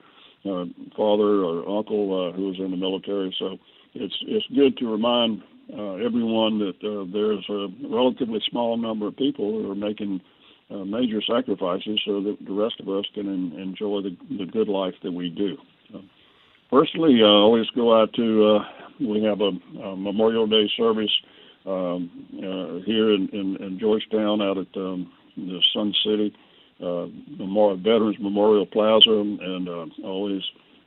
uh, 0.49 0.65
father 0.97 1.45
or 1.45 1.79
uncle 1.79 2.29
uh, 2.29 2.37
who 2.37 2.49
was 2.49 2.59
in 2.59 2.71
the 2.71 2.77
military. 2.77 3.35
So 3.39 3.59
it's 3.95 4.17
it's 4.23 4.47
good 4.55 4.77
to 4.79 4.91
remind 4.91 5.43
uh, 5.77 5.95
everyone 5.95 6.59
that 6.59 6.79
uh, 6.83 7.05
there's 7.13 7.45
a 7.49 7.69
relatively 7.89 8.41
small 8.51 8.77
number 8.77 9.09
of 9.09 9.17
people 9.17 9.53
who 9.53 9.71
are 9.71 9.75
making 9.75 10.21
uh, 10.71 10.85
major 10.85 11.21
sacrifices 11.23 12.01
so 12.05 12.23
that 12.23 12.37
the 12.47 12.53
rest 12.53 12.81
of 12.81 12.89
us 12.89 13.05
can 13.15 13.29
en- 13.29 13.59
enjoy 13.59 14.03
the, 14.03 14.17
the 14.37 14.47
good 14.47 14.69
life 14.69 14.95
that 15.03 15.13
we 15.13 15.31
do. 15.31 15.57
So 15.93 16.03
personally, 16.71 17.21
I 17.23 17.27
always 17.27 17.67
go 17.75 18.01
out 18.01 18.13
to 18.15 18.57
uh, 18.57 18.65
we 19.01 19.23
have 19.25 19.41
a, 19.41 19.51
a 19.81 19.97
Memorial 19.97 20.47
Day 20.47 20.71
service 20.77 21.13
um, 21.67 22.11
uh, 22.39 22.85
here 22.85 23.15
in, 23.15 23.29
in, 23.33 23.57
in 23.63 23.79
Georgetown 23.79 24.41
out 24.43 24.59
at 24.59 24.77
um, 24.77 25.11
the 25.37 25.61
Sun 25.75 25.95
City 26.05 26.35
uh, 26.35 26.48
Memorial, 26.81 27.77
Veterans 27.77 28.17
Memorial 28.21 28.67
Plaza, 28.67 29.11
and 29.11 29.69
uh, 29.69 29.87
always 30.05 30.43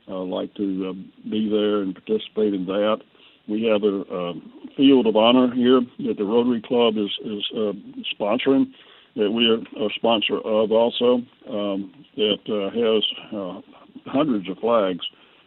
uh, 0.08 0.18
like 0.18 0.54
to 0.54 0.90
uh, 0.90 1.28
be 1.30 1.48
there 1.48 1.82
and 1.82 1.94
participate 1.94 2.54
in 2.54 2.66
that. 2.66 2.98
We 3.48 3.64
have 3.64 3.82
a, 3.82 4.02
a 4.02 4.34
field 4.76 5.06
of 5.06 5.16
honor 5.16 5.52
here 5.54 5.80
that 6.06 6.16
the 6.16 6.24
Rotary 6.24 6.62
Club 6.62 6.94
is 6.96 7.10
is 7.24 7.44
uh, 7.56 7.72
sponsoring, 8.14 8.72
that 9.16 9.30
we 9.30 9.46
are 9.46 9.58
a 9.84 9.88
sponsor 9.96 10.38
of 10.38 10.72
also, 10.72 11.22
um, 11.48 11.92
that 12.16 12.42
uh, 12.48 12.70
has 12.70 13.02
uh, 13.36 13.60
hundreds 14.06 14.48
of 14.48 14.58
flags 14.58 15.04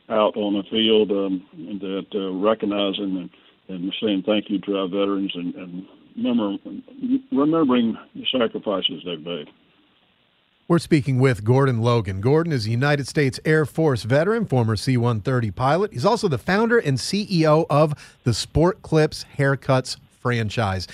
out 0.10 0.36
on 0.38 0.54
the 0.54 0.64
field 0.70 1.10
um, 1.12 1.44
that 1.80 2.06
uh, 2.14 2.32
recognizing 2.34 3.18
and, 3.18 3.30
and 3.70 3.94
saying 4.02 4.24
thank 4.26 4.50
you 4.50 4.60
to 4.62 4.78
our 4.78 4.88
veterans 4.88 5.32
and, 5.34 5.56
and 5.56 5.86
remember, 6.16 6.58
remembering 7.32 7.98
the 8.14 8.26
sacrifices 8.32 9.02
they've 9.06 9.20
made. 9.26 9.48
We're 10.68 10.80
speaking 10.80 11.20
with 11.20 11.44
Gordon 11.44 11.80
Logan. 11.80 12.22
Gordon 12.22 12.52
is 12.52 12.66
a 12.66 12.72
United 12.72 13.08
States 13.08 13.40
Air 13.46 13.68
Force 13.68 14.02
veteran, 14.02 14.48
former 14.48 14.76
C 14.76 14.98
130 14.98 15.52
pilot. 15.52 15.94
He's 15.94 16.06
also 16.06 16.28
the 16.28 16.40
founder 16.40 16.80
and 16.80 16.98
CEO 16.98 17.68
of 17.70 17.94
the 18.24 18.34
Sport 18.34 18.82
Clips 18.82 19.26
Haircuts 19.38 19.98
franchise. 20.20 20.88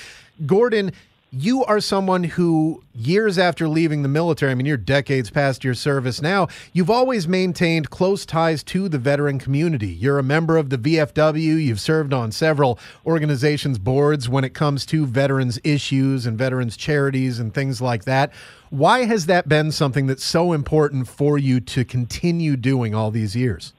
Gordon, 0.46 0.92
you 1.34 1.64
are 1.64 1.80
someone 1.80 2.26
who, 2.26 2.84
years 2.94 3.38
after 3.38 3.70
leaving 3.70 4.02
the 4.04 4.10
military, 4.10 4.52
I 4.52 4.56
mean, 4.56 4.66
you're 4.66 4.76
decades 4.76 5.30
past 5.30 5.64
your 5.64 5.74
service 5.74 6.22
now, 6.22 6.50
you've 6.74 6.90
always 6.90 7.26
maintained 7.26 7.90
close 7.90 8.26
ties 8.26 8.64
to 8.66 8.90
the 8.90 8.98
veteran 8.98 9.40
community. 9.40 9.88
You're 9.88 10.20
a 10.20 10.24
member 10.24 10.58
of 10.58 10.70
the 10.70 10.78
VFW. 10.78 11.64
You've 11.64 11.80
served 11.80 12.14
on 12.14 12.34
several 12.34 12.78
organizations' 13.06 13.80
boards 13.80 14.28
when 14.28 14.44
it 14.44 14.54
comes 14.54 14.86
to 14.88 15.06
veterans' 15.06 15.58
issues 15.64 16.26
and 16.26 16.38
veterans' 16.38 16.76
charities 16.76 17.40
and 17.40 17.54
things 17.54 17.82
like 17.82 18.04
that. 18.04 18.34
Why 18.70 19.06
has 19.06 19.28
that 19.28 19.48
been 19.48 19.72
something 19.72 20.08
that's 20.08 20.26
so 20.26 20.52
important 20.52 21.08
for 21.08 21.38
you 21.38 21.62
to 21.62 21.86
continue 21.86 22.58
doing 22.58 22.94
all 22.94 23.10
these 23.10 23.38
years? 23.38 23.74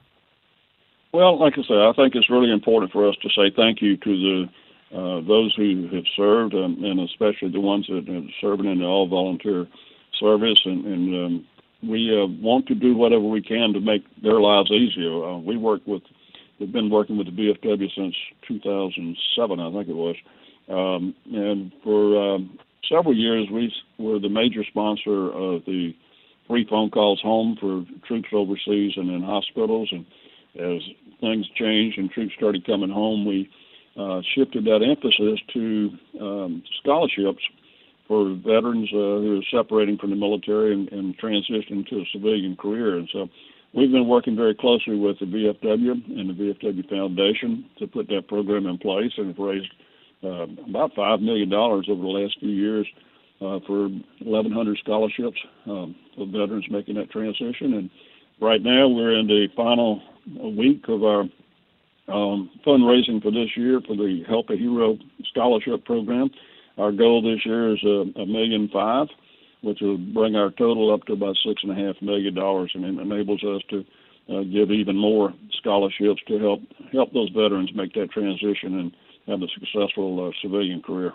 Well, 1.11 1.39
like 1.39 1.53
I 1.59 1.61
said, 1.67 1.77
I 1.77 1.93
think 1.93 2.15
it's 2.15 2.31
really 2.31 2.51
important 2.51 2.91
for 2.91 3.07
us 3.07 3.15
to 3.21 3.29
say 3.29 3.51
thank 3.55 3.79
you 3.79 3.95
to 3.97 4.09
the 4.09 4.49
uh, 4.93 5.21
those 5.27 5.53
who 5.55 5.89
have 5.93 6.05
served, 6.15 6.53
um, 6.53 6.83
and 6.83 6.99
especially 6.99 7.49
the 7.49 7.59
ones 7.59 7.87
that 7.87 8.07
are 8.07 8.21
serving 8.41 8.71
in 8.71 8.79
the 8.79 8.85
all 8.85 9.07
volunteer 9.07 9.67
service. 10.19 10.59
And, 10.65 10.85
and 10.85 11.25
um, 11.25 11.47
we 11.81 12.11
uh, 12.11 12.27
want 12.41 12.67
to 12.67 12.75
do 12.75 12.95
whatever 12.95 13.23
we 13.23 13.41
can 13.41 13.73
to 13.73 13.79
make 13.79 14.03
their 14.21 14.39
lives 14.39 14.71
easier. 14.71 15.25
Uh, 15.25 15.37
we 15.37 15.57
work 15.57 15.81
with, 15.85 16.03
we've 16.59 16.71
been 16.71 16.89
working 16.89 17.17
with 17.17 17.27
the 17.27 17.33
VFW 17.33 17.89
since 17.95 18.15
2007, 18.47 19.59
I 19.59 19.71
think 19.71 19.89
it 19.89 19.93
was. 19.93 20.15
Um, 20.69 21.15
and 21.33 21.71
for 21.83 22.35
um, 22.35 22.59
several 22.87 23.15
years, 23.15 23.47
we 23.51 23.73
were 23.97 24.19
the 24.19 24.29
major 24.29 24.63
sponsor 24.63 25.31
of 25.31 25.65
the 25.65 25.93
free 26.47 26.67
phone 26.69 26.89
calls 26.89 27.21
home 27.21 27.57
for 27.59 27.83
troops 28.07 28.29
overseas 28.31 28.93
and 28.95 29.09
in 29.09 29.23
hospitals. 29.23 29.89
And 29.91 30.05
as 30.55 30.81
things 31.19 31.47
changed 31.55 31.97
and 31.97 32.11
troops 32.11 32.33
started 32.37 32.65
coming 32.65 32.91
home, 32.91 33.25
we 33.25 33.49
uh, 33.97 34.21
shifted 34.35 34.65
that 34.65 34.81
emphasis 34.81 35.39
to 35.53 35.89
um, 36.19 36.63
scholarships 36.79 37.43
for 38.07 38.33
veterans 38.35 38.89
uh, 38.91 39.21
who 39.21 39.39
are 39.39 39.57
separating 39.57 39.97
from 39.97 40.09
the 40.09 40.15
military 40.15 40.73
and, 40.73 40.91
and 40.91 41.17
transitioning 41.17 41.87
to 41.87 41.97
a 41.97 42.05
civilian 42.11 42.55
career. 42.55 42.97
And 42.97 43.09
so 43.13 43.29
we've 43.73 43.91
been 43.91 44.07
working 44.07 44.35
very 44.35 44.55
closely 44.55 44.97
with 44.97 45.19
the 45.19 45.25
VFW 45.25 46.19
and 46.19 46.29
the 46.29 46.33
VFW 46.33 46.89
Foundation 46.89 47.65
to 47.79 47.87
put 47.87 48.07
that 48.07 48.27
program 48.27 48.65
in 48.65 48.77
place 48.77 49.11
and 49.17 49.27
have 49.27 49.37
raised 49.37 49.71
uh, 50.23 50.47
about 50.67 50.95
$5 50.95 51.21
million 51.21 51.53
over 51.53 51.83
the 51.83 51.93
last 51.93 52.39
few 52.39 52.49
years 52.49 52.87
uh, 53.41 53.59
for 53.67 53.89
1,100 54.23 54.77
scholarships 54.79 55.37
um, 55.65 55.95
veterans 56.17 56.65
making 56.69 56.95
that 56.95 57.11
transition. 57.11 57.73
And 57.73 57.89
right 58.41 58.61
now 58.61 58.87
we're 58.87 59.17
in 59.17 59.27
the 59.27 59.47
final 59.55 60.01
week 60.41 60.85
of 60.87 61.03
our 61.03 61.25
um, 62.07 62.49
fundraising 62.65 63.21
for 63.21 63.31
this 63.31 63.55
year 63.55 63.81
for 63.85 63.95
the 63.95 64.23
Help 64.27 64.49
a 64.49 64.55
Hero 64.55 64.97
Scholarship 65.29 65.85
Program. 65.85 66.29
our 66.77 66.91
goal 66.91 67.21
this 67.21 67.45
year 67.45 67.73
is 67.73 67.83
a, 67.83 68.21
a 68.21 68.25
million 68.25 68.69
five, 68.71 69.07
which 69.61 69.79
will 69.81 69.97
bring 69.97 70.35
our 70.35 70.51
total 70.51 70.93
up 70.93 71.05
to 71.05 71.13
about 71.13 71.37
six 71.45 71.61
and 71.63 71.71
a 71.71 71.75
half 71.75 72.01
million 72.01 72.33
dollars, 72.33 72.71
and 72.73 72.83
it 72.83 73.01
enables 73.01 73.43
us 73.43 73.61
to 73.69 73.85
uh, 74.29 74.43
give 74.43 74.71
even 74.71 74.97
more 74.97 75.33
scholarships 75.59 76.21
to 76.27 76.39
help 76.39 76.61
help 76.91 77.13
those 77.13 77.29
veterans 77.29 77.71
make 77.75 77.93
that 77.93 78.11
transition 78.11 78.79
and 78.79 78.91
have 79.27 79.41
a 79.41 79.47
successful 79.53 80.27
uh, 80.27 80.31
civilian 80.41 80.81
career. 80.81 81.13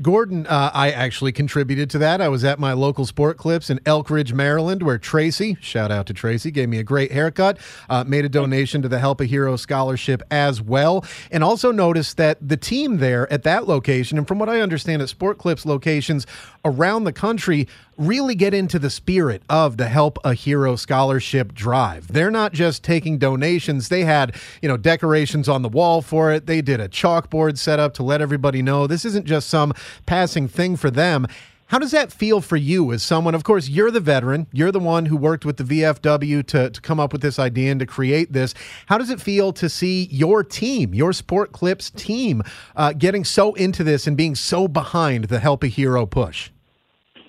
Gordon, 0.00 0.46
uh, 0.46 0.70
I 0.72 0.92
actually 0.92 1.32
contributed 1.32 1.90
to 1.90 1.98
that. 1.98 2.20
I 2.20 2.28
was 2.28 2.44
at 2.44 2.60
my 2.60 2.72
local 2.72 3.04
Sport 3.04 3.36
Clips 3.36 3.68
in 3.68 3.80
Elkridge, 3.80 4.32
Maryland, 4.32 4.80
where 4.80 4.96
Tracy, 4.96 5.56
shout 5.60 5.90
out 5.90 6.06
to 6.06 6.14
Tracy, 6.14 6.52
gave 6.52 6.68
me 6.68 6.78
a 6.78 6.84
great 6.84 7.10
haircut, 7.10 7.58
uh, 7.90 8.04
made 8.06 8.24
a 8.24 8.28
donation 8.28 8.80
to 8.82 8.88
the 8.88 9.00
Help 9.00 9.20
a 9.20 9.24
Hero 9.24 9.56
Scholarship 9.56 10.22
as 10.30 10.62
well, 10.62 11.04
and 11.32 11.42
also 11.42 11.72
noticed 11.72 12.16
that 12.16 12.38
the 12.40 12.56
team 12.56 12.98
there 12.98 13.30
at 13.32 13.42
that 13.42 13.66
location, 13.66 14.18
and 14.18 14.28
from 14.28 14.38
what 14.38 14.48
I 14.48 14.60
understand 14.60 15.02
at 15.02 15.08
Sport 15.08 15.36
Clips 15.38 15.66
locations 15.66 16.28
around 16.68 17.04
the 17.04 17.12
country, 17.12 17.66
really 17.96 18.34
get 18.34 18.54
into 18.54 18.78
the 18.78 18.90
spirit 18.90 19.42
of 19.48 19.76
the 19.76 19.88
Help 19.88 20.18
a 20.24 20.34
Hero 20.34 20.76
scholarship 20.76 21.54
drive. 21.54 22.08
They're 22.08 22.30
not 22.30 22.52
just 22.52 22.82
taking 22.84 23.18
donations. 23.18 23.88
They 23.88 24.04
had, 24.04 24.34
you 24.62 24.68
know, 24.68 24.76
decorations 24.76 25.48
on 25.48 25.62
the 25.62 25.68
wall 25.68 26.02
for 26.02 26.32
it. 26.32 26.46
They 26.46 26.62
did 26.62 26.80
a 26.80 26.88
chalkboard 26.88 27.58
set 27.58 27.80
up 27.80 27.94
to 27.94 28.02
let 28.02 28.20
everybody 28.20 28.62
know 28.62 28.86
this 28.86 29.04
isn't 29.04 29.26
just 29.26 29.48
some 29.48 29.72
passing 30.06 30.48
thing 30.48 30.76
for 30.76 30.90
them. 30.90 31.26
How 31.68 31.78
does 31.78 31.90
that 31.90 32.10
feel 32.10 32.40
for 32.40 32.56
you 32.56 32.92
as 32.92 33.02
someone? 33.02 33.34
Of 33.34 33.44
course, 33.44 33.68
you're 33.68 33.90
the 33.90 34.00
veteran. 34.00 34.46
You're 34.52 34.72
the 34.72 34.78
one 34.78 35.04
who 35.04 35.18
worked 35.18 35.44
with 35.44 35.58
the 35.58 35.64
VFW 35.64 36.46
to, 36.46 36.70
to 36.70 36.80
come 36.80 36.98
up 36.98 37.12
with 37.12 37.20
this 37.20 37.38
idea 37.38 37.70
and 37.70 37.80
to 37.80 37.84
create 37.84 38.32
this. 38.32 38.54
How 38.86 38.96
does 38.96 39.10
it 39.10 39.20
feel 39.20 39.52
to 39.52 39.68
see 39.68 40.08
your 40.10 40.42
team, 40.42 40.94
your 40.94 41.12
Sport 41.12 41.52
Clips 41.52 41.90
team, 41.90 42.42
uh, 42.74 42.94
getting 42.94 43.22
so 43.22 43.52
into 43.52 43.84
this 43.84 44.06
and 44.06 44.16
being 44.16 44.34
so 44.34 44.66
behind 44.66 45.24
the 45.24 45.40
Help 45.40 45.62
a 45.62 45.66
Hero 45.66 46.06
push? 46.06 46.50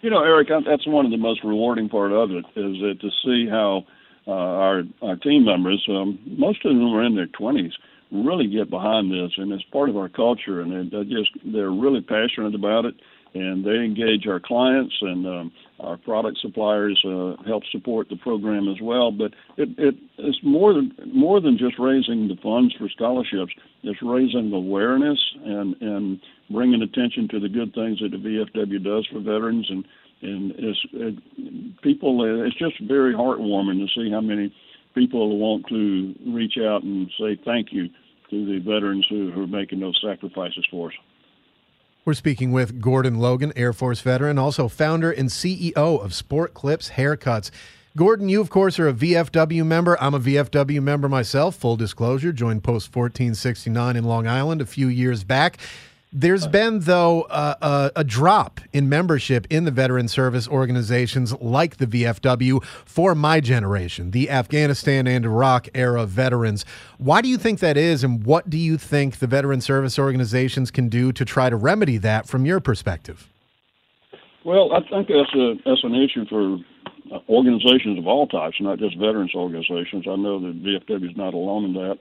You 0.02 0.10
know, 0.10 0.24
Eric, 0.24 0.48
that's 0.66 0.88
one 0.88 1.06
of 1.06 1.12
the 1.12 1.18
most 1.18 1.44
rewarding 1.44 1.90
part 1.90 2.12
of 2.12 2.32
it 2.32 2.46
is 2.56 2.80
that 2.82 2.98
to 3.02 3.10
see 3.24 3.50
how 3.50 3.84
uh, 4.28 4.32
our 4.32 4.84
our 5.02 5.16
team 5.18 5.46
members, 5.46 5.86
um, 5.90 6.20
most 6.26 6.64
of 6.66 6.72
them 6.72 6.94
are 6.94 7.04
in 7.04 7.16
their 7.16 7.28
20s, 7.28 7.74
really 8.12 8.48
get 8.48 8.70
behind 8.70 9.12
this, 9.12 9.32
and 9.38 9.52
it's 9.52 9.64
part 9.72 9.90
of 9.90 9.98
our 9.98 10.10
culture, 10.10 10.62
and 10.62 10.92
they 10.92 11.04
just 11.04 11.32
they're 11.46 11.72
really 11.72 12.02
passionate 12.02 12.56
about 12.56 12.86
it 12.86 12.96
and 13.34 13.64
they 13.64 13.76
engage 13.76 14.26
our 14.28 14.40
clients 14.40 14.96
and 15.02 15.26
um, 15.28 15.52
our 15.80 15.98
product 15.98 16.40
suppliers 16.42 17.00
uh, 17.06 17.36
help 17.46 17.64
support 17.72 18.10
the 18.10 18.16
program 18.18 18.68
as 18.68 18.82
well. 18.82 19.12
But 19.12 19.34
it, 19.58 19.70
it, 19.78 19.96
it's 20.18 20.40
more 20.44 20.74
than 20.74 20.92
more 21.14 21.40
than 21.40 21.58
just 21.58 21.78
raising 21.78 22.28
the 22.28 22.38
funds 22.42 22.74
for 22.78 22.90
scholarships. 22.90 23.54
It's 23.84 24.02
raising 24.02 24.52
awareness 24.52 25.20
and 25.46 25.76
and 25.82 26.20
bringing 26.50 26.82
attention 26.82 27.28
to 27.30 27.40
the 27.40 27.50
good 27.50 27.74
things 27.74 28.00
that 28.00 28.12
the 28.12 28.18
VFW 28.18 28.84
does 28.84 29.08
for 29.08 29.20
veterans 29.20 29.68
and 29.70 29.86
and 30.22 30.52
it's 30.58 30.80
it, 30.94 31.82
people. 31.82 32.22
Uh, 32.22 32.46
it's 32.46 32.58
just 32.58 32.80
very 32.82 33.14
heartwarming 33.14 33.80
to 33.80 33.88
see 33.96 34.12
how 34.12 34.22
many 34.22 34.54
people 34.96 35.38
want 35.38 35.66
to 35.68 36.16
reach 36.28 36.58
out 36.58 36.84
and 36.84 37.10
say 37.20 37.40
thank 37.46 37.72
you 37.72 37.88
to 38.30 38.46
the 38.46 38.60
veterans 38.60 39.06
who, 39.10 39.32
who 39.32 39.44
are 39.44 39.48
making 39.48 39.80
those 39.80 40.00
sacrifices 40.04 40.66
for 40.70 40.90
us. 40.90 40.94
We're 42.06 42.14
speaking 42.14 42.52
with 42.52 42.82
Gordon 42.82 43.20
Logan, 43.20 43.54
Air 43.56 43.74
Force 43.74 44.02
veteran, 44.02 44.38
also 44.38 44.68
founder 44.68 45.12
and 45.12 45.30
CEO 45.30 45.74
of 45.76 46.14
Sport 46.14 46.54
Clips 46.54 46.92
Haircuts. 46.92 47.52
Gordon, 47.98 48.30
you, 48.30 48.40
of 48.40 48.50
course, 48.50 48.80
are 48.80 48.88
a 48.88 48.94
VFW 48.94 49.66
member. 49.66 49.98
I'm 50.00 50.14
a 50.14 50.20
VFW 50.20 50.82
member 50.82 51.10
myself. 51.10 51.56
Full 51.56 51.76
disclosure, 51.76 52.32
joined 52.32 52.64
Post 52.64 52.96
1469 52.96 53.96
in 53.96 54.04
Long 54.04 54.28
Island 54.28 54.62
a 54.62 54.66
few 54.66 54.88
years 54.88 55.24
back. 55.24 55.58
There's 56.12 56.48
been, 56.48 56.80
though, 56.80 57.22
uh, 57.24 57.92
a, 57.96 58.00
a, 58.00 58.04
drop 58.04 58.62
in 58.74 58.90
membership 58.90 59.46
in 59.52 59.66
the 59.66 59.72
veteran 59.72 60.08
service 60.08 60.48
organizations 60.48 61.34
like 61.40 61.78
the 61.78 61.86
VFW 61.86 62.64
for 62.64 63.14
my 63.14 63.40
generation, 63.40 64.10
the 64.10 64.28
Afghanistan 64.32 65.06
and 65.06 65.24
Iraq 65.24 65.70
era 65.76 66.08
veterans. 66.08 66.66
Why 66.98 67.22
do 67.22 67.30
you 67.30 67.38
think 67.38 67.60
that 67.60 67.78
is, 67.78 68.04
and 68.04 68.26
what 68.26 68.50
do 68.50 68.58
you 68.58 68.76
think 68.76 69.20
the 69.20 69.28
veteran 69.28 69.62
service 69.62 70.00
organizations 70.00 70.72
can 70.72 70.90
do 70.90 71.12
to 71.12 71.24
try 71.24 71.48
to 71.48 71.56
remedy 71.56 71.98
that 71.98 72.28
from 72.28 72.44
your 72.44 72.60
perspective? 72.60 73.28
Well, 74.44 74.74
I 74.74 74.80
think 74.90 75.10
that's 75.10 75.36
a 75.36 75.54
that's 75.64 75.84
an 75.84 75.94
issue 75.94 76.26
for 76.28 76.58
organizations 77.30 78.00
of 78.00 78.08
all 78.08 78.26
types, 78.26 78.58
not 78.60 78.80
just 78.80 78.98
veterans 78.98 79.36
organizations. 79.36 80.06
I 80.08 80.16
know 80.16 80.40
that 80.40 80.64
VFW 80.64 81.12
is 81.12 81.18
not 81.18 81.36
alone 81.36 81.66
in 81.66 81.74
that. 81.74 82.00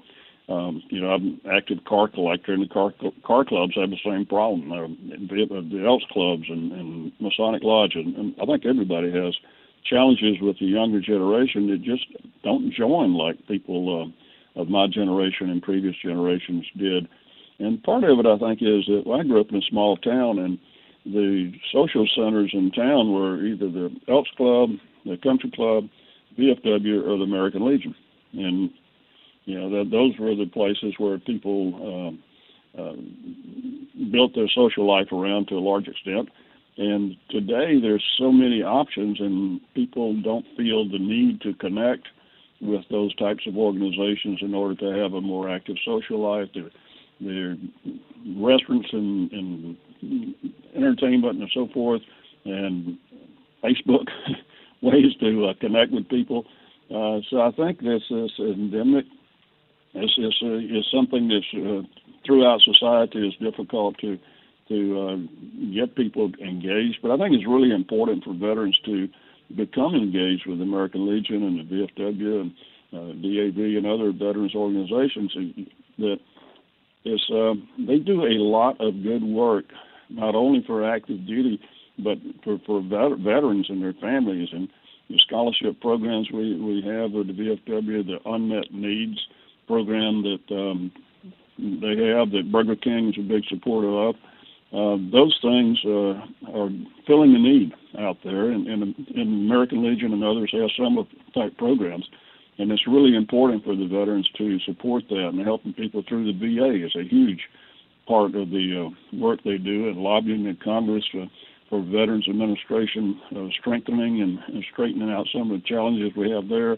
Um, 0.48 0.82
you 0.88 1.00
know, 1.00 1.10
I'm 1.10 1.40
an 1.44 1.52
active 1.52 1.84
car 1.86 2.08
collector, 2.08 2.54
and 2.54 2.62
the 2.62 2.72
car 2.72 2.92
car 3.24 3.44
clubs 3.44 3.74
have 3.76 3.90
the 3.90 3.98
same 4.04 4.24
problem. 4.24 4.72
Uh, 4.72 4.88
the, 5.28 5.68
the 5.70 5.84
Elks 5.86 6.04
clubs 6.10 6.44
and, 6.48 6.72
and 6.72 7.12
Masonic 7.20 7.62
Lodge, 7.62 7.92
and, 7.94 8.16
and 8.16 8.34
I 8.40 8.46
think 8.46 8.64
everybody 8.64 9.12
has 9.12 9.36
challenges 9.84 10.36
with 10.40 10.58
the 10.58 10.66
younger 10.66 11.00
generation 11.00 11.68
that 11.68 11.82
just 11.82 12.06
don't 12.42 12.72
join 12.72 13.14
like 13.14 13.46
people 13.46 14.12
uh, 14.56 14.60
of 14.60 14.68
my 14.68 14.86
generation 14.86 15.50
and 15.50 15.62
previous 15.62 15.96
generations 16.02 16.64
did. 16.76 17.08
And 17.58 17.82
part 17.82 18.04
of 18.04 18.18
it, 18.18 18.26
I 18.26 18.38
think, 18.38 18.62
is 18.62 18.86
that 18.86 19.02
well, 19.04 19.20
I 19.20 19.24
grew 19.24 19.40
up 19.40 19.50
in 19.50 19.56
a 19.56 19.68
small 19.68 19.96
town, 19.98 20.38
and 20.38 20.58
the 21.04 21.52
social 21.72 22.08
centers 22.14 22.50
in 22.54 22.70
town 22.70 23.12
were 23.12 23.44
either 23.44 23.68
the 23.68 23.90
Elks 24.08 24.30
Club, 24.36 24.70
the 25.04 25.18
Country 25.18 25.50
Club, 25.50 25.88
VFW, 26.38 27.06
or 27.06 27.18
the 27.18 27.24
American 27.24 27.66
Legion. 27.66 27.94
And 28.32 28.70
you 29.48 29.58
know, 29.58 29.70
that 29.70 29.90
those 29.90 30.12
were 30.18 30.36
the 30.36 30.50
places 30.52 30.92
where 30.98 31.18
people 31.18 32.12
uh, 32.76 32.92
built 34.12 34.34
their 34.34 34.48
social 34.54 34.86
life 34.86 35.10
around 35.10 35.48
to 35.48 35.54
a 35.54 35.58
large 35.58 35.88
extent. 35.88 36.28
And 36.76 37.16
today 37.30 37.80
there's 37.80 38.04
so 38.18 38.30
many 38.30 38.62
options, 38.62 39.18
and 39.18 39.58
people 39.74 40.20
don't 40.20 40.44
feel 40.54 40.86
the 40.86 40.98
need 40.98 41.40
to 41.40 41.54
connect 41.54 42.08
with 42.60 42.82
those 42.90 43.14
types 43.16 43.46
of 43.46 43.56
organizations 43.56 44.40
in 44.42 44.54
order 44.54 44.74
to 44.74 45.00
have 45.00 45.14
a 45.14 45.20
more 45.22 45.48
active 45.48 45.76
social 45.82 46.20
life. 46.20 46.50
Their, 46.52 46.70
their 47.18 47.56
restaurants 48.36 48.88
and, 48.92 49.32
and 49.32 49.76
entertainment 50.76 51.40
and 51.40 51.50
so 51.54 51.68
forth, 51.72 52.02
and 52.44 52.98
Facebook 53.64 54.08
ways 54.82 55.14
to 55.20 55.46
uh, 55.46 55.54
connect 55.58 55.92
with 55.92 56.06
people. 56.10 56.44
Uh, 56.90 57.20
so 57.30 57.40
I 57.40 57.50
think 57.56 57.80
this 57.80 58.02
is 58.10 58.30
endemic 58.38 59.06
is 59.94 60.10
is, 60.18 60.34
uh, 60.42 60.56
is 60.56 60.86
something 60.92 61.28
that's 61.28 61.52
uh, 61.54 61.82
throughout 62.26 62.60
society 62.62 63.26
is 63.26 63.34
difficult 63.40 63.98
to 63.98 64.18
to 64.68 65.00
uh, 65.00 65.16
get 65.74 65.96
people 65.96 66.30
engaged. 66.40 66.98
But 67.02 67.10
I 67.12 67.16
think 67.16 67.34
it's 67.34 67.46
really 67.46 67.72
important 67.74 68.24
for 68.24 68.34
veterans 68.34 68.78
to 68.84 69.08
become 69.56 69.94
engaged 69.94 70.46
with 70.46 70.58
the 70.58 70.64
American 70.64 71.08
Legion 71.08 71.42
and 71.42 71.58
the 71.58 71.88
VFW 71.98 72.40
and 72.40 72.52
uh, 72.92 73.12
DAV 73.22 73.58
and 73.76 73.86
other 73.86 74.12
veterans 74.12 74.54
organizations 74.54 75.34
that 75.98 76.18
is 77.04 77.30
uh, 77.32 77.54
they 77.78 77.98
do 77.98 78.24
a 78.24 78.36
lot 78.42 78.80
of 78.80 79.02
good 79.02 79.22
work, 79.22 79.64
not 80.10 80.34
only 80.34 80.62
for 80.66 80.84
active 80.84 81.26
duty, 81.26 81.60
but 81.98 82.18
for 82.44 82.58
for 82.66 82.82
vet- 82.82 83.18
veterans 83.18 83.66
and 83.68 83.82
their 83.82 83.94
families 83.94 84.48
and 84.52 84.68
the 85.08 85.18
scholarship 85.26 85.80
programs 85.80 86.30
we 86.32 86.56
we 86.60 86.82
have 86.82 87.12
with 87.12 87.28
the 87.28 87.32
VFW, 87.32 88.06
the 88.06 88.18
unmet 88.26 88.72
needs 88.72 89.18
program 89.68 90.22
that 90.22 90.54
um, 90.54 90.90
they 91.58 91.96
have 92.08 92.30
that 92.32 92.50
Burger 92.50 92.76
King 92.76 93.10
is 93.10 93.18
a 93.18 93.22
big 93.22 93.44
supporter 93.48 93.88
of. 93.88 94.14
Uh, 94.70 95.00
those 95.10 95.36
things 95.40 95.78
uh, 95.84 96.20
are 96.52 96.68
filling 97.06 97.32
the 97.32 97.38
need 97.38 97.72
out 97.98 98.18
there, 98.22 98.50
and, 98.50 98.66
and, 98.66 98.82
and 99.14 99.50
American 99.50 99.82
Legion 99.82 100.12
and 100.12 100.22
others 100.22 100.50
have 100.52 100.68
similar 100.76 101.06
type 101.34 101.56
programs. 101.56 102.06
And 102.58 102.70
it's 102.72 102.86
really 102.86 103.14
important 103.14 103.64
for 103.64 103.76
the 103.76 103.86
veterans 103.86 104.28
to 104.36 104.58
support 104.66 105.04
that 105.08 105.28
and 105.28 105.40
helping 105.40 105.72
people 105.72 106.02
through 106.06 106.26
the 106.26 106.38
VA 106.38 106.84
is 106.84 106.94
a 106.96 107.08
huge 107.08 107.40
part 108.06 108.34
of 108.34 108.50
the 108.50 108.88
uh, 108.88 109.16
work 109.16 109.40
they 109.44 109.58
do 109.58 109.88
and 109.88 109.98
lobbying 109.98 110.44
in 110.46 110.58
Congress 110.62 111.04
for, 111.12 111.26
for 111.70 111.82
Veterans 111.82 112.26
Administration, 112.28 113.20
uh, 113.36 113.46
strengthening 113.60 114.20
and, 114.22 114.38
and 114.54 114.64
straightening 114.72 115.10
out 115.10 115.26
some 115.32 115.50
of 115.50 115.60
the 115.60 115.68
challenges 115.68 116.10
we 116.16 116.30
have 116.30 116.48
there 116.48 116.76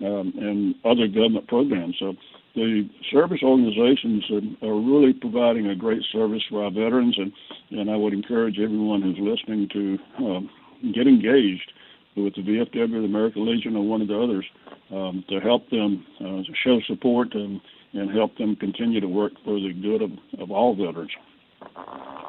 um, 0.00 0.32
and 0.36 0.74
other 0.84 1.06
government 1.06 1.48
programs. 1.48 1.96
So 1.98 2.14
the 2.54 2.88
service 3.10 3.40
organizations 3.42 4.24
are 4.62 4.74
really 4.74 5.12
providing 5.12 5.68
a 5.68 5.76
great 5.76 6.02
service 6.12 6.42
for 6.48 6.64
our 6.64 6.70
veterans, 6.70 7.16
and, 7.18 7.32
and 7.70 7.90
I 7.90 7.96
would 7.96 8.12
encourage 8.12 8.58
everyone 8.58 9.02
who's 9.02 9.18
listening 9.18 9.68
to 9.72 9.98
um, 10.24 10.50
get 10.94 11.06
engaged 11.06 11.72
with 12.16 12.34
the 12.34 12.42
VFW, 12.42 12.72
the 12.72 13.04
American 13.04 13.46
Legion, 13.46 13.76
or 13.76 13.86
one 13.86 14.02
of 14.02 14.08
the 14.08 14.18
others 14.18 14.44
um, 14.90 15.24
to 15.28 15.40
help 15.40 15.68
them 15.70 16.04
uh, 16.20 16.42
show 16.64 16.80
support 16.86 17.34
and, 17.34 17.60
and 17.92 18.10
help 18.10 18.36
them 18.38 18.56
continue 18.56 19.00
to 19.00 19.08
work 19.08 19.32
for 19.44 19.54
the 19.60 19.72
good 19.72 20.02
of, 20.02 20.10
of 20.40 20.50
all 20.50 20.74
veterans. 20.74 21.10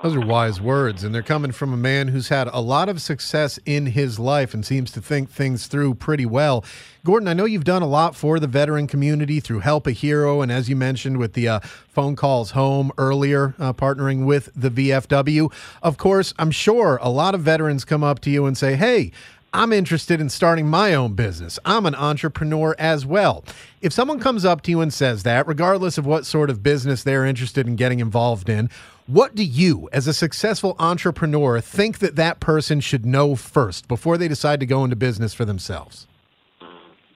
Those 0.02 0.16
are 0.16 0.26
wise 0.26 0.62
words, 0.62 1.04
and 1.04 1.14
they're 1.14 1.22
coming 1.22 1.52
from 1.52 1.74
a 1.74 1.78
man 1.78 2.08
who's 2.08 2.30
had 2.30 2.48
a 2.48 2.62
lot 2.62 2.88
of 2.88 3.02
success 3.02 3.60
in 3.66 3.88
his 3.88 4.18
life 4.18 4.54
and 4.54 4.66
seems 4.66 4.92
to 4.92 5.02
think 5.02 5.30
things 5.30 5.68
through 5.68 5.96
pretty 5.96 6.26
well. 6.26 6.64
Gordon, 7.04 7.28
I 7.28 7.34
know 7.34 7.44
you've 7.44 7.66
done 7.66 7.82
a 7.82 7.88
lot 7.88 8.16
for 8.16 8.40
the 8.40 8.48
veteran 8.48 8.88
community 8.88 9.42
through 9.42 9.60
Help 9.60 9.88
a 9.88 9.92
Hero, 9.92 10.42
and 10.42 10.54
as 10.54 10.70
you 10.70 10.78
mentioned 10.78 11.18
with 11.18 11.34
the 11.34 11.50
uh, 11.50 11.60
phone 11.90 12.16
calls 12.16 12.52
home 12.52 12.94
earlier, 12.98 13.56
uh, 13.60 13.74
partnering 13.74 14.26
with 14.26 14.50
the 14.56 14.72
VFW. 14.72 15.52
Of 15.84 15.98
course, 15.98 16.34
I'm 16.40 16.52
sure 16.52 16.98
a 17.02 17.10
lot 17.10 17.36
of 17.36 17.42
veterans 17.42 17.84
come 17.84 18.04
up 18.04 18.20
to 18.22 18.30
you 18.30 18.46
and 18.46 18.58
say, 18.58 18.76
Hey, 18.76 19.12
I'm 19.52 19.74
interested 19.74 20.22
in 20.22 20.30
starting 20.30 20.68
my 20.68 20.94
own 20.94 21.14
business. 21.14 21.58
I'm 21.66 21.86
an 21.86 21.96
entrepreneur 21.96 22.76
as 22.78 23.06
well. 23.06 23.44
If 23.82 23.92
someone 23.92 24.20
comes 24.20 24.46
up 24.46 24.62
to 24.62 24.72
you 24.72 24.80
and 24.80 24.94
says 24.94 25.24
that, 25.24 25.48
regardless 25.48 25.98
of 25.98 26.06
what 26.06 26.26
sort 26.26 26.52
of 26.52 26.62
business 26.62 27.02
they're 27.02 27.26
interested 27.26 27.68
in 27.68 27.76
getting 27.76 28.00
involved 28.00 28.48
in, 28.48 28.70
what 29.10 29.34
do 29.34 29.44
you, 29.44 29.90
as 29.92 30.06
a 30.06 30.14
successful 30.14 30.76
entrepreneur, 30.78 31.60
think 31.60 31.98
that 31.98 32.16
that 32.16 32.40
person 32.40 32.80
should 32.80 33.08
know 33.08 33.36
first 33.36 33.88
before 33.88 34.20
they 34.20 34.28
decide 34.28 34.60
to 34.60 34.68
go 34.68 34.84
into 34.84 34.96
business 34.96 35.34
for 35.34 35.46
themselves? 35.46 36.06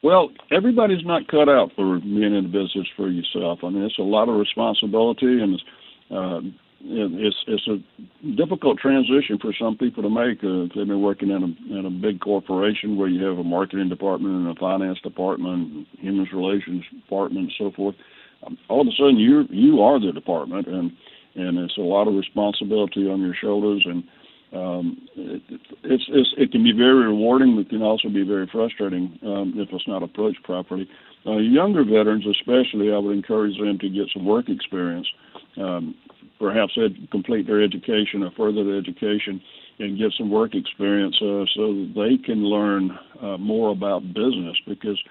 Well, 0.02 0.32
everybody's 0.52 1.06
not 1.06 1.28
cut 1.28 1.48
out 1.48 1.72
for 1.76 2.00
being 2.00 2.36
in 2.36 2.52
business 2.52 2.88
for 2.98 3.10
yourself. 3.10 3.60
I 3.64 3.70
mean, 3.70 3.84
it's 3.84 4.00
a 4.00 4.02
lot 4.02 4.28
of 4.28 4.36
responsibility, 4.36 5.40
and 5.40 5.62
uh, 6.10 6.42
it's 6.82 7.38
it's 7.48 7.68
a 7.68 8.36
difficult 8.36 8.80
transition 8.80 9.38
for 9.40 9.54
some 9.54 9.78
people 9.78 10.02
to 10.02 10.10
make. 10.10 10.44
Uh, 10.44 10.66
if 10.66 10.72
they've 10.76 10.88
been 10.88 11.02
working 11.02 11.30
in 11.30 11.44
a 11.44 11.80
in 11.80 11.86
a 11.86 11.92
big 11.92 12.20
corporation 12.20 12.98
where 12.98 13.08
you 13.08 13.24
have 13.24 13.38
a 13.38 13.44
marketing 13.44 13.88
department 13.88 14.34
and 14.34 14.58
a 14.58 14.60
finance 14.60 15.00
department, 15.02 15.88
human 16.00 16.28
relations 16.34 16.84
department, 16.92 17.46
and 17.46 17.54
so 17.58 17.72
forth. 17.72 17.96
Um, 18.46 18.58
all 18.68 18.82
of 18.82 18.88
a 18.88 18.92
sudden, 18.98 19.18
you 19.18 19.46
you 19.52 19.82
are 19.82 20.00
the 20.00 20.12
department, 20.12 20.68
and 20.68 20.92
and 21.36 21.58
it's 21.58 21.78
a 21.78 21.82
lot 21.82 22.08
of 22.08 22.16
responsibility 22.16 23.10
on 23.10 23.22
your 23.22 23.36
shoulders, 23.36 23.86
and 23.86 24.04
um, 24.54 25.08
it, 25.16 25.42
it's, 25.84 26.06
it's 26.10 26.34
it 26.38 26.52
can 26.52 26.64
be 26.64 26.74
very 26.74 27.08
rewarding, 27.08 27.56
but 27.56 27.70
can 27.70 27.82
also 27.82 28.10
be 28.10 28.24
very 28.24 28.48
frustrating 28.52 29.18
um, 29.24 29.54
if 29.58 29.70
it's 29.72 29.88
not 29.88 30.04
approached 30.04 30.44
properly. 30.44 30.88
Uh, 31.26 31.38
younger 31.38 31.84
veterans, 31.84 32.26
especially, 32.28 32.94
I 32.94 32.98
would 32.98 33.16
encourage 33.16 33.58
them 33.58 33.80
to 33.80 33.90
get 33.90 34.10
some 34.14 34.26
work 34.26 34.50
experience. 34.50 35.08
Um, 35.58 35.96
perhaps 36.40 36.74
ed- 36.78 37.08
complete 37.12 37.48
their 37.48 37.64
education 37.64 38.24
or 38.24 38.32
further 38.36 38.64
their 38.64 38.78
education 38.78 39.42
and 39.80 39.98
get 39.98 40.14
some 40.18 40.30
work 40.30 40.54
experience 40.54 41.16
uh, 41.22 41.46
so 41.56 41.74
that 41.74 41.94
they 41.96 42.24
can 42.24 42.44
learn 42.46 42.92
uh, 43.22 43.38
more 43.38 43.72
about 43.72 44.02
business. 44.14 44.56
Because 44.68 45.02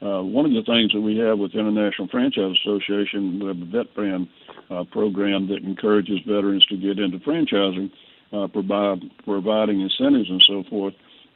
uh, 0.00 0.22
one 0.22 0.46
of 0.46 0.52
the 0.52 0.62
things 0.64 0.92
that 0.92 1.00
we 1.00 1.16
have 1.18 1.38
with 1.38 1.54
International 1.54 2.08
Franchise 2.08 2.56
Association, 2.64 3.40
we 3.40 3.46
have 3.48 3.60
a 3.60 3.64
vet 3.64 3.94
brand 3.94 4.28
uh, 4.70 4.84
program 4.90 5.48
that 5.48 5.62
encourages 5.64 6.20
veterans 6.26 6.64
to 6.66 6.76
get 6.76 6.98
into 6.98 7.18
franchising, 7.18 7.90
uh, 8.32 8.46
provide 8.48 9.00
providing 9.24 9.80
incentives 9.80 10.30
and 10.30 10.42
so 10.46 10.64
forth. 10.70 10.94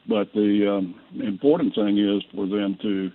But 0.09 0.33
the 0.33 0.79
um, 0.79 0.95
important 1.21 1.75
thing 1.75 1.99
is 1.99 2.23
for 2.35 2.47
them 2.47 2.79
to 2.83 3.11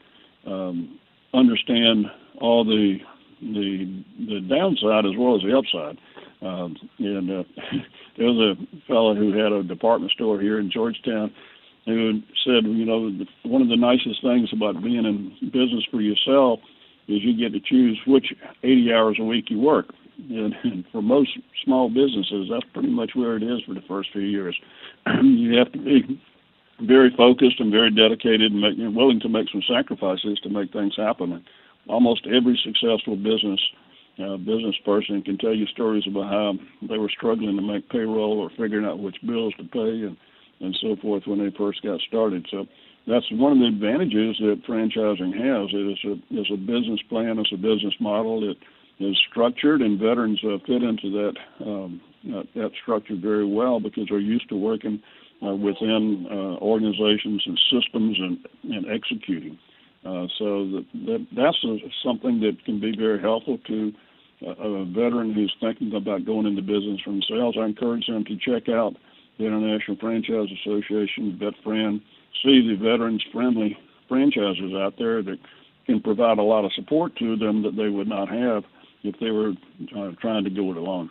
um, 0.46 1.00
understand 1.34 2.08
all 2.40 2.66
the 2.66 2.98
the 3.42 4.04
the 4.20 4.40
downside 4.42 5.06
as 5.06 5.18
well 5.18 5.36
as 5.36 5.42
the 5.42 5.58
upside. 5.58 5.98
Um, 6.42 6.76
and 7.00 7.30
uh, 7.30 7.44
there 8.18 8.28
was 8.28 8.58
a 8.58 8.88
fellow 8.88 9.16
who 9.16 9.32
had 9.32 9.52
a 9.52 9.64
department 9.64 10.12
store 10.12 10.40
here 10.40 10.60
in 10.60 10.72
Georgetown 10.72 11.32
who 11.86 12.22
said, 12.46 12.66
you 12.66 12.86
know, 12.86 13.12
one 13.44 13.62
of 13.62 13.70
the 13.70 13.76
nicest 13.76 14.22
things 14.22 14.50
about 14.54 14.82
being 14.84 15.06
in 15.06 15.50
business 15.52 15.84
for 15.90 16.02
yourself 16.02 16.60
is 17.08 17.24
you 17.24 17.38
get 17.38 17.54
to 17.54 17.60
choose 17.60 18.00
which 18.06 18.34
80 18.64 18.94
hours 18.94 19.18
a 19.20 19.24
week 19.24 19.50
you 19.50 19.60
work. 19.60 19.94
And, 20.30 20.54
and 20.64 20.86
for 20.92 21.02
most 21.02 21.30
small 21.64 21.90
businesses, 21.90 22.48
that's 22.52 22.66
pretty 22.74 22.90
much 22.90 23.12
where 23.16 23.36
it 23.36 23.44
is 23.44 23.62
for 23.66 23.74
the 23.74 23.84
first 23.88 24.10
few 24.12 24.22
years. 24.22 24.56
you 25.24 25.58
have 25.58 25.72
to 25.72 25.80
be 25.80 26.22
very 26.82 27.14
focused 27.16 27.60
and 27.60 27.72
very 27.72 27.92
dedicated 27.92 28.52
and, 28.52 28.62
make, 28.62 28.78
and 28.78 28.96
willing 28.96 29.20
to 29.20 29.30
make 29.30 29.48
some 29.52 29.64
sacrifices 29.68 30.40
to 30.44 30.50
make 30.50 30.72
things 30.72 30.96
happen. 30.98 31.34
And 31.34 31.44
almost 31.88 32.28
every 32.28 32.60
successful 32.64 33.16
business 33.16 33.60
uh, 34.20 34.38
business 34.38 34.76
person 34.84 35.22
can 35.22 35.38
tell 35.38 35.54
you 35.54 35.66
stories 35.68 36.04
about 36.08 36.30
how 36.30 36.54
they 36.88 36.98
were 36.98 37.10
struggling 37.10 37.56
to 37.56 37.62
make 37.62 37.90
payroll 37.90 38.40
or 38.40 38.50
figuring 38.52 38.86
out 38.86 39.00
which 39.00 39.18
bills 39.26 39.54
to 39.58 39.64
pay 39.64 40.06
and 40.06 40.18
and 40.62 40.78
so 40.80 40.96
forth 41.02 41.24
when 41.26 41.40
they 41.40 41.50
first 41.58 41.82
got 41.82 42.00
started. 42.02 42.48
So 42.52 42.68
that's 43.08 43.26
one 43.32 43.54
of 43.54 43.60
the 43.60 43.66
advantages 43.66 44.38
that 44.40 44.62
franchising 44.68 45.34
has. 45.34 45.70
It 45.74 45.88
is 45.92 46.00
a 46.06 46.40
is 46.40 46.52
a 46.54 46.58
business 46.58 47.00
plan, 47.10 47.40
it's 47.40 47.52
a 47.52 47.58
business 47.58 47.96
model. 48.00 48.50
It 48.50 48.58
is 49.04 49.18
structured, 49.30 49.82
and 49.82 50.00
veterans 50.00 50.40
uh, 50.44 50.58
fit 50.68 50.84
into 50.84 51.10
that 51.12 51.34
um, 51.66 52.02
uh, 52.36 52.44
that 52.56 52.72
structure 52.82 53.16
very 53.16 53.46
well 53.46 53.80
because 53.80 54.06
they're 54.10 54.20
used 54.20 54.50
to 54.50 54.56
working 54.56 55.02
uh, 55.42 55.56
within 55.56 56.28
uh, 56.30 56.64
organizations 56.64 57.42
and 57.46 57.60
systems 57.72 58.18
and 58.20 58.38
and 58.76 58.86
executing. 58.92 59.58
Uh, 60.04 60.26
so 60.40 60.66
that, 60.66 60.86
that 61.06 61.28
that's 61.36 61.64
a, 61.64 61.78
something 62.04 62.40
that 62.40 62.64
can 62.66 62.80
be 62.80 62.96
very 62.96 63.22
helpful 63.22 63.60
to 63.68 63.92
a, 64.42 64.52
a 64.52 64.86
veteran 64.86 65.34
who's 65.34 65.56
thinking 65.60 65.94
about 65.96 66.26
going 66.26 66.48
into 66.48 66.62
business 66.62 67.00
for 67.04 67.12
themselves. 67.12 67.58
I 67.60 67.66
encourage 67.66 68.08
them 68.08 68.26
to 68.26 68.38
check 68.38 68.68
out 68.68 68.96
the 69.38 69.46
International 69.46 69.98
Franchise 69.98 70.50
Association, 70.62 71.40
VetFran, 71.40 72.02
see 72.44 72.68
the 72.68 72.78
veterans 72.82 73.24
friendly 73.32 73.78
franchises 74.08 74.74
out 74.74 74.96
there 74.98 75.22
that 75.22 75.38
can 75.86 76.02
provide 76.02 76.38
a 76.38 76.44
lot 76.44 76.66
of 76.66 76.74
support 76.74 77.16
to 77.18 77.36
them 77.38 77.62
that 77.64 77.76
they 77.76 77.90
would 77.90 78.08
not 78.08 78.30
have 78.30 78.64
if 79.04 79.16
they 79.20 79.32
were 79.32 79.54
uh, 79.98 80.12
trying 80.20 80.44
to 80.44 80.50
go 80.50 80.72
it 80.72 80.78
alone. 80.78 81.10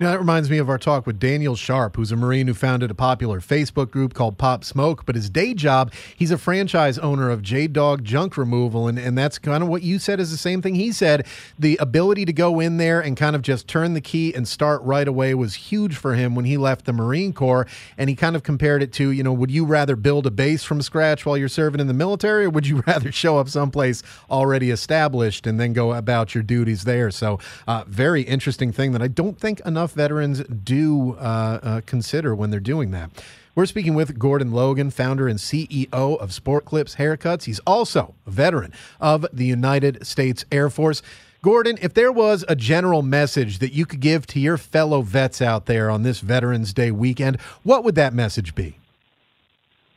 Now, 0.00 0.12
that 0.12 0.18
reminds 0.18 0.48
me 0.48 0.56
of 0.56 0.70
our 0.70 0.78
talk 0.78 1.06
with 1.06 1.18
Daniel 1.18 1.54
Sharp, 1.54 1.96
who's 1.96 2.10
a 2.10 2.16
Marine 2.16 2.46
who 2.46 2.54
founded 2.54 2.90
a 2.90 2.94
popular 2.94 3.38
Facebook 3.38 3.90
group 3.90 4.14
called 4.14 4.38
Pop 4.38 4.64
Smoke. 4.64 5.04
But 5.04 5.14
his 5.14 5.28
day 5.28 5.52
job, 5.52 5.92
he's 6.16 6.30
a 6.30 6.38
franchise 6.38 6.98
owner 6.98 7.28
of 7.28 7.42
J 7.42 7.66
Dog 7.66 8.02
Junk 8.02 8.38
Removal. 8.38 8.88
And, 8.88 8.98
and 8.98 9.18
that's 9.18 9.38
kind 9.38 9.62
of 9.62 9.68
what 9.68 9.82
you 9.82 9.98
said 9.98 10.18
is 10.18 10.30
the 10.30 10.38
same 10.38 10.62
thing 10.62 10.74
he 10.74 10.90
said. 10.90 11.26
The 11.58 11.76
ability 11.76 12.24
to 12.24 12.32
go 12.32 12.60
in 12.60 12.78
there 12.78 13.02
and 13.02 13.14
kind 13.14 13.36
of 13.36 13.42
just 13.42 13.68
turn 13.68 13.92
the 13.92 14.00
key 14.00 14.32
and 14.32 14.48
start 14.48 14.80
right 14.84 15.06
away 15.06 15.34
was 15.34 15.52
huge 15.52 15.96
for 15.96 16.14
him 16.14 16.34
when 16.34 16.46
he 16.46 16.56
left 16.56 16.86
the 16.86 16.94
Marine 16.94 17.34
Corps. 17.34 17.66
And 17.98 18.08
he 18.08 18.16
kind 18.16 18.34
of 18.34 18.42
compared 18.42 18.82
it 18.82 18.94
to, 18.94 19.10
you 19.10 19.22
know, 19.22 19.34
would 19.34 19.50
you 19.50 19.66
rather 19.66 19.96
build 19.96 20.26
a 20.26 20.30
base 20.30 20.64
from 20.64 20.80
scratch 20.80 21.26
while 21.26 21.36
you're 21.36 21.46
serving 21.46 21.78
in 21.78 21.88
the 21.88 21.92
military, 21.92 22.46
or 22.46 22.50
would 22.50 22.66
you 22.66 22.82
rather 22.86 23.12
show 23.12 23.36
up 23.36 23.50
someplace 23.50 24.02
already 24.30 24.70
established 24.70 25.46
and 25.46 25.60
then 25.60 25.74
go 25.74 25.92
about 25.92 26.34
your 26.34 26.42
duties 26.42 26.84
there? 26.84 27.10
So, 27.10 27.38
uh, 27.68 27.84
very 27.86 28.22
interesting 28.22 28.72
thing 28.72 28.92
that 28.92 29.02
I 29.02 29.08
don't 29.08 29.38
think 29.38 29.60
enough 29.66 29.89
veterans 29.94 30.42
do 30.44 31.14
uh, 31.14 31.60
uh, 31.62 31.80
consider 31.86 32.34
when 32.34 32.50
they're 32.50 32.60
doing 32.60 32.90
that. 32.92 33.10
We're 33.54 33.66
speaking 33.66 33.94
with 33.94 34.18
Gordon 34.18 34.52
Logan, 34.52 34.90
founder 34.90 35.26
and 35.26 35.38
CEO 35.38 35.92
of 35.92 36.32
Sport 36.32 36.64
Clips 36.64 36.96
Haircuts. 36.96 37.44
He's 37.44 37.58
also 37.60 38.14
a 38.26 38.30
veteran 38.30 38.72
of 39.00 39.26
the 39.32 39.44
United 39.44 40.06
States 40.06 40.44
Air 40.52 40.70
Force. 40.70 41.02
Gordon, 41.42 41.78
if 41.80 41.94
there 41.94 42.12
was 42.12 42.44
a 42.48 42.54
general 42.54 43.02
message 43.02 43.58
that 43.58 43.72
you 43.72 43.86
could 43.86 44.00
give 44.00 44.26
to 44.28 44.40
your 44.40 44.56
fellow 44.56 45.02
vets 45.02 45.42
out 45.42 45.66
there 45.66 45.90
on 45.90 46.02
this 46.02 46.20
Veterans 46.20 46.72
Day 46.72 46.90
weekend, 46.90 47.40
what 47.62 47.82
would 47.82 47.94
that 47.96 48.12
message 48.12 48.54
be? 48.54 48.76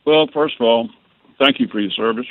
Well, 0.04 0.26
first 0.32 0.56
of 0.58 0.66
all, 0.66 0.88
thank 1.38 1.60
you 1.60 1.68
for 1.68 1.80
your 1.80 1.90
service, 1.90 2.26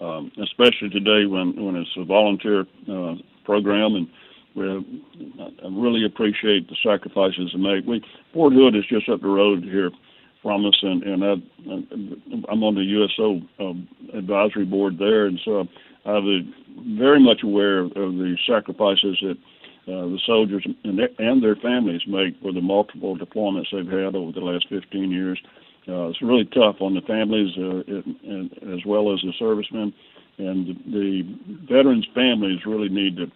um, 0.00 0.30
especially 0.40 0.90
today 0.90 1.26
when, 1.26 1.64
when 1.64 1.76
it's 1.76 1.90
a 1.96 2.04
volunteer 2.04 2.66
uh, 2.90 3.14
program 3.44 3.94
and 3.94 4.08
we 4.54 4.66
I 4.68 5.68
really 5.70 6.04
appreciate 6.04 6.68
the 6.68 6.76
sacrifices 6.82 7.50
they 7.52 7.58
make. 7.58 7.86
We 7.86 8.04
Fort 8.32 8.52
Hood 8.52 8.76
is 8.76 8.84
just 8.88 9.08
up 9.08 9.20
the 9.20 9.28
road 9.28 9.62
here 9.64 9.90
from 10.42 10.66
us, 10.66 10.78
and 10.82 11.02
and 11.02 11.24
I, 11.24 11.32
I'm 12.50 12.62
on 12.62 12.74
the 12.74 12.82
USO 12.82 13.40
um, 13.60 13.88
advisory 14.14 14.64
board 14.64 14.98
there, 14.98 15.26
and 15.26 15.40
so 15.44 15.66
I'm 16.04 16.54
very 16.98 17.20
much 17.20 17.42
aware 17.42 17.80
of 17.80 17.92
the 17.94 18.36
sacrifices 18.46 19.18
that 19.22 19.38
uh, 19.88 20.06
the 20.06 20.20
soldiers 20.26 20.66
and 20.84 20.98
their, 20.98 21.08
and 21.18 21.42
their 21.42 21.56
families 21.56 22.02
make 22.06 22.40
for 22.40 22.52
the 22.52 22.60
multiple 22.60 23.16
deployments 23.16 23.66
they've 23.72 23.86
had 23.86 24.14
over 24.14 24.32
the 24.32 24.40
last 24.40 24.68
15 24.68 25.10
years. 25.10 25.40
Uh, 25.88 26.06
it's 26.06 26.22
really 26.22 26.44
tough 26.44 26.76
on 26.80 26.94
the 26.94 27.00
families 27.00 27.50
uh, 27.58 27.82
and, 27.92 28.16
and 28.22 28.78
as 28.78 28.86
well 28.86 29.12
as 29.12 29.20
the 29.22 29.32
servicemen, 29.38 29.92
and 30.38 30.68
the, 30.68 30.74
the 30.92 31.66
veterans' 31.68 32.06
families 32.14 32.60
really 32.64 32.88
need 32.88 33.16
to 33.16 33.26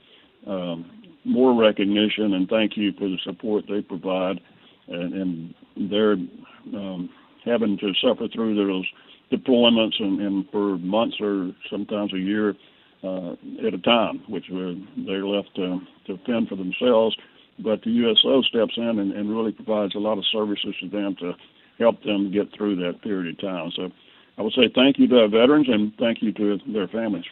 um, 0.50 0.95
more 1.26 1.60
recognition 1.60 2.34
and 2.34 2.48
thank 2.48 2.76
you 2.76 2.92
for 2.92 3.08
the 3.08 3.18
support 3.24 3.64
they 3.68 3.82
provide. 3.82 4.40
And, 4.88 5.14
and 5.14 5.90
they're 5.90 6.12
um, 6.12 7.10
having 7.44 7.76
to 7.78 7.92
suffer 8.00 8.28
through 8.32 8.54
those 8.54 8.86
deployments 9.32 10.00
and, 10.00 10.20
and 10.20 10.48
for 10.50 10.78
months 10.78 11.16
or 11.20 11.50
sometimes 11.70 12.12
a 12.12 12.18
year 12.18 12.54
uh, 13.02 13.32
at 13.66 13.74
a 13.74 13.78
time, 13.78 14.22
which 14.28 14.44
they're 14.48 15.26
left 15.26 15.54
to, 15.56 15.80
to 16.06 16.18
fend 16.24 16.48
for 16.48 16.56
themselves. 16.56 17.16
But 17.58 17.82
the 17.82 17.90
USO 17.90 18.42
steps 18.42 18.74
in 18.76 18.98
and, 18.98 19.12
and 19.12 19.30
really 19.34 19.52
provides 19.52 19.94
a 19.94 19.98
lot 19.98 20.18
of 20.18 20.24
services 20.30 20.74
to 20.80 20.88
them 20.88 21.16
to 21.20 21.32
help 21.78 22.02
them 22.02 22.30
get 22.32 22.48
through 22.56 22.76
that 22.76 23.02
period 23.02 23.34
of 23.34 23.40
time. 23.40 23.70
So 23.74 23.90
I 24.38 24.42
would 24.42 24.52
say 24.52 24.70
thank 24.74 24.98
you 24.98 25.08
to 25.08 25.20
our 25.20 25.28
veterans 25.28 25.66
and 25.68 25.92
thank 25.98 26.22
you 26.22 26.32
to 26.32 26.58
their 26.72 26.88
families. 26.88 27.24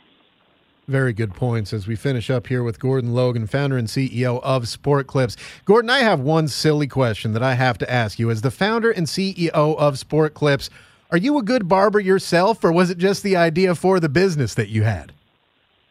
Very 0.87 1.15
good 1.15 1.33
points 1.33 1.73
as 1.73 1.87
we 1.87 1.97
finish 1.97 2.29
up 2.29 2.47
here 2.47 2.63
with 2.63 2.79
Gordon 2.79 3.15
Logan, 3.15 3.47
founder 3.47 3.79
and 3.79 3.89
CEO 3.89 4.43
of 4.43 4.69
Sport 4.69 5.07
Clips. 5.07 5.35
Gordon, 5.65 5.89
I 5.89 6.01
have 6.01 6.21
one 6.21 6.47
silly 6.47 6.87
question 6.87 7.33
that 7.33 7.43
I 7.43 7.55
have 7.55 7.79
to 7.79 7.91
ask 7.91 8.19
you. 8.19 8.31
As 8.31 8.43
the 8.43 8.51
founder 8.51 8.91
and 8.91 9.07
CEO 9.07 9.49
of 9.55 9.99
Sport 9.99 10.35
Clips, 10.35 10.69
are 11.11 11.17
you 11.17 11.39
a 11.39 11.43
good 11.43 11.69
barber 11.69 12.01
yourself, 12.01 12.63
or 12.63 12.71
was 12.71 12.91
it 12.91 12.99
just 12.99 13.23
the 13.23 13.35
idea 13.35 13.75
for 13.75 13.99
the 13.99 14.11
business 14.11 14.53
that 14.55 14.69
you 14.69 14.83
had? 14.83 15.13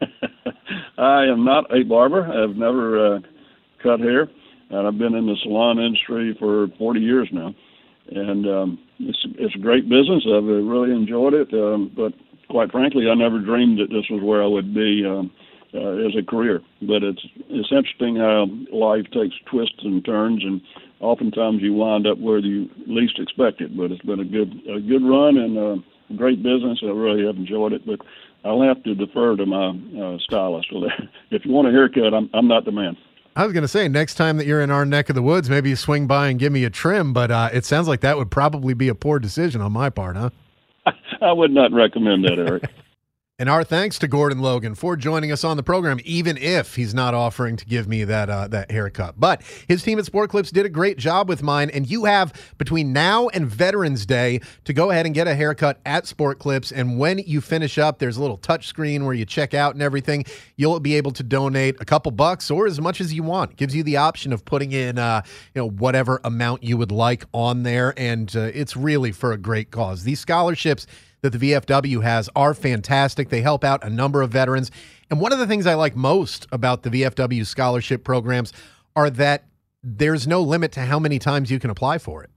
I 0.98 1.24
am 1.24 1.44
not 1.44 1.74
a 1.74 1.82
barber. 1.82 2.24
I've 2.24 2.56
never 2.56 3.16
uh, 3.16 3.20
cut 3.82 3.98
hair, 3.98 4.28
and 4.70 4.86
I've 4.86 4.98
been 4.98 5.16
in 5.16 5.26
the 5.26 5.36
salon 5.42 5.80
industry 5.80 6.36
for 6.38 6.68
40 6.78 7.00
years 7.00 7.28
now. 7.32 7.52
And 8.12 8.46
um, 8.46 8.78
it's 9.00 9.18
it's 9.38 9.54
a 9.56 9.58
great 9.58 9.88
business. 9.88 10.24
I've 10.26 10.44
really 10.44 10.92
enjoyed 10.92 11.34
it, 11.34 11.52
um, 11.52 11.90
but 11.96 12.12
quite 12.48 12.70
frankly, 12.70 13.08
I 13.10 13.14
never 13.14 13.38
dreamed 13.38 13.78
that 13.78 13.90
this 13.90 14.08
was 14.10 14.22
where 14.22 14.42
I 14.42 14.46
would 14.46 14.74
be 14.74 15.04
um, 15.06 15.30
uh, 15.74 16.06
as 16.06 16.14
a 16.16 16.22
career. 16.22 16.60
But 16.82 17.02
it's 17.02 17.22
it's 17.48 17.72
interesting 17.72 18.16
how 18.16 18.46
life 18.72 19.06
takes 19.12 19.34
twists 19.46 19.82
and 19.82 20.04
turns, 20.04 20.42
and 20.44 20.60
oftentimes 21.00 21.62
you 21.62 21.74
wind 21.74 22.06
up 22.06 22.18
where 22.18 22.38
you 22.38 22.68
least 22.86 23.18
expect 23.18 23.60
it. 23.60 23.76
But 23.76 23.90
it's 23.90 24.02
been 24.02 24.20
a 24.20 24.24
good 24.24 24.52
a 24.68 24.80
good 24.80 25.04
run 25.04 25.36
and 25.36 25.56
a 25.58 26.14
great 26.16 26.42
business. 26.42 26.80
I 26.82 26.86
really 26.86 27.26
have 27.26 27.36
enjoyed 27.36 27.72
it. 27.72 27.86
But 27.86 28.00
I'll 28.44 28.62
have 28.62 28.82
to 28.84 28.94
defer 28.94 29.36
to 29.36 29.46
my 29.46 29.70
uh, 30.00 30.18
stylist. 30.18 30.68
if 31.30 31.44
you 31.44 31.52
want 31.52 31.68
a 31.68 31.72
haircut, 31.72 32.14
I'm 32.14 32.30
I'm 32.32 32.48
not 32.48 32.64
the 32.64 32.72
man. 32.72 32.96
I 33.36 33.44
was 33.44 33.52
going 33.52 33.62
to 33.62 33.68
say, 33.68 33.88
next 33.88 34.14
time 34.14 34.36
that 34.36 34.46
you're 34.46 34.60
in 34.60 34.70
our 34.70 34.86
neck 34.86 35.08
of 35.08 35.16
the 35.16 35.22
woods, 35.22 35.50
maybe 35.50 35.68
you 35.68 35.74
swing 35.74 36.06
by 36.06 36.28
and 36.28 36.38
give 36.38 36.52
me 36.52 36.64
a 36.64 36.70
trim, 36.70 37.12
but 37.12 37.32
uh, 37.32 37.48
it 37.52 37.64
sounds 37.64 37.88
like 37.88 38.00
that 38.02 38.16
would 38.16 38.30
probably 38.30 38.74
be 38.74 38.86
a 38.86 38.94
poor 38.94 39.18
decision 39.18 39.60
on 39.60 39.72
my 39.72 39.90
part, 39.90 40.16
huh? 40.16 40.30
I 41.22 41.32
would 41.32 41.52
not 41.52 41.72
recommend 41.72 42.24
that, 42.24 42.38
Eric. 42.38 42.64
And 43.44 43.50
our 43.50 43.62
thanks 43.62 43.98
to 43.98 44.08
Gordon 44.08 44.38
Logan 44.38 44.74
for 44.74 44.96
joining 44.96 45.30
us 45.30 45.44
on 45.44 45.58
the 45.58 45.62
program, 45.62 46.00
even 46.02 46.38
if 46.38 46.76
he's 46.76 46.94
not 46.94 47.12
offering 47.12 47.58
to 47.58 47.66
give 47.66 47.86
me 47.86 48.02
that 48.04 48.30
uh, 48.30 48.48
that 48.48 48.70
haircut. 48.70 49.20
But 49.20 49.42
his 49.68 49.82
team 49.82 49.98
at 49.98 50.06
Sport 50.06 50.30
Clips 50.30 50.50
did 50.50 50.64
a 50.64 50.70
great 50.70 50.96
job 50.96 51.28
with 51.28 51.42
mine, 51.42 51.68
and 51.68 51.86
you 51.86 52.06
have 52.06 52.32
between 52.56 52.94
now 52.94 53.28
and 53.28 53.46
Veterans 53.46 54.06
Day 54.06 54.40
to 54.64 54.72
go 54.72 54.90
ahead 54.90 55.04
and 55.04 55.14
get 55.14 55.28
a 55.28 55.34
haircut 55.34 55.78
at 55.84 56.06
Sport 56.06 56.38
Clips. 56.38 56.72
And 56.72 56.98
when 56.98 57.18
you 57.18 57.42
finish 57.42 57.76
up, 57.76 57.98
there's 57.98 58.16
a 58.16 58.22
little 58.22 58.38
touch 58.38 58.66
screen 58.66 59.04
where 59.04 59.12
you 59.12 59.26
check 59.26 59.52
out 59.52 59.74
and 59.74 59.82
everything. 59.82 60.24
You'll 60.56 60.80
be 60.80 60.94
able 60.94 61.12
to 61.12 61.22
donate 61.22 61.76
a 61.80 61.84
couple 61.84 62.12
bucks 62.12 62.50
or 62.50 62.66
as 62.66 62.80
much 62.80 62.98
as 62.98 63.12
you 63.12 63.24
want. 63.24 63.50
It 63.50 63.56
gives 63.58 63.76
you 63.76 63.82
the 63.82 63.98
option 63.98 64.32
of 64.32 64.46
putting 64.46 64.72
in, 64.72 64.96
uh, 64.96 65.20
you 65.54 65.60
know, 65.60 65.68
whatever 65.68 66.18
amount 66.24 66.64
you 66.64 66.78
would 66.78 66.92
like 66.92 67.26
on 67.34 67.62
there, 67.62 67.92
and 67.98 68.34
uh, 68.34 68.50
it's 68.54 68.74
really 68.74 69.12
for 69.12 69.32
a 69.32 69.36
great 69.36 69.70
cause. 69.70 70.04
These 70.04 70.20
scholarships 70.20 70.86
that 71.24 71.30
the 71.30 71.52
VFW 71.52 72.02
has 72.02 72.28
are 72.36 72.52
fantastic. 72.52 73.30
They 73.30 73.40
help 73.40 73.64
out 73.64 73.82
a 73.82 73.88
number 73.88 74.20
of 74.20 74.30
veterans. 74.30 74.70
And 75.08 75.18
one 75.18 75.32
of 75.32 75.38
the 75.38 75.46
things 75.46 75.66
I 75.66 75.72
like 75.72 75.96
most 75.96 76.46
about 76.52 76.82
the 76.82 76.90
VFW 76.90 77.46
scholarship 77.46 78.04
programs 78.04 78.52
are 78.94 79.08
that 79.08 79.46
there's 79.82 80.26
no 80.26 80.42
limit 80.42 80.70
to 80.72 80.82
how 80.82 80.98
many 80.98 81.18
times 81.18 81.50
you 81.50 81.58
can 81.58 81.70
apply 81.70 81.96
for 81.96 82.22
it. 82.22 82.28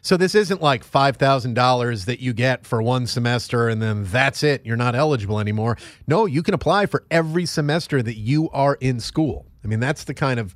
So 0.00 0.16
this 0.16 0.34
isn't 0.34 0.62
like 0.62 0.82
$5,000 0.82 2.04
that 2.06 2.20
you 2.20 2.32
get 2.32 2.64
for 2.64 2.80
one 2.80 3.06
semester 3.06 3.68
and 3.68 3.82
then 3.82 4.04
that's 4.04 4.42
it. 4.42 4.64
You're 4.64 4.78
not 4.78 4.94
eligible 4.94 5.38
anymore. 5.38 5.76
No, 6.06 6.24
you 6.24 6.42
can 6.42 6.54
apply 6.54 6.86
for 6.86 7.04
every 7.10 7.44
semester 7.44 8.02
that 8.02 8.16
you 8.16 8.48
are 8.48 8.78
in 8.80 8.98
school. 8.98 9.44
I 9.62 9.66
mean, 9.66 9.78
that's 9.78 10.04
the 10.04 10.14
kind 10.14 10.40
of 10.40 10.54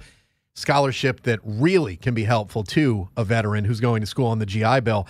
scholarship 0.54 1.24
that 1.24 1.40
really 1.44 1.98
can 1.98 2.14
be 2.14 2.24
helpful 2.24 2.64
to 2.64 3.10
a 3.18 3.24
veteran 3.24 3.66
who's 3.66 3.80
going 3.80 4.00
to 4.00 4.06
school 4.06 4.28
on 4.28 4.38
the 4.38 4.46
GI 4.46 4.80
Bill. 4.80 5.06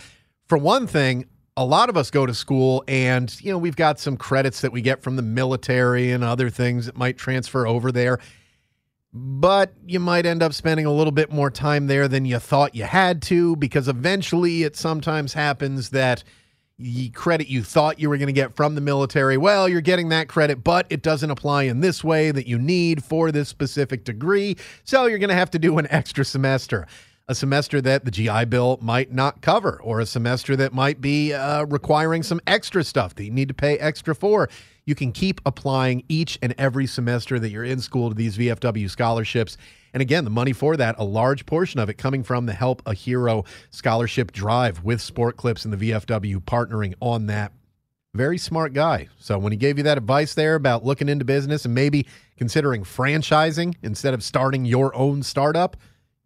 For 0.48 0.58
one 0.58 0.88
thing, 0.88 1.26
a 1.56 1.64
lot 1.64 1.88
of 1.88 1.96
us 1.96 2.10
go 2.10 2.26
to 2.26 2.34
school 2.34 2.84
and 2.86 3.34
you 3.40 3.50
know 3.50 3.58
we've 3.58 3.76
got 3.76 3.98
some 3.98 4.16
credits 4.16 4.60
that 4.60 4.72
we 4.72 4.82
get 4.82 5.02
from 5.02 5.16
the 5.16 5.22
military 5.22 6.12
and 6.12 6.22
other 6.22 6.50
things 6.50 6.86
that 6.86 6.96
might 6.96 7.16
transfer 7.16 7.66
over 7.66 7.90
there. 7.90 8.18
But 9.12 9.72
you 9.86 9.98
might 9.98 10.26
end 10.26 10.42
up 10.42 10.52
spending 10.52 10.84
a 10.84 10.92
little 10.92 11.12
bit 11.12 11.32
more 11.32 11.50
time 11.50 11.86
there 11.86 12.06
than 12.06 12.26
you 12.26 12.38
thought 12.38 12.74
you 12.74 12.84
had 12.84 13.22
to 13.22 13.56
because 13.56 13.88
eventually 13.88 14.62
it 14.62 14.76
sometimes 14.76 15.32
happens 15.32 15.90
that 15.90 16.22
the 16.78 17.08
credit 17.10 17.48
you 17.48 17.62
thought 17.62 17.98
you 17.98 18.10
were 18.10 18.18
going 18.18 18.26
to 18.26 18.34
get 18.34 18.54
from 18.54 18.74
the 18.74 18.82
military 18.82 19.38
well 19.38 19.66
you're 19.66 19.80
getting 19.80 20.10
that 20.10 20.28
credit 20.28 20.62
but 20.62 20.86
it 20.90 21.00
doesn't 21.00 21.30
apply 21.30 21.62
in 21.62 21.80
this 21.80 22.04
way 22.04 22.30
that 22.30 22.46
you 22.46 22.58
need 22.58 23.02
for 23.02 23.32
this 23.32 23.48
specific 23.48 24.04
degree 24.04 24.54
so 24.84 25.06
you're 25.06 25.18
going 25.18 25.30
to 25.30 25.34
have 25.34 25.50
to 25.50 25.58
do 25.58 25.78
an 25.78 25.86
extra 25.88 26.22
semester 26.22 26.86
a 27.28 27.34
semester 27.34 27.80
that 27.80 28.04
the 28.04 28.10
GI 28.10 28.44
Bill 28.44 28.78
might 28.80 29.12
not 29.12 29.40
cover, 29.40 29.80
or 29.82 29.98
a 29.98 30.06
semester 30.06 30.54
that 30.56 30.72
might 30.72 31.00
be 31.00 31.32
uh, 31.32 31.64
requiring 31.64 32.22
some 32.22 32.40
extra 32.46 32.84
stuff 32.84 33.16
that 33.16 33.24
you 33.24 33.32
need 33.32 33.48
to 33.48 33.54
pay 33.54 33.78
extra 33.78 34.14
for. 34.14 34.48
You 34.84 34.94
can 34.94 35.10
keep 35.10 35.40
applying 35.44 36.04
each 36.08 36.38
and 36.40 36.54
every 36.56 36.86
semester 36.86 37.40
that 37.40 37.50
you're 37.50 37.64
in 37.64 37.80
school 37.80 38.10
to 38.10 38.14
these 38.14 38.38
VFW 38.38 38.88
scholarships. 38.88 39.56
And 39.92 40.00
again, 40.00 40.22
the 40.22 40.30
money 40.30 40.52
for 40.52 40.76
that, 40.76 40.94
a 40.98 41.04
large 41.04 41.46
portion 41.46 41.80
of 41.80 41.88
it 41.88 41.94
coming 41.94 42.22
from 42.22 42.46
the 42.46 42.52
Help 42.52 42.80
a 42.86 42.94
Hero 42.94 43.44
scholarship 43.70 44.30
drive 44.30 44.84
with 44.84 45.00
Sport 45.00 45.36
Clips 45.36 45.64
and 45.64 45.74
the 45.74 45.90
VFW 45.90 46.38
partnering 46.44 46.94
on 47.00 47.26
that. 47.26 47.52
Very 48.14 48.38
smart 48.38 48.72
guy. 48.72 49.08
So 49.18 49.38
when 49.38 49.52
he 49.52 49.58
gave 49.58 49.78
you 49.78 49.84
that 49.84 49.98
advice 49.98 50.34
there 50.34 50.54
about 50.54 50.84
looking 50.84 51.08
into 51.08 51.24
business 51.24 51.64
and 51.64 51.74
maybe 51.74 52.06
considering 52.36 52.84
franchising 52.84 53.74
instead 53.82 54.14
of 54.14 54.22
starting 54.22 54.64
your 54.64 54.94
own 54.94 55.22
startup, 55.22 55.76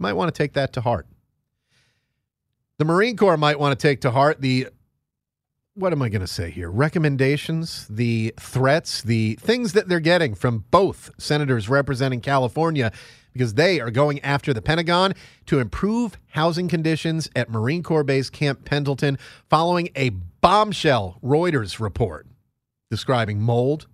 might 0.00 0.14
want 0.14 0.34
to 0.34 0.36
take 0.36 0.54
that 0.54 0.72
to 0.72 0.80
heart. 0.80 1.06
The 2.78 2.84
Marine 2.84 3.16
Corps 3.16 3.36
might 3.36 3.60
want 3.60 3.78
to 3.78 3.88
take 3.88 4.00
to 4.00 4.10
heart 4.10 4.40
the 4.40 4.68
what 5.74 5.92
am 5.92 6.02
I 6.02 6.08
going 6.08 6.20
to 6.20 6.26
say 6.26 6.50
here? 6.50 6.68
Recommendations, 6.70 7.86
the 7.88 8.34
threats, 8.38 9.02
the 9.02 9.36
things 9.36 9.72
that 9.74 9.88
they're 9.88 10.00
getting 10.00 10.34
from 10.34 10.64
both 10.70 11.10
senators 11.16 11.68
representing 11.68 12.20
California 12.20 12.90
because 13.32 13.54
they 13.54 13.80
are 13.80 13.90
going 13.90 14.20
after 14.20 14.52
the 14.52 14.60
Pentagon 14.60 15.14
to 15.46 15.60
improve 15.60 16.18
housing 16.30 16.68
conditions 16.68 17.30
at 17.36 17.48
Marine 17.48 17.82
Corps 17.82 18.02
Base 18.02 18.28
Camp 18.28 18.64
Pendleton 18.64 19.16
following 19.48 19.88
a 19.94 20.10
bombshell 20.40 21.18
Reuters 21.22 21.78
report 21.78 22.26
describing 22.90 23.40
mold, 23.40 23.86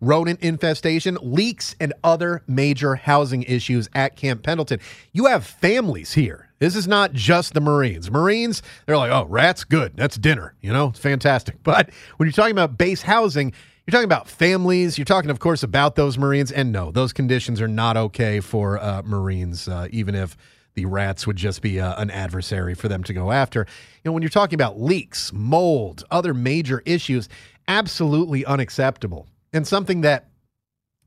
rodent 0.00 0.40
infestation, 0.40 1.18
leaks, 1.22 1.74
and 1.80 1.92
other 2.04 2.42
major 2.46 2.94
housing 2.94 3.42
issues 3.44 3.88
at 3.94 4.16
Camp 4.16 4.42
Pendleton. 4.42 4.80
You 5.12 5.26
have 5.26 5.44
families 5.44 6.12
here. 6.12 6.48
This 6.58 6.76
is 6.76 6.86
not 6.86 7.12
just 7.12 7.54
the 7.54 7.60
Marines. 7.60 8.10
Marines, 8.10 8.62
they're 8.86 8.96
like, 8.96 9.10
oh, 9.10 9.24
rats, 9.24 9.64
good. 9.64 9.96
That's 9.96 10.16
dinner. 10.16 10.54
You 10.60 10.72
know, 10.72 10.88
it's 10.88 11.00
fantastic. 11.00 11.56
But 11.64 11.90
when 12.16 12.28
you're 12.28 12.32
talking 12.32 12.52
about 12.52 12.78
base 12.78 13.02
housing, 13.02 13.52
you're 13.86 13.92
talking 13.92 14.04
about 14.04 14.28
families. 14.28 14.96
You're 14.96 15.04
talking, 15.04 15.30
of 15.30 15.40
course, 15.40 15.64
about 15.64 15.96
those 15.96 16.16
Marines. 16.16 16.52
And 16.52 16.70
no, 16.70 16.92
those 16.92 17.12
conditions 17.12 17.60
are 17.60 17.66
not 17.66 17.96
okay 17.96 18.38
for 18.38 18.78
uh, 18.78 19.02
Marines, 19.04 19.66
uh, 19.66 19.88
even 19.90 20.14
if 20.14 20.36
the 20.74 20.84
rats 20.86 21.26
would 21.26 21.36
just 21.36 21.62
be 21.62 21.80
uh, 21.80 22.00
an 22.00 22.10
adversary 22.10 22.74
for 22.74 22.88
them 22.88 23.02
to 23.04 23.12
go 23.12 23.32
after. 23.32 23.60
You 23.60 24.08
know, 24.08 24.12
when 24.12 24.22
you're 24.22 24.30
talking 24.30 24.54
about 24.54 24.80
leaks, 24.80 25.32
mold, 25.32 26.04
other 26.10 26.32
major 26.32 26.82
issues, 26.86 27.28
absolutely 27.66 28.44
unacceptable 28.44 29.26
and 29.52 29.66
something 29.66 30.02
that 30.02 30.28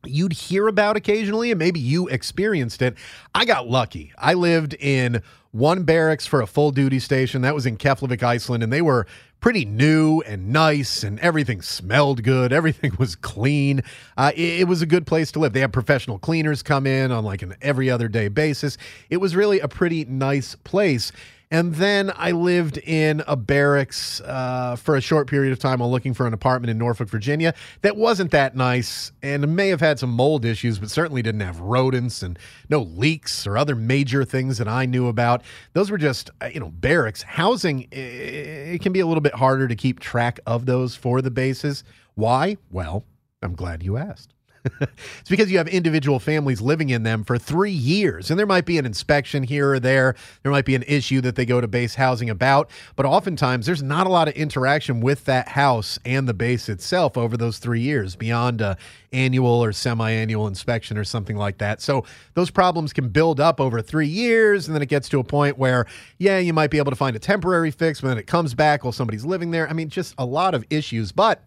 you'd 0.05 0.34
hear 0.34 0.67
about 0.67 0.97
occasionally, 0.97 1.51
and 1.51 1.59
maybe 1.59 1.80
you 1.80 2.07
experienced 2.07 2.81
it. 2.81 2.95
I 3.34 3.45
got 3.45 3.67
lucky. 3.67 4.13
I 4.17 4.34
lived 4.34 4.76
in 4.76 5.22
one 5.51 5.84
barracks 5.84 6.27
for 6.27 6.41
a 6.41 6.47
full 6.47 6.72
duty 6.72 6.99
station. 6.99 7.41
That 7.41 7.55
was 7.55 7.65
in 7.65 7.77
Keflavik, 7.77 8.22
Iceland, 8.22 8.61
and 8.61 8.72
they 8.72 8.81
were 8.81 9.07
pretty 9.39 9.63
new 9.63 10.22
and 10.22 10.49
nice, 10.49 11.03
and 11.03 11.19
everything 11.19 11.61
smelled 11.61 12.23
good. 12.23 12.51
Everything 12.51 12.93
was 12.99 13.15
clean. 13.15 13.81
Uh, 14.17 14.31
it, 14.35 14.61
it, 14.61 14.67
was 14.67 14.81
a 14.81 14.85
good 14.85 15.05
place 15.07 15.31
to 15.31 15.39
live. 15.39 15.53
They 15.53 15.59
had 15.61 15.72
professional 15.72 16.19
cleaners 16.19 16.61
come 16.61 16.85
in 16.88 17.11
on 17.11 17.23
like 17.23 17.41
an 17.41 17.55
every 17.61 17.89
other 17.89 18.07
day 18.07 18.27
basis. 18.27 18.77
It 19.09 19.17
was 19.17 19.35
really 19.35 19.59
a 19.59 19.67
pretty 19.67 20.03
nice 20.05 20.55
place. 20.55 21.11
And 21.51 21.76
then 21.76 22.11
I 22.15 22.31
lived 22.31 22.77
in 22.80 23.23
a 23.27 23.35
barracks 23.35 24.19
uh, 24.22 24.76
for 24.76 24.95
a 24.95 25.01
short 25.01 25.27
period 25.27 25.53
of 25.53 25.59
time 25.59 25.80
while 25.80 25.91
looking 25.91 26.13
for 26.13 26.27
an 26.27 26.34
apartment 26.34 26.72
in 26.72 26.77
Norfolk, 26.77 27.07
Virginia. 27.07 27.53
That 27.81 27.95
wasn't 27.95 28.31
that 28.31 28.55
nice 28.55 29.11
and 29.22 29.55
may 29.55 29.69
have 29.69 29.80
had 29.80 29.99
some 29.99 30.09
mold 30.09 30.45
issues, 30.45 30.80
but 30.80 30.89
certainly 30.89 31.22
didn't 31.22 31.41
have 31.41 31.59
rodents 31.59 32.23
and 32.23 32.38
no 32.69 32.81
leaks 32.81 33.47
or 33.47 33.57
other 33.57 33.76
major 33.76 34.26
things 34.26 34.57
that 34.57 34.67
I 34.67 34.85
knew 34.85 35.07
about. 35.07 35.43
Those 35.73 35.91
were 35.91 35.97
just, 35.97 36.30
uh, 36.41 36.49
you 36.53 36.59
know, 36.59 36.69
barracks. 36.69 37.22
Housing, 37.23 37.88
it 37.91 38.81
can 38.81 38.91
be 38.91 38.99
a 38.99 39.07
little 39.07 39.22
bit 39.22 39.35
harder 39.35 39.67
to 39.67 39.76
keep 39.76 39.99
track 39.99 40.39
of 40.45 40.65
those 40.65 40.95
for 40.95 41.22
the 41.22 41.31
bases. 41.31 41.84
Why? 42.15 42.57
Well, 42.69 43.05
I'm 43.41 43.55
glad 43.55 43.84
you 43.84 43.97
asked. 43.97 44.34
it's 44.81 45.29
because 45.29 45.51
you 45.51 45.57
have 45.57 45.67
individual 45.67 46.19
families 46.19 46.61
living 46.61 46.89
in 46.89 47.03
them 47.03 47.23
for 47.23 47.37
three 47.37 47.71
years. 47.71 48.29
And 48.29 48.39
there 48.39 48.47
might 48.47 48.65
be 48.65 48.77
an 48.77 48.85
inspection 48.85 49.43
here 49.43 49.73
or 49.73 49.79
there. 49.79 50.15
There 50.43 50.51
might 50.51 50.65
be 50.65 50.75
an 50.75 50.83
issue 50.87 51.21
that 51.21 51.35
they 51.35 51.45
go 51.45 51.61
to 51.61 51.67
base 51.67 51.95
housing 51.95 52.29
about. 52.29 52.69
But 52.95 53.05
oftentimes, 53.05 53.65
there's 53.65 53.83
not 53.83 54.07
a 54.07 54.09
lot 54.09 54.27
of 54.27 54.33
interaction 54.33 55.01
with 55.01 55.25
that 55.25 55.49
house 55.49 55.99
and 56.05 56.27
the 56.27 56.33
base 56.33 56.69
itself 56.69 57.17
over 57.17 57.37
those 57.37 57.59
three 57.59 57.81
years 57.81 58.15
beyond 58.15 58.61
a 58.61 58.77
annual 59.15 59.63
or 59.63 59.71
semi-annual 59.71 60.47
inspection 60.47 60.97
or 60.97 61.03
something 61.03 61.37
like 61.37 61.57
that. 61.59 61.81
So 61.81 62.03
those 62.33 62.49
problems 62.49 62.91
can 62.93 63.09
build 63.09 63.39
up 63.39 63.61
over 63.61 63.81
three 63.81 64.07
years, 64.07 64.67
and 64.67 64.75
then 64.75 64.81
it 64.81 64.89
gets 64.89 65.07
to 65.09 65.19
a 65.19 65.23
point 65.23 65.57
where, 65.57 65.85
yeah, 66.17 66.37
you 66.37 66.53
might 66.53 66.69
be 66.69 66.77
able 66.77 66.91
to 66.91 66.97
find 66.97 67.15
a 67.15 67.19
temporary 67.19 67.71
fix, 67.71 68.01
but 68.01 68.09
then 68.09 68.17
it 68.17 68.27
comes 68.27 68.53
back 68.53 68.83
while 68.83 68.91
somebody's 68.91 69.25
living 69.25 69.51
there. 69.51 69.69
I 69.69 69.73
mean, 69.73 69.89
just 69.89 70.13
a 70.17 70.25
lot 70.25 70.53
of 70.53 70.65
issues. 70.69 71.11
But 71.11 71.43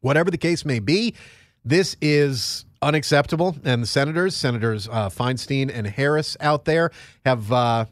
whatever 0.00 0.30
the 0.30 0.38
case 0.38 0.64
may 0.64 0.80
be, 0.80 1.14
This 1.64 1.96
is 2.00 2.64
unacceptable. 2.82 3.56
And 3.64 3.82
the 3.82 3.86
senators, 3.86 4.36
Senators 4.36 4.88
uh, 4.88 5.08
Feinstein 5.08 5.70
and 5.72 5.86
Harris 5.86 6.36
out 6.40 6.64
there, 6.66 6.90
have 7.24 7.50
uh, 7.50 7.86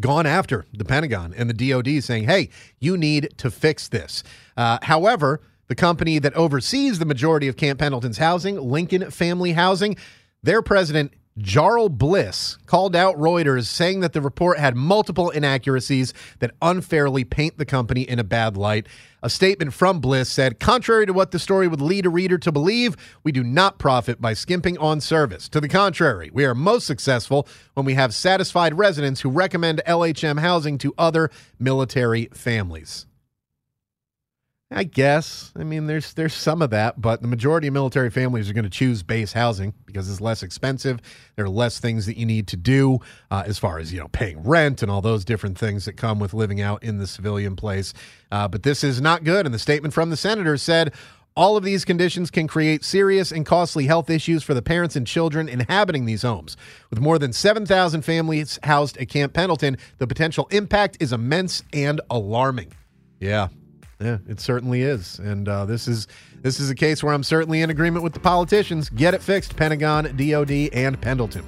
gone 0.00 0.26
after 0.26 0.64
the 0.72 0.84
Pentagon 0.84 1.34
and 1.36 1.50
the 1.50 1.70
DoD, 1.70 2.02
saying, 2.02 2.24
"Hey, 2.24 2.48
you 2.80 2.96
need 2.96 3.34
to 3.38 3.50
fix 3.50 3.88
this." 3.88 4.22
Uh, 4.56 4.78
however, 4.82 5.40
the 5.68 5.74
company 5.74 6.18
that 6.18 6.34
oversees 6.34 6.98
the 6.98 7.04
majority 7.04 7.48
of 7.48 7.56
Camp 7.56 7.78
Pendleton's 7.78 8.18
housing, 8.18 8.56
Lincoln 8.56 9.10
Family 9.10 9.52
Housing, 9.52 9.96
their 10.42 10.62
president 10.62 11.12
Jarl 11.38 11.88
Bliss 11.88 12.58
called 12.66 12.94
out 12.94 13.16
Reuters 13.16 13.66
saying 13.66 14.00
that 14.00 14.12
the 14.12 14.20
report 14.20 14.56
had 14.56 14.76
multiple 14.76 15.30
inaccuracies 15.30 16.14
that 16.38 16.52
unfairly 16.62 17.24
paint 17.24 17.58
the 17.58 17.64
company 17.64 18.02
in 18.02 18.20
a 18.20 18.24
bad 18.24 18.56
light. 18.56 18.86
A 19.20 19.28
statement 19.28 19.74
from 19.74 19.98
Bliss 19.98 20.30
said, 20.30 20.60
contrary 20.60 21.06
to 21.06 21.12
what 21.12 21.32
the 21.32 21.40
story 21.40 21.66
would 21.66 21.80
lead 21.80 22.06
a 22.06 22.10
reader 22.10 22.38
to 22.38 22.52
believe, 22.52 22.96
we 23.24 23.32
do 23.32 23.42
not 23.42 23.80
profit 23.80 24.20
by 24.20 24.32
skimping 24.32 24.78
on 24.78 25.00
service. 25.00 25.48
To 25.48 25.60
the 25.60 25.68
contrary, 25.68 26.30
we 26.32 26.44
are 26.44 26.54
most 26.54 26.86
successful 26.86 27.48
when 27.72 27.84
we 27.84 27.94
have 27.94 28.14
satisfied 28.14 28.78
residents 28.78 29.22
who 29.22 29.28
recommend 29.28 29.82
LHM 29.88 30.38
housing 30.38 30.78
to 30.78 30.94
other 30.96 31.30
military 31.58 32.26
families. 32.32 33.06
I 34.76 34.82
guess. 34.82 35.52
I 35.56 35.62
mean, 35.62 35.86
there's 35.86 36.14
there's 36.14 36.34
some 36.34 36.60
of 36.60 36.70
that, 36.70 37.00
but 37.00 37.22
the 37.22 37.28
majority 37.28 37.68
of 37.68 37.74
military 37.74 38.10
families 38.10 38.50
are 38.50 38.52
going 38.52 38.64
to 38.64 38.70
choose 38.70 39.04
base 39.04 39.32
housing 39.32 39.72
because 39.86 40.10
it's 40.10 40.20
less 40.20 40.42
expensive. 40.42 40.98
There 41.36 41.44
are 41.44 41.48
less 41.48 41.78
things 41.78 42.06
that 42.06 42.16
you 42.16 42.26
need 42.26 42.48
to 42.48 42.56
do 42.56 42.98
uh, 43.30 43.44
as 43.46 43.56
far 43.56 43.78
as 43.78 43.92
you 43.92 44.00
know 44.00 44.08
paying 44.08 44.42
rent 44.42 44.82
and 44.82 44.90
all 44.90 45.00
those 45.00 45.24
different 45.24 45.56
things 45.56 45.84
that 45.84 45.92
come 45.92 46.18
with 46.18 46.34
living 46.34 46.60
out 46.60 46.82
in 46.82 46.98
the 46.98 47.06
civilian 47.06 47.54
place. 47.54 47.94
Uh, 48.32 48.48
but 48.48 48.64
this 48.64 48.82
is 48.82 49.00
not 49.00 49.22
good. 49.22 49.46
And 49.46 49.54
the 49.54 49.60
statement 49.60 49.94
from 49.94 50.10
the 50.10 50.16
senator 50.16 50.56
said. 50.56 50.92
All 51.36 51.56
of 51.56 51.64
these 51.64 51.84
conditions 51.84 52.30
can 52.30 52.46
create 52.46 52.84
serious 52.84 53.32
and 53.32 53.44
costly 53.44 53.86
health 53.86 54.08
issues 54.08 54.44
for 54.44 54.54
the 54.54 54.62
parents 54.62 54.94
and 54.94 55.04
children 55.04 55.48
inhabiting 55.48 56.04
these 56.04 56.22
homes. 56.22 56.56
With 56.90 57.00
more 57.00 57.18
than 57.18 57.32
7,000 57.32 58.02
families 58.02 58.60
housed 58.62 58.96
at 58.98 59.08
Camp 59.08 59.32
Pendleton, 59.32 59.78
the 59.98 60.06
potential 60.06 60.46
impact 60.52 60.98
is 61.00 61.12
immense 61.12 61.64
and 61.72 62.00
alarming. 62.08 62.72
Yeah, 63.18 63.48
yeah, 64.00 64.18
it 64.28 64.40
certainly 64.40 64.82
is, 64.82 65.18
and 65.18 65.48
uh, 65.48 65.64
this 65.64 65.88
is 65.88 66.06
this 66.42 66.60
is 66.60 66.70
a 66.70 66.74
case 66.74 67.02
where 67.02 67.14
I'm 67.14 67.22
certainly 67.22 67.62
in 67.62 67.70
agreement 67.70 68.02
with 68.02 68.12
the 68.12 68.20
politicians. 68.20 68.90
Get 68.90 69.14
it 69.14 69.22
fixed, 69.22 69.56
Pentagon, 69.56 70.14
DoD, 70.16 70.50
and 70.72 71.00
Pendleton. 71.00 71.46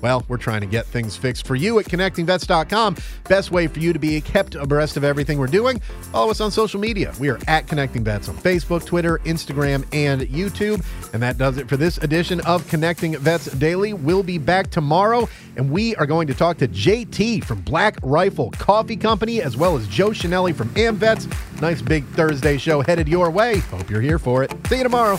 Well, 0.00 0.24
we're 0.28 0.36
trying 0.36 0.60
to 0.60 0.66
get 0.66 0.86
things 0.86 1.16
fixed 1.16 1.46
for 1.46 1.54
you 1.56 1.78
at 1.78 1.86
connectingvets.com. 1.86 2.96
Best 3.28 3.50
way 3.50 3.66
for 3.66 3.80
you 3.80 3.92
to 3.92 3.98
be 3.98 4.20
kept 4.20 4.54
abreast 4.54 4.96
of 4.96 5.04
everything 5.04 5.38
we're 5.38 5.46
doing. 5.46 5.80
Follow 6.12 6.30
us 6.30 6.40
on 6.40 6.50
social 6.50 6.80
media. 6.80 7.12
We 7.18 7.28
are 7.28 7.38
at 7.48 7.66
Connecting 7.66 8.04
Vets 8.04 8.28
on 8.28 8.36
Facebook, 8.36 8.84
Twitter, 8.84 9.18
Instagram, 9.24 9.84
and 9.92 10.22
YouTube. 10.22 10.84
And 11.12 11.22
that 11.22 11.38
does 11.38 11.58
it 11.58 11.68
for 11.68 11.76
this 11.76 11.98
edition 11.98 12.40
of 12.42 12.66
Connecting 12.68 13.16
Vets 13.16 13.46
Daily. 13.52 13.92
We'll 13.92 14.22
be 14.22 14.38
back 14.38 14.70
tomorrow, 14.70 15.28
and 15.56 15.70
we 15.70 15.96
are 15.96 16.06
going 16.06 16.26
to 16.28 16.34
talk 16.34 16.58
to 16.58 16.68
JT 16.68 17.44
from 17.44 17.60
Black 17.62 17.96
Rifle 18.02 18.50
Coffee 18.52 18.96
Company, 18.96 19.42
as 19.42 19.56
well 19.56 19.76
as 19.76 19.86
Joe 19.88 20.10
Chenelly 20.10 20.54
from 20.54 20.68
AmVets. 20.70 21.28
Nice 21.60 21.82
big 21.82 22.04
Thursday 22.08 22.58
show 22.58 22.82
headed 22.82 23.08
your 23.08 23.30
way. 23.30 23.58
Hope 23.58 23.90
you're 23.90 24.00
here 24.00 24.18
for 24.18 24.44
it. 24.44 24.52
See 24.68 24.76
you 24.78 24.84
tomorrow. 24.84 25.18